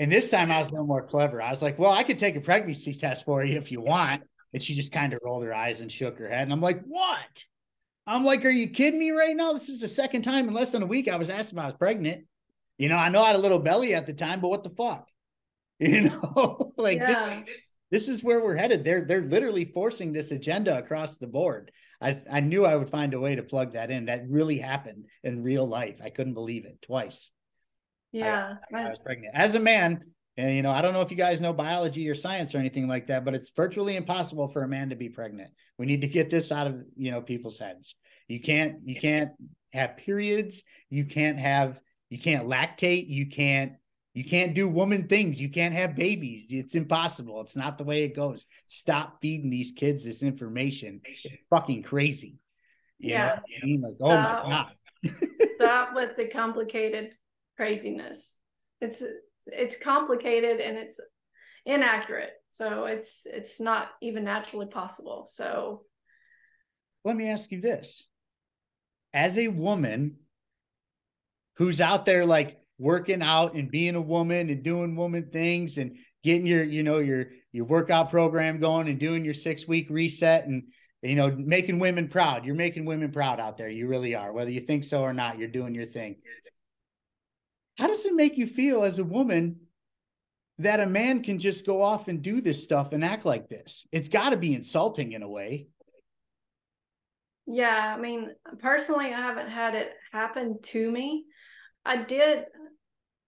And 0.00 0.10
this 0.10 0.30
time 0.30 0.50
I 0.50 0.56
was 0.56 0.72
little 0.72 0.86
more 0.86 1.06
clever. 1.06 1.42
I 1.42 1.50
was 1.50 1.60
like, 1.60 1.78
well, 1.78 1.90
I 1.90 2.04
could 2.04 2.18
take 2.18 2.34
a 2.34 2.40
pregnancy 2.40 2.94
test 2.94 3.26
for 3.26 3.44
you 3.44 3.58
if 3.58 3.70
you 3.70 3.82
want. 3.82 4.22
And 4.54 4.62
she 4.62 4.74
just 4.74 4.92
kind 4.92 5.12
of 5.12 5.20
rolled 5.22 5.44
her 5.44 5.54
eyes 5.54 5.82
and 5.82 5.92
shook 5.92 6.18
her 6.18 6.26
head. 6.26 6.40
And 6.40 6.54
I'm 6.54 6.62
like, 6.62 6.82
what? 6.86 7.44
I'm 8.06 8.24
like, 8.24 8.46
are 8.46 8.50
you 8.50 8.68
kidding 8.68 8.98
me 8.98 9.10
right 9.10 9.36
now? 9.36 9.52
This 9.52 9.68
is 9.68 9.82
the 9.82 9.88
second 9.88 10.22
time 10.22 10.48
in 10.48 10.54
less 10.54 10.72
than 10.72 10.82
a 10.82 10.86
week 10.86 11.06
I 11.06 11.16
was 11.16 11.28
asked 11.28 11.52
if 11.52 11.58
I 11.58 11.66
was 11.66 11.74
pregnant. 11.74 12.24
You 12.78 12.88
know, 12.88 12.96
I 12.96 13.10
know 13.10 13.22
I 13.22 13.26
had 13.26 13.36
a 13.36 13.40
little 13.40 13.58
belly 13.58 13.94
at 13.94 14.06
the 14.06 14.14
time, 14.14 14.40
but 14.40 14.48
what 14.48 14.64
the 14.64 14.70
fuck? 14.70 15.06
You 15.80 16.02
know, 16.02 16.72
like 16.76 16.98
yeah. 16.98 17.42
this, 17.46 17.70
this 17.90 18.08
is 18.08 18.22
where 18.22 18.42
we're 18.42 18.54
headed. 18.54 18.84
They're 18.84 19.06
they're 19.06 19.22
literally 19.22 19.64
forcing 19.64 20.12
this 20.12 20.30
agenda 20.30 20.76
across 20.76 21.16
the 21.16 21.26
board. 21.26 21.72
I, 22.02 22.20
I 22.30 22.40
knew 22.40 22.66
I 22.66 22.76
would 22.76 22.90
find 22.90 23.14
a 23.14 23.20
way 23.20 23.34
to 23.34 23.42
plug 23.42 23.72
that 23.72 23.90
in. 23.90 24.04
That 24.04 24.28
really 24.28 24.58
happened 24.58 25.06
in 25.24 25.42
real 25.42 25.66
life. 25.66 25.98
I 26.04 26.10
couldn't 26.10 26.34
believe 26.34 26.66
it 26.66 26.82
twice. 26.82 27.30
Yeah. 28.12 28.54
I, 28.74 28.82
I 28.82 28.90
was 28.90 29.00
pregnant. 29.00 29.34
As 29.34 29.54
a 29.54 29.60
man, 29.60 30.00
and 30.36 30.54
you 30.54 30.62
know, 30.62 30.70
I 30.70 30.82
don't 30.82 30.94
know 30.94 31.02
if 31.02 31.10
you 31.10 31.16
guys 31.16 31.40
know 31.40 31.52
biology 31.52 32.08
or 32.08 32.14
science 32.14 32.54
or 32.54 32.58
anything 32.58 32.88
like 32.88 33.08
that, 33.08 33.24
but 33.24 33.34
it's 33.34 33.50
virtually 33.50 33.96
impossible 33.96 34.48
for 34.48 34.62
a 34.62 34.68
man 34.68 34.90
to 34.90 34.96
be 34.96 35.08
pregnant. 35.08 35.50
We 35.78 35.86
need 35.86 36.00
to 36.00 36.08
get 36.08 36.30
this 36.30 36.50
out 36.52 36.66
of 36.66 36.82
you 36.96 37.10
know 37.10 37.20
people's 37.20 37.58
heads. 37.58 37.94
You 38.28 38.40
can't 38.40 38.76
you 38.84 38.98
can't 38.98 39.30
have 39.72 39.96
periods. 39.96 40.62
You 40.88 41.04
can't 41.04 41.38
have 41.38 41.80
you 42.08 42.18
can't 42.18 42.46
lactate. 42.46 43.08
You 43.08 43.26
can't 43.26 43.72
you 44.14 44.24
can't 44.24 44.54
do 44.54 44.68
woman 44.68 45.08
things. 45.08 45.40
You 45.40 45.48
can't 45.48 45.74
have 45.74 45.94
babies. 45.94 46.48
It's 46.50 46.74
impossible. 46.74 47.40
It's 47.42 47.56
not 47.56 47.78
the 47.78 47.84
way 47.84 48.02
it 48.02 48.16
goes. 48.16 48.46
Stop 48.66 49.18
feeding 49.20 49.50
these 49.50 49.72
kids 49.72 50.04
this 50.04 50.22
information. 50.22 51.00
It's 51.04 51.26
fucking 51.48 51.82
crazy. 51.84 52.38
You 52.98 53.10
yeah. 53.10 53.38
I 53.62 53.66
mean? 53.66 53.80
like, 53.80 53.94
oh 54.00 54.16
my 54.16 54.42
god. 54.44 54.72
stop 55.56 55.94
with 55.94 56.16
the 56.16 56.26
complicated 56.26 57.12
craziness. 57.60 58.36
It's 58.80 59.02
it's 59.46 59.78
complicated 59.78 60.60
and 60.60 60.78
it's 60.78 60.98
inaccurate. 61.66 62.32
So 62.48 62.86
it's 62.86 63.26
it's 63.26 63.60
not 63.60 63.88
even 64.00 64.24
naturally 64.24 64.64
possible. 64.64 65.28
So 65.30 65.82
let 67.04 67.16
me 67.16 67.28
ask 67.28 67.52
you 67.52 67.60
this. 67.60 68.06
As 69.12 69.36
a 69.36 69.48
woman 69.48 70.16
who's 71.56 71.82
out 71.82 72.06
there 72.06 72.24
like 72.24 72.56
working 72.78 73.20
out 73.20 73.52
and 73.52 73.70
being 73.70 73.94
a 73.94 74.00
woman 74.00 74.48
and 74.48 74.62
doing 74.62 74.96
woman 74.96 75.28
things 75.30 75.76
and 75.76 75.98
getting 76.24 76.46
your, 76.46 76.64
you 76.64 76.82
know, 76.82 77.00
your 77.00 77.26
your 77.52 77.66
workout 77.66 78.08
program 78.08 78.58
going 78.58 78.88
and 78.88 78.98
doing 78.98 79.22
your 79.22 79.34
six 79.34 79.68
week 79.68 79.88
reset 79.90 80.46
and 80.46 80.62
you 81.02 81.14
know, 81.14 81.30
making 81.30 81.78
women 81.78 82.08
proud. 82.08 82.46
You're 82.46 82.54
making 82.54 82.86
women 82.86 83.10
proud 83.10 83.38
out 83.38 83.58
there. 83.58 83.68
You 83.68 83.86
really 83.86 84.14
are. 84.14 84.32
Whether 84.32 84.50
you 84.50 84.60
think 84.60 84.84
so 84.84 85.02
or 85.02 85.14
not, 85.14 85.38
you're 85.38 85.48
doing 85.48 85.74
your 85.74 85.86
thing. 85.86 86.16
How 87.80 87.86
does 87.86 88.04
it 88.04 88.14
make 88.14 88.36
you 88.36 88.46
feel 88.46 88.84
as 88.84 88.98
a 88.98 89.04
woman 89.04 89.58
that 90.58 90.80
a 90.80 90.86
man 90.86 91.22
can 91.22 91.38
just 91.38 91.64
go 91.64 91.80
off 91.80 92.08
and 92.08 92.20
do 92.20 92.42
this 92.42 92.62
stuff 92.62 92.92
and 92.92 93.02
act 93.02 93.24
like 93.24 93.48
this? 93.48 93.86
It's 93.90 94.10
got 94.10 94.30
to 94.30 94.36
be 94.36 94.54
insulting 94.54 95.12
in 95.12 95.22
a 95.22 95.28
way. 95.28 95.68
Yeah, 97.46 97.94
I 97.96 97.98
mean, 97.98 98.34
personally, 98.58 99.06
I 99.06 99.20
haven't 99.22 99.48
had 99.48 99.74
it 99.74 99.92
happen 100.12 100.58
to 100.62 100.90
me. 100.90 101.24
I 101.82 102.02
did. 102.02 102.44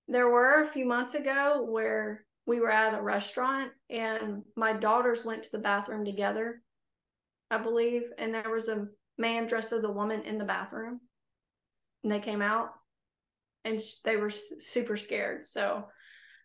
There 0.06 0.28
were 0.28 0.62
a 0.62 0.68
few 0.68 0.84
months 0.84 1.14
ago 1.14 1.66
where 1.66 2.26
we 2.44 2.60
were 2.60 2.70
at 2.70 2.92
a 2.92 3.00
restaurant 3.00 3.70
and 3.88 4.42
my 4.54 4.74
daughters 4.74 5.24
went 5.24 5.44
to 5.44 5.52
the 5.52 5.60
bathroom 5.60 6.04
together, 6.04 6.60
I 7.50 7.56
believe, 7.56 8.02
and 8.18 8.34
there 8.34 8.50
was 8.50 8.68
a 8.68 8.86
man 9.16 9.46
dressed 9.46 9.72
as 9.72 9.84
a 9.84 9.90
woman 9.90 10.22
in 10.26 10.36
the 10.36 10.44
bathroom, 10.44 11.00
and 12.04 12.12
they 12.12 12.20
came 12.20 12.42
out 12.42 12.74
and 13.64 13.80
they 14.05 14.16
were 14.16 14.30
super 14.30 14.97
scared. 14.97 15.47
So 15.47 15.84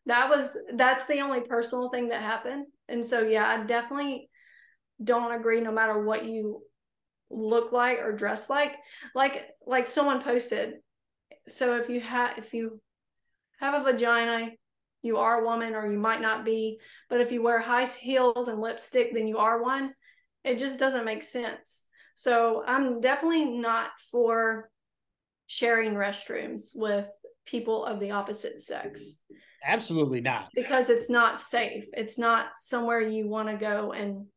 that 0.06 0.30
was 0.30 0.58
that's 0.76 1.06
the 1.08 1.20
only 1.20 1.42
personal 1.42 1.90
thing 1.90 2.10
that 2.10 2.22
happened. 2.22 2.68
And 2.88 3.06
so 3.06 3.22
yeah, 3.22 3.48
I 3.48 3.64
definitely 3.64 4.30
don't 5.04 5.34
agree 5.34 5.62
no 5.62 5.72
matter 5.72 6.02
what 6.02 6.26
you 6.26 6.62
look 7.30 7.72
like 7.72 8.00
or 8.00 8.14
dress 8.14 8.50
like. 8.50 8.76
Like 9.14 9.46
like 9.66 9.88
someone 9.88 10.24
posted. 10.24 10.76
So 11.48 11.78
if 11.78 11.90
you 11.90 12.02
have 12.02 12.38
if 12.38 12.54
you 12.54 12.82
have 13.60 13.74
a 13.74 13.84
vagina, 13.84 14.52
you 15.02 15.18
are 15.18 15.42
a 15.42 15.46
woman 15.46 15.76
or 15.76 15.92
you 15.92 16.00
might 16.00 16.22
not 16.22 16.46
be, 16.46 16.80
but 17.10 17.22
if 17.22 17.32
you 17.32 17.42
wear 17.42 17.60
high 17.60 17.86
heels 17.86 18.48
and 18.48 18.62
lipstick 18.62 19.14
then 19.14 19.28
you 19.28 19.38
are 19.38 19.62
one. 19.62 19.94
It 20.44 20.60
just 20.60 20.80
doesn't 20.80 21.06
make 21.06 21.24
sense. 21.24 21.84
So 22.16 22.64
I'm 22.66 23.02
definitely 23.02 23.46
not 23.46 23.90
for 24.12 24.70
sharing 25.48 25.94
restrooms 25.94 26.72
with 26.76 27.10
people 27.46 27.86
of 27.86 28.00
the 28.00 28.12
opposite 28.12 28.62
sex. 28.62 29.22
Absolutely 29.66 30.22
not. 30.22 30.50
Because 30.54 30.90
it's 30.90 31.10
not 31.10 31.40
safe. 31.40 31.86
It's 31.94 32.20
not 32.20 32.52
somewhere 32.58 33.02
you 33.02 33.28
want 33.28 33.50
to 33.50 33.58
go 33.58 33.94
and 33.94 34.28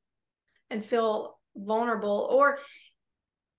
and 0.71 0.85
feel 0.85 1.37
vulnerable 1.57 2.29
or 2.31 2.59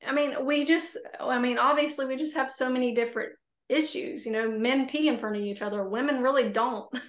I 0.06 0.14
mean, 0.14 0.45
we 0.45 0.65
just 0.65 0.98
I 1.19 1.38
mean, 1.40 1.60
obviously 1.60 2.06
we 2.06 2.15
just 2.15 2.36
have 2.36 2.52
so 2.52 2.69
many 2.69 2.95
different 2.95 3.34
issues. 3.69 4.26
You 4.26 4.32
know, 4.32 4.49
men 4.49 4.88
pee 4.88 5.07
in 5.07 5.18
front 5.18 5.36
of 5.36 5.44
each 5.44 5.61
other, 5.61 5.88
women 5.88 6.22
really 6.22 6.49
don't. 6.49 6.90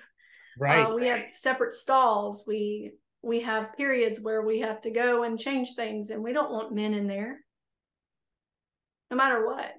Right. 0.58 0.84
Uh, 0.84 0.94
we 0.94 1.06
have 1.06 1.22
separate 1.32 1.72
stalls. 1.72 2.44
We 2.46 2.92
we 3.22 3.40
have 3.40 3.74
periods 3.74 4.20
where 4.20 4.42
we 4.42 4.60
have 4.60 4.82
to 4.82 4.90
go 4.90 5.22
and 5.22 5.38
change 5.38 5.72
things 5.74 6.10
and 6.10 6.22
we 6.22 6.34
don't 6.34 6.50
want 6.50 6.74
men 6.74 6.92
in 6.92 7.06
there. 7.06 7.40
No 9.10 9.16
matter 9.16 9.46
what 9.46 9.72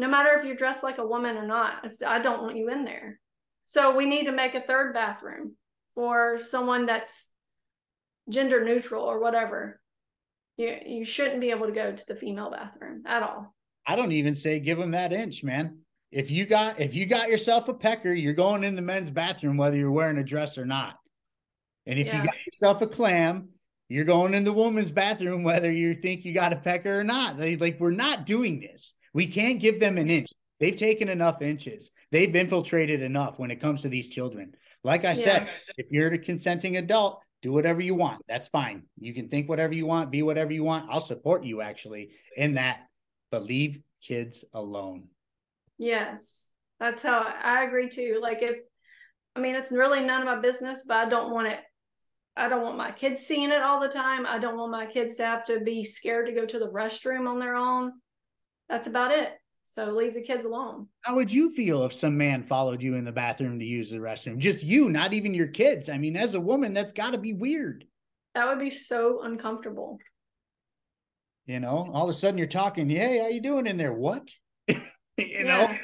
no 0.00 0.08
matter 0.08 0.30
if 0.38 0.44
you're 0.44 0.56
dressed 0.56 0.82
like 0.82 0.98
a 0.98 1.06
woman 1.06 1.36
or 1.36 1.46
not. 1.46 1.86
I 2.06 2.18
don't 2.18 2.42
want 2.42 2.56
you 2.56 2.70
in 2.70 2.84
there. 2.84 3.20
So 3.66 3.94
we 3.94 4.06
need 4.06 4.24
to 4.24 4.32
make 4.32 4.54
a 4.54 4.60
third 4.60 4.94
bathroom 4.94 5.54
for 5.94 6.38
someone 6.38 6.86
that's 6.86 7.28
gender 8.28 8.64
neutral 8.64 9.04
or 9.04 9.20
whatever. 9.20 9.80
You 10.56 10.76
you 10.84 11.04
shouldn't 11.04 11.40
be 11.40 11.50
able 11.50 11.66
to 11.66 11.72
go 11.72 11.92
to 11.92 12.06
the 12.06 12.16
female 12.16 12.50
bathroom 12.50 13.02
at 13.06 13.22
all. 13.22 13.54
I 13.86 13.96
don't 13.96 14.12
even 14.12 14.34
say 14.34 14.58
give 14.58 14.78
them 14.78 14.90
that 14.92 15.12
inch, 15.12 15.44
man. 15.44 15.78
If 16.10 16.30
you 16.30 16.46
got 16.46 16.80
if 16.80 16.94
you 16.94 17.06
got 17.06 17.28
yourself 17.28 17.68
a 17.68 17.74
pecker, 17.74 18.12
you're 18.12 18.32
going 18.32 18.64
in 18.64 18.74
the 18.74 18.82
men's 18.82 19.10
bathroom 19.10 19.56
whether 19.56 19.76
you're 19.76 19.92
wearing 19.92 20.18
a 20.18 20.24
dress 20.24 20.58
or 20.58 20.66
not. 20.66 20.96
And 21.86 21.98
if 21.98 22.06
yeah. 22.06 22.18
you 22.18 22.26
got 22.26 22.46
yourself 22.46 22.82
a 22.82 22.86
clam, 22.86 23.50
you're 23.88 24.04
going 24.04 24.34
in 24.34 24.44
the 24.44 24.52
woman's 24.52 24.90
bathroom 24.90 25.42
whether 25.42 25.70
you 25.70 25.94
think 25.94 26.24
you 26.24 26.32
got 26.32 26.52
a 26.52 26.56
pecker 26.56 27.00
or 27.00 27.04
not. 27.04 27.36
They, 27.36 27.56
like 27.56 27.78
we're 27.80 27.90
not 27.90 28.26
doing 28.26 28.60
this. 28.60 28.94
We 29.12 29.26
can't 29.26 29.60
give 29.60 29.80
them 29.80 29.98
an 29.98 30.08
inch. 30.08 30.28
They've 30.60 30.76
taken 30.76 31.08
enough 31.08 31.42
inches. 31.42 31.90
They've 32.12 32.34
infiltrated 32.34 33.02
enough 33.02 33.38
when 33.38 33.50
it 33.50 33.60
comes 33.60 33.82
to 33.82 33.88
these 33.88 34.08
children. 34.08 34.54
Like 34.84 35.04
I 35.04 35.14
said, 35.14 35.48
if 35.76 35.86
you're 35.90 36.12
a 36.12 36.18
consenting 36.18 36.76
adult, 36.76 37.20
do 37.42 37.52
whatever 37.52 37.80
you 37.80 37.94
want. 37.94 38.22
That's 38.28 38.48
fine. 38.48 38.82
You 38.98 39.14
can 39.14 39.28
think 39.28 39.48
whatever 39.48 39.74
you 39.74 39.86
want, 39.86 40.10
be 40.10 40.22
whatever 40.22 40.52
you 40.52 40.64
want. 40.64 40.90
I'll 40.90 41.00
support 41.00 41.44
you 41.44 41.62
actually 41.62 42.10
in 42.36 42.54
that, 42.54 42.80
but 43.30 43.44
leave 43.44 43.80
kids 44.06 44.44
alone. 44.52 45.08
Yes. 45.78 46.48
That's 46.78 47.02
how 47.02 47.20
I 47.20 47.64
agree 47.64 47.88
too. 47.88 48.18
Like 48.22 48.42
if 48.42 48.56
I 49.34 49.40
mean 49.40 49.54
it's 49.54 49.72
really 49.72 50.00
none 50.00 50.20
of 50.20 50.26
my 50.26 50.40
business, 50.40 50.84
but 50.86 50.96
I 50.96 51.08
don't 51.08 51.30
want 51.30 51.48
it 51.48 51.60
I 52.36 52.48
don't 52.48 52.62
want 52.62 52.78
my 52.78 52.92
kids 52.92 53.20
seeing 53.20 53.50
it 53.50 53.60
all 53.60 53.80
the 53.80 53.88
time. 53.88 54.24
I 54.26 54.38
don't 54.38 54.56
want 54.56 54.72
my 54.72 54.86
kids 54.86 55.16
to 55.16 55.24
have 55.24 55.44
to 55.46 55.60
be 55.60 55.84
scared 55.84 56.26
to 56.26 56.32
go 56.32 56.46
to 56.46 56.58
the 56.58 56.70
restroom 56.70 57.28
on 57.28 57.38
their 57.38 57.54
own 57.54 57.92
that's 58.70 58.86
about 58.86 59.10
it. 59.10 59.32
So 59.64 59.86
leave 59.86 60.14
the 60.14 60.22
kids 60.22 60.44
alone. 60.44 60.86
How 61.02 61.16
would 61.16 61.32
you 61.32 61.50
feel 61.50 61.84
if 61.84 61.92
some 61.92 62.16
man 62.16 62.42
followed 62.42 62.82
you 62.82 62.94
in 62.96 63.04
the 63.04 63.12
bathroom 63.12 63.58
to 63.58 63.64
use 63.64 63.90
the 63.90 63.98
restroom? 63.98 64.38
Just 64.38 64.64
you, 64.64 64.88
not 64.90 65.12
even 65.12 65.34
your 65.34 65.46
kids. 65.48 65.88
I 65.88 65.98
mean, 65.98 66.16
as 66.16 66.34
a 66.34 66.40
woman, 66.40 66.72
that's 66.72 66.92
got 66.92 67.10
to 67.10 67.18
be 67.18 67.34
weird. 67.34 67.84
That 68.34 68.48
would 68.48 68.58
be 68.58 68.70
so 68.70 69.22
uncomfortable. 69.22 69.98
You 71.46 71.60
know, 71.60 71.90
all 71.92 72.04
of 72.04 72.10
a 72.10 72.14
sudden 72.14 72.38
you're 72.38 72.46
talking, 72.46 72.88
hey, 72.88 73.18
how 73.18 73.28
you 73.28 73.40
doing 73.40 73.66
in 73.66 73.76
there? 73.76 73.92
What? 73.92 74.28
you 74.68 74.76
yeah. 75.16 75.42
know? 75.42 75.78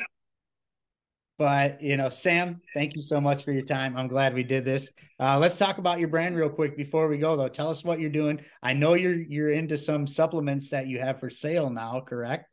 But 1.39 1.83
you 1.83 1.97
know, 1.97 2.09
Sam, 2.09 2.63
thank 2.73 2.97
you 2.97 3.03
so 3.03 3.21
much 3.21 3.45
for 3.45 3.53
your 3.53 3.65
time. 3.65 3.97
I'm 3.97 4.09
glad 4.09 4.33
we 4.33 4.43
did 4.43 4.65
this. 4.65 4.91
Uh, 5.21 5.39
let's 5.39 5.59
talk 5.59 5.79
about 5.79 5.99
your 5.99 6.09
brand 6.09 6.35
real 6.35 6.49
quick 6.49 6.77
before 6.77 7.09
we 7.09 7.19
go, 7.19 7.37
though. 7.37 7.49
Tell 7.49 7.69
us 7.69 7.85
what 7.85 8.01
you're 8.01 8.09
doing. 8.09 8.41
I 8.63 8.73
know 8.73 8.95
you're 8.95 9.21
you're 9.21 9.51
into 9.51 9.77
some 9.77 10.07
supplements 10.07 10.71
that 10.71 10.87
you 10.87 10.99
have 10.99 11.21
for 11.21 11.29
sale 11.29 11.69
now, 11.69 12.01
correct? 12.01 12.47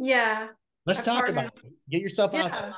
Yeah. 0.00 0.48
Let's 0.86 1.02
talk 1.02 1.28
about 1.28 1.46
it. 1.46 1.72
Get 1.90 2.00
yourself 2.00 2.32
yeah. 2.32 2.44
out 2.44 2.52
there. 2.52 2.74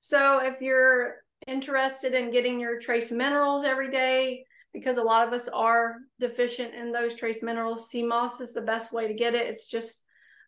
So 0.00 0.40
if 0.40 0.60
you're 0.60 1.16
interested 1.46 2.14
in 2.14 2.32
getting 2.32 2.58
your 2.58 2.80
trace 2.80 3.12
minerals 3.12 3.64
every 3.64 3.90
day, 3.90 4.44
because 4.72 4.96
a 4.96 5.02
lot 5.02 5.26
of 5.26 5.32
us 5.32 5.48
are 5.48 5.98
deficient 6.18 6.74
in 6.74 6.90
those 6.90 7.14
trace 7.14 7.42
minerals, 7.42 7.88
sea 7.88 8.04
moss 8.04 8.40
is 8.40 8.52
the 8.52 8.60
best 8.60 8.92
way 8.92 9.06
to 9.06 9.14
get 9.14 9.34
it. 9.34 9.46
It's 9.46 9.68
just 9.68 10.02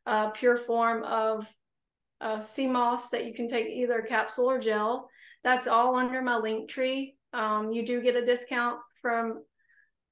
a 0.06 0.30
pure 0.30 0.56
form 0.56 1.04
of 1.04 1.46
uh, 2.20 2.40
sea 2.40 2.66
moss 2.66 3.10
that 3.10 3.26
you 3.26 3.34
can 3.34 3.48
take 3.48 3.68
either 3.68 4.02
capsule 4.02 4.50
or 4.50 4.58
gel. 4.58 5.08
That's 5.44 5.68
all 5.68 5.94
under 5.94 6.22
my 6.22 6.38
link 6.38 6.68
tree. 6.68 7.16
Um, 7.32 7.70
you 7.70 7.86
do 7.86 8.02
get 8.02 8.16
a 8.16 8.26
discount 8.26 8.80
from 9.00 9.44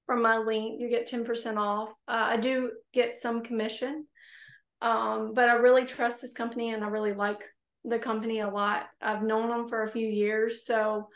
from 0.06 0.22
my 0.22 0.36
link. 0.36 0.80
You 0.80 0.88
get 0.90 1.09
10% 1.09 1.56
off. 1.56 1.90
Uh, 2.06 2.26
I 2.30 2.36
do 2.36 2.70
get 2.92 3.14
some 3.14 3.42
commission, 3.42 4.06
um, 4.82 5.32
but 5.32 5.48
I 5.48 5.54
really 5.54 5.86
trust 5.86 6.20
this 6.20 6.32
company 6.32 6.70
and 6.70 6.84
I 6.84 6.88
really 6.88 7.14
like 7.14 7.40
the 7.84 8.00
company 8.00 8.40
a 8.40 8.48
lot. 8.48 8.86
I've 9.00 9.22
known 9.22 9.48
them 9.48 9.68
for 9.68 9.84
a 9.84 9.90
few 9.90 10.06
years, 10.06 10.66
so 10.66 11.09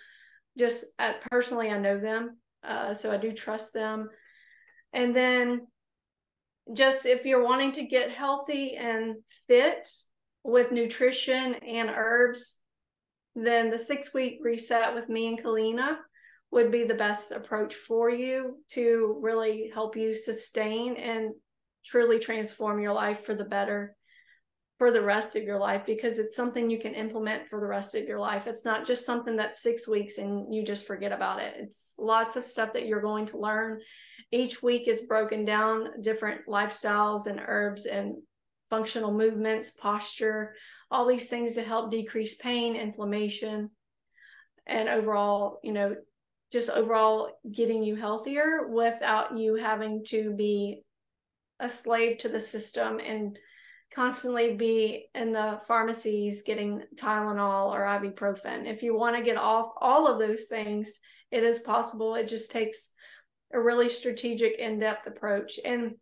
just 0.56 0.84
uh, 1.00 1.14
personally, 1.30 1.70
I 1.70 1.78
know 1.78 1.98
them, 1.98 2.38
uh, 2.62 2.94
so 2.94 3.12
I 3.12 3.16
do 3.16 3.32
trust 3.32 3.74
them. 3.74 4.08
And 4.92 5.14
then, 5.14 5.66
just 6.72 7.06
if 7.06 7.24
you're 7.24 7.44
wanting 7.44 7.72
to 7.72 7.84
get 7.84 8.10
healthy 8.10 8.76
and 8.76 9.16
fit 9.46 9.88
with 10.42 10.72
nutrition 10.72 11.54
and 11.54 11.90
herbs, 11.90 12.56
then 13.34 13.70
the 13.70 13.78
six 13.78 14.14
week 14.14 14.38
reset 14.40 14.94
with 14.94 15.08
me 15.08 15.28
and 15.28 15.42
Kalina 15.42 15.96
would 16.50 16.70
be 16.70 16.84
the 16.84 16.94
best 16.94 17.32
approach 17.32 17.74
for 17.74 18.08
you 18.08 18.58
to 18.70 19.18
really 19.20 19.70
help 19.74 19.96
you 19.96 20.14
sustain 20.14 20.96
and 20.96 21.34
truly 21.86 22.18
transform 22.18 22.80
your 22.80 22.92
life 22.92 23.20
for 23.20 23.34
the 23.34 23.44
better 23.44 23.96
for 24.78 24.90
the 24.90 25.02
rest 25.02 25.36
of 25.36 25.42
your 25.42 25.58
life 25.58 25.86
because 25.86 26.18
it's 26.18 26.36
something 26.36 26.68
you 26.68 26.78
can 26.78 26.94
implement 26.94 27.46
for 27.46 27.58
the 27.60 27.66
rest 27.66 27.94
of 27.94 28.04
your 28.04 28.20
life. 28.20 28.46
It's 28.46 28.64
not 28.64 28.86
just 28.86 29.06
something 29.06 29.34
that's 29.36 29.62
six 29.62 29.88
weeks 29.88 30.18
and 30.18 30.54
you 30.54 30.62
just 30.64 30.86
forget 30.86 31.12
about 31.12 31.40
it. 31.40 31.54
It's 31.56 31.94
lots 31.98 32.36
of 32.36 32.44
stuff 32.44 32.74
that 32.74 32.86
you're 32.86 33.00
going 33.00 33.24
to 33.26 33.38
learn. 33.38 33.80
Each 34.30 34.62
week 34.62 34.86
is 34.86 35.02
broken 35.02 35.46
down 35.46 36.02
different 36.02 36.42
lifestyles 36.46 37.26
and 37.26 37.40
herbs 37.46 37.86
and 37.86 38.16
functional 38.68 39.12
movements, 39.12 39.70
posture, 39.70 40.54
all 40.90 41.06
these 41.06 41.28
things 41.28 41.54
to 41.54 41.62
help 41.62 41.90
decrease 41.90 42.36
pain, 42.36 42.76
inflammation, 42.76 43.70
and 44.66 44.88
overall, 44.88 45.58
you 45.62 45.72
know, 45.72 45.96
just 46.52 46.68
overall 46.68 47.30
getting 47.50 47.82
you 47.82 47.96
healthier 47.96 48.68
without 48.68 49.36
you 49.36 49.54
having 49.54 50.04
to 50.08 50.32
be 50.34 50.82
a 51.60 51.68
slave 51.68 52.18
to 52.18 52.28
the 52.28 52.40
system 52.40 53.00
and 53.00 53.38
constantly 53.94 54.54
be 54.54 55.06
in 55.14 55.32
the 55.32 55.60
pharmacies 55.66 56.42
getting 56.42 56.82
Tylenol 56.96 57.70
or 57.70 57.82
ibuprofen. 57.82 58.66
If 58.66 58.82
you 58.82 58.96
want 58.96 59.16
to 59.16 59.22
get 59.22 59.36
off 59.36 59.72
all 59.80 60.06
of 60.08 60.18
those 60.18 60.44
things, 60.44 60.98
it 61.30 61.44
is 61.44 61.60
possible. 61.60 62.14
It 62.14 62.28
just 62.28 62.50
takes 62.50 62.90
a 63.52 63.60
really 63.60 63.88
strategic, 63.88 64.58
in 64.58 64.78
depth 64.78 65.06
approach. 65.06 65.58
And 65.64 65.94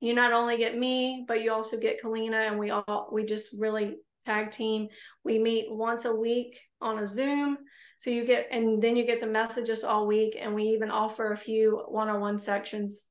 you 0.00 0.14
not 0.14 0.32
only 0.32 0.56
get 0.56 0.76
me, 0.76 1.24
but 1.28 1.42
you 1.42 1.52
also 1.52 1.78
get 1.78 2.02
Kalina, 2.02 2.48
and 2.48 2.58
we 2.58 2.70
all, 2.70 3.08
we 3.12 3.24
just 3.24 3.54
really 3.56 3.98
tag 4.26 4.50
team. 4.50 4.88
We 5.24 5.38
meet 5.38 5.66
once 5.70 6.04
a 6.04 6.14
week 6.14 6.58
on 6.80 6.98
a 6.98 7.06
Zoom. 7.06 7.58
So 7.98 8.10
you 8.10 8.24
get, 8.24 8.48
and 8.50 8.82
then 8.82 8.96
you 8.96 9.06
get 9.06 9.20
the 9.20 9.26
messages 9.28 9.84
all 9.84 10.08
week. 10.08 10.36
And 10.38 10.54
we 10.54 10.64
even 10.64 10.90
offer 10.90 11.32
a 11.32 11.36
few 11.36 11.84
one 11.86 12.08
on 12.08 12.20
one 12.20 12.38
sections, 12.38 13.04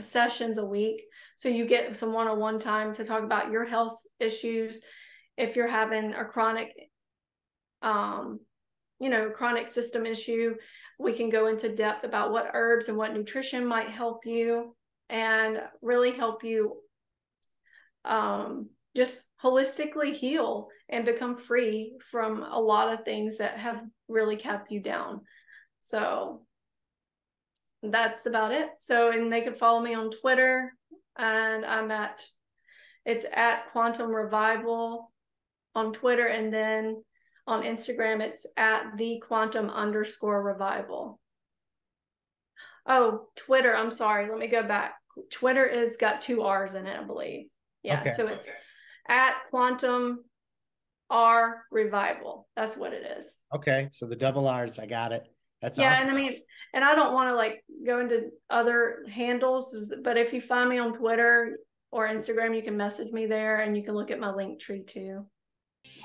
sessions 0.00 0.56
a 0.56 0.64
week 0.64 1.02
so 1.40 1.48
you 1.48 1.64
get 1.64 1.96
some 1.96 2.12
one-on-one 2.12 2.58
time 2.58 2.92
to 2.92 3.02
talk 3.02 3.22
about 3.22 3.50
your 3.50 3.64
health 3.64 3.98
issues. 4.18 4.82
If 5.38 5.56
you're 5.56 5.66
having 5.66 6.12
a 6.12 6.22
chronic, 6.22 6.68
um, 7.80 8.40
you 8.98 9.08
know, 9.08 9.30
chronic 9.30 9.66
system 9.66 10.04
issue, 10.04 10.56
we 10.98 11.14
can 11.14 11.30
go 11.30 11.46
into 11.46 11.74
depth 11.74 12.04
about 12.04 12.30
what 12.30 12.50
herbs 12.52 12.90
and 12.90 12.98
what 12.98 13.14
nutrition 13.14 13.64
might 13.64 13.88
help 13.88 14.26
you 14.26 14.76
and 15.08 15.62
really 15.80 16.12
help 16.12 16.44
you 16.44 16.76
um, 18.04 18.68
just 18.94 19.26
holistically 19.42 20.12
heal 20.12 20.68
and 20.90 21.06
become 21.06 21.38
free 21.38 21.94
from 22.10 22.42
a 22.42 22.60
lot 22.60 22.92
of 22.92 23.02
things 23.06 23.38
that 23.38 23.58
have 23.58 23.80
really 24.08 24.36
kept 24.36 24.70
you 24.70 24.80
down. 24.80 25.22
So 25.80 26.42
that's 27.82 28.26
about 28.26 28.52
it. 28.52 28.68
So, 28.76 29.10
and 29.10 29.32
they 29.32 29.40
can 29.40 29.54
follow 29.54 29.80
me 29.80 29.94
on 29.94 30.10
Twitter 30.10 30.74
and 31.18 31.64
I'm 31.64 31.90
at 31.90 32.24
it's 33.04 33.24
at 33.32 33.70
Quantum 33.72 34.10
Revival 34.10 35.10
on 35.74 35.92
Twitter, 35.92 36.26
and 36.26 36.52
then 36.52 37.02
on 37.46 37.62
Instagram 37.62 38.20
it's 38.20 38.46
at 38.56 38.96
the 38.96 39.22
Quantum 39.26 39.70
underscore 39.70 40.42
Revival. 40.42 41.18
Oh, 42.86 43.28
Twitter. 43.36 43.74
I'm 43.74 43.90
sorry. 43.90 44.28
Let 44.28 44.38
me 44.38 44.48
go 44.48 44.62
back. 44.62 44.94
Twitter 45.30 45.66
is 45.66 45.96
got 45.96 46.20
two 46.20 46.42
R's 46.42 46.74
in 46.74 46.86
it, 46.86 46.98
I 46.98 47.04
believe. 47.04 47.46
Yeah. 47.82 48.00
Okay. 48.00 48.12
So 48.14 48.26
it's 48.26 48.46
at 49.08 49.34
Quantum 49.50 50.24
R 51.08 51.62
Revival. 51.70 52.48
That's 52.56 52.76
what 52.76 52.92
it 52.92 53.04
is. 53.18 53.38
Okay. 53.54 53.88
So 53.92 54.06
the 54.06 54.16
double 54.16 54.48
R's, 54.48 54.78
I 54.78 54.86
got 54.86 55.12
it. 55.12 55.24
That's 55.62 55.78
yeah, 55.78 55.92
awesome. 55.92 56.08
and 56.08 56.16
I 56.16 56.20
mean, 56.20 56.32
and 56.72 56.84
I 56.84 56.94
don't 56.94 57.12
want 57.12 57.30
to 57.30 57.34
like 57.34 57.64
go 57.84 58.00
into 58.00 58.30
other 58.48 59.04
handles, 59.10 59.92
but 60.02 60.16
if 60.16 60.32
you 60.32 60.40
find 60.40 60.70
me 60.70 60.78
on 60.78 60.94
Twitter 60.94 61.58
or 61.90 62.08
Instagram, 62.08 62.56
you 62.56 62.62
can 62.62 62.76
message 62.76 63.12
me 63.12 63.26
there, 63.26 63.60
and 63.60 63.76
you 63.76 63.82
can 63.82 63.94
look 63.94 64.10
at 64.10 64.18
my 64.18 64.32
link 64.32 64.60
tree 64.60 64.82
too. 64.82 65.26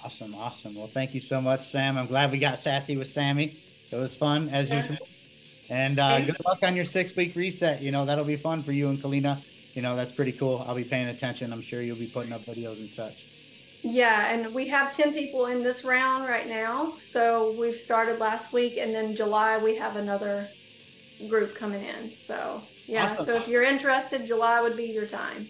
Awesome, 0.03 0.35
awesome. 0.35 0.75
Well, 0.75 0.87
thank 0.87 1.13
you 1.13 1.21
so 1.21 1.41
much, 1.41 1.67
Sam. 1.69 1.97
I'm 1.97 2.07
glad 2.07 2.31
we 2.31 2.39
got 2.39 2.59
sassy 2.59 2.97
with 2.97 3.07
Sammi. 3.07 3.55
It 3.91 3.95
was 3.95 4.15
fun 4.15 4.49
as 4.49 4.69
yeah. 4.69 4.81
usual. 4.81 5.07
And 5.69 5.99
uh, 5.99 6.21
good 6.21 6.37
luck 6.45 6.59
on 6.63 6.75
your 6.75 6.85
six 6.85 7.15
week 7.15 7.35
reset. 7.35 7.81
You 7.81 7.91
know 7.91 8.05
that'll 8.05 8.25
be 8.25 8.35
fun 8.35 8.61
for 8.61 8.71
you 8.71 8.89
and 8.89 8.99
Kalina. 8.99 9.43
You 9.73 9.81
know 9.81 9.95
that's 9.95 10.11
pretty 10.11 10.31
cool. 10.31 10.63
I'll 10.67 10.75
be 10.75 10.83
paying 10.83 11.07
attention. 11.07 11.51
I'm 11.51 11.61
sure 11.61 11.81
you'll 11.81 11.97
be 11.97 12.07
putting 12.07 12.33
up 12.33 12.41
videos 12.41 12.79
and 12.79 12.89
such. 12.89 13.34
Yeah, 13.85 14.33
and 14.33 14.51
we 14.55 14.67
have 14.69 14.95
10 14.95 15.13
people 15.13 15.45
in 15.45 15.63
this 15.63 15.85
round 15.85 16.27
right 16.27 16.47
now. 16.49 16.93
So 16.99 17.51
we've 17.51 17.77
started 17.77 18.17
last 18.17 18.51
week, 18.51 18.77
and 18.77 18.95
then 18.95 19.15
July 19.15 19.59
we 19.59 19.75
have 19.75 19.95
another 19.95 20.47
group 21.29 21.55
coming 21.55 21.83
in. 21.83 22.11
So, 22.11 22.63
yeah, 22.87 23.03
awesome. 23.03 23.25
so 23.25 23.35
if 23.35 23.47
you're 23.47 23.63
interested, 23.63 24.25
July 24.25 24.59
would 24.59 24.75
be 24.75 24.85
your 24.85 25.05
time. 25.05 25.47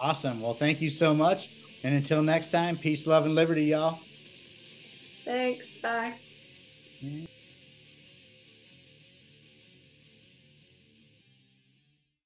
Awesome. 0.00 0.40
Well, 0.40 0.54
thank 0.54 0.80
you 0.80 0.90
so 0.90 1.14
much. 1.14 1.48
And 1.84 1.94
until 1.94 2.24
next 2.24 2.50
time, 2.50 2.76
peace, 2.76 3.06
love, 3.06 3.24
and 3.24 3.36
liberty, 3.36 3.66
y'all. 3.66 4.00
Thanks. 5.24 5.72
Bye. 5.76 6.14
Mm-hmm. 7.04 7.26